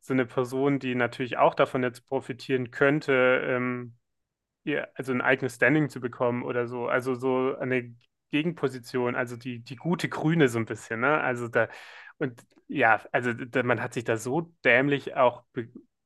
so 0.00 0.12
eine 0.14 0.24
Person, 0.24 0.78
die 0.78 0.94
natürlich 0.94 1.36
auch 1.36 1.54
davon 1.54 1.82
jetzt 1.82 2.06
profitieren 2.06 2.70
könnte, 2.70 3.42
ähm, 3.44 3.96
ihr, 4.64 4.88
also 4.96 5.12
ein 5.12 5.20
eigenes 5.22 5.56
Standing 5.56 5.88
zu 5.88 6.00
bekommen 6.00 6.42
oder 6.44 6.66
so. 6.68 6.88
Also 6.88 7.14
so 7.14 7.56
eine 7.58 7.94
Gegenposition, 8.30 9.14
also 9.14 9.36
die, 9.36 9.60
die 9.60 9.76
gute 9.76 10.08
Grüne 10.08 10.48
so 10.48 10.58
ein 10.58 10.66
bisschen, 10.66 11.00
ne? 11.00 11.20
Also 11.20 11.48
da, 11.48 11.68
und 12.18 12.40
ja, 12.68 13.00
also 13.12 13.32
da, 13.32 13.62
man 13.62 13.82
hat 13.82 13.94
sich 13.94 14.04
da 14.04 14.16
so 14.16 14.52
dämlich 14.64 15.16
auch 15.16 15.44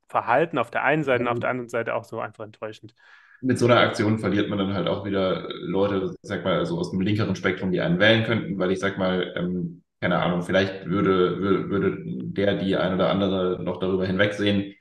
verhalten 0.08 0.58
auf 0.58 0.70
der 0.70 0.84
einen 0.84 1.04
Seite 1.04 1.22
und 1.22 1.28
auf 1.28 1.40
der 1.40 1.50
anderen 1.50 1.68
Seite 1.68 1.94
auch 1.94 2.04
so 2.04 2.20
einfach 2.20 2.44
enttäuschend. 2.44 2.94
Mit 3.40 3.58
so 3.58 3.66
einer 3.66 3.80
Aktion 3.80 4.18
verliert 4.18 4.48
man 4.48 4.58
dann 4.58 4.74
halt 4.74 4.86
auch 4.86 5.04
wieder 5.04 5.48
Leute, 5.52 6.14
sag 6.22 6.44
mal, 6.44 6.58
also 6.58 6.78
aus 6.78 6.92
dem 6.92 7.00
linkeren 7.00 7.34
Spektrum, 7.34 7.72
die 7.72 7.80
einen 7.80 7.98
wählen 7.98 8.24
könnten, 8.24 8.58
weil 8.58 8.70
ich 8.70 8.78
sag 8.78 8.98
mal, 8.98 9.32
ähm, 9.36 9.82
keine 10.00 10.18
Ahnung, 10.18 10.42
vielleicht 10.42 10.86
würde, 10.86 11.38
würde, 11.40 11.70
würde 11.70 11.98
der 12.04 12.56
die 12.56 12.76
ein 12.76 12.94
oder 12.94 13.10
andere 13.10 13.60
noch 13.62 13.80
darüber 13.80 14.06
hinwegsehen, 14.06 14.74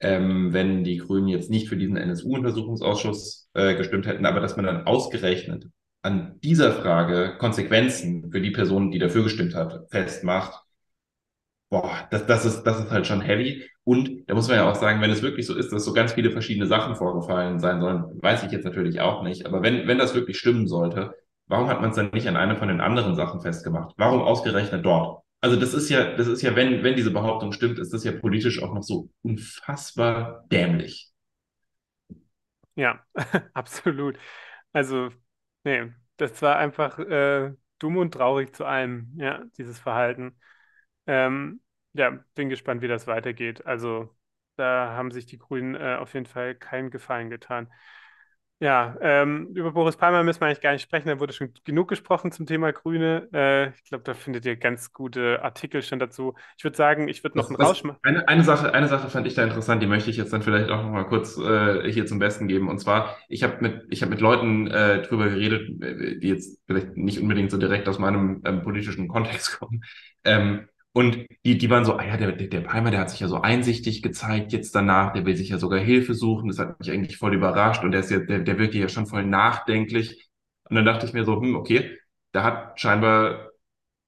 ähm, 0.00 0.52
wenn 0.52 0.84
die 0.84 0.98
Grünen 0.98 1.28
jetzt 1.28 1.50
nicht 1.50 1.68
für 1.68 1.76
diesen 1.76 1.96
NSU-Untersuchungsausschuss 1.96 3.50
äh, 3.54 3.74
gestimmt 3.74 4.06
hätten, 4.06 4.24
aber 4.24 4.40
dass 4.40 4.56
man 4.56 4.64
dann 4.66 4.86
ausgerechnet 4.86 5.66
an 6.02 6.38
dieser 6.42 6.72
Frage 6.72 7.36
Konsequenzen 7.38 8.30
für 8.30 8.40
die 8.40 8.50
Person, 8.50 8.90
die 8.90 8.98
dafür 8.98 9.22
gestimmt 9.24 9.54
hat, 9.54 9.86
festmacht, 9.90 10.64
boah, 11.70 12.08
das, 12.10 12.26
das, 12.26 12.44
ist, 12.44 12.62
das 12.64 12.80
ist 12.80 12.90
halt 12.90 13.06
schon 13.06 13.20
heavy. 13.20 13.64
Und 13.84 14.28
da 14.28 14.34
muss 14.34 14.48
man 14.48 14.56
ja 14.56 14.70
auch 14.70 14.74
sagen, 14.74 15.00
wenn 15.00 15.10
es 15.10 15.22
wirklich 15.22 15.46
so 15.46 15.56
ist, 15.56 15.72
dass 15.72 15.84
so 15.84 15.92
ganz 15.92 16.12
viele 16.12 16.30
verschiedene 16.30 16.66
Sachen 16.66 16.96
vorgefallen 16.96 17.58
sein 17.58 17.80
sollen, 17.80 18.04
weiß 18.20 18.42
ich 18.44 18.52
jetzt 18.52 18.64
natürlich 18.64 19.00
auch 19.00 19.22
nicht. 19.22 19.46
Aber 19.46 19.62
wenn, 19.62 19.86
wenn 19.86 19.98
das 19.98 20.14
wirklich 20.14 20.38
stimmen 20.38 20.66
sollte, 20.66 21.14
warum 21.46 21.68
hat 21.68 21.80
man 21.80 21.90
es 21.90 21.96
dann 21.96 22.10
nicht 22.12 22.28
an 22.28 22.36
einer 22.36 22.56
von 22.56 22.68
den 22.68 22.80
anderen 22.80 23.14
Sachen 23.14 23.40
festgemacht? 23.40 23.94
Warum 23.96 24.22
ausgerechnet 24.22 24.84
dort? 24.84 25.22
Also 25.40 25.56
das 25.56 25.72
ist 25.72 25.88
ja, 25.88 26.16
das 26.16 26.26
ist 26.26 26.42
ja, 26.42 26.54
wenn, 26.54 26.82
wenn 26.82 26.96
diese 26.96 27.10
Behauptung 27.10 27.52
stimmt, 27.52 27.78
ist 27.78 27.94
das 27.94 28.04
ja 28.04 28.12
politisch 28.12 28.62
auch 28.62 28.74
noch 28.74 28.82
so 28.82 29.08
unfassbar 29.22 30.44
dämlich. 30.52 31.10
Ja, 32.74 33.00
absolut. 33.54 34.18
Also 34.72 35.10
Nee, 35.64 35.92
das 36.16 36.40
war 36.42 36.56
einfach, 36.56 36.98
äh, 36.98 37.52
dumm 37.78 37.96
und 37.98 38.12
traurig 38.12 38.54
zu 38.54 38.64
allem, 38.64 39.12
ja, 39.16 39.44
dieses 39.58 39.78
Verhalten. 39.78 40.38
Ähm, 41.06 41.62
ja, 41.94 42.10
bin 42.34 42.48
gespannt, 42.48 42.82
wie 42.82 42.88
das 42.88 43.06
weitergeht. 43.06 43.66
Also 43.66 44.14
da 44.56 44.90
haben 44.96 45.10
sich 45.12 45.26
die 45.26 45.38
Grünen 45.38 45.74
äh, 45.74 45.96
auf 45.96 46.14
jeden 46.14 46.26
Fall 46.26 46.54
keinen 46.54 46.90
Gefallen 46.90 47.30
getan. 47.30 47.72
Ja, 48.62 48.94
ähm, 49.00 49.48
über 49.54 49.72
Boris 49.72 49.96
Palmer 49.96 50.22
müssen 50.22 50.42
wir 50.42 50.46
eigentlich 50.46 50.60
gar 50.60 50.72
nicht 50.72 50.82
sprechen, 50.82 51.08
da 51.08 51.18
wurde 51.18 51.32
schon 51.32 51.54
genug 51.64 51.88
gesprochen 51.88 52.30
zum 52.30 52.44
Thema 52.44 52.72
Grüne. 52.72 53.26
Äh, 53.32 53.70
ich 53.70 53.84
glaube, 53.84 54.04
da 54.04 54.12
findet 54.12 54.44
ihr 54.44 54.56
ganz 54.56 54.92
gute 54.92 55.42
Artikel 55.42 55.80
schon 55.80 55.98
dazu. 55.98 56.34
Ich 56.58 56.64
würde 56.64 56.76
sagen, 56.76 57.08
ich 57.08 57.24
würde 57.24 57.38
noch 57.38 57.48
einen 57.48 57.56
Rausch 57.56 57.82
eine, 58.02 58.28
eine 58.28 58.44
Sache, 58.44 58.74
eine 58.74 58.88
Sache 58.88 59.08
fand 59.08 59.26
ich 59.26 59.32
da 59.32 59.44
interessant, 59.44 59.82
die 59.82 59.86
möchte 59.86 60.10
ich 60.10 60.18
jetzt 60.18 60.34
dann 60.34 60.42
vielleicht 60.42 60.68
auch 60.68 60.82
noch 60.82 60.90
mal 60.90 61.04
kurz 61.04 61.38
äh, 61.38 61.90
hier 61.90 62.04
zum 62.04 62.18
Besten 62.18 62.48
geben. 62.48 62.68
Und 62.68 62.80
zwar, 62.80 63.16
ich 63.30 63.42
habe 63.42 63.56
mit, 63.60 63.86
ich 63.88 64.02
habe 64.02 64.10
mit 64.10 64.20
Leuten 64.20 64.66
äh, 64.66 65.00
drüber 65.00 65.30
geredet, 65.30 65.82
äh, 65.82 66.18
die 66.18 66.28
jetzt 66.28 66.60
vielleicht 66.66 66.98
nicht 66.98 67.18
unbedingt 67.18 67.50
so 67.50 67.56
direkt 67.56 67.88
aus 67.88 67.98
meinem 67.98 68.42
ähm, 68.44 68.62
politischen 68.62 69.08
Kontext 69.08 69.58
kommen. 69.58 69.84
Ähm, 70.24 70.68
und 70.92 71.26
die, 71.44 71.56
die 71.56 71.70
waren 71.70 71.84
so, 71.84 71.96
ah 71.96 72.04
ja, 72.04 72.16
der, 72.16 72.32
der, 72.32 72.48
der 72.48 72.60
Palmer, 72.62 72.90
der 72.90 73.00
hat 73.00 73.10
sich 73.10 73.20
ja 73.20 73.28
so 73.28 73.40
einsichtig 73.40 74.02
gezeigt 74.02 74.52
jetzt 74.52 74.74
danach, 74.74 75.12
der 75.12 75.24
will 75.24 75.36
sich 75.36 75.50
ja 75.50 75.58
sogar 75.58 75.78
Hilfe 75.78 76.14
suchen. 76.14 76.48
Das 76.48 76.58
hat 76.58 76.80
mich 76.80 76.90
eigentlich 76.90 77.16
voll 77.16 77.34
überrascht 77.34 77.84
und 77.84 77.92
der 77.92 78.00
ist 78.00 78.10
ja, 78.10 78.18
der, 78.18 78.40
der 78.40 78.58
wirkt 78.58 78.74
ja 78.74 78.88
schon 78.88 79.06
voll 79.06 79.24
nachdenklich. 79.24 80.28
Und 80.64 80.76
dann 80.76 80.84
dachte 80.84 81.06
ich 81.06 81.12
mir 81.12 81.24
so, 81.24 81.40
hm, 81.40 81.54
okay, 81.54 81.96
da 82.32 82.42
hat 82.42 82.80
scheinbar 82.80 83.50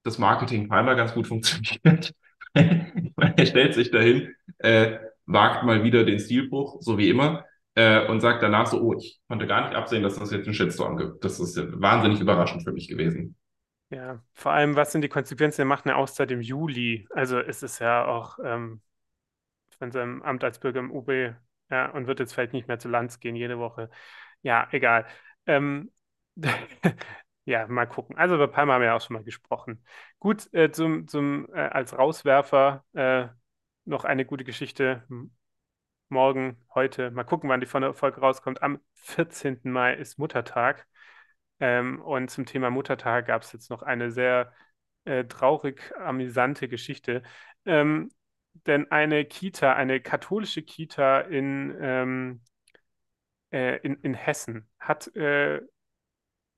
das 0.03 0.18
Marketing 0.18 0.68
Palmer 0.68 0.97
ganz 0.97 1.14
gut 1.14 1.26
funktioniert. 1.26 2.14
Er 2.55 3.47
stellt 3.47 3.72
sich 3.72 3.91
dahin, 3.91 4.35
äh, 4.59 4.99
wagt 5.26 5.64
mal 5.64 5.85
wieder 5.85 6.05
den 6.05 6.18
Stilbruch, 6.18 6.78
so 6.80 6.99
wie 6.99 7.09
immer, 7.09 7.47
äh, 7.74 8.07
und 8.07 8.20
sagt 8.20 8.43
danach 8.43 8.66
so, 8.66 8.80
oh, 8.83 8.95
ich 8.95 9.20
konnte 9.28 9.47
gar 9.47 9.66
nicht 9.66 9.74
absehen, 9.76 10.03
dass 10.03 10.18
das 10.18 10.33
jetzt 10.33 10.47
einen 10.47 10.55
Shitstorm 10.55 10.97
gibt. 10.99 11.24
Das 11.24 11.41
ist 11.41 11.57
wahnsinnig 11.80 12.20
überraschend 12.20 12.64
für 12.64 12.72
mich 12.72 12.89
gewesen. 12.89 13.37
Ja, 13.93 14.22
vor 14.32 14.53
allem, 14.53 14.74
was 14.74 14.90
sind 14.93 15.03
die 15.03 15.09
Konsequenzen? 15.11 15.61
Er 15.62 15.64
macht 15.66 15.84
eine 15.84 15.97
Auszeit 15.97 16.30
im 16.30 16.40
Juli. 16.40 17.07
Also 17.11 17.38
es 17.40 17.62
ist 17.62 17.78
ja 17.78 18.07
auch 18.07 18.38
ähm, 18.43 18.80
von 19.78 19.93
seinem 19.93 20.22
Amt 20.22 20.45
als 20.45 20.61
Bürger 20.61 20.80
im 20.80 20.90
UB, 20.93 21.36
ja, 21.70 21.90
und 21.93 22.07
wird 22.07 22.20
jetzt 22.20 22.34
vielleicht 22.34 22.53
nicht 22.55 22.68
mehr 22.68 22.78
zu 22.78 22.88
Lanz 22.88 23.20
gehen 23.20 23.36
jede 23.36 23.59
Woche. 23.59 23.90
Ja, 24.43 24.68
egal. 24.72 25.07
Ähm, 25.47 25.93
ja, 27.47 27.66
mal 27.68 27.86
gucken. 27.86 28.16
Also 28.18 28.36
über 28.36 28.49
Palmer 28.49 28.74
haben 28.74 28.82
wir 28.82 28.88
ja 28.88 28.97
auch 28.97 29.01
schon 29.03 29.14
mal 29.14 29.24
gesprochen. 29.24 29.84
Gut, 30.20 30.53
äh, 30.55 30.70
zum, 30.72 31.09
zum, 31.09 31.49
äh, 31.55 31.61
als 31.61 31.97
Rauswerfer 31.99 32.84
äh, 32.95 33.28
noch 33.84 34.05
eine 34.05 34.24
gute 34.26 34.45
Geschichte. 34.45 35.05
Morgen, 36.09 36.59
heute, 36.74 37.11
mal 37.11 37.24
gucken, 37.24 37.49
wann 37.51 37.61
die 37.61 37.66
Folge 37.66 38.20
rauskommt. 38.20 38.62
Am 38.62 38.80
14. 38.95 39.72
Mai 39.72 39.95
ist 39.95 40.18
Muttertag. 40.18 40.86
Ähm, 41.63 42.03
und 42.03 42.29
zum 42.29 42.45
Thema 42.45 42.71
Muttertag 42.71 43.27
gab 43.27 43.43
es 43.43 43.53
jetzt 43.53 43.71
noch 43.71 43.83
eine 43.83 44.11
sehr 44.11 44.53
äh, 45.05 45.25
traurig 45.25 45.93
amüsante 45.97 46.69
Geschichte. 46.69 47.23
Ähm, 47.65 48.11
denn 48.67 48.91
eine 48.91 49.25
Kita, 49.25 49.73
eine 49.75 50.01
katholische 50.01 50.63
Kita 50.63 51.21
in, 51.21 51.73
ähm, 51.81 52.41
äh, 53.53 53.77
in, 53.83 53.95
in 54.03 54.15
Hessen 54.15 54.69
hat 54.81 55.15
äh, 55.15 55.61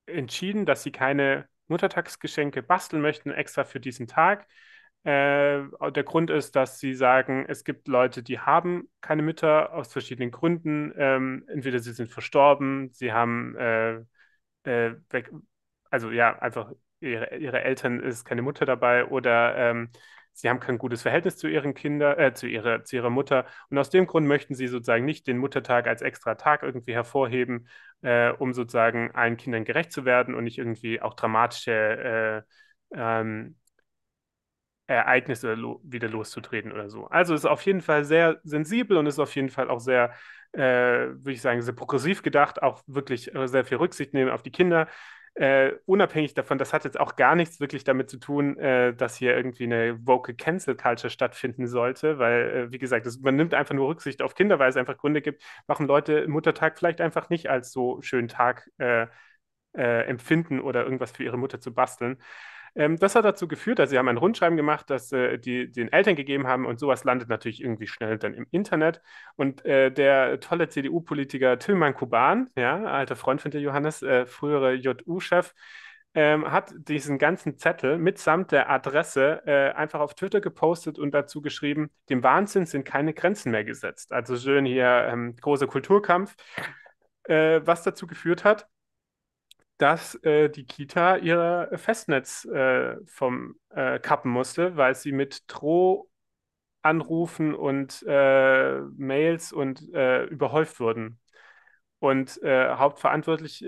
entschieden, 0.07 0.65
dass 0.65 0.81
sie 0.81 0.91
keine 0.91 1.47
Muttertagsgeschenke 1.67 2.63
basteln 2.63 3.03
möchten, 3.03 3.29
extra 3.29 3.63
für 3.63 3.79
diesen 3.79 4.07
Tag. 4.07 4.47
Äh, 5.03 5.61
der 5.91 6.03
Grund 6.03 6.31
ist, 6.31 6.55
dass 6.55 6.79
sie 6.79 6.95
sagen, 6.95 7.45
es 7.47 7.63
gibt 7.63 7.87
Leute, 7.87 8.23
die 8.23 8.39
haben 8.39 8.89
keine 9.01 9.21
Mütter 9.21 9.71
aus 9.71 9.93
verschiedenen 9.93 10.31
Gründen. 10.31 10.93
Ähm, 10.97 11.45
entweder 11.47 11.77
sie 11.77 11.93
sind 11.93 12.09
verstorben, 12.09 12.89
sie 12.91 13.13
haben 13.13 13.55
äh, 14.65 14.95
weg, 15.09 15.31
also 15.89 16.11
ja, 16.11 16.37
einfach 16.39 16.71
ihre, 16.99 17.35
ihre 17.37 17.61
Eltern 17.61 17.99
ist 18.01 18.25
keine 18.25 18.41
Mutter 18.41 18.65
dabei 18.65 19.05
oder 19.05 19.55
ähm, 19.57 19.89
sie 20.33 20.49
haben 20.49 20.59
kein 20.59 20.77
gutes 20.77 21.01
Verhältnis 21.01 21.37
zu 21.37 21.47
ihren 21.47 21.73
Kindern, 21.73 22.17
äh, 22.19 22.33
zu 22.33 22.47
ihrer, 22.47 22.83
zu 22.83 22.95
ihrer 22.97 23.09
Mutter. 23.09 23.45
Und 23.69 23.77
aus 23.77 23.89
dem 23.89 24.05
Grund 24.07 24.27
möchten 24.27 24.55
sie 24.55 24.67
sozusagen 24.67 25.05
nicht 25.05 25.27
den 25.27 25.37
Muttertag 25.37 25.87
als 25.87 26.01
extra 26.01 26.35
Tag 26.35 26.63
irgendwie 26.63 26.93
hervorheben, 26.93 27.67
äh, 28.01 28.31
um 28.31 28.53
sozusagen 28.53 29.11
allen 29.13 29.37
Kindern 29.37 29.63
gerecht 29.65 29.91
zu 29.91 30.05
werden 30.05 30.35
und 30.35 30.43
nicht 30.43 30.57
irgendwie 30.57 31.01
auch 31.01 31.13
dramatische 31.13 32.45
äh, 32.93 32.99
ähm, 33.21 33.55
Ereignisse 34.87 35.55
lo 35.55 35.81
wieder 35.83 36.07
loszutreten 36.09 36.71
oder 36.71 36.89
so. 36.89 37.05
Also 37.07 37.33
ist 37.33 37.45
auf 37.45 37.61
jeden 37.65 37.81
Fall 37.81 38.03
sehr 38.05 38.39
sensibel 38.43 38.97
und 38.97 39.07
ist 39.07 39.17
auf 39.19 39.35
jeden 39.35 39.49
Fall 39.49 39.69
auch 39.69 39.79
sehr, 39.79 40.13
äh, 40.55 40.59
würde 40.59 41.31
ich 41.31 41.41
sagen, 41.41 41.61
sehr 41.61 41.73
progressiv 41.75 42.23
gedacht, 42.23 42.61
auch 42.63 42.81
wirklich 42.87 43.33
äh, 43.35 43.47
sehr 43.47 43.65
viel 43.65 43.77
Rücksicht 43.77 44.13
nehmen 44.13 44.31
auf 44.31 44.43
die 44.43 44.51
Kinder. 44.51 44.87
Äh, 45.35 45.73
unabhängig 45.85 46.33
davon, 46.33 46.57
das 46.57 46.71
hat 46.71 46.85
jetzt 46.85 46.97
auch 46.97 47.17
gar 47.17 47.35
nichts 47.35 47.59
wirklich 47.59 47.83
damit 47.83 48.09
zu 48.09 48.17
tun, 48.19 48.57
äh, 48.57 48.95
dass 48.95 49.17
hier 49.17 49.35
irgendwie 49.35 49.65
eine 49.65 49.99
woke 50.07 50.33
Cancel 50.33 50.77
Culture 50.77 51.09
stattfinden 51.09 51.67
sollte, 51.67 52.19
weil, 52.19 52.67
äh, 52.67 52.71
wie 52.71 52.77
gesagt, 52.77 53.05
das, 53.05 53.19
man 53.19 53.35
nimmt 53.35 53.53
einfach 53.53 53.75
nur 53.75 53.89
Rücksicht 53.89 54.21
auf 54.21 54.33
Kinder, 54.33 54.59
weil 54.59 54.69
es 54.69 54.77
einfach 54.77 54.97
Gründe 54.97 55.21
gibt, 55.21 55.43
warum 55.67 55.87
Leute 55.87 56.25
Muttertag 56.29 56.77
vielleicht 56.77 57.01
einfach 57.01 57.29
nicht 57.29 57.49
als 57.49 57.73
so 57.73 58.01
schönen 58.01 58.29
Tag 58.29 58.69
äh, 58.77 59.07
äh, 59.73 60.05
empfinden 60.07 60.61
oder 60.61 60.83
irgendwas 60.85 61.11
für 61.11 61.23
ihre 61.23 61.37
Mutter 61.37 61.59
zu 61.59 61.73
basteln. 61.73 62.17
Ähm, 62.75 62.97
das 62.97 63.15
hat 63.15 63.25
dazu 63.25 63.47
geführt, 63.47 63.79
dass 63.79 63.89
sie 63.89 63.97
haben 63.97 64.09
ein 64.09 64.17
Rundschreiben 64.17 64.57
gemacht, 64.57 64.89
das 64.89 65.11
äh, 65.11 65.37
die 65.37 65.71
den 65.71 65.91
Eltern 65.91 66.15
gegeben 66.15 66.47
haben 66.47 66.65
und 66.65 66.79
sowas 66.79 67.03
landet 67.03 67.29
natürlich 67.29 67.61
irgendwie 67.61 67.87
schnell 67.87 68.17
dann 68.17 68.33
im 68.33 68.47
Internet. 68.51 69.01
Und 69.35 69.65
äh, 69.65 69.91
der 69.91 70.39
tolle 70.41 70.69
CDU-Politiker 70.69 71.57
Tilman 71.57 71.93
Kuban, 71.93 72.49
ja, 72.57 72.83
alter 72.83 73.15
Freund 73.15 73.41
von 73.41 73.51
dir, 73.51 73.61
Johannes, 73.61 74.01
äh, 74.03 74.25
frühere 74.25 74.73
JU-Chef, 74.73 75.53
ähm, 76.15 76.49
hat 76.49 76.73
diesen 76.77 77.17
ganzen 77.17 77.57
Zettel 77.57 77.97
mitsamt 77.97 78.51
der 78.51 78.69
Adresse 78.69 79.41
äh, 79.45 79.71
einfach 79.73 79.99
auf 79.99 80.13
Twitter 80.15 80.39
gepostet 80.39 80.97
und 80.97 81.11
dazu 81.11 81.41
geschrieben, 81.41 81.89
dem 82.09 82.23
Wahnsinn 82.23 82.65
sind 82.65 82.85
keine 82.85 83.13
Grenzen 83.13 83.51
mehr 83.51 83.65
gesetzt. 83.65 84.13
Also 84.13 84.37
schön 84.37 84.65
hier 84.65 85.07
ähm, 85.09 85.35
großer 85.35 85.67
Kulturkampf, 85.67 86.35
äh, 87.23 87.61
was 87.65 87.83
dazu 87.83 88.07
geführt 88.07 88.45
hat, 88.45 88.67
dass 89.77 90.15
äh, 90.23 90.49
die 90.49 90.65
Kita 90.65 91.17
ihr 91.17 91.69
Festnetz 91.75 92.45
äh, 92.45 92.97
vom 93.05 93.55
äh, 93.69 93.99
kappen 93.99 94.31
musste, 94.31 94.77
weil 94.77 94.95
sie 94.95 95.11
mit 95.11 95.43
Drohanrufen 96.83 97.53
und 97.55 98.03
äh, 98.07 98.79
Mails 98.97 99.51
und 99.53 99.93
äh, 99.93 100.25
überhäuft 100.25 100.79
wurden. 100.79 101.19
Und 101.99 102.41
äh, 102.43 102.75
hauptverantwortlich 102.75 103.65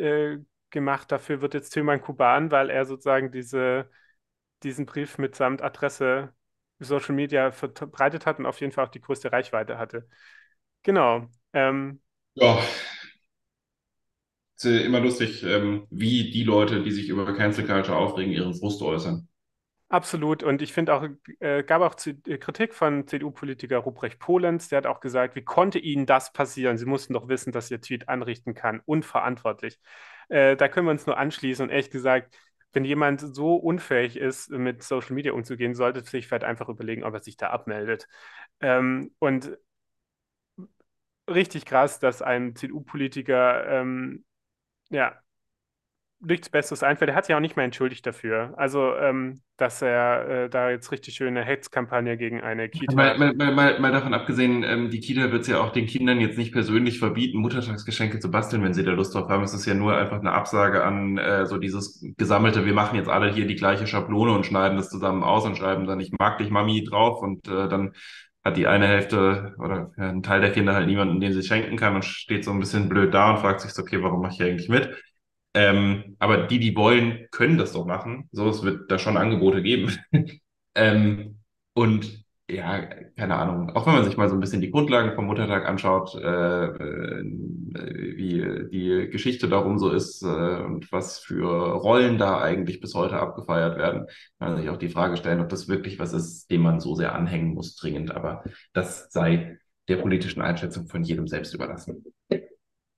gemacht 0.70 1.12
dafür 1.12 1.41
wird 1.41 1.53
jetzt 1.53 1.72
Tilman 1.72 2.01
Kuban, 2.01 2.51
weil 2.51 2.70
er 2.70 2.86
sozusagen 2.86 3.32
diese, 3.32 3.89
diesen 4.64 4.86
Brief 4.86 5.18
mitsamt 5.18 5.62
Adresse 5.62 6.34
Social 6.80 7.16
Media 7.16 7.51
verbreitet 7.51 8.26
hat 8.26 8.39
und 8.39 8.45
auf 8.45 8.62
jeden 8.62 8.72
Fall 8.74 8.86
auch 8.86 8.89
die 8.91 9.01
größte 9.01 9.32
Reichweite 9.32 9.78
hatte. 9.80 10.08
Genau. 10.84 11.28
Ähm, 11.53 12.01
Ja, 12.36 12.58
immer 14.66 14.99
lustig, 14.99 15.43
ähm, 15.43 15.86
wie 15.89 16.32
die 16.32 16.43
Leute, 16.43 16.82
die 16.84 16.91
sich 16.91 17.10
über 17.10 17.34
Cancel 17.36 17.66
Culture 17.66 17.97
aufregen, 17.97 18.34
ihren 18.34 18.53
Frust 18.53 18.82
äußern. 18.82 19.28
Absolut. 19.89 20.43
Und 20.43 20.62
ich 20.62 20.74
finde 20.74 20.93
auch, 20.93 21.08
äh, 21.39 21.64
gab 21.64 21.82
auch 21.82 21.95
Z 21.95 22.28
äh, 22.28 22.38
Kritik 22.38 22.74
von 22.74 23.08
CDU-Politiker 23.08 23.78
Ruprecht 23.78 24.20
Polenz, 24.20 24.68
der 24.68 24.78
hat 24.80 24.86
auch 24.86 24.99
gesagt, 24.99 25.36
wie 25.36 25.43
konnte 25.43 25.80
Ihnen 25.80 26.05
das 26.05 26.34
passieren? 26.34 26.78
Sie 26.78 26.86
mussten 26.86 27.14
doch 27.14 27.30
wissen, 27.30 27.53
dass 27.53 27.72
Ihr 27.72 27.80
Tweet 27.80 28.10
anrichten 28.10 28.53
kann. 28.53 28.82
Unverantwortlich. 28.86 29.80
Äh, 30.28 30.58
da 30.58 30.68
können 30.68 30.88
wir 30.88 30.91
uns 30.91 31.05
nur 31.05 31.18
anschließen. 31.18 31.64
Und 31.64 31.70
ehrlich 31.70 31.89
gesagt, 31.89 32.36
wenn 32.74 32.84
jemand 32.84 33.22
so 33.34 33.55
unfähig 33.55 34.18
ist, 34.18 34.49
mit 34.51 34.84
Social 34.84 35.14
Media 35.14 35.32
umzugehen, 35.32 35.73
sollte 35.73 36.02
sich 36.02 36.27
vielleicht 36.27 36.44
einfach 36.44 36.68
überlegen, 36.68 37.03
ob 37.03 37.14
er 37.14 37.22
sich 37.23 37.38
da 37.38 37.49
abmeldet. 37.52 38.07
Ähm, 38.60 39.15
und 39.19 39.57
richtig 41.30 41.65
krass, 41.65 41.99
dass 41.99 42.22
ein 42.22 42.56
CDU-Politiker 42.56 43.68
ähm, 43.68 44.26
ja, 44.89 45.14
nichts 46.19 46.49
Besseres 46.49 46.84
einfällt. 46.84 47.09
Er 47.09 47.15
hat 47.15 47.26
sich 47.26 47.35
auch 47.35 47.39
nicht 47.39 47.55
mehr 47.55 47.65
entschuldigt 47.65 48.05
dafür. 48.05 48.53
Also, 48.57 48.95
ähm, 48.95 49.41
dass 49.57 49.81
er 49.81 50.45
äh, 50.45 50.49
da 50.49 50.69
jetzt 50.69 50.91
richtig 50.91 51.15
schöne 51.15 51.43
Hetzkampagne 51.43 52.18
gegen 52.18 52.41
eine 52.41 52.69
Kita. 52.69 52.95
mal, 52.95 53.18
mal, 53.18 53.34
mal 53.34 53.80
mal 53.80 53.91
davon 53.91 54.14
abgesehen, 54.14 54.64
ähm, 54.64 54.89
die 54.89 54.99
Kita 54.99 55.31
wird 55.31 55.43
es 55.43 55.47
ja 55.47 55.59
auch 55.59 55.72
den 55.72 55.85
Kindern 55.85 56.19
jetzt 56.19 56.38
nicht 56.38 56.51
persönlich 56.51 56.99
verbieten, 56.99 57.39
Muttertagsgeschenke 57.39 58.19
zu 58.19 58.31
basteln, 58.31 58.64
wenn 58.64 58.73
sie 58.73 58.84
da 58.84 58.91
Lust 58.91 59.14
drauf 59.14 59.30
haben. 59.30 59.43
Es 59.43 59.53
ist 59.53 59.65
ja 59.65 59.73
nur 59.73 59.95
einfach 59.95 60.19
eine 60.19 60.31
Absage 60.31 60.84
an 60.84 61.18
äh, 61.18 61.45
so 61.45 61.57
dieses 61.57 62.03
gesammelte, 62.18 62.65
wir 62.65 62.73
machen 62.73 62.97
jetzt 62.97 63.09
alle 63.09 63.31
hier 63.31 63.47
die 63.47 63.55
gleiche 63.55 63.88
Schablone 63.88 64.31
und 64.34 64.45
schneiden 64.45 64.77
das 64.77 64.89
zusammen 64.89 65.23
aus 65.23 65.45
und 65.45 65.57
schreiben 65.57 65.85
dann 65.85 65.99
ich 65.99 66.11
mag 66.18 66.38
dich 66.39 66.49
Mami 66.49 66.84
drauf 66.84 67.22
und 67.22 67.47
äh, 67.47 67.68
dann 67.68 67.93
hat 68.48 68.57
die 68.57 68.68
eine 68.68 68.88
Hälfte 68.88 69.53
oder 69.60 69.91
ein 69.98 70.24
Teil 70.24 70.41
der 70.41 70.52
Kinder 70.52 70.74
halt 70.74 70.88
niemanden, 70.88 71.19
den 71.19 71.34
sie 71.34 71.44
schenken 71.44 71.78
kann 71.78 71.95
und 71.95 72.06
steht 72.06 72.45
so 72.45 72.52
ein 72.52 72.60
bisschen 72.60 72.90
blöd 72.90 73.14
da 73.14 73.32
und 73.32 73.40
fragt 73.40 73.61
sich 73.61 73.72
so, 73.72 73.82
okay, 73.84 74.02
warum 74.02 74.22
mache 74.22 74.34
ich 74.34 74.44
eigentlich 74.44 74.69
mit? 74.69 74.95
Ähm, 75.53 76.15
aber 76.19 76.48
die, 76.48 76.60
die 76.60 76.76
wollen, 76.76 77.28
können 77.32 77.57
das 77.57 77.74
doch 77.74 77.86
machen. 77.86 78.30
So, 78.32 78.49
es 78.49 78.64
wird 78.64 78.91
da 78.91 78.99
schon 78.99 79.18
Angebote 79.18 79.61
geben. 79.61 79.98
ähm, 80.76 81.40
und 81.74 82.26
ja, 82.49 82.80
keine 83.18 83.36
Ahnung, 83.36 83.72
auch 83.76 83.86
wenn 83.86 83.95
man 83.95 84.06
sich 84.06 84.15
mal 84.15 84.30
so 84.30 84.36
ein 84.36 84.40
bisschen 84.40 84.61
die 84.61 84.72
Grundlagen 84.72 85.15
vom 85.15 85.26
Muttertag 85.26 85.65
anschaut, 85.68 86.15
äh, 86.15 86.65
äh, 86.65 87.24
wie 88.15 88.69
die 88.72 89.10
Geschichte 89.10 89.49
darum 89.49 89.78
so 89.78 89.91
ist 89.91 90.24
äh, 90.24 90.61
und 90.64 90.90
was 90.91 91.19
für 91.19 91.74
Rollen 91.74 92.18
da 92.18 92.41
eigentlich 92.41 92.80
bis 92.80 92.95
heute 92.95 93.19
abgefeiert 93.19 93.78
werden, 93.78 94.07
kann 94.40 94.53
man 94.53 94.57
sich 94.61 94.69
auch 94.69 94.78
die 94.78 94.88
Frage 94.88 95.18
stellen, 95.18 95.41
ob 95.41 95.49
das 95.49 95.68
wirklich 95.68 95.99
was 95.99 96.14
ist, 96.14 96.49
dem 96.49 96.61
man 96.61 96.80
so 96.80 96.95
sehr 96.95 97.14
anhängen 97.15 97.53
muss, 97.53 97.76
dringend. 97.76 98.15
Aber 98.15 98.44
das 98.72 99.11
sei 99.11 99.60
der 99.90 99.98
politischen 99.98 100.41
Einschätzung 100.41 100.88
von 100.88 101.03
jedem 101.03 101.28
selbst 101.28 101.53
überlassen. 101.53 102.06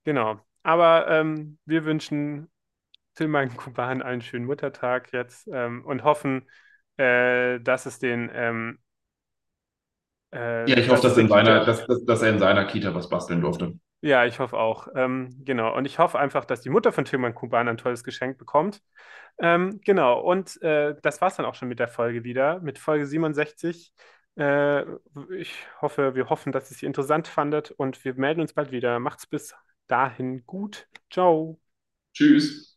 Genau. 0.04 0.40
Aber 0.62 1.08
ähm, 1.08 1.58
wir 1.66 1.86
wünschen 1.86 2.50
Tilman 3.16 3.56
Kuban 3.56 4.02
einen 4.04 4.22
schönen 4.22 4.46
Muttertag 4.46 5.12
jetzt 5.12 5.48
ähm, 5.52 5.84
und 5.86 6.04
hoffen, 6.04 6.48
äh, 6.98 7.60
dass 7.60 7.86
es 7.86 8.00
den 8.00 8.30
ähm, 8.34 8.80
äh, 10.32 10.70
Ja, 10.70 10.78
ich 10.78 10.88
hoffe, 10.90 11.02
dass 11.02 11.14
es 11.14 11.18
in 11.18 11.28
seiner, 11.28 11.66
dass, 11.66 11.86
dass, 11.86 12.06
dass 12.06 12.22
er 12.22 12.30
in 12.30 12.40
seiner 12.40 12.64
Kita 12.66 12.94
was 12.96 13.10
basteln 13.10 13.42
durfte. 13.42 13.78
Ja, 14.02 14.26
ich 14.26 14.40
hoffe 14.40 14.58
auch. 14.58 14.88
Ähm, 14.96 15.30
genau. 15.44 15.76
Und 15.76 15.84
ich 15.86 16.00
hoffe 16.00 16.18
einfach, 16.20 16.46
dass 16.46 16.62
die 16.62 16.70
Mutter 16.70 16.94
von 16.94 17.04
Tilman 17.04 17.36
Kuban 17.36 17.68
ein 17.68 17.78
tolles 17.78 18.04
Geschenk 18.06 18.38
bekommt. 18.38 18.82
Ähm, 19.40 19.82
genau. 19.84 20.22
Und 20.22 20.62
äh, 20.62 20.96
das 21.02 21.20
war 21.22 21.28
es 21.30 21.36
dann 21.36 21.46
auch 21.46 21.56
schon 21.56 21.68
mit 21.68 21.80
der 21.80 21.90
Folge 21.90 22.24
wieder, 22.24 22.60
mit 22.62 22.80
Folge 22.80 23.06
67. 23.08 23.94
Äh, 24.38 24.84
ich 25.38 25.54
hoffe, 25.82 26.16
wir 26.16 26.30
hoffen, 26.30 26.54
dass 26.54 26.72
ihr 26.72 26.78
sie 26.78 26.86
interessant 26.86 27.28
fandet 27.28 27.72
und 27.72 28.04
wir 28.06 28.14
melden 28.16 28.40
uns 28.42 28.54
bald 28.54 28.72
wieder. 28.72 29.00
Macht's 29.00 29.28
bis 29.28 29.54
dahin 29.88 30.46
gut. 30.46 30.88
Ciao. 31.10 31.60
Tschüss. 32.14 32.69